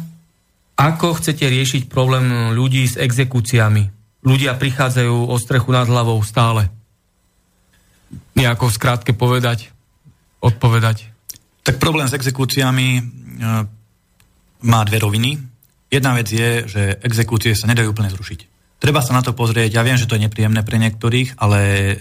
Ako 0.78 1.19
chcete 1.19 1.45
riešiť 1.45 1.91
problém 1.91 2.55
ľudí 2.55 2.87
s 2.87 2.97
exekúciami? 2.97 3.91
Ľudia 4.23 4.57
prichádzajú 4.57 5.27
o 5.28 5.37
strechu 5.37 5.74
nad 5.74 5.91
hlavou 5.91 6.23
stále. 6.23 6.70
Nejako 8.39 8.73
skrátke 8.73 9.12
povedať 9.12 9.80
odpovedať? 10.41 11.09
Tak 11.61 11.77
problém 11.77 12.09
s 12.09 12.17
exekúciami 12.17 12.89
e, 12.97 13.03
má 14.65 14.81
dve 14.89 14.99
roviny. 15.01 15.37
Jedna 15.93 16.17
vec 16.17 16.29
je, 16.33 16.65
že 16.67 16.83
exekúcie 17.05 17.53
sa 17.53 17.69
nedajú 17.69 17.93
úplne 17.93 18.09
zrušiť. 18.09 18.41
Treba 18.81 19.05
sa 19.05 19.12
na 19.12 19.21
to 19.21 19.37
pozrieť. 19.37 19.77
Ja 19.77 19.85
viem, 19.85 20.01
že 20.01 20.09
to 20.09 20.17
je 20.17 20.25
nepríjemné 20.25 20.65
pre 20.65 20.81
niektorých, 20.81 21.37
ale 21.37 21.59
e, 21.61 21.97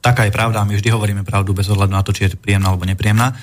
taká 0.00 0.24
je 0.24 0.32
pravda. 0.32 0.64
My 0.64 0.72
vždy 0.72 0.88
hovoríme 0.88 1.22
pravdu 1.28 1.52
bez 1.52 1.68
ohľadu 1.68 1.92
na 1.92 2.00
to, 2.00 2.16
či 2.16 2.26
je 2.26 2.40
príjemná 2.40 2.72
alebo 2.72 2.88
nepríjemná. 2.88 3.28
E, 3.28 3.34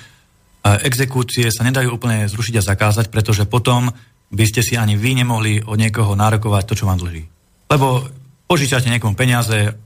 exekúcie 0.82 1.46
sa 1.54 1.62
nedajú 1.62 1.94
úplne 1.94 2.26
zrušiť 2.26 2.58
a 2.58 2.66
zakázať, 2.74 3.06
pretože 3.14 3.46
potom 3.46 3.94
by 4.32 4.44
ste 4.48 4.66
si 4.66 4.74
ani 4.74 4.98
vy 4.98 5.22
nemohli 5.22 5.62
od 5.62 5.78
niekoho 5.78 6.18
nárokovať 6.18 6.64
to, 6.66 6.74
čo 6.82 6.88
vám 6.90 6.98
dlží. 6.98 7.22
Lebo 7.70 8.02
požičate 8.50 8.90
niekomu 8.90 9.14
peniaze, 9.14 9.76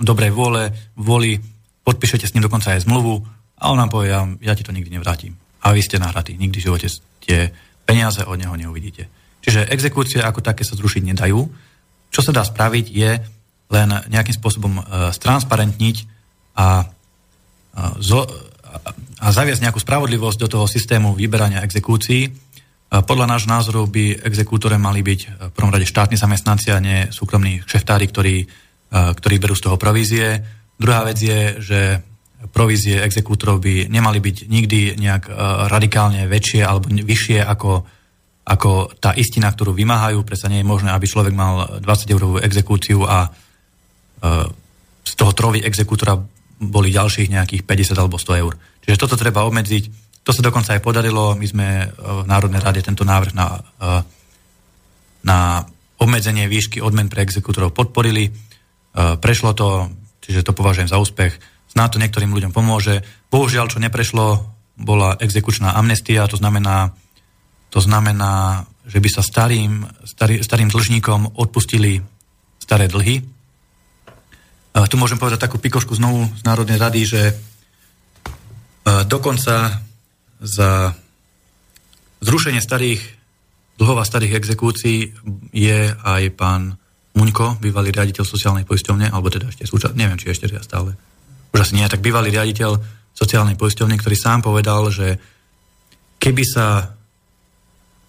dobrej 0.00 0.32
vôle, 0.32 0.72
vôli, 0.96 1.36
podpíšete 1.84 2.30
s 2.30 2.34
ním 2.34 2.46
dokonca 2.46 2.72
aj 2.72 2.86
zmluvu, 2.88 3.20
a 3.62 3.70
on 3.70 3.78
nám 3.78 3.94
povie, 3.94 4.10
ja, 4.10 4.26
ja 4.42 4.58
ti 4.58 4.66
to 4.66 4.74
nikdy 4.74 4.90
nevrátim. 4.90 5.38
A 5.62 5.70
vy 5.70 5.78
ste 5.78 6.02
nahratí, 6.02 6.34
nikdy 6.34 6.58
v 6.58 6.66
živote 6.66 6.90
tie 7.22 7.54
peniaze 7.86 8.26
od 8.26 8.34
neho 8.34 8.50
neuvidíte. 8.58 9.06
Čiže 9.38 9.70
exekúcie 9.70 10.18
ako 10.18 10.42
také 10.42 10.66
sa 10.66 10.74
zrušiť 10.74 11.02
nedajú. 11.14 11.38
Čo 12.10 12.20
sa 12.26 12.34
dá 12.34 12.42
spraviť 12.42 12.86
je 12.90 13.10
len 13.70 13.88
nejakým 14.10 14.34
spôsobom 14.34 14.74
e, 14.78 14.82
stransparentniť 15.14 15.96
a, 16.58 16.66
a, 16.66 16.68
zo, 18.02 18.26
a 19.22 19.26
zaviesť 19.30 19.62
nejakú 19.62 19.78
spravodlivosť 19.78 20.38
do 20.42 20.48
toho 20.50 20.66
systému 20.66 21.14
vyberania 21.14 21.62
exekúcií. 21.62 22.34
Podľa 22.92 23.24
nášho 23.24 23.48
názoru 23.48 23.88
by 23.88 24.20
exekútore 24.20 24.76
mali 24.76 25.00
byť 25.00 25.20
v 25.48 25.52
prvom 25.56 25.72
rade 25.72 25.88
štátni 25.88 26.20
zamestnanci 26.20 26.68
a 26.68 26.76
nie 26.76 27.08
súkromní 27.08 27.64
šeftári, 27.64 28.04
ktorí, 28.04 28.44
ktorí 28.92 29.36
berú 29.40 29.56
z 29.56 29.64
toho 29.64 29.80
provízie. 29.80 30.44
Druhá 30.76 31.00
vec 31.08 31.16
je, 31.16 31.40
že 31.56 31.80
provízie 32.50 32.98
exekútorov 32.98 33.62
by 33.62 33.86
nemali 33.86 34.18
byť 34.18 34.36
nikdy 34.50 34.98
nejak 34.98 35.30
radikálne 35.70 36.26
väčšie 36.26 36.66
alebo 36.66 36.90
vyššie 36.90 37.38
ako, 37.38 37.86
ako 38.42 38.70
tá 38.98 39.14
istina, 39.14 39.52
ktorú 39.52 39.70
vymáhajú. 39.76 40.26
Prečo 40.26 40.50
nie 40.50 40.64
je 40.64 40.66
možné, 40.66 40.90
aby 40.90 41.06
človek 41.06 41.30
mal 41.36 41.78
20 41.78 42.14
eurovú 42.14 42.42
exekúciu 42.42 43.06
a 43.06 43.30
z 45.02 45.12
toho 45.14 45.32
trovy 45.34 45.62
exekútora 45.62 46.18
boli 46.62 46.94
ďalších 46.94 47.30
nejakých 47.30 47.62
50 47.62 47.98
alebo 47.98 48.18
100 48.18 48.42
eur. 48.42 48.54
Čiže 48.82 48.98
toto 48.98 49.14
treba 49.14 49.46
obmedziť 49.46 50.12
to 50.22 50.30
sa 50.30 50.42
dokonca 50.42 50.78
aj 50.78 50.82
podarilo. 50.82 51.34
My 51.34 51.46
sme 51.46 51.66
e, 51.82 51.86
v 51.98 52.26
Národnej 52.30 52.62
rade 52.62 52.80
tento 52.82 53.02
návrh 53.02 53.34
na, 53.34 53.58
e, 53.58 53.90
na 55.26 55.66
obmedzenie 55.98 56.46
výšky 56.46 56.78
odmen 56.78 57.10
pre 57.10 57.26
exekútorov 57.26 57.74
podporili. 57.74 58.30
E, 58.30 58.32
prešlo 59.18 59.50
to, 59.54 59.90
čiže 60.22 60.46
to 60.46 60.54
považujem 60.54 60.86
za 60.86 61.02
úspech. 61.02 61.34
Snáď 61.72 61.96
to 61.96 62.02
niektorým 62.04 62.36
ľuďom 62.36 62.52
pomôže. 62.52 63.00
Bohužiaľ, 63.32 63.72
čo 63.72 63.80
neprešlo, 63.80 64.44
bola 64.76 65.16
exekučná 65.16 65.72
amnestia, 65.72 66.28
to 66.28 66.36
znamená, 66.36 66.92
to 67.72 67.80
znamená 67.80 68.64
že 68.82 68.98
by 68.98 69.08
sa 69.14 69.22
starým, 69.22 69.86
starý, 70.02 70.42
starým 70.42 70.66
dlžníkom 70.66 71.38
odpustili 71.38 72.02
staré 72.58 72.90
dlhy. 72.90 73.22
Tu 74.74 74.94
môžem 74.98 75.22
povedať 75.22 75.38
takú 75.38 75.62
pikošku 75.62 75.94
znovu 75.94 76.26
z 76.34 76.42
Národnej 76.42 76.82
rady, 76.82 77.00
že 77.06 77.22
dokonca 79.06 79.86
za 80.42 80.70
zrušenie 82.18 82.58
starých 82.58 83.02
dlhov 83.78 84.02
a 84.02 84.08
starých 84.08 84.34
exekúcií 84.34 85.14
je 85.54 85.80
aj 85.94 86.22
pán 86.34 86.74
Muňko, 87.14 87.62
bývalý 87.62 87.94
riaditeľ 87.94 88.26
sociálnej 88.26 88.66
poisťovne, 88.66 89.14
alebo 89.14 89.30
teda 89.30 89.46
ešte 89.46 89.68
súčasť, 89.68 89.94
neviem, 89.94 90.18
či 90.18 90.32
ešte 90.32 90.50
stále, 90.58 90.98
už 91.52 91.60
asi 91.60 91.76
nie, 91.76 91.86
tak 91.86 92.00
bývalý 92.00 92.32
riaditeľ 92.32 92.80
sociálnej 93.12 93.60
poisťovne, 93.60 93.96
ktorý 94.00 94.16
sám 94.16 94.40
povedal, 94.40 94.88
že 94.88 95.20
keby 96.18 96.44
sa 96.48 96.96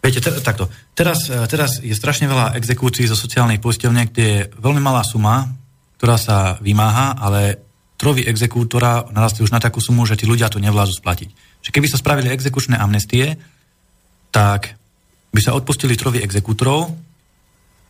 Viete, 0.04 0.20
te, 0.20 0.36
takto, 0.44 0.68
teraz, 0.92 1.32
teraz 1.48 1.80
je 1.80 1.96
strašne 1.96 2.28
veľa 2.28 2.60
exekúcií 2.60 3.08
zo 3.08 3.16
sociálnej 3.16 3.64
poisťovne, 3.64 4.12
kde 4.12 4.26
je 4.28 4.40
veľmi 4.60 4.84
malá 4.84 5.00
suma, 5.00 5.48
ktorá 5.96 6.20
sa 6.20 6.60
vymáha, 6.60 7.16
ale 7.16 7.64
trovy 7.96 8.28
exekútora 8.28 9.08
narastli 9.16 9.48
už 9.48 9.56
na 9.56 9.64
takú 9.64 9.80
sumu, 9.80 10.04
že 10.04 10.20
tí 10.20 10.28
ľudia 10.28 10.52
to 10.52 10.60
nevládzu 10.60 11.00
splatiť. 11.00 11.32
Že 11.64 11.72
keby 11.72 11.88
sa 11.88 11.96
spravili 11.96 12.36
exekučné 12.36 12.76
amnestie, 12.76 13.40
tak 14.28 14.76
by 15.32 15.40
sa 15.40 15.56
odpustili 15.56 15.96
trovy 15.96 16.20
exekútorov 16.20 16.92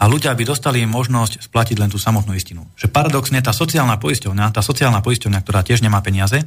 a 0.04 0.12
ľudia 0.12 0.36
by 0.36 0.44
dostali 0.44 0.84
možnosť 0.84 1.48
splatiť 1.48 1.80
len 1.80 1.88
tú 1.88 1.96
samotnú 1.96 2.36
istinu. 2.36 2.68
Že 2.76 2.92
paradoxne 2.92 3.40
tá 3.40 3.56
sociálna 3.56 3.96
poisťovňa, 4.04 4.52
tá 4.52 4.60
sociálna 4.60 5.00
poisťovňa, 5.00 5.40
ktorá 5.40 5.64
tiež 5.64 5.80
nemá 5.80 6.04
peniaze, 6.04 6.44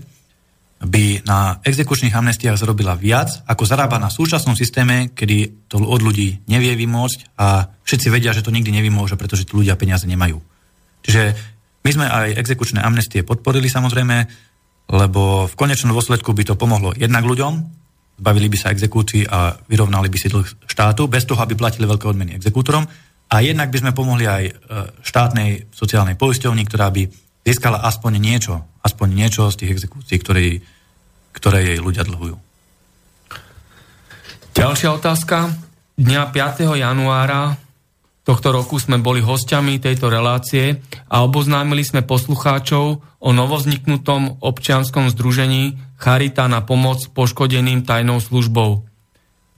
by 0.77 1.25
na 1.25 1.57
exekučných 1.65 2.13
amnestiách 2.13 2.61
zarobila 2.61 2.93
viac, 3.01 3.33
ako 3.49 3.65
zarába 3.65 3.97
na 3.97 4.13
súčasnom 4.13 4.53
systéme, 4.53 5.09
kedy 5.17 5.73
to 5.73 5.81
od 5.81 6.05
ľudí 6.05 6.45
nevie 6.53 6.77
vymôcť 6.77 7.41
a 7.41 7.65
všetci 7.81 8.13
vedia, 8.13 8.37
že 8.37 8.45
to 8.45 8.53
nikdy 8.53 8.77
nevymôže, 8.77 9.17
pretože 9.17 9.49
tu 9.49 9.65
ľudia 9.65 9.81
peniaze 9.81 10.05
nemajú. 10.05 10.37
Čiže 11.01 11.33
my 11.81 11.91
sme 11.97 12.07
aj 12.13 12.37
exekučné 12.37 12.85
amnestie 12.85 13.25
podporili 13.25 13.73
samozrejme, 13.73 14.17
lebo 14.93 15.49
v 15.49 15.55
konečnom 15.57 15.97
dôsledku 15.97 16.37
by 16.37 16.45
to 16.45 16.61
pomohlo 16.61 16.93
jednak 16.93 17.25
ľuďom, 17.25 17.53
zbavili 18.21 18.53
by 18.53 18.57
sa 18.61 18.69
exekúcií 18.69 19.25
a 19.25 19.57
vyrovnali 19.65 20.13
by 20.13 20.19
si 20.21 20.29
dlh 20.29 20.69
štátu, 20.69 21.09
bez 21.09 21.25
toho, 21.25 21.41
aby 21.41 21.57
platili 21.57 21.89
veľké 21.89 22.05
odmeny 22.05 22.37
exekútorom. 22.37 22.85
A 23.27 23.43
jednak 23.43 23.75
by 23.75 23.79
sme 23.83 23.97
pomohli 23.97 24.25
aj 24.27 24.45
e, 24.47 24.53
štátnej 25.03 25.67
sociálnej 25.75 26.15
poisťovni, 26.15 26.63
ktorá 26.67 26.95
by 26.95 27.11
získala 27.43 27.83
aspoň 27.83 28.13
niečo, 28.23 28.55
aspoň 28.87 29.09
niečo 29.11 29.51
z 29.51 29.67
tých 29.67 29.75
exekúcií, 29.79 30.17
ktoré, 30.23 30.63
ktoré 31.35 31.75
jej 31.75 31.79
ľudia 31.83 32.07
dlhujú. 32.07 32.39
Ďalšia 34.55 34.91
otázka. 34.95 35.53
Dňa 35.97 36.23
5. 36.33 36.81
januára 36.81 37.57
tohto 38.27 38.51
roku 38.51 38.83
sme 38.83 38.99
boli 38.99 39.23
hostiami 39.23 39.79
tejto 39.79 40.11
relácie 40.11 40.83
a 41.07 41.23
oboznámili 41.23 41.87
sme 41.87 42.03
poslucháčov 42.03 42.85
o 43.23 43.31
novozniknutom 43.31 44.43
občianskom 44.43 45.15
združení 45.15 45.79
Charita 45.97 46.51
na 46.51 46.61
pomoc 46.67 47.07
poškodeným 47.15 47.87
tajnou 47.87 48.19
službou. 48.19 48.83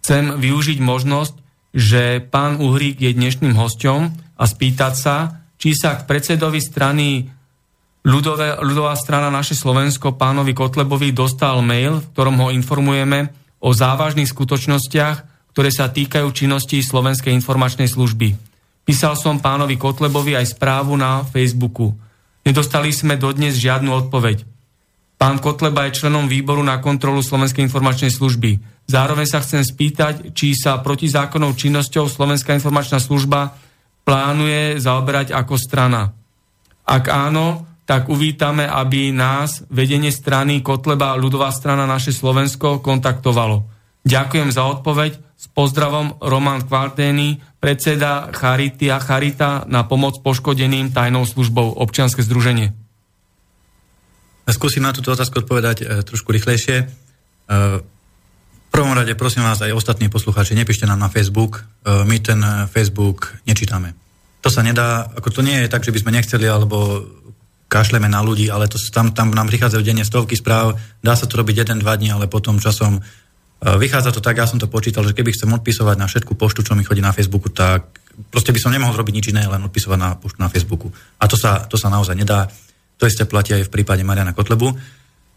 Chcem 0.04 0.36
využiť 0.36 0.78
možnosť, 0.84 1.47
že 1.72 2.24
pán 2.24 2.58
Uhrík 2.58 3.00
je 3.00 3.12
dnešným 3.12 3.54
hostom 3.56 4.12
a 4.38 4.44
spýtať 4.48 4.94
sa, 4.96 5.16
či 5.58 5.74
sa 5.74 5.98
k 5.98 6.06
predsedovi 6.06 6.60
strany 6.62 7.26
ľudové, 8.06 8.56
ľudová 8.62 8.94
strana 8.94 9.28
naše 9.28 9.58
Slovensko 9.58 10.14
pánovi 10.14 10.54
Kotlebovi 10.54 11.10
dostal 11.12 11.60
mail, 11.60 12.00
v 12.00 12.08
ktorom 12.14 12.36
ho 12.40 12.48
informujeme 12.54 13.34
o 13.58 13.74
závažných 13.74 14.30
skutočnostiach, 14.30 15.16
ktoré 15.52 15.68
sa 15.74 15.90
týkajú 15.90 16.30
činnosti 16.30 16.78
Slovenskej 16.78 17.34
informačnej 17.34 17.90
služby. 17.90 18.38
Písal 18.86 19.18
som 19.18 19.42
pánovi 19.42 19.76
Kotlebovi 19.76 20.38
aj 20.38 20.56
správu 20.56 20.96
na 20.96 21.26
Facebooku. 21.26 21.92
Nedostali 22.46 22.94
sme 22.94 23.20
dodnes 23.20 23.58
žiadnu 23.58 23.92
odpoveď. 24.06 24.46
Pán 25.18 25.42
Kotleba 25.42 25.90
je 25.90 25.98
členom 25.98 26.30
výboru 26.30 26.62
na 26.62 26.78
kontrolu 26.78 27.20
Slovenskej 27.20 27.66
informačnej 27.66 28.14
služby. 28.14 28.77
Zároveň 28.88 29.28
sa 29.28 29.44
chcem 29.44 29.60
spýtať, 29.60 30.32
či 30.32 30.56
sa 30.56 30.80
protizákonnou 30.80 31.52
činnosťou 31.52 32.08
Slovenská 32.08 32.56
informačná 32.56 32.96
služba 32.96 33.52
plánuje 34.08 34.80
zaoberať 34.80 35.36
ako 35.36 35.54
strana. 35.60 36.16
Ak 36.88 37.12
áno, 37.12 37.68
tak 37.84 38.08
uvítame, 38.08 38.64
aby 38.64 39.12
nás 39.12 39.60
vedenie 39.68 40.08
strany 40.08 40.64
Kotleba 40.64 41.12
ľudová 41.20 41.52
strana 41.52 41.84
naše 41.84 42.16
Slovensko 42.16 42.80
kontaktovalo. 42.80 43.68
Ďakujem 44.08 44.48
za 44.48 44.64
odpoveď. 44.64 45.20
S 45.38 45.46
pozdravom 45.54 46.18
Roman 46.18 46.66
Kvartény, 46.66 47.38
predseda 47.62 48.32
Charity 48.34 48.90
a 48.90 48.98
Charita 48.98 49.68
na 49.70 49.86
pomoc 49.86 50.18
poškodeným 50.18 50.90
tajnou 50.90 51.22
službou 51.28 51.78
občianske 51.78 52.24
združenie. 52.26 52.74
Skúsim 54.48 54.82
na 54.82 54.96
túto 54.96 55.14
otázku 55.14 55.44
odpovedať 55.44 55.84
e, 55.84 56.02
trošku 56.02 56.32
rýchlejšie. 56.32 56.88
Prvom 58.68 58.92
rade 58.94 59.14
prosím 59.18 59.42
vás 59.42 59.58
aj 59.64 59.74
ostatní 59.74 60.08
poslucháči, 60.12 60.54
nepíšte 60.54 60.86
nám 60.86 61.00
na 61.00 61.08
Facebook, 61.08 61.64
e, 61.84 62.04
my 62.04 62.16
ten 62.20 62.40
Facebook 62.68 63.34
nečítame. 63.48 63.94
To 64.44 64.48
sa 64.52 64.62
nedá, 64.62 65.10
ako 65.18 65.28
to 65.34 65.40
nie 65.42 65.66
je 65.66 65.72
tak, 65.72 65.82
že 65.82 65.90
by 65.90 65.98
sme 65.98 66.14
nechceli 66.14 66.46
alebo 66.46 67.04
kašleme 67.68 68.08
na 68.08 68.24
ľudí, 68.24 68.48
ale 68.48 68.70
to, 68.70 68.80
tam, 68.94 69.12
tam 69.12 69.34
nám 69.34 69.50
prichádzajú 69.50 69.82
denne 69.84 70.06
stovky 70.06 70.38
správ, 70.38 70.78
dá 71.04 71.12
sa 71.18 71.28
to 71.28 71.36
robiť 71.36 71.66
jeden, 71.66 71.84
dva 71.84 71.98
dní, 71.98 72.14
ale 72.14 72.30
potom 72.30 72.56
časom 72.56 73.02
E, 73.58 73.74
vychádza 73.74 74.14
to 74.14 74.22
tak, 74.22 74.38
ja 74.38 74.46
som 74.46 74.62
to 74.62 74.70
počítal, 74.70 75.02
že 75.02 75.14
keby 75.14 75.34
chcem 75.34 75.50
odpisovať 75.50 75.96
na 75.98 76.06
všetku 76.06 76.38
poštu, 76.38 76.62
čo 76.62 76.78
mi 76.78 76.86
chodí 76.86 77.02
na 77.02 77.10
Facebooku, 77.10 77.50
tak 77.50 77.90
proste 78.30 78.54
by 78.54 78.60
som 78.62 78.70
nemohol 78.70 78.94
robiť 78.94 79.14
nič 79.14 79.26
iné, 79.34 79.50
len 79.50 79.66
odpisovať 79.66 79.98
na 79.98 80.14
poštu 80.14 80.38
na 80.38 80.50
Facebooku. 80.50 80.94
A 81.18 81.26
to 81.26 81.34
sa, 81.34 81.66
to 81.66 81.74
sa 81.74 81.90
naozaj 81.90 82.14
nedá. 82.14 82.46
To 82.98 83.06
isté 83.06 83.26
platí 83.26 83.54
aj 83.54 83.66
v 83.66 83.72
prípade 83.74 84.02
Mariana 84.06 84.34
Kotlebu. 84.34 84.74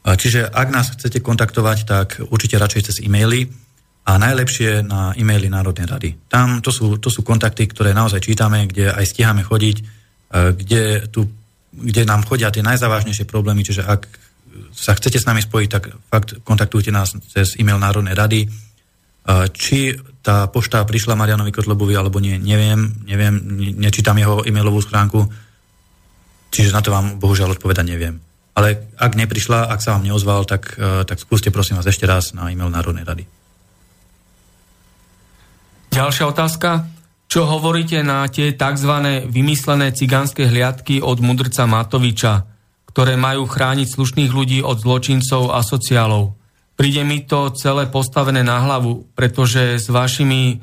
E, 0.01 0.17
čiže 0.17 0.49
ak 0.49 0.67
nás 0.73 0.93
chcete 0.97 1.21
kontaktovať, 1.21 1.77
tak 1.85 2.07
určite 2.29 2.57
radšej 2.57 2.81
cez 2.89 2.95
e-maily 3.05 3.45
a 4.05 4.17
najlepšie 4.17 4.81
na 4.81 5.13
e-maily 5.13 5.45
Národnej 5.47 5.85
rady. 5.85 6.09
Tam 6.25 6.59
to 6.65 6.73
sú, 6.73 6.97
to 6.97 7.13
sú 7.13 7.21
kontakty, 7.21 7.69
ktoré 7.69 7.93
naozaj 7.93 8.25
čítame, 8.25 8.65
kde 8.65 8.89
aj 8.89 9.05
stíhame 9.05 9.45
chodiť, 9.45 9.77
e, 9.77 9.83
kde, 10.57 10.83
tu, 11.13 11.29
kde 11.69 12.01
nám 12.09 12.25
chodia 12.25 12.49
tie 12.49 12.65
najzávažnejšie 12.65 13.29
problémy, 13.29 13.61
čiže 13.61 13.85
ak 13.85 14.09
sa 14.71 14.95
chcete 14.95 15.19
s 15.19 15.27
nami 15.27 15.43
spojiť, 15.43 15.69
tak 15.69 15.83
fakt 16.11 16.43
kontaktujte 16.43 16.91
nás 16.91 17.15
cez 17.31 17.55
e-mail 17.59 17.79
Národnej 17.79 18.15
rady. 18.15 18.51
Či 19.53 19.95
tá 20.21 20.49
pošta 20.49 20.81
prišla 20.85 21.17
Marianovi 21.17 21.53
Kotlebovi 21.53 21.93
alebo 21.93 22.17
nie, 22.17 22.37
neviem, 22.37 23.05
neviem, 23.05 23.35
nečítam 23.77 24.17
jeho 24.17 24.41
e-mailovú 24.45 24.81
schránku, 24.81 25.29
čiže 26.49 26.73
na 26.73 26.81
to 26.81 26.93
vám 26.93 27.21
bohužiaľ 27.21 27.57
odpovedať 27.57 27.85
neviem. 27.85 28.15
Ale 28.51 28.91
ak 28.99 29.15
neprišla, 29.15 29.71
ak 29.71 29.79
sa 29.79 29.95
vám 29.95 30.03
neozval, 30.03 30.43
tak, 30.43 30.75
e, 30.75 31.07
tak 31.07 31.17
skúste 31.17 31.49
prosím 31.49 31.79
vás 31.79 31.87
ešte 31.87 32.03
raz 32.03 32.35
na 32.35 32.51
e-mail 32.51 32.67
Národnej 32.67 33.07
rady. 33.07 33.23
Ďalšia 35.91 36.25
otázka. 36.27 36.87
Čo 37.31 37.47
hovoríte 37.47 38.03
na 38.03 38.27
tie 38.27 38.51
tzv. 38.51 39.23
vymyslené 39.31 39.95
cigánske 39.95 40.51
hliadky 40.51 40.99
od 40.99 41.23
mudrca 41.23 41.63
Matoviča? 41.63 42.51
ktoré 42.91 43.15
majú 43.15 43.47
chrániť 43.47 43.87
slušných 43.87 44.31
ľudí 44.35 44.59
od 44.59 44.83
zločincov 44.83 45.55
a 45.55 45.63
sociálov. 45.63 46.35
Príde 46.75 47.07
mi 47.07 47.23
to 47.23 47.55
celé 47.55 47.87
postavené 47.87 48.43
na 48.43 48.59
hlavu, 48.59 49.07
pretože 49.15 49.79
s 49.79 49.87
vašimi 49.87 50.41
e, 50.51 50.55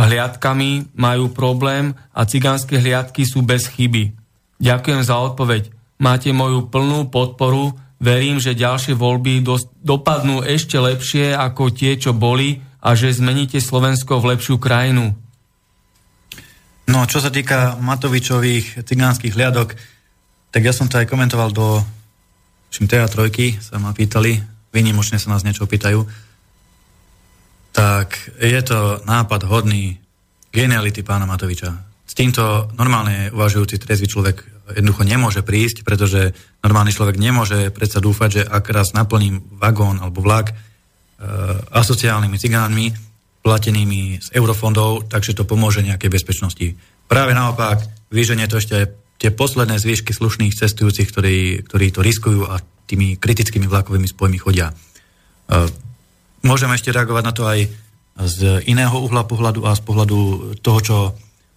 hliadkami 0.00 0.96
majú 0.96 1.28
problém 1.28 1.92
a 2.16 2.24
cigánske 2.24 2.80
hliadky 2.80 3.28
sú 3.28 3.44
bez 3.44 3.68
chyby. 3.68 4.16
Ďakujem 4.64 5.02
za 5.04 5.20
odpoveď. 5.20 5.75
Máte 6.00 6.32
moju 6.32 6.68
plnú 6.68 7.08
podporu. 7.08 7.76
Verím, 7.96 8.36
že 8.36 8.58
ďalšie 8.58 8.92
voľby 8.92 9.40
dos- 9.40 9.68
dopadnú 9.80 10.44
ešte 10.44 10.76
lepšie 10.76 11.32
ako 11.32 11.72
tie, 11.72 11.96
čo 11.96 12.12
boli 12.12 12.60
a 12.84 12.92
že 12.92 13.10
zmeníte 13.10 13.56
Slovensko 13.58 14.20
v 14.20 14.36
lepšiu 14.36 14.60
krajinu. 14.60 15.16
No, 16.86 17.02
čo 17.08 17.18
sa 17.18 17.34
týka 17.34 17.74
Matovičových 17.82 18.86
cigánskych 18.86 19.34
hliadok, 19.34 19.74
tak 20.54 20.62
ja 20.62 20.70
som 20.70 20.86
to 20.86 21.02
aj 21.02 21.10
komentoval 21.10 21.50
do 21.50 21.82
čím 22.70 22.86
TA3, 22.86 23.32
sa 23.58 23.80
ma 23.82 23.90
pýtali, 23.90 24.38
vynimočne 24.70 25.18
sa 25.18 25.32
nás 25.32 25.42
niečo 25.42 25.66
pýtajú, 25.66 26.04
tak 27.72 28.16
je 28.40 28.60
to 28.62 29.04
nápad 29.04 29.44
hodný 29.48 30.00
geniality 30.52 31.04
pána 31.04 31.28
Matoviča. 31.28 31.74
S 32.06 32.14
týmto 32.16 32.72
normálne 32.78 33.28
uvažujúci 33.34 33.76
trezvý 33.82 34.08
človek 34.08 34.55
jednoducho 34.74 35.06
nemôže 35.06 35.40
prísť, 35.46 35.86
pretože 35.86 36.34
normálny 36.66 36.90
človek 36.90 37.16
nemôže 37.20 37.70
predsa 37.70 38.02
dúfať, 38.02 38.30
že 38.30 38.42
ak 38.42 38.64
raz 38.74 38.90
naplním 38.90 39.38
vagón 39.54 40.02
alebo 40.02 40.24
vlak 40.24 40.50
e, 40.50 40.54
asociálnymi 41.70 42.36
cigánmi, 42.40 42.86
platenými 43.46 44.18
z 44.18 44.28
eurofondov, 44.34 45.06
takže 45.06 45.38
to 45.38 45.46
pomôže 45.46 45.86
nejakej 45.86 46.10
bezpečnosti. 46.10 46.74
Práve 47.06 47.30
naopak, 47.30 47.78
vyženie 48.10 48.50
to 48.50 48.58
ešte 48.58 48.90
tie 49.22 49.30
posledné 49.30 49.78
zvýšky 49.78 50.10
slušných 50.10 50.58
cestujúcich, 50.58 51.06
ktorí, 51.14 51.62
ktorí 51.62 51.86
to 51.94 52.02
riskujú 52.02 52.50
a 52.50 52.58
tými 52.90 53.14
kritickými 53.14 53.70
vlakovými 53.70 54.10
spojmi 54.10 54.38
chodia. 54.42 54.74
E, 54.74 54.74
môžeme 56.42 56.74
ešte 56.74 56.90
reagovať 56.90 57.22
na 57.22 57.32
to 57.34 57.42
aj 57.46 57.60
z 58.16 58.64
iného 58.66 58.96
uhla 58.96 59.28
pohľadu 59.28 59.68
a 59.68 59.76
z 59.76 59.82
pohľadu 59.84 60.18
toho, 60.64 60.78
čo 60.80 60.96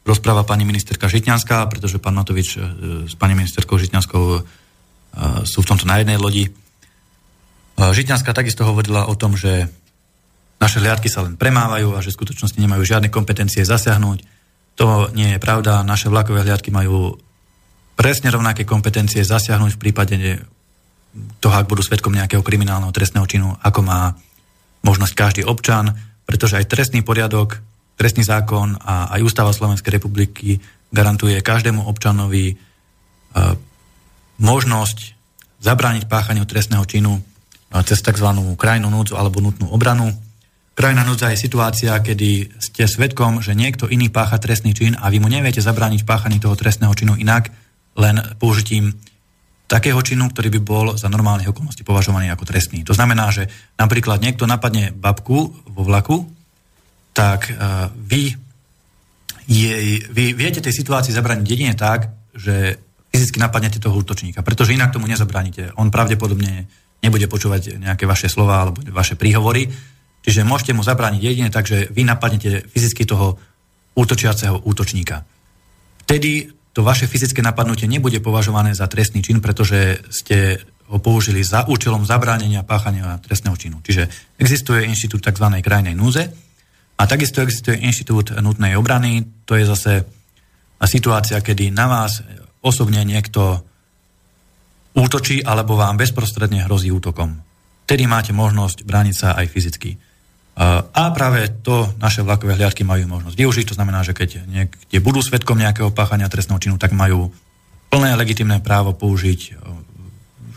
rozpráva 0.07 0.47
pani 0.47 0.63
ministerka 0.63 1.11
Žitňanská, 1.11 1.67
pretože 1.67 2.01
pán 2.01 2.15
Matovič 2.15 2.55
e, 2.55 2.59
s 3.07 3.13
pani 3.19 3.35
ministerkou 3.35 3.79
Žitňanskou 3.79 4.23
e, 4.35 4.39
sú 5.43 5.63
v 5.63 5.69
tomto 5.69 5.85
na 5.87 5.99
jednej 6.01 6.19
lodi. 6.19 6.51
Žitňanská 7.79 8.35
takisto 8.35 8.67
hovorila 8.67 9.07
o 9.07 9.15
tom, 9.15 9.39
že 9.39 9.71
naše 10.59 10.83
hliadky 10.83 11.07
sa 11.07 11.23
len 11.23 11.39
premávajú 11.39 11.95
a 11.95 12.03
že 12.03 12.11
v 12.11 12.19
skutočnosti 12.19 12.59
nemajú 12.59 12.83
žiadne 12.83 13.07
kompetencie 13.07 13.63
zasiahnuť. 13.63 14.19
To 14.75 15.07
nie 15.15 15.35
je 15.35 15.39
pravda. 15.39 15.87
Naše 15.87 16.11
vlakové 16.11 16.43
hliadky 16.43 16.75
majú 16.75 17.15
presne 17.95 18.27
rovnaké 18.31 18.67
kompetencie 18.67 19.23
zasiahnuť 19.23 19.75
v 19.75 19.81
prípade 19.81 20.15
toho, 21.39 21.55
ak 21.55 21.67
budú 21.71 21.79
svetkom 21.79 22.11
nejakého 22.11 22.43
kriminálneho 22.43 22.91
trestného 22.91 23.27
činu, 23.27 23.55
ako 23.63 23.79
má 23.83 24.19
možnosť 24.83 25.13
každý 25.15 25.41
občan, 25.47 25.95
pretože 26.27 26.59
aj 26.59 26.69
trestný 26.69 27.03
poriadok, 27.03 27.59
trestný 27.99 28.23
zákon 28.23 28.79
a 28.79 29.11
aj 29.11 29.27
Ústava 29.27 29.51
Slovenskej 29.51 29.99
republiky 29.99 30.63
garantuje 30.87 31.35
každému 31.43 31.83
občanovi 31.83 32.55
e, 32.55 32.55
možnosť 34.39 34.97
zabrániť 35.59 36.07
páchaniu 36.07 36.47
trestného 36.47 36.87
činu 36.87 37.19
e, 37.19 37.21
cez 37.83 37.99
tzv. 37.99 38.27
krajnú 38.55 38.87
núdzu 38.87 39.19
alebo 39.19 39.43
nutnú 39.43 39.67
obranu 39.67 40.15
Krajná 40.79 41.03
núdza 41.03 41.27
je 41.35 41.43
situácia, 41.43 41.91
kedy 41.99 42.55
ste 42.55 42.87
svetkom, 42.87 43.43
že 43.43 43.51
niekto 43.51 43.91
iný 43.91 44.07
pácha 44.07 44.39
trestný 44.39 44.71
čin 44.71 44.95
a 44.95 45.11
vy 45.11 45.19
mu 45.19 45.27
neviete 45.27 45.59
zabrániť 45.59 46.07
páchaní 46.07 46.39
toho 46.39 46.55
trestného 46.55 46.95
činu 46.95 47.19
inak, 47.19 47.51
len 47.99 48.15
použitím 48.39 48.95
takého 49.67 49.99
činu, 49.99 50.31
ktorý 50.31 50.47
by 50.55 50.61
bol 50.63 50.85
za 50.95 51.11
normálnych 51.11 51.51
okolností 51.51 51.83
považovaný 51.83 52.31
ako 52.31 52.47
trestný. 52.47 52.87
To 52.87 52.95
znamená, 52.95 53.27
že 53.27 53.51
napríklad 53.75 54.23
niekto 54.23 54.47
napadne 54.47 54.95
babku 54.95 55.51
vo 55.67 55.83
vlaku, 55.83 56.23
tak 57.19 57.51
uh, 57.51 57.91
vy, 57.91 58.31
jej, 59.43 59.87
vy 60.07 60.25
viete 60.31 60.63
tej 60.63 60.71
situácii 60.71 61.11
zabrániť 61.11 61.43
jedine 61.43 61.75
tak, 61.75 62.07
že 62.31 62.79
fyzicky 63.11 63.43
napadnete 63.43 63.83
toho 63.83 63.99
útočníka, 63.99 64.39
pretože 64.39 64.71
inak 64.71 64.95
tomu 64.95 65.11
nezabránite. 65.11 65.75
On 65.75 65.91
pravdepodobne 65.91 66.71
nebude 67.03 67.27
počúvať 67.27 67.75
nejaké 67.75 68.07
vaše 68.07 68.31
slova 68.31 68.63
alebo 68.63 68.79
vaše 68.95 69.19
príhovory, 69.19 69.67
Čiže 70.19 70.43
môžete 70.43 70.75
mu 70.75 70.83
zabrániť 70.83 71.21
jedine 71.23 71.49
tak, 71.49 71.67
že 71.67 71.87
vy 71.89 72.03
napadnete 72.03 72.67
fyzicky 72.67 73.07
toho 73.07 73.39
útočiaceho 73.95 74.61
útočníka. 74.67 75.23
Vtedy 76.03 76.51
to 76.75 76.83
vaše 76.83 77.07
fyzické 77.07 77.39
napadnutie 77.41 77.87
nebude 77.87 78.19
považované 78.19 78.75
za 78.75 78.85
trestný 78.85 79.23
čin, 79.23 79.39
pretože 79.39 80.03
ste 80.11 80.59
ho 80.89 80.97
použili 80.97 81.45
za 81.45 81.69
účelom 81.69 82.03
zabránenia 82.03 82.65
páchania 82.65 83.21
trestného 83.21 83.55
činu. 83.55 83.77
Čiže 83.81 84.35
existuje 84.41 84.89
inštitút 84.89 85.21
tzv. 85.21 85.45
krajnej 85.61 85.93
núze 85.93 86.29
a 86.99 87.07
takisto 87.07 87.39
existuje 87.39 87.79
inštitút 87.79 88.35
nutnej 88.43 88.75
obrany. 88.75 89.23
To 89.47 89.55
je 89.55 89.63
zase 89.63 90.03
situácia, 90.83 91.39
kedy 91.39 91.71
na 91.71 91.87
vás 91.87 92.19
osobne 92.59 93.07
niekto 93.07 93.63
útočí 94.91 95.39
alebo 95.39 95.79
vám 95.79 95.95
bezprostredne 95.95 96.67
hrozí 96.67 96.91
útokom. 96.91 97.39
Vtedy 97.87 98.03
máte 98.03 98.35
možnosť 98.35 98.83
brániť 98.83 99.15
sa 99.15 99.39
aj 99.39 99.47
fyzicky. 99.47 99.95
A 100.59 101.15
práve 101.15 101.47
to 101.63 101.87
naše 102.03 102.19
vlakové 102.19 102.59
hliadky 102.59 102.83
majú 102.83 103.07
možnosť 103.07 103.39
využiť, 103.39 103.65
to 103.71 103.77
znamená, 103.79 104.03
že 104.03 104.11
keď 104.11 104.43
niekde 104.43 104.99
budú 104.99 105.23
svetkom 105.23 105.55
nejakého 105.55 105.95
páchania 105.95 106.27
trestného 106.27 106.59
činu, 106.59 106.75
tak 106.75 106.91
majú 106.91 107.31
plné 107.87 108.19
legitimné 108.19 108.59
právo 108.59 108.91
použiť 108.91 109.39
e, 109.39 109.49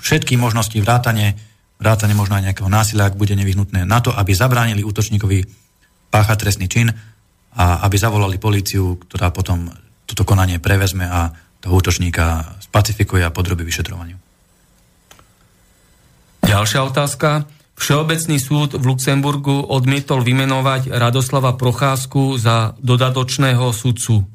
všetky 0.03 0.35
možnosti 0.37 0.75
vrátane, 0.83 1.39
vrátane 1.79 2.19
možno 2.19 2.35
aj 2.35 2.51
nejakého 2.51 2.67
násilia, 2.67 3.09
ak 3.09 3.17
bude 3.17 3.33
nevyhnutné, 3.39 3.87
na 3.87 4.03
to, 4.03 4.11
aby 4.11 4.35
zabránili 4.35 4.83
útočníkovi 4.83 5.62
páchať 6.13 6.37
trestný 6.37 6.69
čin 6.69 6.93
a 7.57 7.81
aby 7.89 7.97
zavolali 7.97 8.37
políciu, 8.37 9.01
ktorá 9.01 9.33
potom 9.33 9.73
toto 10.05 10.29
konanie 10.29 10.61
prevezme 10.61 11.09
a 11.09 11.33
toho 11.65 11.81
útočníka 11.81 12.59
spacifikuje 12.61 13.25
a 13.25 13.33
podrobí 13.33 13.65
vyšetrovaniu. 13.65 14.21
Ďalšia 16.43 16.81
otázka. 16.85 17.49
Všeobecný 17.79 18.37
súd 18.37 18.77
v 18.77 18.85
Luxemburgu 18.85 19.65
odmietol 19.65 20.21
vymenovať 20.21 20.93
Radoslava 20.93 21.57
Procházku 21.57 22.37
za 22.37 22.77
dodatočného 22.83 23.73
sudcu. 23.73 24.29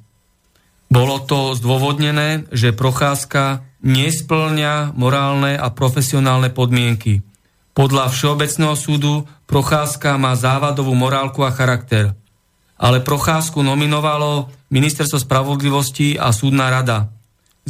Bolo 0.87 1.19
to 1.21 1.53
zdôvodnené, 1.53 2.47
že 2.49 2.71
Procházka 2.71 3.67
nesplňa 3.83 4.95
morálne 4.95 5.59
a 5.59 5.67
profesionálne 5.69 6.49
podmienky. 6.49 7.26
Podľa 7.77 8.09
Všeobecného 8.09 8.73
súdu 8.73 9.29
Procházka 9.45 10.17
má 10.17 10.33
závadovú 10.33 10.97
morálku 10.97 11.45
a 11.45 11.53
charakter. 11.53 12.17
Ale 12.73 13.05
Procházku 13.05 13.61
nominovalo 13.61 14.49
Ministerstvo 14.73 15.21
spravodlivosti 15.21 16.17
a 16.17 16.33
súdna 16.33 16.73
rada. 16.73 17.13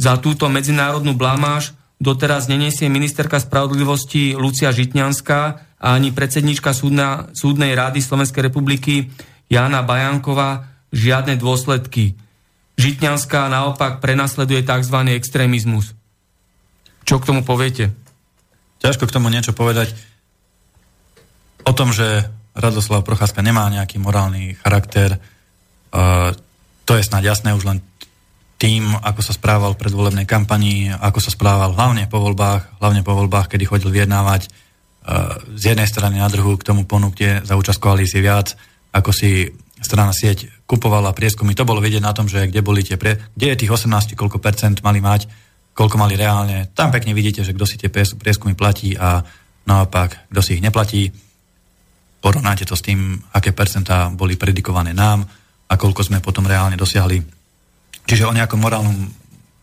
Za 0.00 0.16
túto 0.16 0.48
medzinárodnú 0.48 1.12
blamáž 1.12 1.76
doteraz 2.00 2.48
nenesie 2.48 2.88
ministerka 2.88 3.36
spravodlivosti 3.36 4.32
Lucia 4.32 4.72
Žitňanská 4.72 5.40
a 5.76 5.86
ani 5.92 6.08
predsednička 6.08 6.72
súdna, 6.72 7.28
súdnej 7.36 7.76
rády 7.76 8.00
Slovenskej 8.00 8.48
republiky 8.48 9.12
Jana 9.52 9.84
Bajanková 9.84 10.72
žiadne 10.88 11.36
dôsledky. 11.36 12.16
Žitňanská 12.80 13.52
naopak 13.52 14.00
prenasleduje 14.00 14.64
tzv. 14.64 14.96
extrémizmus. 15.12 15.92
Čo 17.04 17.20
k 17.20 17.28
tomu 17.28 17.44
poviete? 17.44 18.07
Ťažko 18.78 19.10
k 19.10 19.14
tomu 19.14 19.30
niečo 19.30 19.54
povedať. 19.54 19.94
O 21.66 21.72
tom, 21.74 21.90
že 21.90 22.26
Radoslav 22.58 23.06
Procházka 23.06 23.42
nemá 23.42 23.66
nejaký 23.70 24.02
morálny 24.02 24.58
charakter, 24.58 25.18
to 26.84 26.92
je 26.96 27.06
snáď 27.06 27.36
jasné 27.36 27.54
už 27.54 27.64
len 27.68 27.78
tým, 28.58 28.90
ako 28.98 29.22
sa 29.22 29.30
správal 29.30 29.78
v 29.78 29.82
predvolebnej 29.86 30.26
kampanii, 30.26 30.90
ako 30.90 31.22
sa 31.22 31.30
správal 31.30 31.78
hlavne 31.78 32.10
po 32.10 32.18
voľbách, 32.18 32.82
hlavne 32.82 33.06
po 33.06 33.14
voľbách, 33.14 33.54
kedy 33.54 33.70
chodil 33.70 33.94
vyjednávať 33.94 34.50
z 35.54 35.62
jednej 35.62 35.86
strany 35.86 36.18
na 36.18 36.26
druhú 36.26 36.58
k 36.58 36.66
tomu 36.66 36.82
ponúkte 36.82 37.46
za 37.46 37.54
účasť 37.54 37.78
koalície 37.78 38.18
viac, 38.18 38.58
ako 38.90 39.14
si 39.14 39.54
strana 39.78 40.10
sieť 40.10 40.50
kupovala 40.66 41.14
prieskumy. 41.14 41.54
To 41.54 41.62
bolo 41.62 41.78
vidieť 41.78 42.02
na 42.02 42.10
tom, 42.10 42.26
že 42.26 42.50
kde 42.50 42.60
boli 42.66 42.82
tie 42.82 42.98
pre... 42.98 43.16
kde 43.38 43.54
je 43.54 43.60
tých 43.62 43.72
18, 43.72 44.18
koľko 44.18 44.42
percent 44.42 44.82
mali 44.82 44.98
mať, 44.98 45.30
koľko 45.78 45.94
mali 45.94 46.18
reálne. 46.18 46.74
Tam 46.74 46.90
pekne 46.90 47.14
vidíte, 47.14 47.46
že 47.46 47.54
kto 47.54 47.62
si 47.62 47.78
tie 47.78 47.86
prieskumy 47.94 48.58
platí 48.58 48.98
a 48.98 49.22
naopak, 49.62 50.26
kto 50.26 50.40
si 50.42 50.58
ich 50.58 50.64
neplatí. 50.64 51.14
Porovnáte 52.18 52.66
to 52.66 52.74
s 52.74 52.82
tým, 52.82 53.14
aké 53.30 53.54
percentá 53.54 54.10
boli 54.10 54.34
predikované 54.34 54.90
nám 54.90 55.22
a 55.70 55.74
koľko 55.78 56.02
sme 56.02 56.18
potom 56.18 56.50
reálne 56.50 56.74
dosiahli. 56.74 57.22
Čiže 58.10 58.26
o 58.26 58.34
nejakom 58.34 58.58
morálnom 58.58 59.06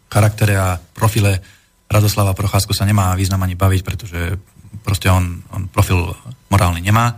charaktere 0.08 0.56
a 0.56 0.80
profile 0.80 1.44
Radoslava 1.92 2.32
Procházku 2.32 2.72
sa 2.72 2.88
nemá 2.88 3.12
význam 3.20 3.44
ani 3.44 3.60
baviť, 3.60 3.82
pretože 3.84 4.40
proste 4.88 5.12
on, 5.12 5.44
on 5.52 5.68
profil 5.68 6.16
morálny 6.48 6.80
nemá. 6.80 7.12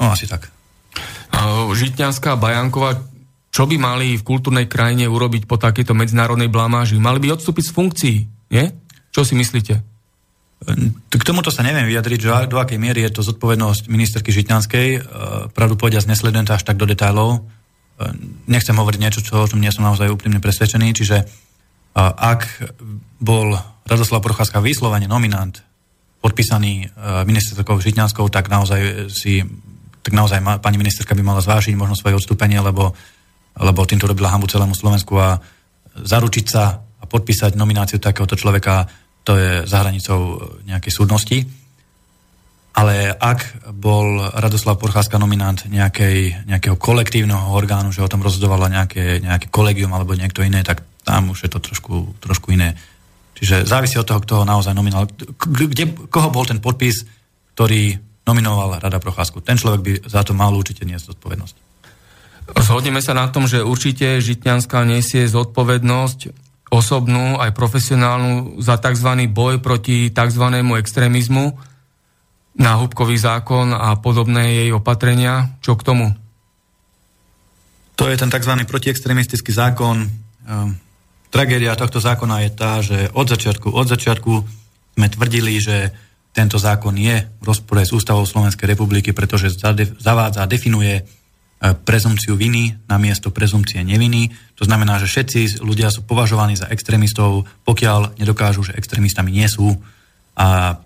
No 0.00 0.08
asi 0.08 0.24
tak. 0.24 0.48
Žitňanská 1.76 2.40
Bajanková, 2.40 3.04
čo 3.58 3.66
by 3.66 3.74
mali 3.74 4.14
v 4.14 4.22
kultúrnej 4.22 4.70
krajine 4.70 5.10
urobiť 5.10 5.50
po 5.50 5.58
takéto 5.58 5.90
medzinárodnej 5.90 6.46
blamáži? 6.46 6.94
Mali 7.02 7.18
by 7.18 7.34
odstúpiť 7.34 7.66
z 7.66 7.74
funkcií, 7.74 8.16
nie? 8.54 8.70
Čo 9.10 9.26
si 9.26 9.34
myslíte? 9.34 9.82
K 11.10 11.22
tomuto 11.26 11.50
sa 11.50 11.66
neviem 11.66 11.90
vyjadriť, 11.90 12.18
že 12.22 12.30
do 12.46 12.62
akej 12.62 12.78
miery 12.78 13.02
je 13.02 13.18
to 13.18 13.26
zodpovednosť 13.26 13.90
ministerky 13.90 14.30
Žitňanskej. 14.30 14.88
E, 14.94 15.00
pravdu 15.50 15.74
povediať, 15.74 16.06
nesledujem 16.06 16.46
to 16.46 16.54
až 16.54 16.62
tak 16.62 16.78
do 16.78 16.86
detailov. 16.86 17.42
E, 17.98 18.14
nechcem 18.46 18.78
hovoriť 18.78 19.00
niečo, 19.02 19.26
čo, 19.26 19.42
o 19.42 19.50
čom 19.50 19.58
nie 19.58 19.74
som 19.74 19.82
naozaj 19.82 20.06
úprimne 20.06 20.38
presvedčený, 20.38 20.94
čiže 20.94 21.26
ak 21.98 22.62
bol 23.18 23.58
Radoslav 23.90 24.22
Procházka 24.22 24.62
vyslovene 24.62 25.10
nominant 25.10 25.66
podpísaný 26.22 26.94
ministerkou 27.26 27.74
Žitňanskou, 27.82 28.30
tak 28.30 28.46
naozaj 28.46 29.10
si 29.10 29.42
tak 30.08 30.14
naozaj 30.14 30.40
pani 30.64 30.80
ministerka 30.80 31.12
by 31.12 31.20
mala 31.20 31.44
zvážiť 31.44 31.76
možno 31.76 31.92
svoje 31.98 32.16
odstúpenie, 32.16 32.56
lebo, 32.64 32.96
lebo 33.58 33.86
týmto 33.86 34.06
robila 34.06 34.30
hambu 34.32 34.46
celému 34.46 34.74
Slovensku 34.74 35.18
a 35.18 35.38
zaručiť 35.98 36.46
sa 36.46 36.78
a 36.78 37.04
podpísať 37.06 37.58
nomináciu 37.58 37.98
takéhoto 37.98 38.34
človeka, 38.34 38.86
to 39.22 39.36
je 39.36 39.66
za 39.66 39.82
hranicou 39.82 40.40
nejakej 40.64 40.92
súdnosti 40.94 41.38
ale 42.78 43.10
ak 43.10 43.66
bol 43.74 44.30
Radoslav 44.38 44.78
Porcházka 44.78 45.18
nominant 45.18 45.58
nejakej, 45.66 46.46
nejakého 46.46 46.78
kolektívneho 46.78 47.50
orgánu, 47.50 47.90
že 47.90 48.06
o 48.06 48.10
tom 48.10 48.22
rozhodovalo 48.22 48.70
nejaké, 48.70 49.18
nejaké 49.18 49.50
kolegium 49.50 49.90
alebo 49.90 50.14
niekto 50.14 50.46
iné, 50.46 50.62
tak 50.62 50.86
tam 51.02 51.34
už 51.34 51.48
je 51.48 51.50
to 51.50 51.58
trošku, 51.58 52.14
trošku 52.22 52.54
iné. 52.54 52.78
Čiže 53.34 53.66
závisí 53.66 53.98
od 53.98 54.06
toho, 54.06 54.22
kto 54.22 54.32
ho 54.42 54.44
naozaj 54.46 54.78
nominoval. 54.78 55.10
Kde, 55.34 56.06
koho 56.06 56.30
bol 56.30 56.46
ten 56.46 56.62
podpis, 56.62 57.02
ktorý 57.58 57.98
nominoval 58.22 58.78
Rada 58.78 59.02
Procházku. 59.02 59.42
Ten 59.42 59.58
človek 59.58 59.80
by 59.82 59.92
za 60.06 60.22
to 60.22 60.38
mal 60.38 60.54
určite 60.54 60.86
niesť 60.86 61.14
zodpovednosť. 61.14 61.67
Zhodneme 62.56 63.04
sa 63.04 63.12
na 63.12 63.28
tom, 63.28 63.44
že 63.44 63.60
určite 63.60 64.24
Žitňanská 64.24 64.84
nesie 64.88 65.28
zodpovednosť 65.28 66.48
osobnú 66.68 67.40
aj 67.40 67.56
profesionálnu 67.56 68.60
za 68.60 68.76
tzv. 68.76 69.10
boj 69.28 69.60
proti 69.60 70.12
tzv. 70.12 70.44
extrémizmu 70.76 71.56
náhubkový 72.58 73.16
zákon 73.16 73.72
a 73.72 73.96
podobné 73.96 74.64
jej 74.64 74.68
opatrenia. 74.74 75.56
Čo 75.62 75.78
k 75.78 75.86
tomu? 75.86 76.06
To 77.96 78.04
je 78.10 78.18
ten 78.18 78.30
tzv. 78.30 78.52
protiextremistický 78.66 79.50
zákon. 79.54 80.04
Ehm, 80.04 80.76
tragédia 81.30 81.78
tohto 81.78 82.02
zákona 82.02 82.46
je 82.46 82.50
tá, 82.52 82.72
že 82.82 83.08
od 83.14 83.26
začiatku, 83.30 83.70
od 83.70 83.86
začiatku 83.88 84.32
sme 84.98 85.06
tvrdili, 85.06 85.62
že 85.62 85.94
tento 86.34 86.58
zákon 86.58 86.94
je 86.94 87.26
v 87.26 87.44
rozpore 87.46 87.82
s 87.82 87.94
ústavou 87.94 88.22
Slovenskej 88.22 88.74
republiky, 88.74 89.10
pretože 89.10 89.54
zavádza 89.98 90.46
definuje 90.46 91.02
prezumciu 91.58 92.38
viny 92.38 92.78
na 92.86 93.02
miesto 93.02 93.34
prezumcie 93.34 93.82
neviny. 93.82 94.30
To 94.54 94.62
znamená, 94.62 95.02
že 95.02 95.10
všetci 95.10 95.58
ľudia 95.58 95.90
sú 95.90 96.06
považovaní 96.06 96.54
za 96.54 96.70
extrémistov, 96.70 97.50
pokiaľ 97.66 98.14
nedokážu, 98.18 98.62
že 98.62 98.78
extrémistami 98.78 99.34
nie 99.34 99.50
sú. 99.50 99.74
A 100.38 100.78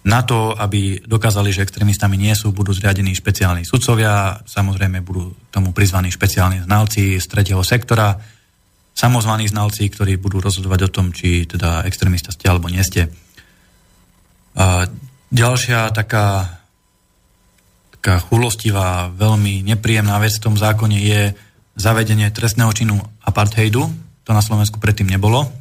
na 0.00 0.20
to, 0.24 0.56
aby 0.56 1.04
dokázali, 1.04 1.52
že 1.52 1.60
extrémistami 1.60 2.16
nie 2.16 2.32
sú, 2.32 2.56
budú 2.56 2.72
zriadení 2.72 3.12
špeciálni 3.12 3.68
sudcovia, 3.68 4.40
samozrejme 4.48 5.04
budú 5.04 5.36
tomu 5.52 5.76
prizvaní 5.76 6.08
špeciálni 6.08 6.64
znalci 6.64 7.20
z 7.20 7.26
tretieho 7.28 7.60
sektora, 7.60 8.16
samozvaní 8.96 9.44
znalci, 9.44 9.92
ktorí 9.92 10.16
budú 10.16 10.40
rozhodovať 10.40 10.88
o 10.88 10.92
tom, 10.92 11.12
či 11.12 11.44
teda 11.44 11.84
extrémista 11.84 12.32
ste 12.32 12.48
alebo 12.48 12.72
nie 12.72 12.80
ste. 12.80 13.12
A 14.56 14.88
ďalšia 15.28 15.92
taká, 15.92 16.59
taká 18.00 18.16
chulostivá, 18.16 19.12
veľmi 19.12 19.60
nepríjemná 19.60 20.16
vec 20.24 20.40
v 20.40 20.44
tom 20.48 20.56
zákone 20.56 20.96
je 20.96 21.36
zavedenie 21.76 22.32
trestného 22.32 22.72
činu 22.72 22.96
apartheidu. 23.20 23.92
To 24.24 24.30
na 24.32 24.40
Slovensku 24.40 24.80
predtým 24.80 25.04
nebolo. 25.04 25.52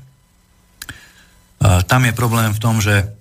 A 1.60 1.84
tam 1.84 2.07
je 2.07 2.16
problém 2.16 2.56
v 2.56 2.64
tom, 2.64 2.80
že 2.80 3.20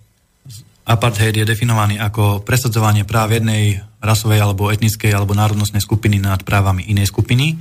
Apartheid 0.88 1.36
je 1.36 1.44
definovaný 1.44 2.00
ako 2.00 2.40
presadzovanie 2.40 3.04
práv 3.04 3.36
jednej 3.36 3.84
rasovej 4.00 4.40
alebo 4.40 4.72
etnickej 4.72 5.12
alebo 5.12 5.36
národnostnej 5.36 5.84
skupiny 5.84 6.16
nad 6.16 6.40
právami 6.48 6.80
inej 6.88 7.12
skupiny. 7.12 7.60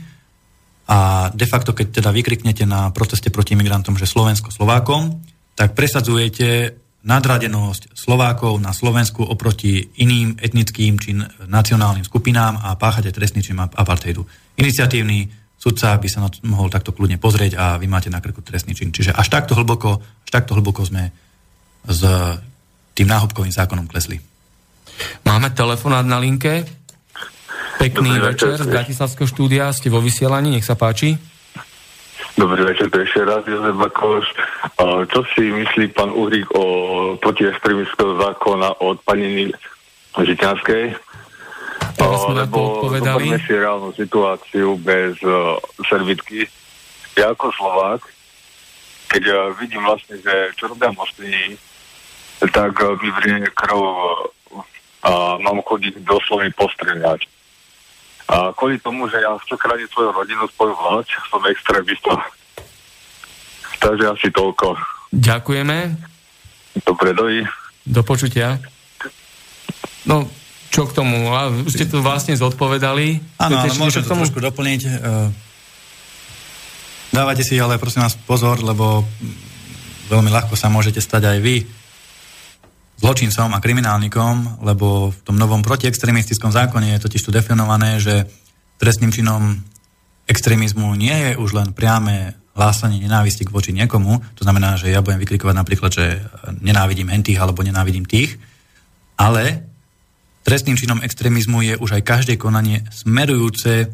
A 0.88 1.28
de 1.36 1.44
facto, 1.44 1.76
keď 1.76 2.00
teda 2.00 2.16
vykriknete 2.16 2.64
na 2.64 2.88
proteste 2.96 3.28
proti 3.28 3.60
imigrantom, 3.60 4.00
že 4.00 4.08
Slovensko 4.08 4.48
Slovákom, 4.48 5.20
tak 5.60 5.76
presadzujete 5.76 6.80
nadradenosť 7.06 7.94
Slovákov 7.94 8.58
na 8.58 8.74
Slovensku 8.74 9.22
oproti 9.22 9.86
iným 10.02 10.38
etnickým 10.42 10.98
či 10.98 11.14
nacionálnym 11.46 12.04
skupinám 12.04 12.58
a 12.62 12.74
páchate 12.74 13.14
trestný 13.14 13.46
čin 13.46 13.58
apartheidu. 13.58 14.26
Iniciatívny 14.58 15.30
sudca 15.58 15.98
by 15.98 16.08
sa 16.10 16.26
na 16.26 16.30
to 16.34 16.42
mohol 16.46 16.70
takto 16.70 16.94
kľudne 16.94 17.22
pozrieť 17.22 17.54
a 17.58 17.66
vy 17.78 17.86
máte 17.86 18.10
na 18.10 18.22
krku 18.22 18.42
trestný 18.42 18.74
čin. 18.74 18.90
Čiže 18.90 19.14
až 19.14 19.28
takto 19.30 19.54
hlboko, 19.54 20.02
až 20.02 20.30
takto 20.30 20.58
hlboko 20.58 20.86
sme 20.86 21.14
z 21.88 22.02
tým 22.98 23.08
náhubkovým 23.08 23.54
zákonom 23.54 23.86
klesli. 23.86 24.18
Máme 25.24 25.54
telefonát 25.54 26.04
na 26.04 26.18
linke. 26.18 26.66
Pekný 27.78 28.18
večer 28.18 28.58
z 28.58 28.66
Bratislavského 28.66 29.30
štúdia. 29.30 29.70
Ste 29.70 29.94
vo 29.94 30.02
vysielaní, 30.02 30.58
nech 30.58 30.66
sa 30.66 30.74
páči. 30.74 31.37
Dobrý 32.38 32.70
večer, 32.70 32.94
to 32.94 33.02
ešte 33.02 33.26
raz, 33.26 33.42
Jozef 33.50 33.74
Bakoš. 33.74 34.30
Čo 35.10 35.20
si 35.34 35.50
myslí 35.50 35.90
pán 35.98 36.14
Uhrík 36.14 36.46
o 36.54 36.66
protiextremického 37.18 38.14
zákona 38.22 38.78
od 38.78 39.02
pani 39.02 39.50
Žitňanskej? 40.14 40.94
Lebo 41.98 42.94
zoberme 42.94 43.42
si 43.42 43.54
reálnu 43.58 43.90
situáciu 43.98 44.78
bez 44.78 45.18
uh, 45.26 45.58
servitky. 45.90 46.46
Ja 47.18 47.34
ako 47.34 47.50
Slovák, 47.58 48.06
keď 49.10 49.24
uh, 49.34 49.38
vidím 49.58 49.82
vlastne, 49.82 50.22
že 50.22 50.54
čo 50.54 50.70
robia 50.70 50.94
moslini, 50.94 51.58
tak 52.54 52.78
eh, 52.78 52.94
mi 53.02 53.10
vrie 53.18 53.50
krv 53.58 53.82
a 55.02 55.42
mám 55.42 55.66
chodiť 55.66 56.06
do 56.06 56.22
Slovy 56.22 56.54
postreľať. 56.54 57.26
A 58.28 58.52
kvôli 58.52 58.76
tomu, 58.84 59.08
že 59.08 59.24
ja 59.24 59.32
chcem 59.48 59.56
chrániť 59.56 59.88
svoju 59.88 60.12
rodinu, 60.12 60.44
svoju 60.52 60.76
vlač, 60.76 61.16
som 61.32 61.40
extrémista. 61.48 62.12
Takže 63.80 64.06
asi 64.12 64.28
toľko. 64.36 64.76
Ďakujeme. 65.16 65.96
Dobre, 66.84 67.16
doji. 67.16 67.42
Do 67.88 68.04
počutia. 68.04 68.60
No, 70.04 70.28
čo 70.68 70.86
k 70.88 70.92
tomu? 70.92 71.32
A 71.32 71.48
už 71.48 71.72
ste 71.72 71.88
to 71.88 72.04
vlastne 72.04 72.36
zodpovedali. 72.36 73.24
Áno, 73.40 73.64
ale 73.64 73.72
môžem 73.80 74.04
to 74.04 74.12
tomu... 74.12 74.28
trošku 74.28 74.44
doplniť. 74.44 74.82
Eh, 74.84 75.28
dávajte 77.16 77.48
si 77.48 77.56
ale 77.56 77.80
prosím 77.80 78.04
vás 78.04 78.20
pozor, 78.28 78.60
lebo 78.60 79.08
veľmi 80.12 80.28
ľahko 80.28 80.60
sa 80.60 80.68
môžete 80.68 81.00
stať 81.00 81.32
aj 81.32 81.40
vy 81.40 81.56
zločincom 82.98 83.54
a 83.54 83.62
kriminálnikom, 83.62 84.66
lebo 84.66 85.14
v 85.14 85.20
tom 85.22 85.38
novom 85.38 85.62
protiextremistickom 85.62 86.50
zákone 86.50 86.98
je 86.98 87.04
totiž 87.06 87.22
tu 87.22 87.30
definované, 87.30 88.02
že 88.02 88.26
trestným 88.82 89.14
činom 89.14 89.62
extrémizmu 90.26 90.98
nie 90.98 91.14
je 91.14 91.32
už 91.38 91.54
len 91.54 91.70
priame 91.78 92.34
hlásanie 92.58 92.98
nenávisti 92.98 93.46
k 93.46 93.54
voči 93.54 93.70
niekomu, 93.70 94.18
to 94.34 94.42
znamená, 94.42 94.82
že 94.82 94.90
ja 94.90 95.06
budem 95.06 95.22
vykrikovať 95.22 95.56
napríklad, 95.56 95.92
že 95.94 96.26
nenávidím 96.58 97.14
hentých 97.14 97.38
alebo 97.38 97.62
nenávidím 97.62 98.10
tých, 98.10 98.42
ale 99.14 99.62
trestným 100.42 100.74
činom 100.74 101.06
extrémizmu 101.06 101.62
je 101.62 101.74
už 101.78 102.02
aj 102.02 102.08
každé 102.08 102.34
konanie 102.42 102.82
smerujúce 102.90 103.94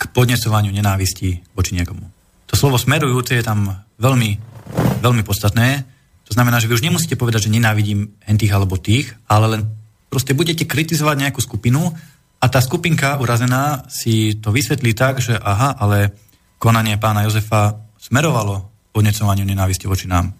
k 0.00 0.02
podnesovaniu 0.16 0.72
nenávisti 0.72 1.44
voči 1.52 1.76
niekomu. 1.76 2.08
To 2.48 2.56
slovo 2.56 2.80
smerujúce 2.80 3.36
je 3.36 3.44
tam 3.44 3.84
veľmi, 4.00 4.30
veľmi 5.04 5.22
podstatné, 5.22 5.84
to 6.30 6.38
znamená, 6.38 6.62
že 6.62 6.70
vy 6.70 6.78
už 6.78 6.86
nemusíte 6.86 7.18
povedať, 7.18 7.50
že 7.50 7.54
nenávidím 7.58 8.14
tých 8.22 8.54
alebo 8.54 8.78
tých, 8.78 9.10
ale 9.26 9.58
len 9.58 9.62
proste 10.06 10.30
budete 10.30 10.62
kritizovať 10.62 11.26
nejakú 11.26 11.42
skupinu 11.42 11.90
a 12.38 12.46
tá 12.46 12.62
skupinka 12.62 13.18
urazená 13.18 13.82
si 13.90 14.38
to 14.38 14.54
vysvetlí 14.54 14.94
tak, 14.94 15.18
že 15.18 15.34
aha, 15.34 15.74
ale 15.74 16.14
konanie 16.62 17.02
pána 17.02 17.26
Jozefa 17.26 17.82
smerovalo 17.98 18.70
podnecovaniu 18.94 19.42
nenávisti 19.42 19.90
voči 19.90 20.06
nám. 20.06 20.30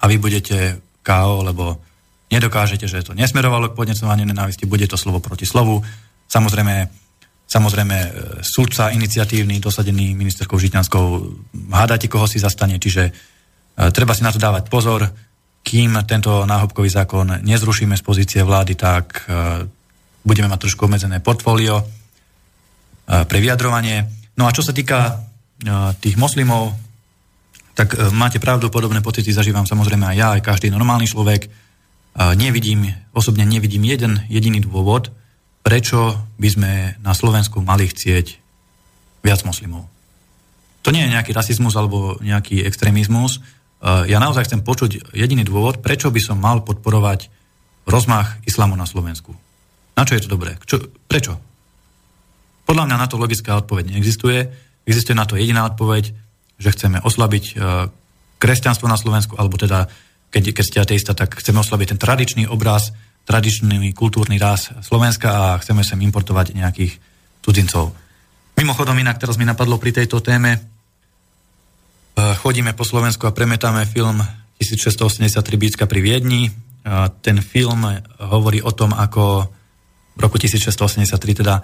A 0.00 0.06
vy 0.06 0.22
budete 0.22 0.78
KO, 1.02 1.42
lebo 1.42 1.82
nedokážete, 2.30 2.86
že 2.86 3.02
to 3.02 3.12
nesmerovalo 3.18 3.74
k 3.74 3.78
podnecovaniu 3.78 4.24
nenávisti, 4.30 4.70
bude 4.70 4.86
to 4.86 4.94
slovo 4.94 5.18
proti 5.18 5.44
slovu. 5.50 5.82
Samozrejme, 6.30 6.86
samozrejme 7.50 7.96
e, 7.98 8.08
súdca 8.46 8.94
iniciatívny, 8.94 9.58
dosadený 9.58 10.14
ministerskou 10.14 10.62
Žitňanskou, 10.62 11.04
hádate, 11.74 12.06
koho 12.06 12.30
si 12.30 12.38
zastane, 12.38 12.78
čiže 12.78 13.10
e, 13.10 13.12
treba 13.90 14.14
si 14.14 14.22
na 14.22 14.30
to 14.30 14.38
dávať 14.38 14.70
pozor 14.70 15.10
kým 15.60 16.00
tento 16.08 16.48
náhubkový 16.48 16.88
zákon 16.88 17.44
nezrušíme 17.44 17.94
z 17.96 18.02
pozície 18.02 18.40
vlády, 18.40 18.74
tak 18.74 19.28
e, 19.28 19.64
budeme 20.24 20.48
mať 20.48 20.60
trošku 20.66 20.88
obmedzené 20.88 21.20
portfólio 21.20 21.80
e, 21.80 21.84
pre 23.28 23.38
vyjadrovanie. 23.38 24.08
No 24.40 24.48
a 24.48 24.54
čo 24.56 24.64
sa 24.64 24.72
týka 24.72 24.98
e, 25.06 25.14
tých 26.00 26.16
moslimov, 26.16 26.72
tak 27.76 27.96
máte 28.12 28.42
pravdu, 28.42 28.68
podobné 28.68 29.00
pocity 29.00 29.32
zažívam 29.32 29.64
samozrejme 29.64 30.04
aj 30.12 30.16
ja, 30.16 30.28
aj 30.36 30.44
každý 30.44 30.68
normálny 30.68 31.08
človek. 31.08 31.48
Nevidím, 32.36 32.92
osobne 33.16 33.46
nevidím 33.48 33.86
jeden 33.88 34.20
jediný 34.28 34.60
dôvod, 34.60 35.08
prečo 35.64 36.18
by 36.36 36.48
sme 36.50 36.70
na 37.00 37.16
Slovensku 37.16 37.64
mali 37.64 37.88
chcieť 37.88 38.36
viac 39.24 39.40
moslimov. 39.48 39.88
To 40.84 40.92
nie 40.92 41.08
je 41.08 41.14
nejaký 41.14 41.32
rasizmus 41.32 41.72
alebo 41.72 42.20
nejaký 42.20 42.66
extrémizmus, 42.66 43.40
ja 43.80 44.18
naozaj 44.20 44.46
chcem 44.48 44.60
počuť 44.60 45.16
jediný 45.16 45.44
dôvod, 45.44 45.80
prečo 45.80 46.12
by 46.12 46.20
som 46.20 46.36
mal 46.36 46.60
podporovať 46.60 47.32
rozmach 47.88 48.36
islamu 48.44 48.76
na 48.76 48.84
Slovensku. 48.84 49.32
Na 49.96 50.04
čo 50.04 50.14
je 50.16 50.24
to 50.24 50.32
dobré? 50.36 50.60
Čo, 50.68 50.84
prečo? 51.08 51.40
Podľa 52.68 52.86
mňa 52.86 52.96
na 53.00 53.08
to 53.08 53.18
logická 53.18 53.56
odpoveď 53.58 53.96
neexistuje. 53.96 54.46
Existuje 54.84 55.16
na 55.16 55.26
to 55.26 55.40
jediná 55.40 55.66
odpoveď, 55.66 56.12
že 56.60 56.72
chceme 56.76 57.00
oslabiť 57.00 57.56
kresťanstvo 58.40 58.88
na 58.88 59.00
Slovensku, 59.00 59.36
alebo 59.36 59.60
teda, 59.60 59.88
keď, 60.32 60.56
keď 60.56 60.64
ste 60.64 60.78
ateista, 60.80 61.12
tak 61.12 61.36
chceme 61.40 61.60
oslaviť 61.60 61.96
ten 61.96 62.00
tradičný 62.00 62.44
obraz, 62.48 62.92
tradičný 63.28 63.92
kultúrny 63.92 64.40
ráz 64.40 64.72
Slovenska 64.80 65.28
a 65.28 65.60
chceme 65.60 65.84
sem 65.84 66.00
importovať 66.00 66.56
nejakých 66.56 66.96
cudzincov. 67.44 67.92
Mimochodom, 68.56 68.96
inak 68.96 69.20
teraz 69.20 69.36
mi 69.36 69.44
napadlo 69.44 69.76
pri 69.76 69.92
tejto 69.92 70.24
téme, 70.24 70.56
chodíme 72.40 72.72
po 72.72 72.84
Slovensku 72.84 73.26
a 73.28 73.36
premetáme 73.36 73.86
film 73.86 74.20
1683 74.60 75.40
Bícka 75.56 75.84
pri 75.88 76.00
Viedni. 76.00 76.50
Ten 77.20 77.44
film 77.44 77.84
hovorí 78.18 78.64
o 78.64 78.72
tom, 78.72 78.96
ako 78.96 79.48
v 80.16 80.20
roku 80.20 80.36
1683 80.40 81.40
teda 81.40 81.60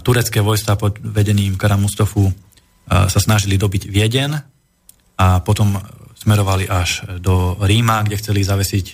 turecké 0.00 0.40
vojska 0.40 0.78
pod 0.80 0.96
vedením 1.02 1.58
Kara 1.58 1.76
Mustafu 1.76 2.30
sa 2.86 3.18
snažili 3.18 3.58
dobiť 3.58 3.90
Vieden 3.90 4.38
a 5.18 5.26
potom 5.42 5.76
smerovali 6.16 6.70
až 6.70 7.04
do 7.18 7.58
Ríma, 7.60 8.06
kde 8.06 8.18
chceli 8.22 8.46
zavesiť 8.46 8.86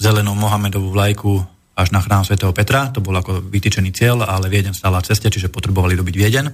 zelenú 0.00 0.32
Mohamedovú 0.36 0.92
vlajku 0.92 1.32
až 1.76 1.88
na 1.92 2.04
chrám 2.04 2.24
svätého 2.24 2.52
Petra. 2.52 2.92
To 2.92 3.00
bol 3.00 3.16
ako 3.16 3.40
vytýčený 3.40 3.92
cieľ, 3.92 4.28
ale 4.28 4.52
Vieden 4.52 4.76
stála 4.76 5.00
ceste, 5.00 5.32
čiže 5.32 5.52
potrebovali 5.52 5.96
dobiť 5.96 6.14
Vieden. 6.16 6.52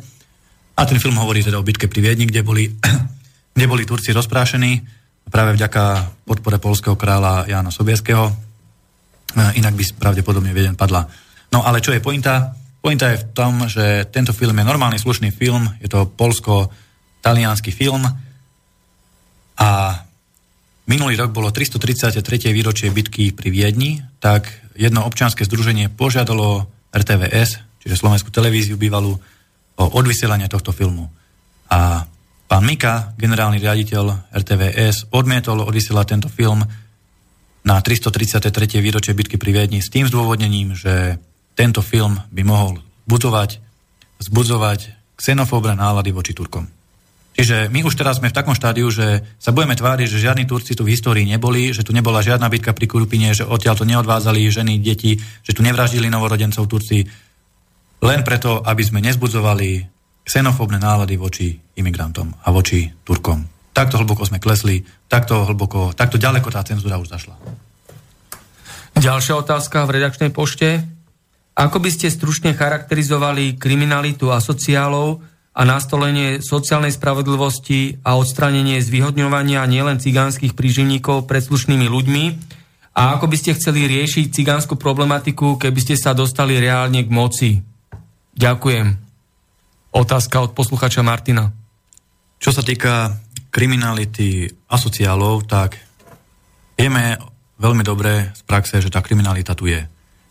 A 0.77 0.85
ten 0.85 1.01
film 1.01 1.17
hovorí 1.17 1.41
teda 1.41 1.57
o 1.57 1.65
bitke 1.65 1.89
pri 1.89 2.05
Viedni, 2.05 2.29
kde 2.29 2.45
boli, 2.45 2.69
kde 3.57 3.67
boli 3.67 3.89
Turci 3.89 4.13
rozprášení 4.13 4.85
práve 5.27 5.57
vďaka 5.57 6.13
podpore 6.23 6.61
polského 6.63 6.95
kráľa 6.95 7.51
Jána 7.51 7.75
Sobieského. 7.75 8.31
Inak 9.37 9.75
by 9.75 9.85
pravdepodobne 9.99 10.55
Vieden 10.55 10.79
padla. 10.79 11.09
No 11.51 11.67
ale 11.67 11.83
čo 11.83 11.91
je 11.91 12.01
pointa? 12.01 12.55
Pointa 12.79 13.11
je 13.11 13.19
v 13.19 13.29
tom, 13.35 13.67
že 13.67 14.07
tento 14.15 14.31
film 14.31 14.55
je 14.55 14.63
normálny 14.63 15.01
slušný 15.01 15.35
film, 15.35 15.67
je 15.83 15.91
to 15.91 16.07
polsko-talianský 16.07 17.75
film 17.75 18.07
a 19.59 19.69
minulý 20.87 21.19
rok 21.19 21.35
bolo 21.35 21.51
333. 21.51 22.55
výročie 22.55 22.95
bitky 22.95 23.35
pri 23.35 23.51
Viedni, 23.51 23.99
tak 24.23 24.47
jedno 24.79 25.03
občianske 25.03 25.43
združenie 25.43 25.91
požiadalo 25.91 26.71
RTVS, 26.95 27.83
čiže 27.83 27.99
Slovenskú 27.99 28.31
televíziu 28.31 28.79
bývalú, 28.79 29.19
o 29.77 29.85
odvysielanie 29.97 30.49
tohto 30.49 30.73
filmu. 30.73 31.13
A 31.69 32.05
pán 32.49 32.65
Mika, 32.65 33.13
generálny 33.21 33.61
riaditeľ 33.61 34.33
RTVS, 34.33 35.13
odmietol 35.13 35.65
odvysielať 35.65 36.07
tento 36.07 36.29
film 36.33 36.65
na 37.67 37.77
333. 37.83 38.79
výročie 38.79 39.13
bitky 39.13 39.37
pri 39.37 39.51
Viedni 39.51 39.83
s 39.83 39.91
tým 39.91 40.07
zdôvodnením, 40.07 40.79
že 40.79 41.19
tento 41.59 41.83
film 41.83 42.23
by 42.31 42.43
mohol 42.47 42.79
budovať, 43.11 43.59
zbudzovať 44.23 44.95
xenofóbne 45.19 45.75
nálady 45.75 46.15
voči 46.15 46.37
Turkom. 46.37 46.71
Čiže 47.37 47.69
my 47.69 47.85
už 47.85 48.01
teraz 48.01 48.17
sme 48.17 48.33
v 48.33 48.39
takom 48.39 48.57
štádiu, 48.57 48.89
že 48.89 49.21
sa 49.37 49.53
budeme 49.53 49.77
tváriť, 49.77 50.09
že 50.09 50.25
žiadni 50.25 50.49
Turci 50.49 50.73
tu 50.73 50.89
v 50.89 50.97
histórii 50.97 51.29
neboli, 51.29 51.69
že 51.69 51.85
tu 51.85 51.93
nebola 51.93 52.25
žiadna 52.25 52.49
bitka 52.49 52.73
pri 52.73 52.89
Kurupine, 52.89 53.37
že 53.37 53.45
odtiaľ 53.45 53.77
to 53.77 53.85
neodvádzali 53.85 54.41
ženy, 54.49 54.81
deti, 54.81 55.21
že 55.45 55.53
tu 55.53 55.61
nevraždili 55.61 56.09
novorodencov 56.09 56.65
Turci, 56.65 57.05
len 58.03 58.21
preto, 58.27 58.61
aby 58.61 58.83
sme 58.85 59.01
nezbudzovali 59.01 59.89
xenofóbne 60.27 60.83
nálady 60.83 61.15
voči 61.15 61.55
imigrantom 61.79 62.35
a 62.43 62.49
voči 62.51 62.91
Turkom. 63.07 63.47
Takto 63.71 64.01
hlboko 64.01 64.25
sme 64.25 64.43
klesli, 64.43 64.83
takto 65.07 65.47
hlboko, 65.47 65.93
takto 65.93 66.17
ďaleko 66.19 66.49
tá 66.49 66.65
cenzúra 66.67 66.99
už 66.99 67.13
zašla. 67.13 67.37
Ďalšia 68.97 69.37
otázka 69.37 69.85
v 69.85 70.01
redakčnej 70.01 70.33
pošte. 70.33 70.81
Ako 71.57 71.81
by 71.81 71.93
ste 71.93 72.09
stručne 72.09 72.57
charakterizovali 72.57 73.61
kriminalitu 73.61 74.33
asociálov 74.33 75.21
a 75.57 75.63
nastolenie 75.65 76.41
sociálnej 76.41 76.93
spravodlivosti 76.93 78.01
a 78.05 78.17
odstranenie 78.17 78.81
zvýhodňovania 78.81 79.65
nielen 79.69 80.01
cigánskych 80.01 80.53
príživníkov 80.57 81.29
pred 81.29 81.45
slušnými 81.45 81.89
ľuďmi? 81.89 82.25
A 82.97 83.21
ako 83.21 83.29
by 83.29 83.37
ste 83.37 83.57
chceli 83.57 83.85
riešiť 83.85 84.33
cigánsku 84.33 84.81
problematiku, 84.81 85.61
keby 85.61 85.81
ste 85.81 85.95
sa 86.01 86.17
dostali 86.17 86.57
reálne 86.57 87.05
k 87.05 87.13
moci? 87.13 87.76
Ďakujem. 88.37 88.87
Otázka 89.97 90.45
od 90.45 90.53
posluchača 90.53 91.01
Martina. 91.01 91.49
Čo 92.37 92.53
sa 92.53 92.61
týka 92.61 93.17
kriminality 93.49 94.45
asociálov, 94.69 95.49
tak 95.49 95.81
vieme 96.77 97.17
veľmi 97.57 97.81
dobre 97.81 98.37
z 98.37 98.45
praxe, 98.45 98.85
že 98.85 98.93
tá 98.93 99.01
kriminalita 99.01 99.57
tu 99.57 99.73
je. 99.73 99.81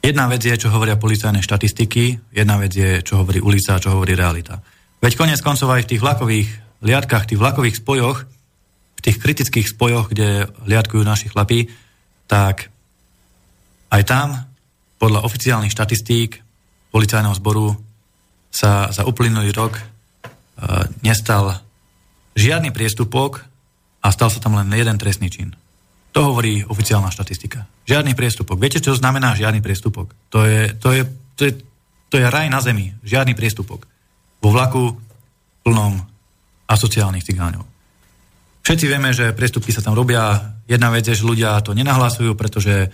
Jedna 0.06 0.30
vec 0.30 0.45
je, 0.45 0.53
čo 0.53 0.69
hovoria 0.69 1.02
policajné 1.02 1.41
štatistiky, 1.41 2.30
jedna 2.30 2.61
vec 2.61 2.77
je, 2.77 3.02
čo 3.02 3.26
hovorí 3.26 3.41
ulica 3.41 3.73
a 3.73 3.82
čo 3.82 3.98
hovorí 3.98 4.14
realita. 4.14 4.61
Veď 5.02 5.18
konec 5.18 5.41
koncov 5.41 5.73
aj 5.73 5.90
v 5.90 5.98
tých 5.98 6.03
vlakových 6.06 6.49
liadkách, 6.86 7.34
tých 7.34 7.41
vlakových 7.41 7.82
spojoch, 7.82 8.18
v 8.95 9.02
tých 9.02 9.18
kritických 9.18 9.65
spojoch, 9.65 10.14
kde 10.14 10.45
liadkujú 10.69 11.02
naši 11.02 11.34
chlapí, 11.34 11.73
tak 12.30 12.69
aj 13.90 14.02
tam, 14.06 14.45
podľa 15.02 15.26
oficiálnych 15.26 15.73
štatistík 15.73 16.38
policajného 16.94 17.34
zboru, 17.34 17.73
sa 18.56 18.88
za 18.95 19.03
uplynulý 19.03 19.52
rok 19.52 19.76
e, 19.76 19.84
nestal 21.03 21.60
žiadny 22.40 22.72
priestupok 22.72 23.44
a 23.99 24.07
stal 24.15 24.32
sa 24.32 24.40
tam 24.40 24.56
len 24.56 24.72
jeden 24.72 24.95
trestný 24.95 25.27
čin. 25.27 25.52
To 26.15 26.32
hovorí 26.32 26.64
oficiálna 26.64 27.11
štatistika. 27.11 27.68
Žiadny 27.84 28.15
priestupok. 28.15 28.56
Viete, 28.56 28.80
čo 28.80 28.95
znamená 28.95 29.36
žiadny 29.36 29.60
priestupok? 29.60 30.15
To 30.32 30.48
je, 30.48 30.72
to 30.80 30.95
je, 30.95 31.03
to 31.36 31.41
je, 31.44 31.52
to 32.07 32.15
je 32.15 32.26
raj 32.32 32.48
na 32.48 32.64
zemi. 32.64 32.95
Žiadny 33.03 33.36
priestupok. 33.36 33.84
Vo 34.40 34.49
vlaku 34.56 34.95
plnom 35.68 35.99
asociálnych 36.72 37.27
cigánov. 37.27 37.68
Všetci 38.64 38.86
vieme, 38.88 39.11
že 39.11 39.36
priestupky 39.36 39.76
sa 39.76 39.84
tam 39.84 39.94
robia. 39.94 40.56
Jedna 40.65 40.90
vec 40.90 41.03
je, 41.03 41.19
že 41.19 41.27
ľudia 41.27 41.60
to 41.60 41.76
nenahlasujú, 41.76 42.34
pretože 42.40 42.90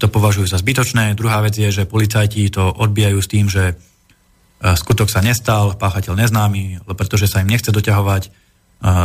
to 0.00 0.08
považujú 0.08 0.48
za 0.48 0.58
zbytočné. 0.58 1.14
Druhá 1.14 1.44
vec 1.44 1.54
je, 1.54 1.68
že 1.70 1.86
policajti 1.86 2.48
to 2.48 2.72
odbijajú 2.72 3.18
s 3.20 3.30
tým, 3.30 3.46
že 3.46 3.78
skutok 4.64 5.12
sa 5.12 5.20
nestal, 5.20 5.76
páchateľ 5.76 6.16
neznámy, 6.16 6.88
pretože 6.96 7.28
sa 7.28 7.44
im 7.44 7.52
nechce 7.52 7.68
doťahovať 7.68 8.22
e, 8.24 8.30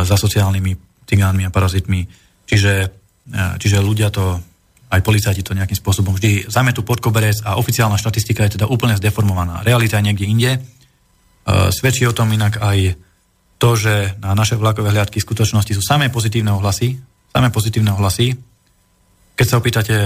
za 0.08 0.16
sociálnymi 0.16 0.72
cigánmi 1.04 1.44
a 1.44 1.52
parazitmi. 1.52 2.08
Čiže 2.48 3.00
Čiže 3.30 3.84
ľudia 3.84 4.10
to, 4.10 4.42
aj 4.90 5.00
policajti 5.06 5.46
to 5.46 5.54
nejakým 5.54 5.78
spôsobom 5.78 6.16
vždy 6.18 6.50
zametú 6.50 6.82
pod 6.82 6.98
koberec 6.98 7.38
a 7.46 7.54
oficiálna 7.60 8.00
štatistika 8.00 8.42
je 8.46 8.58
teda 8.58 8.66
úplne 8.66 8.98
zdeformovaná. 8.98 9.62
Realita 9.62 10.02
je 10.02 10.06
niekde 10.10 10.26
inde. 10.26 10.52
Svedčí 11.70 12.02
o 12.10 12.16
tom 12.16 12.30
inak 12.34 12.58
aj 12.58 12.98
to, 13.60 13.70
že 13.76 14.18
na 14.18 14.34
naše 14.34 14.56
vlakové 14.58 14.90
hliadky 14.90 15.20
v 15.20 15.26
skutočnosti 15.30 15.72
sú 15.76 15.82
samé 15.84 16.10
pozitívne 16.10 16.50
ohlasy. 16.50 16.98
Samé 17.30 17.54
pozitívne 17.54 17.94
ohlasy. 17.94 18.34
Keď 19.38 19.46
sa 19.46 19.58
opýtate 19.62 19.96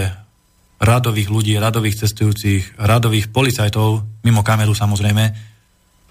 radových 0.81 1.29
ľudí, 1.31 1.55
radových 1.57 2.07
cestujúcich, 2.07 2.79
radových 2.79 3.31
policajtov, 3.31 4.03
mimo 4.27 4.43
kameru 4.43 4.75
samozrejme, 4.75 5.55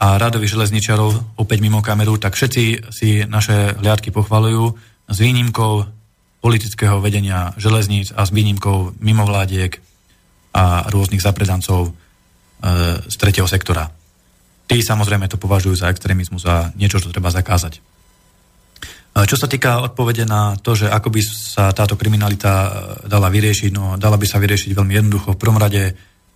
a 0.04 0.20
radových 0.20 0.60
železničarov, 0.60 1.40
opäť 1.40 1.64
mimo 1.64 1.80
kameru, 1.80 2.20
tak 2.20 2.36
všetci 2.36 2.92
si 2.92 3.24
naše 3.24 3.80
hliadky 3.80 4.12
pochvalujú 4.12 4.76
s 5.08 5.18
výnimkou 5.20 5.88
politického 6.44 7.00
vedenia 7.00 7.56
železníc 7.56 8.12
a 8.12 8.28
s 8.28 8.36
výnimkou 8.36 9.00
mimovládiek 9.00 9.80
a 10.52 10.92
rôznych 10.92 11.24
zapredancov 11.24 11.88
e, 11.88 11.92
z 13.08 13.16
tretieho 13.16 13.48
sektora. 13.48 13.88
Tí 14.68 14.84
samozrejme 14.84 15.32
to 15.32 15.40
považujú 15.40 15.80
za 15.80 15.88
extrémizmus 15.88 16.44
a 16.44 16.76
niečo, 16.76 17.00
čo 17.00 17.08
treba 17.08 17.32
zakázať. 17.32 17.80
E, 19.14 19.26
čo 19.30 19.38
sa 19.38 19.48
týka 19.48 19.86
odpovede 19.86 20.26
na 20.26 20.58
to, 20.58 20.74
že 20.74 20.90
ako 20.90 21.14
by 21.14 21.22
sa 21.24 21.70
táto 21.72 21.94
kriminalita 21.94 22.52
e, 22.52 22.70
dala 23.08 23.30
vyriešiť, 23.30 23.72
no 23.72 23.96
dala 23.96 24.18
by 24.18 24.26
sa 24.26 24.42
vyriešiť 24.42 24.74
veľmi 24.74 24.94
jednoducho. 24.98 25.38
V 25.38 25.42
prvom 25.42 25.62
rade, 25.62 25.94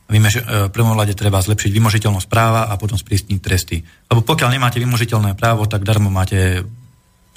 vymež, 0.08 0.46
v 0.70 0.72
prvom 0.72 0.96
rade 0.96 1.18
treba 1.18 1.44
zlepšiť 1.44 1.72
vymožiteľnosť 1.74 2.28
práva 2.30 2.70
a 2.70 2.80
potom 2.80 2.96
sprísniť 2.96 3.40
tresty. 3.42 3.84
Lebo 4.08 4.24
pokiaľ 4.24 4.56
nemáte 4.56 4.80
vymožiteľné 4.80 5.36
právo, 5.36 5.68
tak 5.68 5.84
darmo 5.84 6.08
máte 6.08 6.64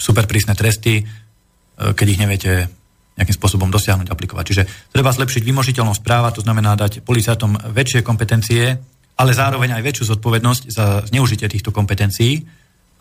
super 0.01 0.25
prísne 0.25 0.57
tresty, 0.57 1.05
E, 1.81 1.97
keď 1.97 2.07
ich 2.13 2.21
neviete 2.21 2.53
nejakým 3.17 3.37
spôsobom 3.37 3.69
dosiahnuť, 3.73 4.09
aplikovať. 4.09 4.45
Čiže 4.45 4.63
treba 4.93 5.13
zlepšiť 5.13 5.43
vymožiteľnosť 5.45 6.01
práva, 6.05 6.33
to 6.33 6.45
znamená 6.45 6.77
dať 6.77 7.05
policajtom 7.05 7.73
väčšie 7.73 8.01
kompetencie, 8.01 8.77
ale 9.21 9.37
zároveň 9.37 9.77
aj 9.77 9.83
väčšiu 9.85 10.05
zodpovednosť 10.17 10.63
za 10.73 10.87
zneužitie 11.09 11.49
týchto 11.49 11.73
kompetencií, 11.73 12.41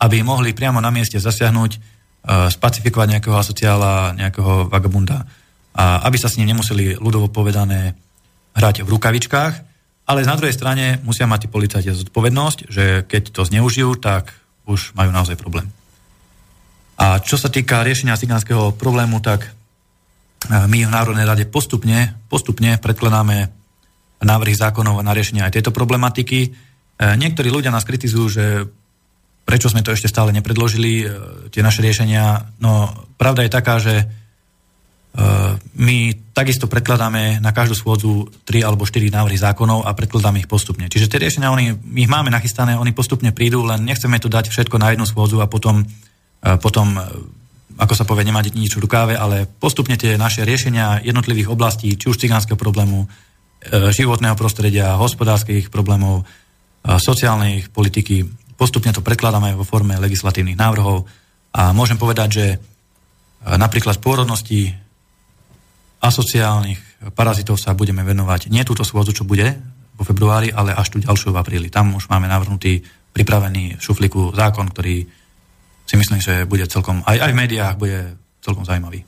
aby 0.00 0.24
mohli 0.24 0.52
priamo 0.52 0.80
na 0.80 0.92
mieste 0.92 1.20
zasiahnuť, 1.20 1.70
e, 1.76 1.78
spacifikovať 2.26 3.16
nejakého 3.16 3.36
asociála, 3.36 4.12
nejakého 4.16 4.68
vagabunda 4.68 5.24
a 5.72 6.04
aby 6.04 6.16
sa 6.20 6.28
s 6.28 6.36
ním 6.36 6.52
nemuseli 6.52 6.98
ľudovo 7.00 7.32
povedané 7.32 7.96
hrať 8.52 8.82
v 8.84 8.92
rukavičkách, 8.92 9.54
ale 10.10 10.26
na 10.26 10.34
druhej 10.34 10.52
strane 10.52 10.98
musia 11.06 11.30
mať 11.30 11.46
tí 11.46 11.48
policajti 11.48 11.94
zodpovednosť, 11.94 12.58
že 12.66 12.84
keď 13.06 13.22
to 13.30 13.46
zneužijú, 13.46 13.94
tak 14.02 14.34
už 14.66 14.92
majú 14.98 15.14
naozaj 15.14 15.38
problém. 15.38 15.70
A 17.00 17.22
čo 17.22 17.40
sa 17.40 17.48
týka 17.48 17.86
riešenia 17.86 18.18
cigánskeho 18.18 18.76
problému, 18.76 19.22
tak 19.24 19.46
e, 19.46 19.50
my 20.50 20.84
v 20.84 20.92
Národnej 20.92 21.24
rade 21.24 21.48
postupne, 21.48 22.12
postupne 22.28 22.76
predkladáme 22.76 23.48
návrhy 24.20 24.52
zákonov 24.52 25.00
na 25.00 25.16
riešenie 25.16 25.40
aj 25.40 25.56
tejto 25.56 25.72
problematiky. 25.72 26.38
E, 26.44 26.48
niektorí 27.16 27.48
ľudia 27.48 27.72
nás 27.72 27.88
kritizujú, 27.88 28.26
že 28.28 28.44
prečo 29.44 29.70
sme 29.70 29.82
to 29.82 29.90
ešte 29.90 30.06
stále 30.06 30.30
nepredložili, 30.30 31.06
tie 31.50 31.62
naše 31.64 31.82
riešenia. 31.82 32.54
No, 32.62 32.90
pravda 33.18 33.42
je 33.44 33.50
taká, 33.50 33.82
že 33.82 34.06
my 35.74 35.96
takisto 36.30 36.70
predkladáme 36.70 37.42
na 37.42 37.50
každú 37.50 37.74
schôdzu 37.74 38.30
3 38.46 38.62
alebo 38.62 38.86
4 38.86 39.10
návrhy 39.10 39.34
zákonov 39.42 39.82
a 39.82 39.90
predkladáme 39.90 40.38
ich 40.38 40.46
postupne. 40.46 40.86
Čiže 40.86 41.10
tie 41.10 41.18
riešenia, 41.18 41.50
oni, 41.50 41.74
my 41.74 42.06
ich 42.06 42.10
máme 42.10 42.30
nachystané, 42.30 42.78
oni 42.78 42.94
postupne 42.94 43.34
prídu, 43.34 43.66
len 43.66 43.82
nechceme 43.82 44.22
to 44.22 44.30
dať 44.30 44.54
všetko 44.54 44.78
na 44.78 44.94
jednu 44.94 45.10
schôdzu 45.10 45.42
a 45.42 45.50
potom, 45.50 45.82
potom 46.62 47.02
ako 47.74 47.94
sa 47.98 48.06
povie, 48.06 48.22
nemať 48.22 48.54
nič 48.54 48.78
v 48.78 48.86
rukáve, 48.86 49.18
ale 49.18 49.50
postupne 49.50 49.98
tie 49.98 50.14
naše 50.14 50.46
riešenia 50.46 51.02
jednotlivých 51.02 51.50
oblastí, 51.50 51.98
či 51.98 52.06
už 52.06 52.20
cigánskeho 52.20 52.54
problému, 52.54 53.10
e, 53.66 53.90
životného 53.90 54.38
prostredia, 54.38 55.00
hospodárskych 55.00 55.74
problémov, 55.74 56.22
sociálnej 56.80 57.68
politiky, 57.68 58.24
postupne 58.60 58.92
to 58.92 59.00
prekladáme 59.00 59.56
vo 59.56 59.64
forme 59.64 59.96
legislatívnych 59.96 60.60
návrhov 60.60 61.08
a 61.56 61.72
môžem 61.72 61.96
povedať, 61.96 62.28
že 62.28 62.46
napríklad 63.40 64.04
pôrodnosti 64.04 64.76
asociálnych 66.04 67.08
parazitov 67.16 67.56
sa 67.56 67.72
budeme 67.72 68.04
venovať 68.04 68.52
nie 68.52 68.60
túto 68.68 68.84
schôdzu, 68.84 69.16
čo 69.16 69.24
bude 69.24 69.56
vo 69.96 70.04
februári, 70.04 70.52
ale 70.52 70.76
až 70.76 70.92
tu 70.92 70.96
ďalšiu 71.00 71.32
v 71.32 71.40
apríli. 71.40 71.72
Tam 71.72 71.96
už 71.96 72.12
máme 72.12 72.28
navrhnutý 72.28 72.84
pripravený 73.16 73.80
v 73.80 73.84
šufliku 73.84 74.36
zákon, 74.36 74.68
ktorý 74.68 75.08
si 75.88 75.94
myslím, 75.96 76.20
že 76.20 76.44
bude 76.44 76.68
celkom, 76.68 77.00
aj, 77.08 77.16
aj 77.16 77.30
v 77.32 77.40
médiách 77.40 77.74
bude 77.80 77.98
celkom 78.44 78.64
zaujímavý. 78.68 79.02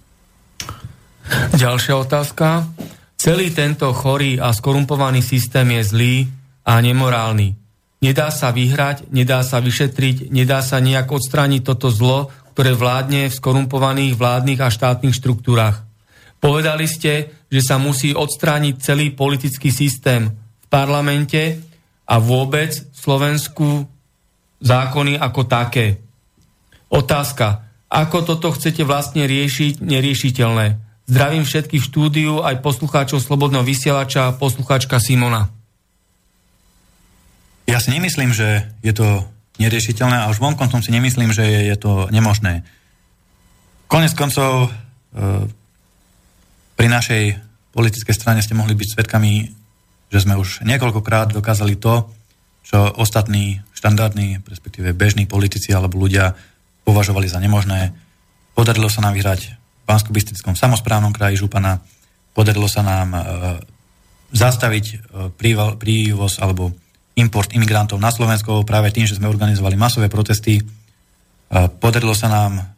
Ďalšia 1.54 1.94
otázka. 1.96 2.66
Celý 3.14 3.54
tento 3.54 3.86
chorý 3.94 4.42
a 4.42 4.50
skorumpovaný 4.50 5.22
systém 5.22 5.78
je 5.78 5.82
zlý 5.86 6.14
a 6.66 6.82
nemorálny. 6.82 7.61
Nedá 8.02 8.34
sa 8.34 8.50
vyhrať, 8.50 9.14
nedá 9.14 9.46
sa 9.46 9.62
vyšetriť, 9.62 10.34
nedá 10.34 10.58
sa 10.58 10.82
nejak 10.82 11.06
odstrániť 11.06 11.62
toto 11.62 11.86
zlo, 11.86 12.34
ktoré 12.52 12.74
vládne 12.74 13.30
v 13.30 13.38
skorumpovaných 13.38 14.18
vládnych 14.18 14.60
a 14.60 14.68
štátnych 14.74 15.14
štruktúrach. 15.14 15.86
Povedali 16.42 16.90
ste, 16.90 17.30
že 17.46 17.62
sa 17.62 17.78
musí 17.78 18.10
odstrániť 18.10 18.74
celý 18.82 19.14
politický 19.14 19.70
systém 19.70 20.34
v 20.34 20.66
parlamente 20.66 21.62
a 22.02 22.18
vôbec 22.18 22.74
v 22.74 22.96
Slovensku 22.98 23.86
zákony 24.58 25.22
ako 25.22 25.42
také. 25.46 26.02
Otázka. 26.90 27.70
Ako 27.86 28.26
toto 28.26 28.50
chcete 28.50 28.82
vlastne 28.82 29.30
riešiť 29.30 29.78
neriešiteľné? 29.78 30.66
Zdravím 31.06 31.44
všetkých 31.44 31.82
štúdiu, 31.86 32.42
aj 32.42 32.64
poslucháčov 32.64 33.20
Slobodného 33.20 33.62
vysielača, 33.62 34.34
poslucháčka 34.40 34.98
Simona. 34.98 35.61
Ja 37.72 37.80
si 37.80 37.88
nemyslím, 37.88 38.36
že 38.36 38.68
je 38.84 38.92
to 38.92 39.24
neriešiteľné 39.56 40.20
a 40.20 40.28
už 40.28 40.44
vonkoncom 40.44 40.84
si 40.84 40.92
nemyslím, 40.92 41.32
že 41.32 41.40
je, 41.40 41.60
je 41.72 41.76
to 41.80 42.12
nemožné. 42.12 42.68
Konec 43.88 44.12
koncov 44.12 44.68
e, 44.68 45.48
pri 46.76 46.86
našej 46.92 47.40
politickej 47.72 48.12
strane 48.12 48.44
ste 48.44 48.52
mohli 48.52 48.76
byť 48.76 48.88
svetkami, 48.92 49.32
že 50.12 50.20
sme 50.20 50.36
už 50.36 50.68
niekoľkokrát 50.68 51.32
dokázali 51.32 51.80
to, 51.80 52.12
čo 52.60 52.92
ostatní 53.00 53.64
štandardní, 53.72 54.44
respektíve 54.44 54.92
bežní 54.92 55.24
politici 55.24 55.72
alebo 55.72 55.96
ľudia 55.96 56.36
považovali 56.84 57.24
za 57.24 57.40
nemožné. 57.40 57.96
Podarilo 58.52 58.92
sa 58.92 59.00
nám 59.00 59.16
vyhrať 59.16 59.40
v 59.48 59.84
bansko 59.88 60.12
samozprávnom 60.52 61.16
kraji 61.16 61.40
Župana, 61.40 61.80
podarilo 62.36 62.68
sa 62.68 62.84
nám 62.84 63.08
e, 63.16 63.20
zastaviť 64.36 64.84
e, 64.92 64.96
prívoz 65.80 66.36
alebo 66.36 66.76
import 67.16 67.52
imigrantov 67.52 68.00
na 68.00 68.08
Slovensko 68.08 68.64
práve 68.64 68.92
tým, 68.92 69.04
že 69.04 69.20
sme 69.20 69.28
organizovali 69.28 69.76
masové 69.76 70.08
protesty. 70.08 70.60
E, 70.60 70.62
podarilo 71.68 72.16
sa 72.16 72.32
nám 72.32 72.72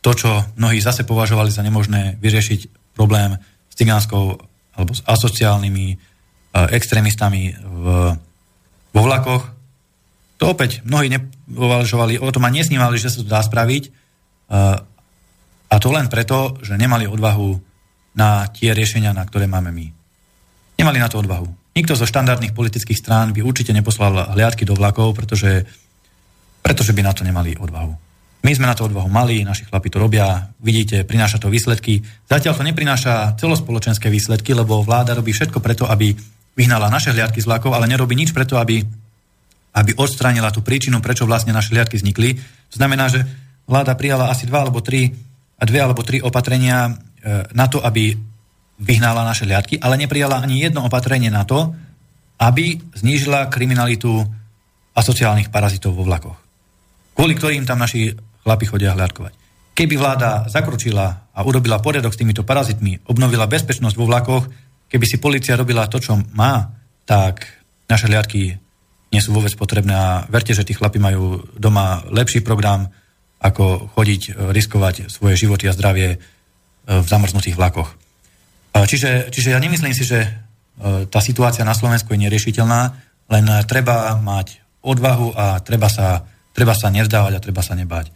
to, 0.00 0.16
čo 0.16 0.30
mnohí 0.56 0.80
zase 0.80 1.04
považovali 1.04 1.52
za 1.52 1.64
nemožné, 1.64 2.16
vyriešiť 2.20 2.92
problém 2.96 3.36
s 3.68 3.74
cigánskou 3.76 4.40
alebo 4.74 4.92
s 4.92 5.04
asociálnymi 5.04 5.86
e, 5.92 5.96
extrémistami 6.72 7.52
v, 7.56 7.84
vo 8.92 9.00
vlakoch. 9.04 9.52
To 10.40 10.44
opäť 10.50 10.80
mnohí 10.84 11.12
nepovažovali, 11.12 12.20
o 12.20 12.28
tom 12.32 12.44
a 12.48 12.50
nesnívali, 12.52 12.96
že 12.96 13.12
sa 13.12 13.20
to 13.20 13.28
dá 13.28 13.40
spraviť. 13.44 13.82
E, 13.84 13.90
a 15.68 15.74
to 15.76 15.88
len 15.92 16.08
preto, 16.08 16.56
že 16.64 16.80
nemali 16.80 17.04
odvahu 17.04 17.60
na 18.14 18.46
tie 18.48 18.72
riešenia, 18.72 19.12
na 19.12 19.26
ktoré 19.26 19.44
máme 19.44 19.74
my. 19.74 19.86
Nemali 20.78 20.98
na 21.02 21.10
to 21.10 21.20
odvahu. 21.20 21.63
Nikto 21.74 21.98
zo 21.98 22.06
štandardných 22.06 22.54
politických 22.54 22.98
strán 22.98 23.34
by 23.34 23.42
určite 23.42 23.74
neposlal 23.74 24.30
hliadky 24.30 24.62
do 24.62 24.78
vlakov, 24.78 25.18
pretože, 25.18 25.66
pretože 26.62 26.94
by 26.94 27.02
na 27.02 27.10
to 27.10 27.26
nemali 27.26 27.58
odvahu. 27.58 27.92
My 28.44 28.52
sme 28.52 28.68
na 28.70 28.76
to 28.78 28.86
odvahu 28.86 29.08
mali, 29.10 29.42
naši 29.42 29.66
chlapi 29.66 29.88
to 29.90 29.98
robia, 29.98 30.52
vidíte, 30.60 31.02
prináša 31.08 31.40
to 31.40 31.50
výsledky. 31.50 32.04
Zatiaľ 32.28 32.54
to 32.54 32.62
neprináša 32.62 33.40
celospoločenské 33.40 34.06
výsledky, 34.12 34.52
lebo 34.52 34.84
vláda 34.84 35.16
robí 35.16 35.32
všetko 35.32 35.58
preto, 35.64 35.88
aby 35.88 36.12
vyhnala 36.54 36.92
naše 36.92 37.10
hliadky 37.10 37.42
z 37.42 37.48
vlakov, 37.48 37.74
ale 37.74 37.90
nerobí 37.90 38.14
nič 38.14 38.30
preto, 38.30 38.60
aby, 38.60 38.84
aby 39.74 39.90
odstránila 39.96 40.52
tú 40.54 40.62
príčinu, 40.62 41.02
prečo 41.02 41.26
vlastne 41.26 41.56
naše 41.56 41.74
hliadky 41.74 41.98
vznikli. 41.98 42.38
To 42.70 42.76
znamená, 42.78 43.10
že 43.10 43.24
vláda 43.66 43.96
prijala 43.98 44.30
asi 44.30 44.46
dva 44.46 44.62
alebo 44.62 44.84
tri, 44.84 45.10
dve 45.58 45.80
alebo 45.80 46.04
tri 46.04 46.20
opatrenia 46.20 46.86
e, 46.86 46.92
na 47.56 47.66
to, 47.66 47.80
aby 47.80 48.12
vyhnala 48.78 49.22
naše 49.22 49.46
hliadky, 49.46 49.78
ale 49.78 49.98
neprijala 49.98 50.42
ani 50.42 50.66
jedno 50.66 50.82
opatrenie 50.82 51.30
na 51.30 51.46
to, 51.46 51.74
aby 52.42 52.78
znížila 52.98 53.46
kriminalitu 53.46 54.10
a 54.94 55.00
sociálnych 55.02 55.50
parazitov 55.50 55.94
vo 55.94 56.06
vlakoch. 56.06 56.38
Kvôli 57.14 57.38
ktorým 57.38 57.62
tam 57.66 57.78
naši 57.78 58.10
chlapi 58.42 58.66
chodia 58.66 58.94
hľadkovať. 58.94 59.32
Keby 59.74 59.94
vláda 59.98 60.46
zakročila 60.46 61.30
a 61.34 61.40
urobila 61.42 61.82
poriadok 61.82 62.14
s 62.14 62.20
týmito 62.20 62.46
parazitmi, 62.46 63.10
obnovila 63.10 63.50
bezpečnosť 63.50 63.96
vo 63.98 64.06
vlakoch, 64.06 64.46
keby 64.86 65.04
si 65.06 65.18
policia 65.18 65.58
robila 65.58 65.90
to, 65.90 65.98
čo 65.98 66.14
má, 66.34 66.70
tak 67.06 67.42
naše 67.90 68.06
hliadky 68.06 68.54
nie 69.10 69.22
sú 69.22 69.34
vôbec 69.34 69.50
potrebné 69.54 69.94
a 69.94 70.26
verte, 70.26 70.54
že 70.54 70.66
tí 70.66 70.74
chlapi 70.74 70.98
majú 70.98 71.42
doma 71.54 72.02
lepší 72.10 72.42
program, 72.42 72.90
ako 73.38 73.92
chodiť, 73.94 74.50
riskovať 74.50 75.10
svoje 75.10 75.38
životy 75.38 75.68
a 75.70 75.76
zdravie 75.76 76.08
e, 76.14 76.18
v 76.86 77.06
zamrznutých 77.06 77.54
vlakoch. 77.54 77.92
Čiže, 78.74 79.30
čiže 79.30 79.54
ja 79.54 79.62
nemyslím 79.62 79.94
si, 79.94 80.02
že 80.02 80.26
e, 80.26 80.28
tá 81.06 81.22
situácia 81.22 81.62
na 81.62 81.78
Slovensku 81.78 82.10
je 82.10 82.26
neriešiteľná, 82.26 82.80
len 83.30 83.46
treba 83.70 84.18
mať 84.18 84.58
odvahu 84.82 85.32
a 85.32 85.62
treba 85.62 85.86
sa, 85.86 86.26
treba 86.50 86.74
sa 86.74 86.90
nevzdávať 86.90 87.32
a 87.38 87.42
treba 87.42 87.62
sa 87.62 87.78
nebáť 87.78 88.10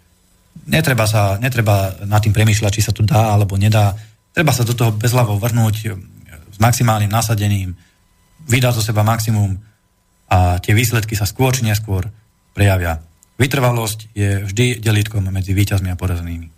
netreba, 0.66 1.06
sa, 1.06 1.38
netreba 1.38 1.94
nad 2.04 2.18
tým 2.18 2.34
premýšľať, 2.34 2.72
či 2.74 2.82
sa 2.82 2.92
to 2.92 3.06
dá 3.06 3.36
alebo 3.36 3.54
nedá. 3.54 3.94
Treba 4.34 4.50
sa 4.50 4.66
do 4.66 4.74
toho 4.74 4.90
bezľavo 4.90 5.38
vrhnúť 5.38 5.74
e, 5.78 5.86
s 6.52 6.58
maximálnym 6.58 7.12
nasadením, 7.12 7.78
vydať 8.48 8.74
zo 8.80 8.82
seba 8.82 9.06
maximum 9.06 9.60
a 10.28 10.58
tie 10.58 10.74
výsledky 10.74 11.14
sa 11.14 11.28
skôr 11.28 11.54
či 11.54 11.62
neskôr 11.62 12.08
prejavia. 12.56 12.98
Vytrvalosť 13.38 14.10
je 14.18 14.42
vždy 14.44 14.82
delítkom 14.82 15.22
medzi 15.30 15.54
víťazmi 15.54 15.94
a 15.94 15.96
porazenými. 16.00 16.57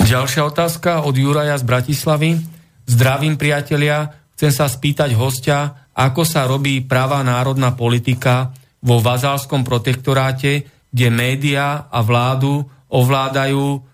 Ďalšia 0.00 0.42
otázka 0.48 1.04
od 1.04 1.12
Juraja 1.12 1.60
z 1.60 1.64
Bratislavy. 1.68 2.40
Zdravím 2.88 3.36
priatelia, 3.36 4.08
chcem 4.32 4.48
sa 4.48 4.64
spýtať 4.64 5.12
hostia, 5.12 5.88
ako 5.92 6.24
sa 6.24 6.48
robí 6.48 6.80
pravá 6.80 7.20
národná 7.20 7.76
politika 7.76 8.56
vo 8.80 9.04
vazálskom 9.04 9.60
protektoráte, 9.60 10.64
kde 10.88 11.08
média 11.12 11.84
a 11.92 12.00
vládu 12.00 12.64
ovládajú 12.88 13.84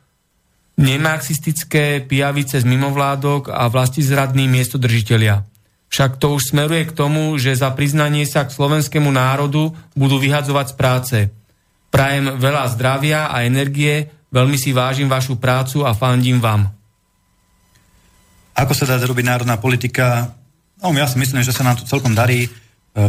nemarxistické 0.78 2.04
pijavice 2.04 2.62
z 2.62 2.66
mimovládok 2.68 3.50
a 3.50 3.66
vlastizradní 3.66 4.46
miestodržiteľia. 4.46 5.42
Však 5.90 6.18
to 6.22 6.36
už 6.36 6.52
smeruje 6.52 6.86
k 6.86 6.96
tomu, 6.96 7.34
že 7.40 7.56
za 7.56 7.72
priznanie 7.72 8.26
sa 8.28 8.44
k 8.44 8.54
slovenskému 8.54 9.08
národu 9.08 9.72
budú 9.96 10.16
vyhadzovať 10.20 10.66
z 10.70 10.74
práce. 10.76 11.16
Prajem 11.90 12.36
veľa 12.36 12.64
zdravia 12.76 13.32
a 13.32 13.46
energie, 13.46 14.15
veľmi 14.36 14.60
si 14.60 14.76
vážim 14.76 15.08
vašu 15.08 15.40
prácu 15.40 15.88
a 15.88 15.96
fandím 15.96 16.36
vám. 16.36 16.68
Ako 18.52 18.76
sa 18.76 18.84
dá 18.84 19.00
robiť 19.00 19.24
národná 19.24 19.56
politika? 19.56 20.36
No, 20.84 20.92
ja 20.92 21.08
si 21.08 21.16
myslím, 21.16 21.40
že 21.40 21.56
sa 21.56 21.64
nám 21.64 21.80
to 21.80 21.88
celkom 21.88 22.12
darí. 22.12 22.44
E, 22.44 22.50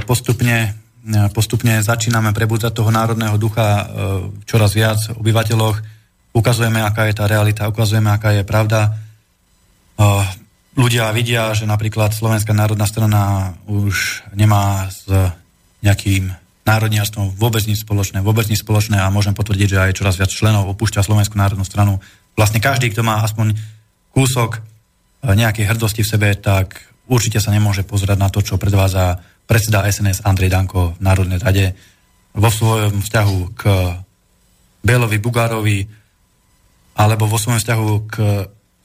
postupne 0.07 0.87
E, 1.07 1.31
postupne 1.31 1.79
začíname 1.79 2.35
prebudzať 2.35 2.75
toho 2.75 2.91
národného 2.91 3.39
ducha 3.39 3.63
e, 3.63 3.83
čoraz 4.43 4.75
viac 4.75 4.99
obyvateľoch, 5.15 5.79
ukazujeme, 6.35 6.83
aká 6.83 7.07
je 7.07 7.15
tá 7.15 7.25
realita, 7.31 7.71
ukazujeme, 7.71 8.11
aká 8.11 8.35
je 8.35 8.43
pravda. 8.43 8.93
Ľudia 10.77 11.09
vidia, 11.09 11.49
že 11.57 11.65
napríklad 11.65 12.13
Slovenská 12.13 12.53
národná 12.53 12.85
strana 12.85 13.57
už 13.65 14.21
nemá 14.37 14.85
s 14.93 15.09
nejakým 15.81 16.29
národniarstvom 16.67 17.39
vôbec 17.39 17.63
nič 17.63 17.87
spoločné, 17.87 18.19
vôbec 18.19 18.45
nič 18.51 18.61
spoločné 18.61 18.99
a 18.99 19.07
môžem 19.07 19.31
potvrdiť, 19.31 19.67
že 19.71 19.79
aj 19.79 19.97
čoraz 19.97 20.19
viac 20.19 20.27
členov 20.27 20.67
opúšťa 20.75 21.01
Slovenskú 21.01 21.39
národnú 21.39 21.63
stranu. 21.63 22.03
Vlastne 22.35 22.59
každý, 22.59 22.91
kto 22.91 23.07
má 23.07 23.23
aspoň 23.23 23.55
kúsok 24.11 24.59
nejakej 25.23 25.65
hrdosti 25.71 26.03
v 26.03 26.11
sebe, 26.11 26.29
tak 26.35 26.83
určite 27.07 27.39
sa 27.39 27.49
nemôže 27.55 27.87
pozerať 27.87 28.17
na 28.19 28.29
to, 28.29 28.43
čo 28.43 28.59
predvádza 28.59 29.23
predseda 29.47 29.87
SNS 29.87 30.27
Andrej 30.27 30.51
Danko 30.51 30.99
v 30.99 31.01
Národnej 31.01 31.39
rade. 31.39 31.71
vo 32.37 32.53
svojom 32.53 33.01
vzťahu 33.01 33.39
k 33.57 33.61
Bélovi 34.85 35.17
Bugárovi 35.17 35.79
alebo 36.93 37.25
vo 37.25 37.41
svojom 37.41 37.57
vzťahu 37.57 37.89
k 38.05 38.15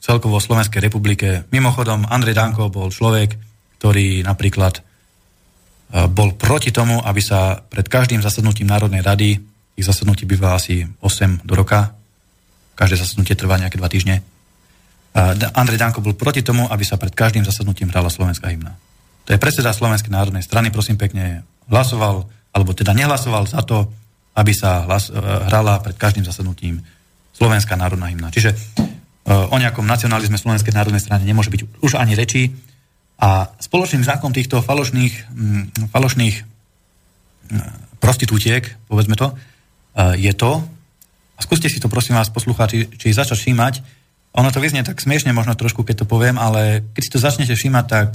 celkovo 0.01 0.41
Slovenskej 0.41 0.81
republike. 0.81 1.45
Mimochodom, 1.53 2.09
Andrej 2.09 2.35
Danko 2.35 2.73
bol 2.73 2.89
človek, 2.89 3.37
ktorý 3.77 4.25
napríklad 4.25 4.79
e, 4.79 4.81
bol 5.93 6.33
proti 6.33 6.73
tomu, 6.73 6.97
aby 7.05 7.21
sa 7.21 7.61
pred 7.61 7.85
každým 7.85 8.17
zasadnutím 8.17 8.65
Národnej 8.65 9.05
rady, 9.05 9.37
ich 9.77 9.85
zasadnutí 9.85 10.25
býva 10.25 10.57
asi 10.57 10.89
8 11.01 11.45
do 11.45 11.53
roka, 11.53 11.93
každé 12.73 12.97
zasadnutie 12.97 13.37
trvá 13.37 13.61
nejaké 13.61 13.77
2 13.77 13.93
týždne, 13.93 14.25
Andrej 15.53 15.77
Danko 15.77 16.01
bol 16.01 16.17
proti 16.17 16.41
tomu, 16.41 16.65
aby 16.65 16.81
sa 16.81 16.97
pred 16.97 17.13
každým 17.13 17.45
zasadnutím 17.45 17.93
hrala 17.93 18.09
slovenská 18.09 18.49
hymna. 18.49 18.73
To 19.23 19.37
je 19.37 19.39
predseda 19.39 19.69
Slovenskej 19.69 20.09
národnej 20.09 20.41
strany, 20.41 20.73
prosím 20.73 20.97
pekne, 20.97 21.45
hlasoval, 21.69 22.25
alebo 22.49 22.71
teda 22.73 22.97
nehlasoval 22.97 23.45
za 23.45 23.61
to, 23.61 23.87
aby 24.33 24.51
sa 24.51 24.89
hlas, 24.89 25.13
e, 25.13 25.15
hrala 25.21 25.77
pred 25.85 25.93
každým 25.95 26.25
zasadnutím 26.25 26.81
slovenská 27.37 27.77
národná 27.77 28.09
hymna. 28.09 28.33
Čiže 28.33 28.51
e, 28.51 28.57
o 29.29 29.55
nejakom 29.61 29.85
nacionalizme 29.85 30.35
Slovenskej 30.35 30.73
národnej 30.73 30.99
strany 30.99 31.29
nemôže 31.29 31.53
byť 31.53 31.61
už 31.85 31.93
ani 32.01 32.17
reči. 32.17 32.49
A 33.23 33.47
spoločným 33.55 34.03
znakom 34.03 34.35
týchto 34.35 34.59
falošných, 34.59 35.31
mm, 35.31 35.87
falošných 35.95 36.35
mm, 36.43 38.03
prostitútiek, 38.03 38.67
povedzme 38.91 39.15
to, 39.15 39.31
e, 39.31 39.35
je 40.19 40.33
to, 40.35 40.59
a 41.33 41.39
skúste 41.39 41.71
si 41.71 41.79
to 41.79 41.87
prosím 41.87 42.19
vás 42.19 42.27
poslucháči, 42.27 42.91
či 42.99 43.15
začať 43.15 43.39
všímať, 43.39 43.73
ono 44.35 44.49
to 44.51 44.59
vyznie 44.59 44.83
tak 44.83 44.99
smiešne 44.99 45.31
možno 45.31 45.55
trošku, 45.55 45.87
keď 45.87 46.03
to 46.03 46.09
poviem, 46.09 46.35
ale 46.35 46.83
keď 46.91 47.01
si 47.01 47.13
to 47.13 47.23
začnete 47.23 47.53
všímať, 47.55 47.85
tak 47.87 48.09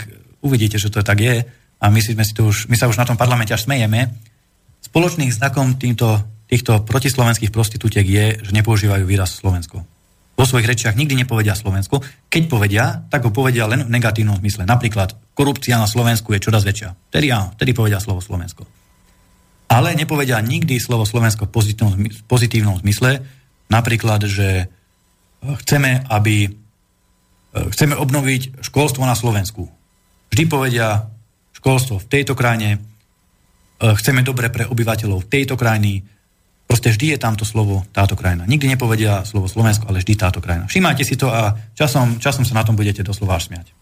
uvidíte, 0.44 0.76
že 0.76 0.93
to 0.93 1.01
tak 1.01 1.18
je 1.24 1.47
a 1.78 1.85
my, 1.89 2.01
si, 2.02 2.12
si 2.12 2.35
to 2.35 2.51
už, 2.51 2.68
my 2.68 2.76
sa 2.76 2.90
už 2.90 2.98
na 2.98 3.06
tom 3.06 3.16
parlamente 3.16 3.55
až 3.55 3.64
smejeme. 3.64 4.12
Spoločným 4.82 5.30
znakom 5.30 5.78
týmto, 5.78 6.20
týchto 6.51 6.82
protislovenských 6.82 7.55
prostitútiek 7.55 8.06
je, 8.06 8.26
že 8.43 8.51
nepoužívajú 8.51 9.06
výraz 9.06 9.39
Slovensko. 9.39 9.86
Vo 10.39 10.47
svojich 10.47 10.70
rečiach 10.70 10.94
nikdy 10.94 11.19
nepovedia 11.19 11.59
Slovensku. 11.59 11.98
Keď 12.31 12.43
povedia, 12.47 13.02
tak 13.10 13.27
ho 13.27 13.35
povedia 13.35 13.66
len 13.66 13.82
v 13.82 13.90
negatívnom 13.90 14.39
zmysle. 14.39 14.62
Napríklad, 14.62 15.19
korupcia 15.35 15.74
na 15.74 15.90
Slovensku 15.90 16.31
je 16.31 16.39
čoraz 16.39 16.62
väčšia. 16.62 16.94
Tedy 17.10 17.35
áno, 17.35 17.59
tedy 17.59 17.74
povedia 17.74 17.98
slovo 17.98 18.23
Slovensko. 18.23 18.62
Ale 19.66 19.98
nepovedia 19.98 20.39
nikdy 20.39 20.78
slovo 20.78 21.02
Slovensko 21.02 21.51
v 21.51 21.52
pozitívnom, 21.52 21.94
pozitívnom 22.31 22.78
zmysle. 22.86 23.19
Napríklad, 23.66 24.31
že 24.31 24.70
chceme, 25.43 26.06
aby 26.06 26.47
e, 26.47 26.51
chceme 27.74 27.98
obnoviť 27.98 28.62
školstvo 28.62 29.02
na 29.02 29.19
Slovensku. 29.19 29.66
Vždy 30.31 30.44
povedia 30.47 31.02
školstvo 31.59 31.98
v 31.98 32.06
tejto 32.15 32.39
krajine, 32.39 32.78
e, 32.78 32.78
chceme 33.98 34.23
dobre 34.23 34.55
pre 34.55 34.70
obyvateľov 34.70 35.27
tejto 35.27 35.59
krajiny, 35.59 36.06
proste 36.68 36.92
vždy 36.92 37.16
je 37.16 37.18
tamto 37.18 37.48
slovo 37.48 37.82
táto 37.90 38.14
krajina. 38.14 38.44
Nikdy 38.44 38.76
nepovedia 38.76 39.24
slovo 39.24 39.48
Slovensko, 39.48 39.88
ale 39.88 40.04
vždy 40.04 40.14
táto 40.14 40.38
krajina. 40.38 40.68
Všimajte 40.68 41.02
si 41.02 41.16
to 41.16 41.32
a 41.32 41.56
časom, 41.72 42.20
časom 42.20 42.44
sa 42.44 42.54
na 42.54 42.62
tom 42.62 42.76
budete 42.76 43.00
doslova 43.00 43.40
až 43.40 43.48
smiať. 43.50 43.72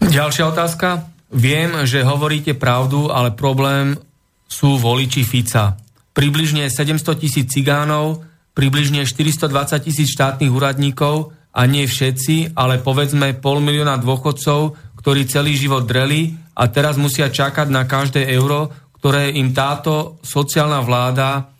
Ďalšia 0.00 0.44
otázka. 0.48 1.12
Viem, 1.30 1.84
že 1.84 2.02
hovoríte 2.02 2.56
pravdu, 2.56 3.12
ale 3.12 3.36
problém 3.36 4.00
sú 4.48 4.80
voliči 4.80 5.22
Fica. 5.22 5.76
Približne 6.16 6.72
700 6.72 7.20
tisíc 7.20 7.52
cigánov 7.52 8.24
približne 8.54 9.02
420 9.04 9.84
tisíc 9.84 10.14
štátnych 10.14 10.48
úradníkov 10.48 11.34
a 11.50 11.66
nie 11.66 11.84
všetci, 11.90 12.54
ale 12.54 12.78
povedzme 12.80 13.34
pol 13.38 13.58
milióna 13.58 13.98
dôchodcov, 13.98 14.78
ktorí 15.02 15.26
celý 15.26 15.58
život 15.58 15.84
dreli 15.84 16.38
a 16.54 16.70
teraz 16.70 16.96
musia 16.96 17.28
čakať 17.28 17.68
na 17.68 17.84
každé 17.84 18.30
euro, 18.30 18.70
ktoré 19.04 19.36
im 19.36 19.52
táto 19.52 20.16
sociálna 20.24 20.80
vláda 20.80 21.52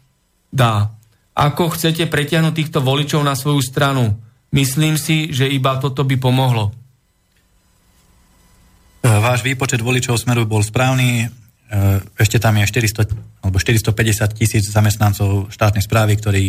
dá. 0.49 0.97
Ako 1.37 1.77
chcete 1.77 2.09
pretiahnuť 2.09 2.57
týchto 2.57 2.81
voličov 2.81 3.21
na 3.21 3.37
svoju 3.37 3.61
stranu? 3.61 4.17
Myslím 4.49 4.97
si, 4.97 5.29
že 5.29 5.53
iba 5.53 5.77
toto 5.77 6.09
by 6.09 6.17
pomohlo. 6.17 6.73
Váš 9.05 9.45
výpočet 9.45 9.85
voličov 9.85 10.17
Smeru 10.17 10.49
bol 10.49 10.65
správny. 10.65 11.21
E, 11.21 11.27
ešte 12.17 12.41
tam 12.41 12.57
je 12.57 12.65
400 12.65 13.13
alebo 13.45 13.61
450 13.61 13.93
tisíc 14.41 14.65
zamestnancov 14.73 15.53
štátnej 15.53 15.85
správy, 15.85 16.17
ktorí 16.17 16.45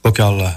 pokiaľ 0.00 0.48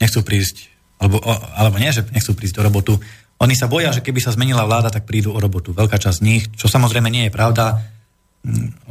nechcú 0.00 0.24
prísť, 0.24 0.72
alebo, 0.96 1.20
alebo 1.52 1.76
nie, 1.76 1.92
že 1.92 2.08
nechcú 2.16 2.32
prísť 2.32 2.56
do 2.56 2.64
robotu, 2.64 2.96
oni 3.44 3.52
sa 3.52 3.68
boja, 3.68 3.92
že 3.92 4.00
keby 4.00 4.24
sa 4.24 4.32
zmenila 4.32 4.64
vláda, 4.64 4.88
tak 4.88 5.04
prídu 5.04 5.36
o 5.36 5.42
robotu. 5.42 5.76
Veľká 5.76 6.00
časť 6.00 6.16
z 6.16 6.24
nich, 6.24 6.48
čo 6.56 6.64
samozrejme 6.64 7.12
nie 7.12 7.28
je 7.28 7.36
pravda, 7.36 7.99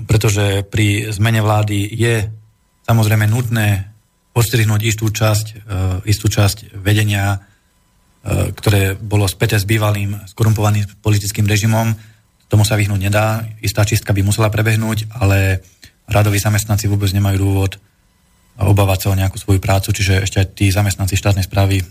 pretože 0.05 0.61
pri 0.69 1.09
zmene 1.09 1.41
vlády 1.41 1.89
je 1.89 2.30
samozrejme 2.85 3.26
nutné 3.26 3.89
odstrihnúť 4.38 4.81
istú 4.85 5.09
časť, 5.09 5.45
e, 5.49 5.55
istú 6.09 6.30
časť 6.30 6.77
vedenia, 6.77 7.38
e, 7.38 7.39
ktoré 8.53 8.93
bolo 8.93 9.26
späté 9.26 9.57
s 9.57 9.65
bývalým 9.65 10.15
skorumpovaným 10.30 11.01
politickým 11.01 11.49
režimom. 11.49 11.97
Tomu 12.49 12.61
sa 12.65 12.77
vyhnúť 12.77 13.01
nedá. 13.01 13.45
Istá 13.61 13.85
čistka 13.85 14.13
by 14.13 14.21
musela 14.21 14.53
prebehnúť, 14.53 15.09
ale 15.17 15.65
radoví 16.05 16.38
zamestnanci 16.38 16.85
vôbec 16.89 17.09
nemajú 17.09 17.38
dôvod 17.41 17.81
obávať 18.59 18.97
sa 19.01 19.07
o 19.13 19.19
nejakú 19.19 19.38
svoju 19.39 19.63
prácu, 19.63 19.95
čiže 19.95 20.26
ešte 20.26 20.38
aj 20.43 20.47
tí 20.53 20.67
zamestnanci 20.69 21.15
štátnej 21.17 21.45
správy 21.49 21.81
e, 21.81 21.85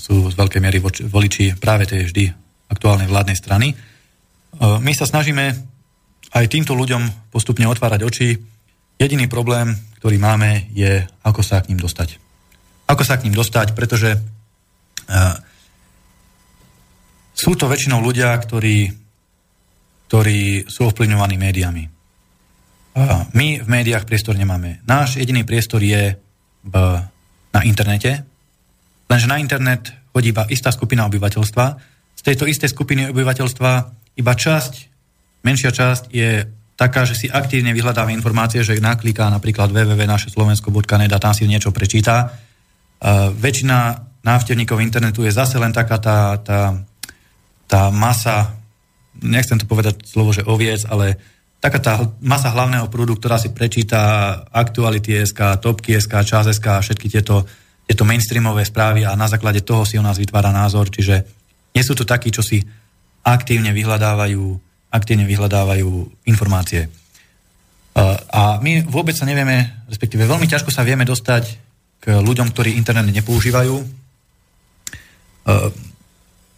sú 0.00 0.32
z 0.32 0.34
veľkej 0.40 0.60
miery 0.60 0.80
voliči 1.04 1.52
práve 1.60 1.84
tej 1.84 2.08
vždy 2.08 2.24
aktuálnej 2.72 3.12
vládnej 3.12 3.36
strany. 3.36 3.76
My 4.54 4.94
sa 4.94 5.02
snažíme 5.02 5.73
aj 6.34 6.50
týmto 6.50 6.74
ľuďom 6.74 7.30
postupne 7.30 7.70
otvárať 7.70 8.00
oči. 8.02 8.28
Jediný 8.98 9.30
problém, 9.30 9.74
ktorý 10.02 10.18
máme, 10.18 10.68
je, 10.74 11.06
ako 11.22 11.40
sa 11.46 11.62
k 11.62 11.70
ním 11.70 11.78
dostať. 11.78 12.18
Ako 12.90 13.06
sa 13.06 13.16
k 13.16 13.30
ním 13.30 13.38
dostať, 13.38 13.72
pretože 13.72 14.18
uh, 14.18 15.34
sú 17.34 17.58
to 17.58 17.66
väčšinou 17.66 17.98
ľudia, 17.98 18.34
ktorí, 18.38 18.90
ktorí 20.06 20.70
sú 20.70 20.86
ovplyvňovaní 20.90 21.34
médiami. 21.34 21.84
My 23.34 23.58
v 23.58 23.66
médiách 23.66 24.06
priestor 24.06 24.38
nemáme. 24.38 24.78
Náš 24.86 25.18
jediný 25.18 25.42
priestor 25.42 25.82
je 25.82 26.14
v, 26.62 26.74
na 27.50 27.60
internete, 27.66 28.22
lenže 29.10 29.26
na 29.26 29.42
internet 29.42 29.90
chodí 30.14 30.30
iba 30.30 30.46
istá 30.46 30.70
skupina 30.70 31.02
obyvateľstva. 31.10 31.66
Z 32.14 32.22
tejto 32.22 32.46
istej 32.46 32.70
skupiny 32.70 33.10
obyvateľstva 33.10 33.70
iba 34.14 34.32
časť, 34.38 34.93
menšia 35.44 35.70
časť 35.70 36.10
je 36.10 36.48
taká, 36.74 37.06
že 37.06 37.14
si 37.14 37.26
aktívne 37.30 37.70
vyhľadáva 37.70 38.10
informácie, 38.10 38.66
že 38.66 38.82
nakliká 38.82 39.30
napríklad 39.30 39.70
www.našeslovensko.net 39.70 41.12
a 41.12 41.22
tam 41.22 41.32
si 41.36 41.46
niečo 41.46 41.70
prečíta. 41.70 42.34
Uh, 42.98 43.30
väčšina 43.30 44.10
návštevníkov 44.24 44.80
internetu 44.80 45.22
je 45.22 45.30
zase 45.30 45.60
len 45.60 45.70
taká 45.70 46.00
tá, 46.00 46.40
tá, 46.40 46.60
tá 47.68 47.92
masa, 47.92 48.56
nechcem 49.20 49.60
to 49.60 49.68
povedať 49.68 50.02
slovo, 50.08 50.32
že 50.32 50.42
oviec, 50.48 50.82
ale 50.88 51.20
taká 51.60 51.78
tá 51.78 51.92
masa 52.24 52.50
hlavného 52.50 52.88
prúdu, 52.88 53.20
ktorá 53.20 53.36
si 53.36 53.52
prečíta 53.52 54.40
aktuality 54.48 55.20
SK, 55.20 55.60
topky 55.60 56.00
SK, 56.00 56.24
čas 56.24 56.48
SK, 56.48 56.80
všetky 56.80 57.06
tieto, 57.12 57.44
tieto 57.84 58.08
mainstreamové 58.08 58.64
správy 58.64 59.04
a 59.04 59.12
na 59.14 59.28
základe 59.28 59.60
toho 59.60 59.84
si 59.84 60.00
o 60.00 60.04
nás 60.04 60.16
vytvára 60.16 60.48
názor, 60.50 60.88
čiže 60.88 61.24
nie 61.76 61.84
sú 61.84 61.92
to 61.92 62.08
takí, 62.08 62.32
čo 62.32 62.40
si 62.40 62.64
aktívne 63.24 63.72
vyhľadávajú, 63.76 64.63
aktívne 64.94 65.26
vyhľadávajú 65.26 66.22
informácie. 66.30 66.86
A 68.30 68.62
my 68.62 68.86
vôbec 68.86 69.18
sa 69.18 69.26
nevieme, 69.26 69.86
respektíve 69.90 70.22
veľmi 70.22 70.46
ťažko 70.46 70.70
sa 70.70 70.86
vieme 70.86 71.02
dostať 71.02 71.44
k 71.98 72.04
ľuďom, 72.22 72.54
ktorí 72.54 72.78
internet 72.78 73.10
nepoužívajú. 73.10 73.76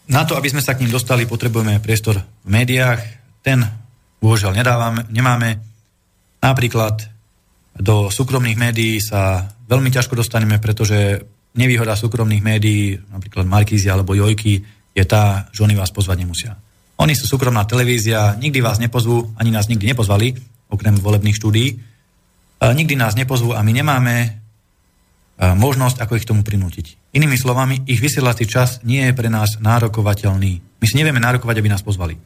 Na 0.07 0.21
to, 0.23 0.37
aby 0.37 0.47
sme 0.53 0.61
sa 0.61 0.77
k 0.77 0.85
ním 0.85 0.93
dostali, 0.93 1.25
potrebujeme 1.25 1.81
priestor 1.81 2.21
v 2.21 2.49
médiách. 2.49 3.01
Ten 3.41 3.65
bohužiaľ 4.21 4.53
nemáme. 5.09 5.49
Napríklad 6.41 7.09
do 7.77 8.09
súkromných 8.09 8.57
médií 8.57 8.97
sa 9.01 9.49
veľmi 9.69 9.89
ťažko 9.93 10.17
dostaneme, 10.17 10.57
pretože 10.57 11.21
nevýhoda 11.57 11.97
súkromných 11.97 12.41
médií, 12.41 12.97
napríklad 13.13 13.45
Markízy 13.45 13.89
alebo 13.89 14.17
Jojky, 14.17 14.61
je 14.93 15.03
tá, 15.05 15.49
že 15.53 15.61
oni 15.61 15.77
vás 15.77 15.93
pozvať 15.93 16.25
nemusia. 16.25 16.53
Oni 16.97 17.13
sú 17.13 17.29
súkromná 17.29 17.61
televízia, 17.69 18.33
nikdy 18.41 18.57
vás 18.61 18.81
nepozvú, 18.81 19.33
ani 19.37 19.53
nás 19.53 19.69
nikdy 19.69 19.93
nepozvali, 19.93 20.33
okrem 20.67 20.97
volebných 20.97 21.37
štúdií. 21.37 21.77
Nikdy 22.57 22.97
nás 22.97 23.13
nepozvú 23.13 23.53
a 23.53 23.61
my 23.61 23.69
nemáme 23.69 24.15
možnosť, 25.37 26.01
ako 26.01 26.17
ich 26.17 26.25
tomu 26.25 26.41
prinútiť. 26.41 27.13
Inými 27.13 27.37
slovami, 27.37 27.85
ich 27.85 28.01
vysielací 28.01 28.49
čas 28.49 28.81
nie 28.81 29.05
je 29.05 29.13
pre 29.13 29.29
nás 29.29 29.61
nárokovateľný. 29.61 30.51
My 30.81 30.85
si 30.89 30.97
nevieme 30.97 31.21
nárokovať, 31.21 31.55
aby 31.61 31.69
nás 31.69 31.85
pozvali. 31.85 32.17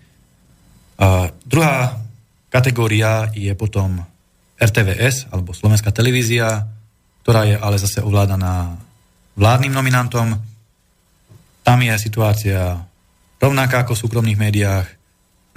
A 0.96 1.28
druhá 1.44 2.00
kategória 2.48 3.28
je 3.36 3.52
potom 3.60 4.08
RTVS, 4.56 5.28
alebo 5.36 5.52
Slovenská 5.52 5.92
televízia, 5.92 6.64
ktorá 7.28 7.44
je 7.44 7.60
ale 7.60 7.76
zase 7.76 8.00
ovládaná 8.00 8.80
vládnym 9.36 9.76
nominantom. 9.76 10.40
Tam 11.68 11.80
je 11.84 11.94
situácia 12.00 12.88
rovnaká 13.42 13.84
ako 13.84 13.98
v 13.98 14.02
súkromných 14.06 14.40
médiách. 14.40 14.88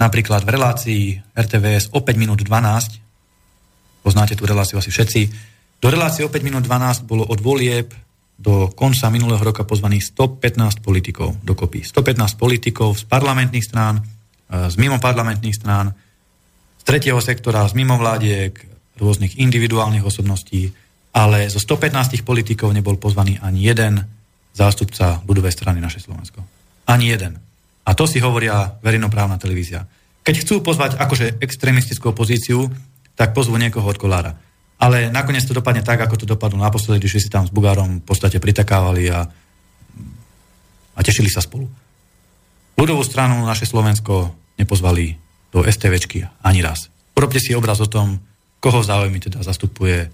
Napríklad 0.01 0.43
v 0.43 0.53
relácii 0.57 1.03
RTVS 1.37 1.93
o 1.95 2.03
5 2.03 2.17
minút 2.19 2.41
12 2.43 3.05
poznáte 4.05 4.37
tú 4.37 4.45
reláciu 4.45 4.77
asi 4.77 4.93
všetci. 4.93 5.21
Do 5.81 5.89
relácie 5.89 6.21
o 6.21 6.29
5 6.29 6.45
minút 6.45 6.61
12 6.65 7.09
bolo 7.09 7.25
od 7.25 7.41
volieb 7.41 7.89
do 8.35 8.69
konca 8.75 9.07
minulého 9.09 9.39
roka 9.39 9.63
pozvaných 9.63 10.11
115 10.13 10.83
politikov 10.83 11.39
dokopy. 11.41 11.81
115 11.81 12.35
politikov 12.35 12.99
z 12.99 13.07
parlamentných 13.07 13.65
strán, 13.65 13.97
e, 13.97 14.03
z 14.67 14.75
mimo 14.75 14.99
parlamentných 14.99 15.55
strán, 15.55 15.95
z 16.77 16.83
tretieho 16.83 17.17
sektora, 17.23 17.63
z 17.65 17.73
mimovládiek, 17.79 18.53
rôznych 18.99 19.39
individuálnych 19.39 20.03
osobností, 20.03 20.71
ale 21.15 21.47
zo 21.47 21.63
115 21.63 22.27
politikov 22.27 22.75
nebol 22.75 22.99
pozvaný 22.99 23.39
ani 23.39 23.63
jeden 23.63 24.03
zástupca 24.51 25.23
ľudovej 25.23 25.51
strany 25.51 25.79
naše 25.79 26.03
Slovensko. 26.03 26.43
Ani 26.87 27.11
jeden. 27.11 27.44
A 27.85 27.93
to 27.93 28.09
si 28.09 28.17
hovoria 28.17 28.81
verejnoprávna 28.81 29.37
televízia. 29.37 29.85
Keď 30.25 30.35
chcú 30.41 30.65
pozvať 30.65 30.97
akože 30.97 31.37
extrémistickú 31.37 32.09
opozíciu, 32.09 32.65
tak 33.13 33.37
pozvú 33.37 33.55
niekoho 33.61 33.85
od 33.85 34.01
kolára. 34.01 34.33
Ale 34.81 35.13
nakoniec 35.13 35.45
to 35.45 35.55
dopadne 35.55 35.85
tak, 35.85 36.01
ako 36.01 36.19
to 36.19 36.25
dopadlo 36.25 36.59
naposledy, 36.59 37.05
když 37.05 37.23
si 37.23 37.29
tam 37.31 37.47
s 37.47 37.53
Bugárom 37.53 38.01
v 38.01 38.05
podstate 38.05 38.41
pritakávali 38.41 39.07
a, 39.07 39.23
a 40.97 40.99
tešili 40.99 41.29
sa 41.29 41.39
spolu. 41.39 41.69
Ľudovú 42.75 43.05
stranu 43.07 43.39
naše 43.47 43.63
Slovensko 43.69 44.35
nepozvali 44.59 45.15
do 45.53 45.63
STVčky 45.63 46.27
ani 46.43 46.59
raz. 46.59 46.91
Urobte 47.15 47.39
si 47.39 47.55
obraz 47.55 47.79
o 47.79 47.87
tom, 47.87 48.19
koho 48.59 48.83
záujmy 48.83 49.23
teda 49.23 49.39
zastupuje 49.45 50.11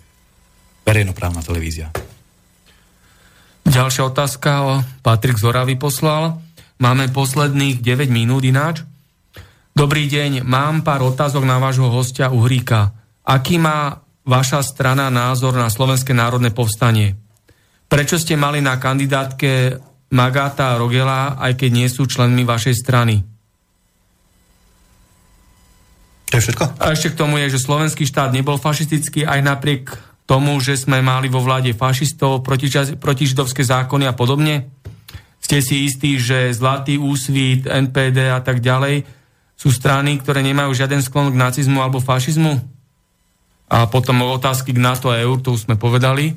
verejnoprávna 0.85 1.41
televízia. 1.41 1.89
Ďalšia 3.65 4.03
otázka, 4.11 4.83
Patrik 5.01 5.39
Zoravy 5.39 5.79
poslal. 5.79 6.37
Máme 6.81 7.13
posledných 7.13 7.77
9 7.77 8.09
minút 8.09 8.41
ináč. 8.41 8.81
Dobrý 9.77 10.09
deň, 10.09 10.41
mám 10.41 10.81
pár 10.81 11.05
otázok 11.05 11.45
na 11.45 11.61
vášho 11.61 11.93
hostia 11.93 12.33
Uhríka. 12.33 12.89
Aký 13.21 13.61
má 13.61 14.01
vaša 14.25 14.65
strana 14.65 15.13
názor 15.13 15.53
na 15.53 15.69
Slovenské 15.69 16.09
národné 16.17 16.49
povstanie? 16.49 17.21
Prečo 17.85 18.17
ste 18.17 18.33
mali 18.33 18.65
na 18.65 18.81
kandidátke 18.81 19.77
Magáta 20.09 20.73
a 20.73 20.79
Rogela, 20.81 21.37
aj 21.37 21.53
keď 21.53 21.69
nie 21.69 21.85
sú 21.85 22.09
členmi 22.09 22.41
vašej 22.41 22.73
strany? 22.73 23.21
To 26.33 26.33
je 26.33 26.43
všetko? 26.49 26.81
A 26.81 26.97
ešte 26.97 27.13
k 27.13 27.19
tomu 27.21 27.37
je, 27.45 27.53
že 27.53 27.61
slovenský 27.61 28.09
štát 28.09 28.33
nebol 28.33 28.57
fašistický 28.57 29.29
aj 29.29 29.39
napriek 29.45 29.83
tomu, 30.25 30.57
že 30.57 30.81
sme 30.81 31.05
mali 31.05 31.29
vo 31.29 31.45
vláde 31.45 31.77
fašistov, 31.77 32.41
protižidovské 32.97 33.61
zákony 33.61 34.09
a 34.09 34.17
podobne. 34.17 34.71
Ste 35.41 35.57
si 35.59 35.89
istí, 35.89 36.21
že 36.21 36.53
Zlatý 36.53 37.01
úsvit, 37.01 37.65
NPD 37.65 38.29
a 38.29 38.39
tak 38.39 38.61
ďalej 38.61 39.03
sú 39.57 39.73
strany, 39.73 40.21
ktoré 40.21 40.45
nemajú 40.45 40.73
žiaden 40.73 41.01
sklon 41.01 41.33
k 41.33 41.41
nacizmu 41.41 41.81
alebo 41.81 42.01
fašizmu? 42.01 42.61
A 43.71 43.89
potom 43.89 44.21
otázky 44.25 44.73
k 44.73 44.83
NATO 44.83 45.09
a 45.09 45.21
EUR, 45.21 45.41
to 45.41 45.53
už 45.53 45.69
sme 45.69 45.77
povedali. 45.77 46.33
E, 46.33 46.35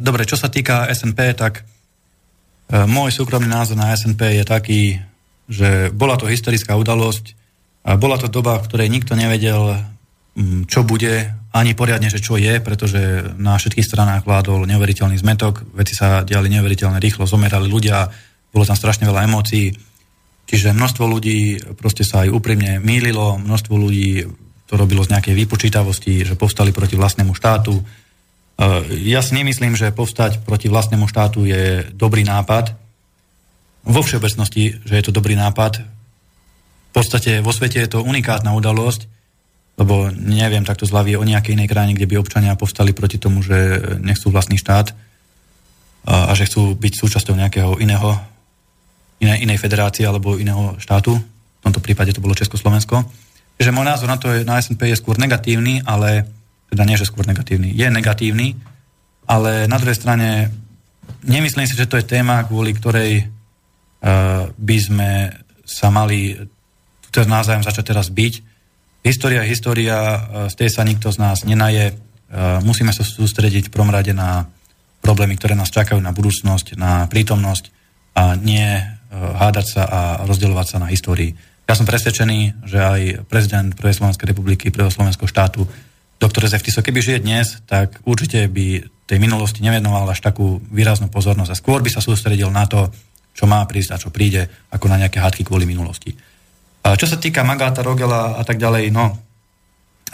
dobre, 0.00 0.28
čo 0.28 0.36
sa 0.36 0.48
týka 0.48 0.88
SNP, 0.88 1.20
tak 1.36 1.62
e, 1.62 2.84
môj 2.84 3.12
súkromný 3.12 3.48
názor 3.48 3.76
na 3.76 3.92
SNP 3.92 4.40
je 4.40 4.44
taký, 4.44 4.80
že 5.48 5.92
bola 5.92 6.16
to 6.16 6.28
historická 6.28 6.76
udalosť, 6.76 7.36
bola 8.00 8.16
to 8.16 8.32
doba, 8.32 8.56
v 8.64 8.68
ktorej 8.72 8.88
nikto 8.88 9.12
nevedel, 9.12 9.76
čo 10.64 10.80
bude, 10.88 11.36
ani 11.54 11.78
poriadne, 11.78 12.10
že 12.10 12.18
čo 12.18 12.34
je, 12.34 12.58
pretože 12.58 13.30
na 13.38 13.54
všetkých 13.54 13.86
stranách 13.86 14.26
vládol 14.26 14.66
neuveriteľný 14.66 15.14
zmetok, 15.14 15.62
veci 15.70 15.94
sa 15.94 16.26
diali 16.26 16.50
neuveriteľne 16.50 16.98
rýchlo, 16.98 17.30
zomerali 17.30 17.70
ľudia, 17.70 18.10
bolo 18.50 18.66
tam 18.66 18.74
strašne 18.74 19.06
veľa 19.06 19.30
emócií, 19.30 19.70
čiže 20.50 20.74
množstvo 20.74 21.04
ľudí 21.06 21.62
proste 21.78 22.02
sa 22.02 22.26
aj 22.26 22.34
úprimne 22.34 22.82
mýlilo, 22.82 23.38
množstvo 23.38 23.70
ľudí 23.70 24.26
to 24.66 24.74
robilo 24.74 25.06
z 25.06 25.14
nejakej 25.14 25.34
vypočítavosti, 25.46 26.26
že 26.26 26.34
povstali 26.34 26.74
proti 26.74 26.98
vlastnému 26.98 27.30
štátu. 27.38 27.78
E, 27.78 27.82
ja 29.06 29.22
si 29.22 29.38
nemyslím, 29.38 29.78
že 29.78 29.94
povstať 29.94 30.42
proti 30.42 30.66
vlastnému 30.66 31.06
štátu 31.06 31.46
je 31.46 31.86
dobrý 31.94 32.26
nápad. 32.26 32.74
Vo 33.86 34.02
všeobecnosti, 34.02 34.82
že 34.82 34.94
je 34.98 35.04
to 35.06 35.14
dobrý 35.14 35.38
nápad. 35.38 35.84
V 35.84 36.90
podstate 36.90 37.44
vo 37.44 37.54
svete 37.54 37.78
je 37.78 37.90
to 37.94 38.02
unikátna 38.02 38.56
udalosť, 38.56 39.13
lebo 39.74 40.10
neviem 40.14 40.62
takto 40.62 40.86
zľavie 40.86 41.18
o 41.18 41.26
nejakej 41.26 41.58
inej 41.58 41.68
krajine, 41.70 41.92
kde 41.98 42.06
by 42.06 42.22
občania 42.22 42.54
povstali 42.54 42.94
proti 42.94 43.18
tomu, 43.18 43.42
že 43.42 43.82
nechcú 43.98 44.30
vlastný 44.30 44.54
štát 44.58 44.94
a, 46.06 46.30
a 46.30 46.32
že 46.38 46.46
chcú 46.46 46.78
byť 46.78 46.92
súčasťou 46.94 47.34
nejakého 47.34 47.82
iného, 47.82 48.14
inej, 49.18 49.42
inej 49.42 49.58
federácie 49.58 50.06
alebo 50.06 50.38
iného 50.38 50.78
štátu. 50.78 51.18
V 51.18 51.62
tomto 51.62 51.82
prípade 51.82 52.14
to 52.14 52.22
bolo 52.22 52.38
Československo 52.38 53.02
že 53.58 53.70
môj 53.70 53.86
názor 53.86 54.10
na 54.10 54.18
to 54.18 54.30
je, 54.30 54.42
na 54.42 54.58
SNP 54.58 54.90
je 54.90 54.98
skôr 54.98 55.14
negatívny, 55.18 55.82
ale 55.86 56.26
teda 56.70 56.82
nie, 56.82 56.98
že 56.98 57.06
skôr 57.06 57.22
negatívny, 57.26 57.70
je 57.70 57.86
negatívny, 57.86 58.58
ale 59.30 59.70
na 59.70 59.78
druhej 59.78 59.94
strane 59.94 60.50
nemyslím 61.22 61.66
si, 61.70 61.78
že 61.78 61.86
to 61.86 61.96
je 61.96 62.08
téma, 62.08 62.44
kvôli 62.50 62.74
ktorej 62.74 63.12
uh, 63.22 64.50
by 64.50 64.76
sme 64.78 65.10
sa 65.62 65.88
mali 65.88 66.34
tu 67.14 67.22
názajom 67.22 67.62
začať 67.62 67.94
teraz 67.94 68.10
byť. 68.10 68.53
História 69.04 69.44
história, 69.44 69.96
uh, 70.00 70.18
z 70.48 70.54
tej 70.56 70.68
sa 70.72 70.82
nikto 70.82 71.12
z 71.12 71.20
nás 71.20 71.44
nenaje. 71.44 71.92
Uh, 71.92 72.64
musíme 72.64 72.88
sa 72.88 73.04
sústrediť 73.04 73.68
v 73.68 73.72
prvom 73.76 73.92
rade 73.92 74.16
na 74.16 74.48
problémy, 75.04 75.36
ktoré 75.36 75.52
nás 75.52 75.68
čakajú 75.68 76.00
na 76.00 76.16
budúcnosť, 76.16 76.80
na 76.80 77.04
prítomnosť 77.12 77.68
a 78.16 78.32
nie 78.32 78.64
uh, 78.64 78.84
hádať 79.12 79.66
sa 79.68 79.82
a 79.84 80.00
rozdeľovať 80.24 80.66
sa 80.66 80.76
na 80.80 80.88
histórii. 80.88 81.36
Ja 81.68 81.76
som 81.76 81.84
presvedčený, 81.84 82.64
že 82.64 82.78
aj 82.80 83.00
prezident 83.28 83.76
Prvej 83.76 84.00
Slovenskej 84.00 84.32
republiky, 84.32 84.72
Prvého 84.72 84.92
Slovenského 84.92 85.28
štátu, 85.28 85.68
doktor 86.16 86.48
Tiso, 86.48 86.80
keby 86.80 87.00
žije 87.04 87.18
dnes, 87.20 87.60
tak 87.68 88.00
určite 88.08 88.48
by 88.48 88.88
tej 89.04 89.18
minulosti 89.20 89.60
nevenoval 89.60 90.08
až 90.08 90.24
takú 90.24 90.64
výraznú 90.72 91.12
pozornosť 91.12 91.52
a 91.52 91.60
skôr 91.60 91.84
by 91.84 91.92
sa 91.92 92.00
sústredil 92.00 92.48
na 92.48 92.64
to, 92.64 92.88
čo 93.36 93.44
má 93.44 93.60
prísť 93.68 93.90
a 93.92 94.00
čo 94.00 94.08
príde, 94.08 94.48
ako 94.72 94.88
na 94.88 94.96
nejaké 94.96 95.20
hádky 95.20 95.44
kvôli 95.44 95.68
minulosti. 95.68 96.16
Čo 96.84 97.06
sa 97.08 97.16
týka 97.16 97.40
Magáta, 97.40 97.80
Rogela 97.80 98.36
a 98.36 98.42
tak 98.44 98.60
ďalej, 98.60 98.92
no, 98.92 99.16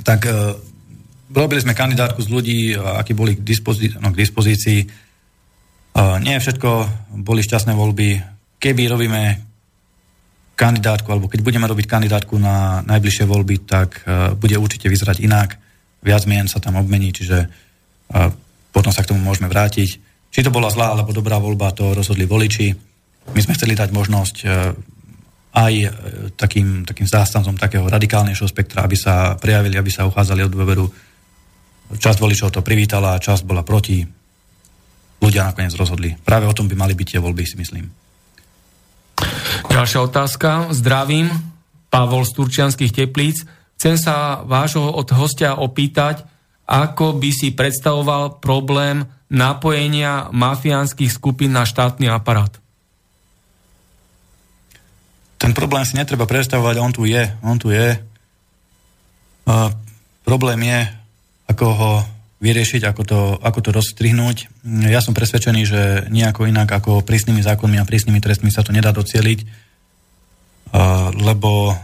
tak 0.07 0.23
e, 0.25 0.55
robili 1.35 1.59
sme 1.59 1.75
kandidátku 1.75 2.23
z 2.23 2.31
ľudí, 2.31 2.59
akí 2.79 3.11
boli 3.13 3.35
k, 3.35 3.43
dispozí- 3.43 3.99
no, 3.99 4.15
k 4.15 4.21
dispozícii. 4.23 4.81
E, 4.83 4.87
nie 6.23 6.39
všetko 6.39 6.71
boli 7.21 7.43
šťastné 7.43 7.75
voľby. 7.75 8.09
Keby 8.63 8.87
robíme 8.87 9.51
kandidátku, 10.61 11.09
alebo 11.09 11.33
keď 11.33 11.41
budeme 11.41 11.65
robiť 11.65 11.89
kandidátku 11.89 12.37
na 12.37 12.85
najbližšie 12.85 13.25
voľby, 13.25 13.65
tak 13.65 14.05
uh, 14.05 14.37
bude 14.37 14.61
určite 14.61 14.93
vyzerať 14.93 15.25
inak. 15.25 15.57
Viac 16.05 16.29
mien 16.29 16.45
sa 16.53 16.61
tam 16.61 16.77
obmení, 16.77 17.17
čiže 17.17 17.49
uh, 17.49 18.29
potom 18.69 18.93
sa 18.93 19.01
k 19.01 19.17
tomu 19.17 19.25
môžeme 19.25 19.49
vrátiť. 19.49 19.89
Či 20.29 20.45
to 20.45 20.53
bola 20.53 20.69
zlá 20.69 20.93
alebo 20.93 21.17
dobrá 21.17 21.41
voľba, 21.41 21.73
to 21.73 21.97
rozhodli 21.97 22.29
voliči. 22.29 22.77
My 23.33 23.41
sme 23.41 23.57
chceli 23.57 23.73
dať 23.73 23.89
možnosť 23.89 24.37
uh, 24.45 24.77
aj 25.51 25.75
uh, 25.83 25.91
takým, 26.39 26.87
takým 26.87 27.09
zástancom 27.09 27.59
takého 27.59 27.87
radikálnejšieho 27.91 28.51
spektra, 28.51 28.87
aby 28.87 28.95
sa 28.95 29.35
prejavili, 29.35 29.75
aby 29.75 29.91
sa 29.91 30.07
uchádzali 30.07 30.47
od 30.47 30.53
dôveru. 30.55 30.85
Časť 31.91 32.19
voličov 32.23 32.55
to 32.55 32.63
privítala, 32.63 33.19
časť 33.19 33.43
bola 33.43 33.67
proti. 33.67 34.07
Ľudia 35.21 35.51
nakoniec 35.51 35.75
rozhodli. 35.75 36.15
Práve 36.17 36.47
o 36.47 36.55
tom 36.55 36.71
by 36.71 36.79
mali 36.79 36.95
byť 36.95 37.07
tie 37.13 37.21
voľby, 37.21 37.43
si 37.45 37.59
myslím. 37.59 37.91
Ďalšia 39.69 40.01
otázka. 40.07 40.73
Zdravím. 40.73 41.29
Pavol 41.91 42.23
z 42.23 42.33
Turčianských 42.39 42.95
teplíc. 42.95 43.43
Chcem 43.77 43.99
sa 43.99 44.47
vášho 44.47 44.87
od 44.87 45.09
hostia 45.17 45.59
opýtať, 45.59 46.23
ako 46.71 47.19
by 47.19 47.31
si 47.35 47.51
predstavoval 47.51 48.39
problém 48.39 49.03
napojenia 49.27 50.31
mafiánskych 50.31 51.11
skupín 51.11 51.51
na 51.51 51.67
štátny 51.67 52.07
aparát. 52.07 52.55
Ten 55.41 55.57
problém 55.57 55.89
si 55.89 55.97
netreba 55.97 56.29
predstavovať, 56.29 56.77
on 56.77 56.93
tu 56.93 57.09
je. 57.09 57.25
On 57.41 57.57
tu 57.57 57.73
je. 57.73 57.97
A 59.49 59.73
problém 60.21 60.61
je, 60.69 60.81
ako 61.49 61.67
ho 61.73 61.93
vyriešiť, 62.41 62.85
ako 62.85 63.03
to, 63.05 63.21
ako 63.41 63.59
to 63.65 63.71
rozstrihnúť. 63.73 64.65
Ja 64.89 65.01
som 65.01 65.17
presvedčený, 65.17 65.63
že 65.65 65.81
nejako 66.13 66.49
inak 66.49 66.69
ako 66.69 67.05
prísnymi 67.05 67.41
zákonmi 67.45 67.77
a 67.81 67.89
prísnymi 67.89 68.21
trestmi 68.21 68.49
sa 68.53 68.65
to 68.65 68.73
nedá 68.73 68.93
docieliť, 68.97 69.41
lebo 71.21 71.77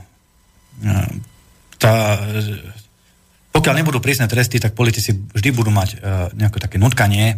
tá, 1.76 1.92
pokiaľ 3.52 3.74
nebudú 3.76 4.00
prísne 4.00 4.28
tresty, 4.28 4.56
tak 4.56 4.72
politici 4.72 5.12
vždy 5.12 5.48
budú 5.52 5.72
mať 5.72 6.00
nejaké 6.36 6.56
také 6.56 6.76
nutkanie, 6.80 7.36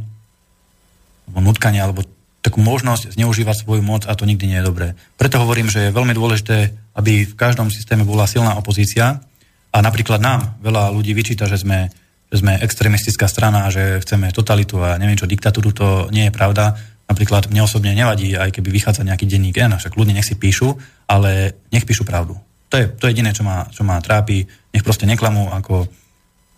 alebo 1.27 1.39
nutkanie, 1.43 1.81
alebo 1.83 2.07
takú 2.49 2.65
možnosť 2.65 3.15
zneužívať 3.15 3.63
svoju 3.63 3.85
moc 3.85 4.09
a 4.09 4.17
to 4.17 4.25
nikdy 4.25 4.49
nie 4.49 4.59
je 4.59 4.69
dobré. 4.69 4.97
Preto 5.21 5.39
hovorím, 5.39 5.69
že 5.69 5.89
je 5.89 5.97
veľmi 5.97 6.17
dôležité, 6.17 6.73
aby 6.97 7.29
v 7.29 7.35
každom 7.37 7.69
systéme 7.69 8.09
bola 8.09 8.25
silná 8.25 8.57
opozícia 8.57 9.21
a 9.69 9.79
napríklad 9.85 10.19
nám 10.19 10.57
veľa 10.65 10.91
ľudí 10.97 11.13
vyčíta, 11.13 11.45
že 11.45 11.61
sme 11.61 11.93
že 12.29 12.45
sme 12.45 12.61
extremistická 12.61 13.25
strana 13.25 13.73
že 13.73 14.05
chceme 14.05 14.29
totalitu 14.37 14.85
a 14.85 15.01
neviem 15.01 15.17
čo, 15.17 15.25
diktatúru, 15.25 15.73
to 15.73 16.13
nie 16.13 16.29
je 16.29 16.33
pravda. 16.33 16.77
Napríklad 17.09 17.49
mne 17.49 17.65
osobne 17.65 17.97
nevadí, 17.97 18.37
aj 18.37 18.53
keby 18.53 18.69
vychádza 18.69 19.01
nejaký 19.01 19.25
denník 19.25 19.57
N, 19.57 19.81
však 19.81 19.97
ľudia 19.97 20.13
nech 20.13 20.29
si 20.29 20.37
píšu, 20.37 20.77
ale 21.09 21.57
nech 21.73 21.89
píšu 21.89 22.05
pravdu. 22.05 22.37
To 22.69 22.77
je, 22.77 22.85
to 23.01 23.09
je 23.09 23.17
jediné, 23.17 23.33
čo 23.33 23.49
ma, 23.49 23.65
čo 23.73 23.81
ma 23.81 23.97
trápi. 23.97 24.45
Nech 24.45 24.85
proste 24.85 25.09
neklamú 25.09 25.49
ako, 25.49 25.89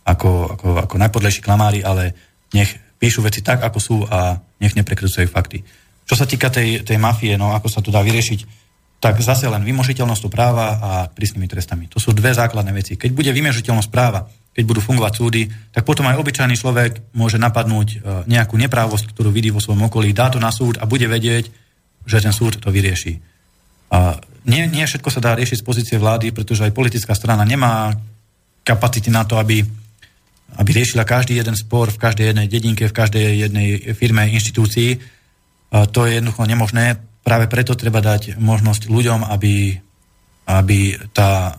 ako, 0.02 0.30
ako, 0.58 0.68
ako 0.90 0.94
najpodlejší 0.98 1.38
klamári, 1.46 1.86
ale 1.86 2.18
nech 2.50 2.74
píšu 2.98 3.22
veci 3.22 3.46
tak, 3.46 3.62
ako 3.62 3.78
sú 3.78 3.96
a 4.10 4.42
nech 4.58 4.74
neprekrucujú 4.74 5.30
fakty. 5.30 5.62
Čo 6.10 6.18
sa 6.18 6.26
týka 6.26 6.50
tej, 6.50 6.82
tej 6.82 6.98
mafie, 6.98 7.38
no 7.38 7.54
ako 7.54 7.70
sa 7.70 7.78
to 7.78 7.94
dá 7.94 8.02
vyriešiť, 8.02 8.66
tak 8.98 9.22
zase 9.22 9.46
len 9.46 9.62
vymožiteľnosť 9.62 10.26
práva 10.26 10.66
a 10.82 10.90
prísnymi 11.06 11.46
trestami. 11.46 11.86
To 11.94 12.02
sú 12.02 12.10
dve 12.10 12.34
základné 12.34 12.74
veci. 12.74 12.98
Keď 12.98 13.14
bude 13.14 13.30
vymožiteľnosť 13.30 13.88
práva, 13.94 14.26
keď 14.50 14.64
budú 14.66 14.82
fungovať 14.82 15.12
súdy, 15.14 15.46
tak 15.70 15.86
potom 15.86 16.10
aj 16.10 16.18
obyčajný 16.18 16.58
človek 16.58 17.14
môže 17.14 17.38
napadnúť 17.38 17.88
e, 17.94 17.96
nejakú 18.26 18.58
neprávosť, 18.58 19.14
ktorú 19.14 19.30
vidí 19.30 19.54
vo 19.54 19.62
svojom 19.62 19.86
okolí, 19.86 20.10
dá 20.10 20.34
to 20.34 20.42
na 20.42 20.50
súd 20.50 20.82
a 20.82 20.90
bude 20.90 21.06
vedieť, 21.06 21.46
že 22.02 22.18
ten 22.18 22.34
súd 22.34 22.58
to 22.58 22.74
vyrieši. 22.74 23.22
A 23.94 24.18
nie, 24.50 24.66
nie 24.66 24.82
všetko 24.82 25.08
sa 25.14 25.22
dá 25.22 25.38
riešiť 25.38 25.62
z 25.62 25.66
pozície 25.66 25.96
vlády, 25.96 26.34
pretože 26.34 26.66
aj 26.66 26.74
politická 26.74 27.14
strana 27.14 27.46
nemá 27.46 27.94
kapacity 28.66 29.14
na 29.14 29.22
to, 29.22 29.38
aby, 29.38 29.62
aby 30.58 30.70
riešila 30.74 31.06
každý 31.06 31.38
jeden 31.38 31.54
spor 31.54 31.94
v 31.94 32.02
každej 32.02 32.34
jednej 32.34 32.50
dedinke, 32.50 32.90
v 32.90 32.96
každej 32.98 33.26
jednej 33.46 33.68
firme, 33.94 34.26
inštitúcii. 34.28 35.19
To 35.70 36.00
je 36.06 36.18
jednoducho 36.18 36.44
nemožné 36.50 36.98
práve 37.20 37.46
preto 37.46 37.76
treba 37.76 38.00
dať 38.00 38.40
možnosť 38.40 38.88
ľuďom, 38.88 39.28
aby, 39.28 39.76
aby 40.50 40.78
tá 41.12 41.56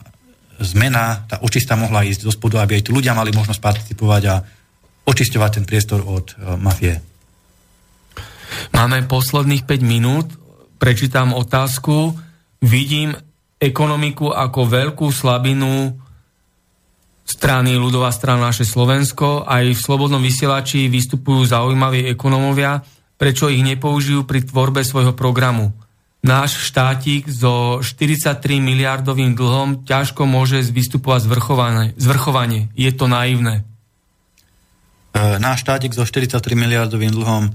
zmena, 0.61 1.25
tá 1.25 1.41
očista 1.41 1.77
mohla 1.77 2.05
ísť 2.05 2.27
do 2.27 2.31
spodu, 2.33 2.61
aby 2.61 2.81
aj 2.81 2.89
tí 2.89 2.91
ľudia 2.91 3.15
mali 3.15 3.33
možnosť 3.33 3.61
participovať 3.61 4.23
a 4.29 4.35
očisťovať 5.07 5.49
ten 5.55 5.65
priestor 5.65 6.05
od 6.05 6.35
uh, 6.35 6.57
mafie. 6.59 7.01
Máme 8.75 9.07
posledných 9.07 9.63
5 9.63 9.81
minút, 9.81 10.27
prečítam 10.75 11.33
otázku. 11.33 12.13
Vidím 12.61 13.15
ekonomiku 13.57 14.29
ako 14.29 14.59
veľkú 14.69 15.07
slabinu 15.09 15.97
strany 17.25 17.79
ľudová 17.79 18.11
strana 18.11 18.51
naše 18.51 18.67
Slovensko. 18.67 19.47
Aj 19.47 19.63
v 19.63 19.77
Slobodnom 19.77 20.21
vysielači 20.21 20.91
vystupujú 20.91 21.47
zaujímaví 21.47 22.05
ekonomovia 22.11 22.83
prečo 23.21 23.53
ich 23.53 23.61
nepoužijú 23.61 24.25
pri 24.25 24.41
tvorbe 24.41 24.81
svojho 24.81 25.13
programu. 25.13 25.77
Náš 26.25 26.57
štátik 26.57 27.29
so 27.29 27.77
43 27.85 28.41
miliardovým 28.57 29.37
dlhom 29.37 29.85
ťažko 29.85 30.25
môže 30.25 30.57
vystupovať 30.73 31.29
zvrchovanie. 31.29 31.93
zvrchovanie. 32.01 32.73
Je 32.73 32.89
to 32.89 33.05
naivné. 33.05 33.61
E, 35.13 35.37
náš 35.37 35.61
štátik 35.61 35.93
so 35.93 36.01
43 36.01 36.41
miliardovým 36.57 37.13
dlhom 37.13 37.43
e, 37.45 37.51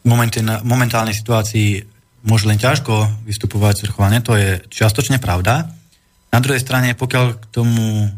v 0.00 0.64
momentálnej 0.64 1.12
situácii 1.12 1.84
môže 2.24 2.48
len 2.48 2.56
ťažko 2.56 3.28
vystupovať 3.28 3.84
zvrchovanie. 3.84 4.24
To 4.24 4.32
je 4.32 4.64
čiastočne 4.72 5.20
pravda. 5.20 5.68
Na 6.32 6.40
druhej 6.40 6.64
strane, 6.64 6.96
pokiaľ 6.96 7.26
k 7.36 7.44
tomu 7.52 8.08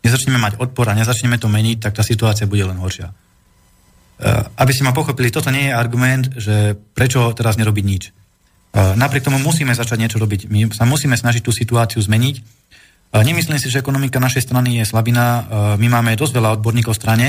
nezačneme 0.00 0.40
mať 0.40 0.56
odpor 0.56 0.88
a 0.88 0.96
nezačneme 0.96 1.36
to 1.36 1.52
meniť, 1.52 1.84
tak 1.84 2.00
tá 2.00 2.02
situácia 2.04 2.48
bude 2.48 2.64
len 2.64 2.80
horšia. 2.80 3.12
Eh, 4.20 4.28
aby 4.60 4.76
ste 4.76 4.84
ma 4.84 4.92
pochopili, 4.92 5.32
toto 5.32 5.48
nie 5.48 5.72
je 5.72 5.72
argument, 5.72 6.28
že 6.36 6.76
prečo 6.92 7.32
teraz 7.32 7.56
nerobiť 7.56 7.84
nič. 7.88 8.02
Eh, 8.12 8.92
napriek 8.92 9.24
tomu 9.24 9.40
musíme 9.40 9.72
začať 9.72 9.96
niečo 9.96 10.20
robiť. 10.20 10.44
My 10.52 10.68
sa 10.76 10.84
musíme 10.84 11.16
snažiť 11.16 11.40
tú 11.40 11.56
situáciu 11.56 12.04
zmeniť. 12.04 12.36
Eh, 12.36 13.24
nemyslím 13.24 13.56
si, 13.56 13.72
že 13.72 13.80
ekonomika 13.80 14.20
našej 14.20 14.44
strany 14.44 14.76
je 14.76 14.84
slabina. 14.84 15.48
My 15.80 15.88
máme 15.88 16.20
dosť 16.20 16.36
veľa 16.36 16.60
odborníkov 16.60 16.92
v 16.94 17.00
strane. 17.00 17.28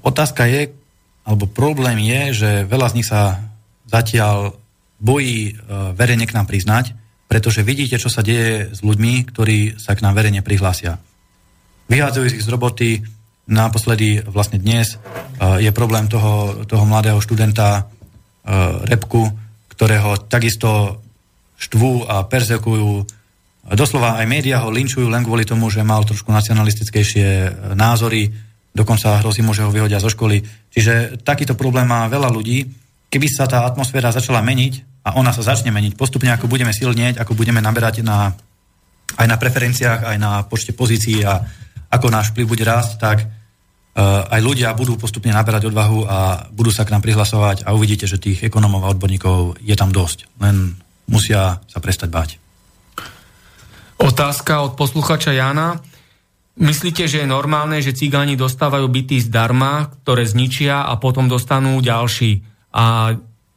Otázka 0.00 0.48
je, 0.48 0.72
alebo 1.28 1.44
problém 1.44 2.00
je, 2.00 2.20
že 2.32 2.50
veľa 2.64 2.88
z 2.88 2.96
nich 2.96 3.04
sa 3.04 3.36
zatiaľ 3.84 4.56
bojí 4.96 5.60
verejne 5.92 6.24
k 6.24 6.32
nám 6.32 6.48
priznať, 6.48 6.96
pretože 7.28 7.60
vidíte, 7.60 8.00
čo 8.00 8.08
sa 8.08 8.24
deje 8.24 8.72
s 8.72 8.80
ľuďmi, 8.80 9.28
ktorí 9.28 9.76
sa 9.76 9.92
k 9.92 10.00
nám 10.00 10.16
verejne 10.16 10.40
prihlásia. 10.40 10.96
Vyhádzajú 11.92 12.24
ich 12.32 12.40
z 12.40 12.48
roboty, 12.48 13.04
Naposledy 13.48 14.20
vlastne 14.28 14.60
dnes 14.60 14.92
e, 14.92 14.96
je 15.64 15.72
problém 15.72 16.04
toho, 16.04 16.68
toho 16.68 16.84
mladého 16.84 17.16
študenta 17.16 17.80
e, 17.80 17.82
Repku, 18.84 19.24
ktorého 19.72 20.28
takisto 20.28 21.00
štvú 21.56 22.04
a 22.04 22.28
persekujú. 22.28 23.08
Doslova 23.72 24.20
aj 24.20 24.28
médiá 24.28 24.60
ho 24.60 24.68
linčujú 24.68 25.08
len 25.08 25.24
kvôli 25.24 25.48
tomu, 25.48 25.72
že 25.72 25.80
mal 25.80 26.04
trošku 26.04 26.28
nacionalistickejšie 26.28 27.24
e, 27.24 27.50
názory, 27.72 28.28
dokonca 28.76 29.24
hrozí 29.24 29.40
mu, 29.40 29.56
že 29.56 29.64
ho 29.64 29.72
vyhodia 29.72 29.96
zo 29.96 30.12
školy. 30.12 30.44
Čiže 30.68 31.24
takýto 31.24 31.56
problém 31.56 31.88
má 31.88 32.04
veľa 32.04 32.28
ľudí. 32.28 32.68
Keby 33.08 33.32
sa 33.32 33.48
tá 33.48 33.64
atmosféra 33.64 34.12
začala 34.12 34.44
meniť, 34.44 35.00
a 35.08 35.16
ona 35.16 35.32
sa 35.32 35.40
začne 35.40 35.72
meniť 35.72 35.96
postupne, 35.96 36.28
ako 36.28 36.52
budeme 36.52 36.76
silnieť, 36.76 37.16
ako 37.16 37.32
budeme 37.32 37.64
naberať 37.64 38.04
na, 38.04 38.28
aj 39.16 39.24
na 39.24 39.40
preferenciách, 39.40 40.04
aj 40.04 40.16
na 40.20 40.44
počte 40.44 40.76
pozícií 40.76 41.24
a 41.24 41.40
ako 41.88 42.12
náš 42.12 42.36
vplyv 42.36 42.44
bude 42.44 42.68
rásť, 42.68 43.00
tak 43.00 43.18
Eh, 43.24 43.37
aj 44.06 44.40
ľudia 44.40 44.70
budú 44.78 44.94
postupne 44.94 45.34
naberať 45.34 45.66
odvahu 45.66 46.06
a 46.06 46.46
budú 46.54 46.70
sa 46.70 46.86
k 46.86 46.94
nám 46.94 47.02
prihlasovať 47.02 47.66
a 47.66 47.74
uvidíte, 47.74 48.06
že 48.06 48.22
tých 48.22 48.46
ekonomov 48.46 48.86
a 48.86 48.92
odborníkov 48.94 49.58
je 49.58 49.74
tam 49.74 49.90
dosť. 49.90 50.30
Len 50.38 50.78
musia 51.10 51.58
sa 51.66 51.78
prestať 51.82 52.08
bať. 52.14 52.28
Otázka 53.98 54.62
od 54.62 54.78
posluchača 54.78 55.34
Jana. 55.34 55.82
Myslíte, 56.58 57.10
že 57.10 57.22
je 57.22 57.28
normálne, 57.30 57.82
že 57.82 57.94
cigáni 57.94 58.38
dostávajú 58.38 58.86
byty 58.86 59.18
zdarma, 59.22 59.90
ktoré 60.02 60.26
zničia 60.26 60.86
a 60.86 60.94
potom 60.98 61.26
dostanú 61.26 61.78
ďalší? 61.82 62.42
A 62.74 63.14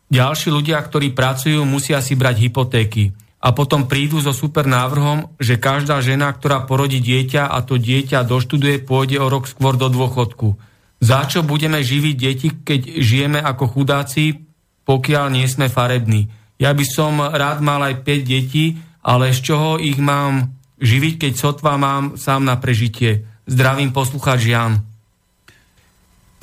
ďalší 0.10 0.50
ľudia, 0.50 0.82
ktorí 0.82 1.14
pracujú, 1.14 1.62
musia 1.66 2.02
si 2.02 2.18
brať 2.18 2.50
hypotéky 2.50 3.14
a 3.42 3.50
potom 3.58 3.90
prídu 3.90 4.22
so 4.22 4.30
super 4.38 4.70
návrhom, 4.70 5.34
že 5.42 5.58
každá 5.58 5.98
žena, 6.06 6.30
ktorá 6.30 6.70
porodí 6.70 7.02
dieťa 7.02 7.50
a 7.50 7.66
to 7.66 7.82
dieťa 7.82 8.22
doštuduje, 8.22 8.86
pôjde 8.86 9.18
o 9.18 9.26
rok 9.26 9.50
skôr 9.50 9.74
do 9.74 9.90
dôchodku. 9.90 10.62
Za 11.02 11.26
čo 11.26 11.42
budeme 11.42 11.82
živiť 11.82 12.16
deti, 12.16 12.48
keď 12.54 13.02
žijeme 13.02 13.42
ako 13.42 13.66
chudáci, 13.74 14.46
pokiaľ 14.86 15.34
nie 15.34 15.50
sme 15.50 15.74
farební? 15.74 16.30
Ja 16.62 16.78
by 16.78 16.86
som 16.86 17.18
rád 17.18 17.66
mal 17.66 17.82
aj 17.82 18.06
5 18.06 18.22
detí, 18.22 18.78
ale 19.02 19.34
z 19.34 19.42
čoho 19.42 19.82
ich 19.82 19.98
mám 19.98 20.54
živiť, 20.78 21.26
keď 21.26 21.34
sotva 21.34 21.74
mám 21.82 22.22
sám 22.22 22.46
na 22.46 22.62
prežitie? 22.62 23.26
Zdravím 23.50 23.90
poslucháč 23.90 24.54
Jan. 24.54 24.86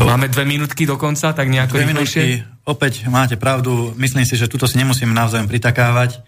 Máme 0.03 0.27
dve 0.27 0.43
minútky 0.43 0.83
do 0.83 0.99
konca, 0.99 1.31
tak 1.31 1.47
nejako 1.47 1.79
Dve 1.79 1.91
minútky, 1.95 2.43
opäť 2.67 3.07
máte 3.07 3.39
pravdu. 3.39 3.95
Myslím 3.95 4.27
si, 4.27 4.35
že 4.35 4.51
tuto 4.51 4.67
si 4.67 4.75
nemusíme 4.83 5.15
navzájom 5.15 5.47
pritakávať 5.47 6.23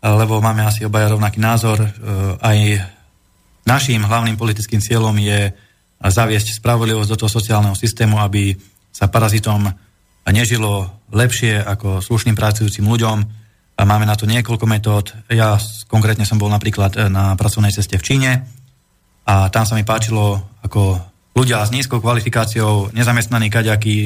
lebo 0.00 0.40
máme 0.40 0.64
asi 0.64 0.88
obaja 0.88 1.12
rovnaký 1.12 1.36
názor. 1.40 1.84
E, 1.84 1.88
aj 2.40 2.58
našim 3.68 4.00
hlavným 4.00 4.40
politickým 4.40 4.80
cieľom 4.80 5.12
je 5.20 5.52
zaviesť 6.00 6.56
spravodlivosť 6.56 7.10
do 7.12 7.18
toho 7.20 7.30
sociálneho 7.30 7.76
systému, 7.76 8.16
aby 8.16 8.56
sa 8.88 9.12
parazitom 9.12 9.68
nežilo 10.24 10.88
lepšie 11.12 11.60
ako 11.60 12.00
slušným 12.00 12.32
pracujúcim 12.32 12.88
ľuďom. 12.88 13.18
A 13.76 13.82
máme 13.88 14.04
na 14.04 14.16
to 14.16 14.28
niekoľko 14.28 14.66
metód. 14.68 15.12
Ja 15.32 15.56
konkrétne 15.88 16.24
som 16.28 16.40
bol 16.40 16.48
napríklad 16.48 16.96
e, 16.96 17.08
na 17.12 17.36
pracovnej 17.36 17.72
ceste 17.72 18.00
v 18.00 18.04
Číne 18.04 18.30
a 19.28 19.52
tam 19.52 19.68
sa 19.68 19.76
mi 19.76 19.84
páčilo, 19.84 20.40
ako 20.64 20.96
ľudia 21.36 21.60
s 21.64 21.72
nízkou 21.72 22.00
kvalifikáciou, 22.00 22.92
nezamestnaní 22.96 23.52
kaďakí, 23.52 23.96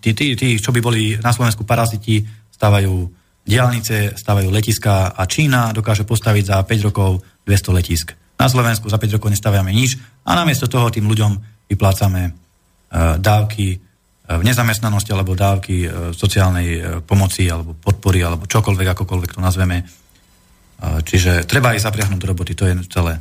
tí, 0.00 0.10
tí, 0.12 0.26
tí, 0.36 0.48
čo 0.60 0.70
by 0.70 0.80
boli 0.84 1.16
na 1.18 1.32
Slovensku 1.32 1.64
paraziti, 1.64 2.22
stávajú 2.54 3.23
diálnice, 3.44 4.16
stavajú 4.16 4.48
letiska 4.48 5.12
a 5.12 5.22
Čína 5.28 5.76
dokáže 5.76 6.08
postaviť 6.08 6.44
za 6.48 6.56
5 6.64 6.88
rokov 6.88 7.20
200 7.44 7.76
letisk. 7.76 8.06
Na 8.40 8.48
Slovensku 8.48 8.88
za 8.88 8.96
5 8.96 9.20
rokov 9.20 9.28
nestaviame 9.30 9.70
nič 9.70 10.00
a 10.24 10.32
namiesto 10.32 10.66
toho 10.66 10.88
tým 10.88 11.04
ľuďom 11.04 11.32
vyplácame 11.68 12.32
uh, 12.32 13.20
dávky 13.20 13.76
uh, 13.76 14.40
v 14.40 14.42
nezamestnanosti 14.48 15.12
alebo 15.12 15.36
dávky 15.36 15.76
uh, 15.84 15.88
sociálnej 16.16 17.04
pomoci 17.04 17.46
alebo 17.46 17.76
podpory 17.76 18.24
alebo 18.24 18.48
čokoľvek, 18.48 18.96
akokoľvek 18.96 19.30
to 19.36 19.40
nazveme. 19.44 19.84
Čiže 20.84 21.48
treba 21.48 21.72
aj 21.72 21.86
zapriahnuť 21.86 22.18
do 22.18 22.28
roboty, 22.28 22.52
to 22.52 22.68
je 22.68 22.74
celé. 22.92 23.16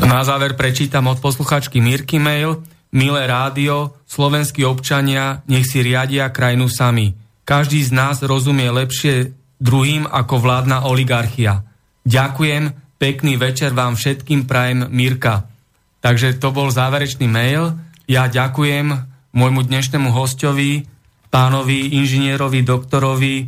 Na 0.00 0.24
záver 0.24 0.56
prečítam 0.58 1.06
od 1.06 1.20
posluchačky 1.20 1.78
Mirky 1.78 2.16
mail. 2.16 2.64
Milé 2.90 3.28
rádio, 3.28 4.00
slovenskí 4.08 4.64
občania, 4.66 5.44
nech 5.46 5.68
si 5.68 5.84
riadia 5.84 6.32
krajinu 6.34 6.66
sami 6.66 7.21
každý 7.42 7.82
z 7.82 7.90
nás 7.94 8.22
rozumie 8.22 8.68
lepšie 8.70 9.34
druhým 9.62 10.06
ako 10.10 10.42
vládna 10.42 10.86
oligarchia. 10.86 11.62
Ďakujem, 12.02 12.74
pekný 12.98 13.38
večer 13.38 13.70
vám 13.74 13.94
všetkým 13.94 14.46
prajem 14.50 14.90
Mirka. 14.90 15.46
Takže 16.02 16.42
to 16.42 16.50
bol 16.50 16.66
záverečný 16.66 17.30
mail. 17.30 17.78
Ja 18.10 18.26
ďakujem 18.26 18.90
môjmu 19.30 19.62
dnešnému 19.62 20.10
hostovi, 20.10 20.82
pánovi 21.30 21.94
inžinierovi, 21.94 22.66
doktorovi 22.66 23.46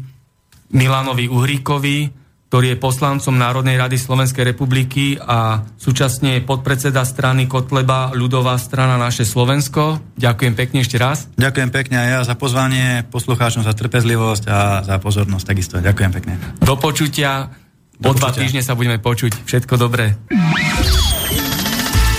Milanovi 0.74 1.26
Uhríkovi, 1.26 2.23
ktorý 2.54 2.78
je 2.78 2.86
poslancom 2.86 3.34
Národnej 3.34 3.74
rady 3.74 3.98
Slovenskej 3.98 4.54
republiky 4.54 5.18
a 5.18 5.66
súčasne 5.74 6.38
je 6.38 6.46
podpredseda 6.46 7.02
strany 7.02 7.50
Kotleba 7.50 8.14
ľudová 8.14 8.54
strana 8.62 8.94
naše 8.94 9.26
Slovensko. 9.26 9.98
Ďakujem 10.14 10.54
pekne 10.54 10.86
ešte 10.86 10.94
raz. 10.94 11.26
Ďakujem 11.34 11.74
pekne 11.74 11.98
aj 11.98 12.08
ja 12.14 12.20
za 12.22 12.38
pozvanie, 12.38 13.10
poslucháčom 13.10 13.66
za 13.66 13.74
trpezlivosť 13.74 14.44
a 14.46 14.86
za 14.86 15.02
pozornosť 15.02 15.46
takisto. 15.50 15.82
Ďakujem 15.82 16.10
pekne. 16.14 16.38
Do 16.62 16.78
počutia. 16.78 17.50
Do 17.98 18.14
o 18.14 18.14
dva 18.14 18.30
týždne 18.30 18.62
sa 18.62 18.78
budeme 18.78 19.02
počuť. 19.02 19.34
Všetko 19.42 19.74
dobré. 19.74 20.14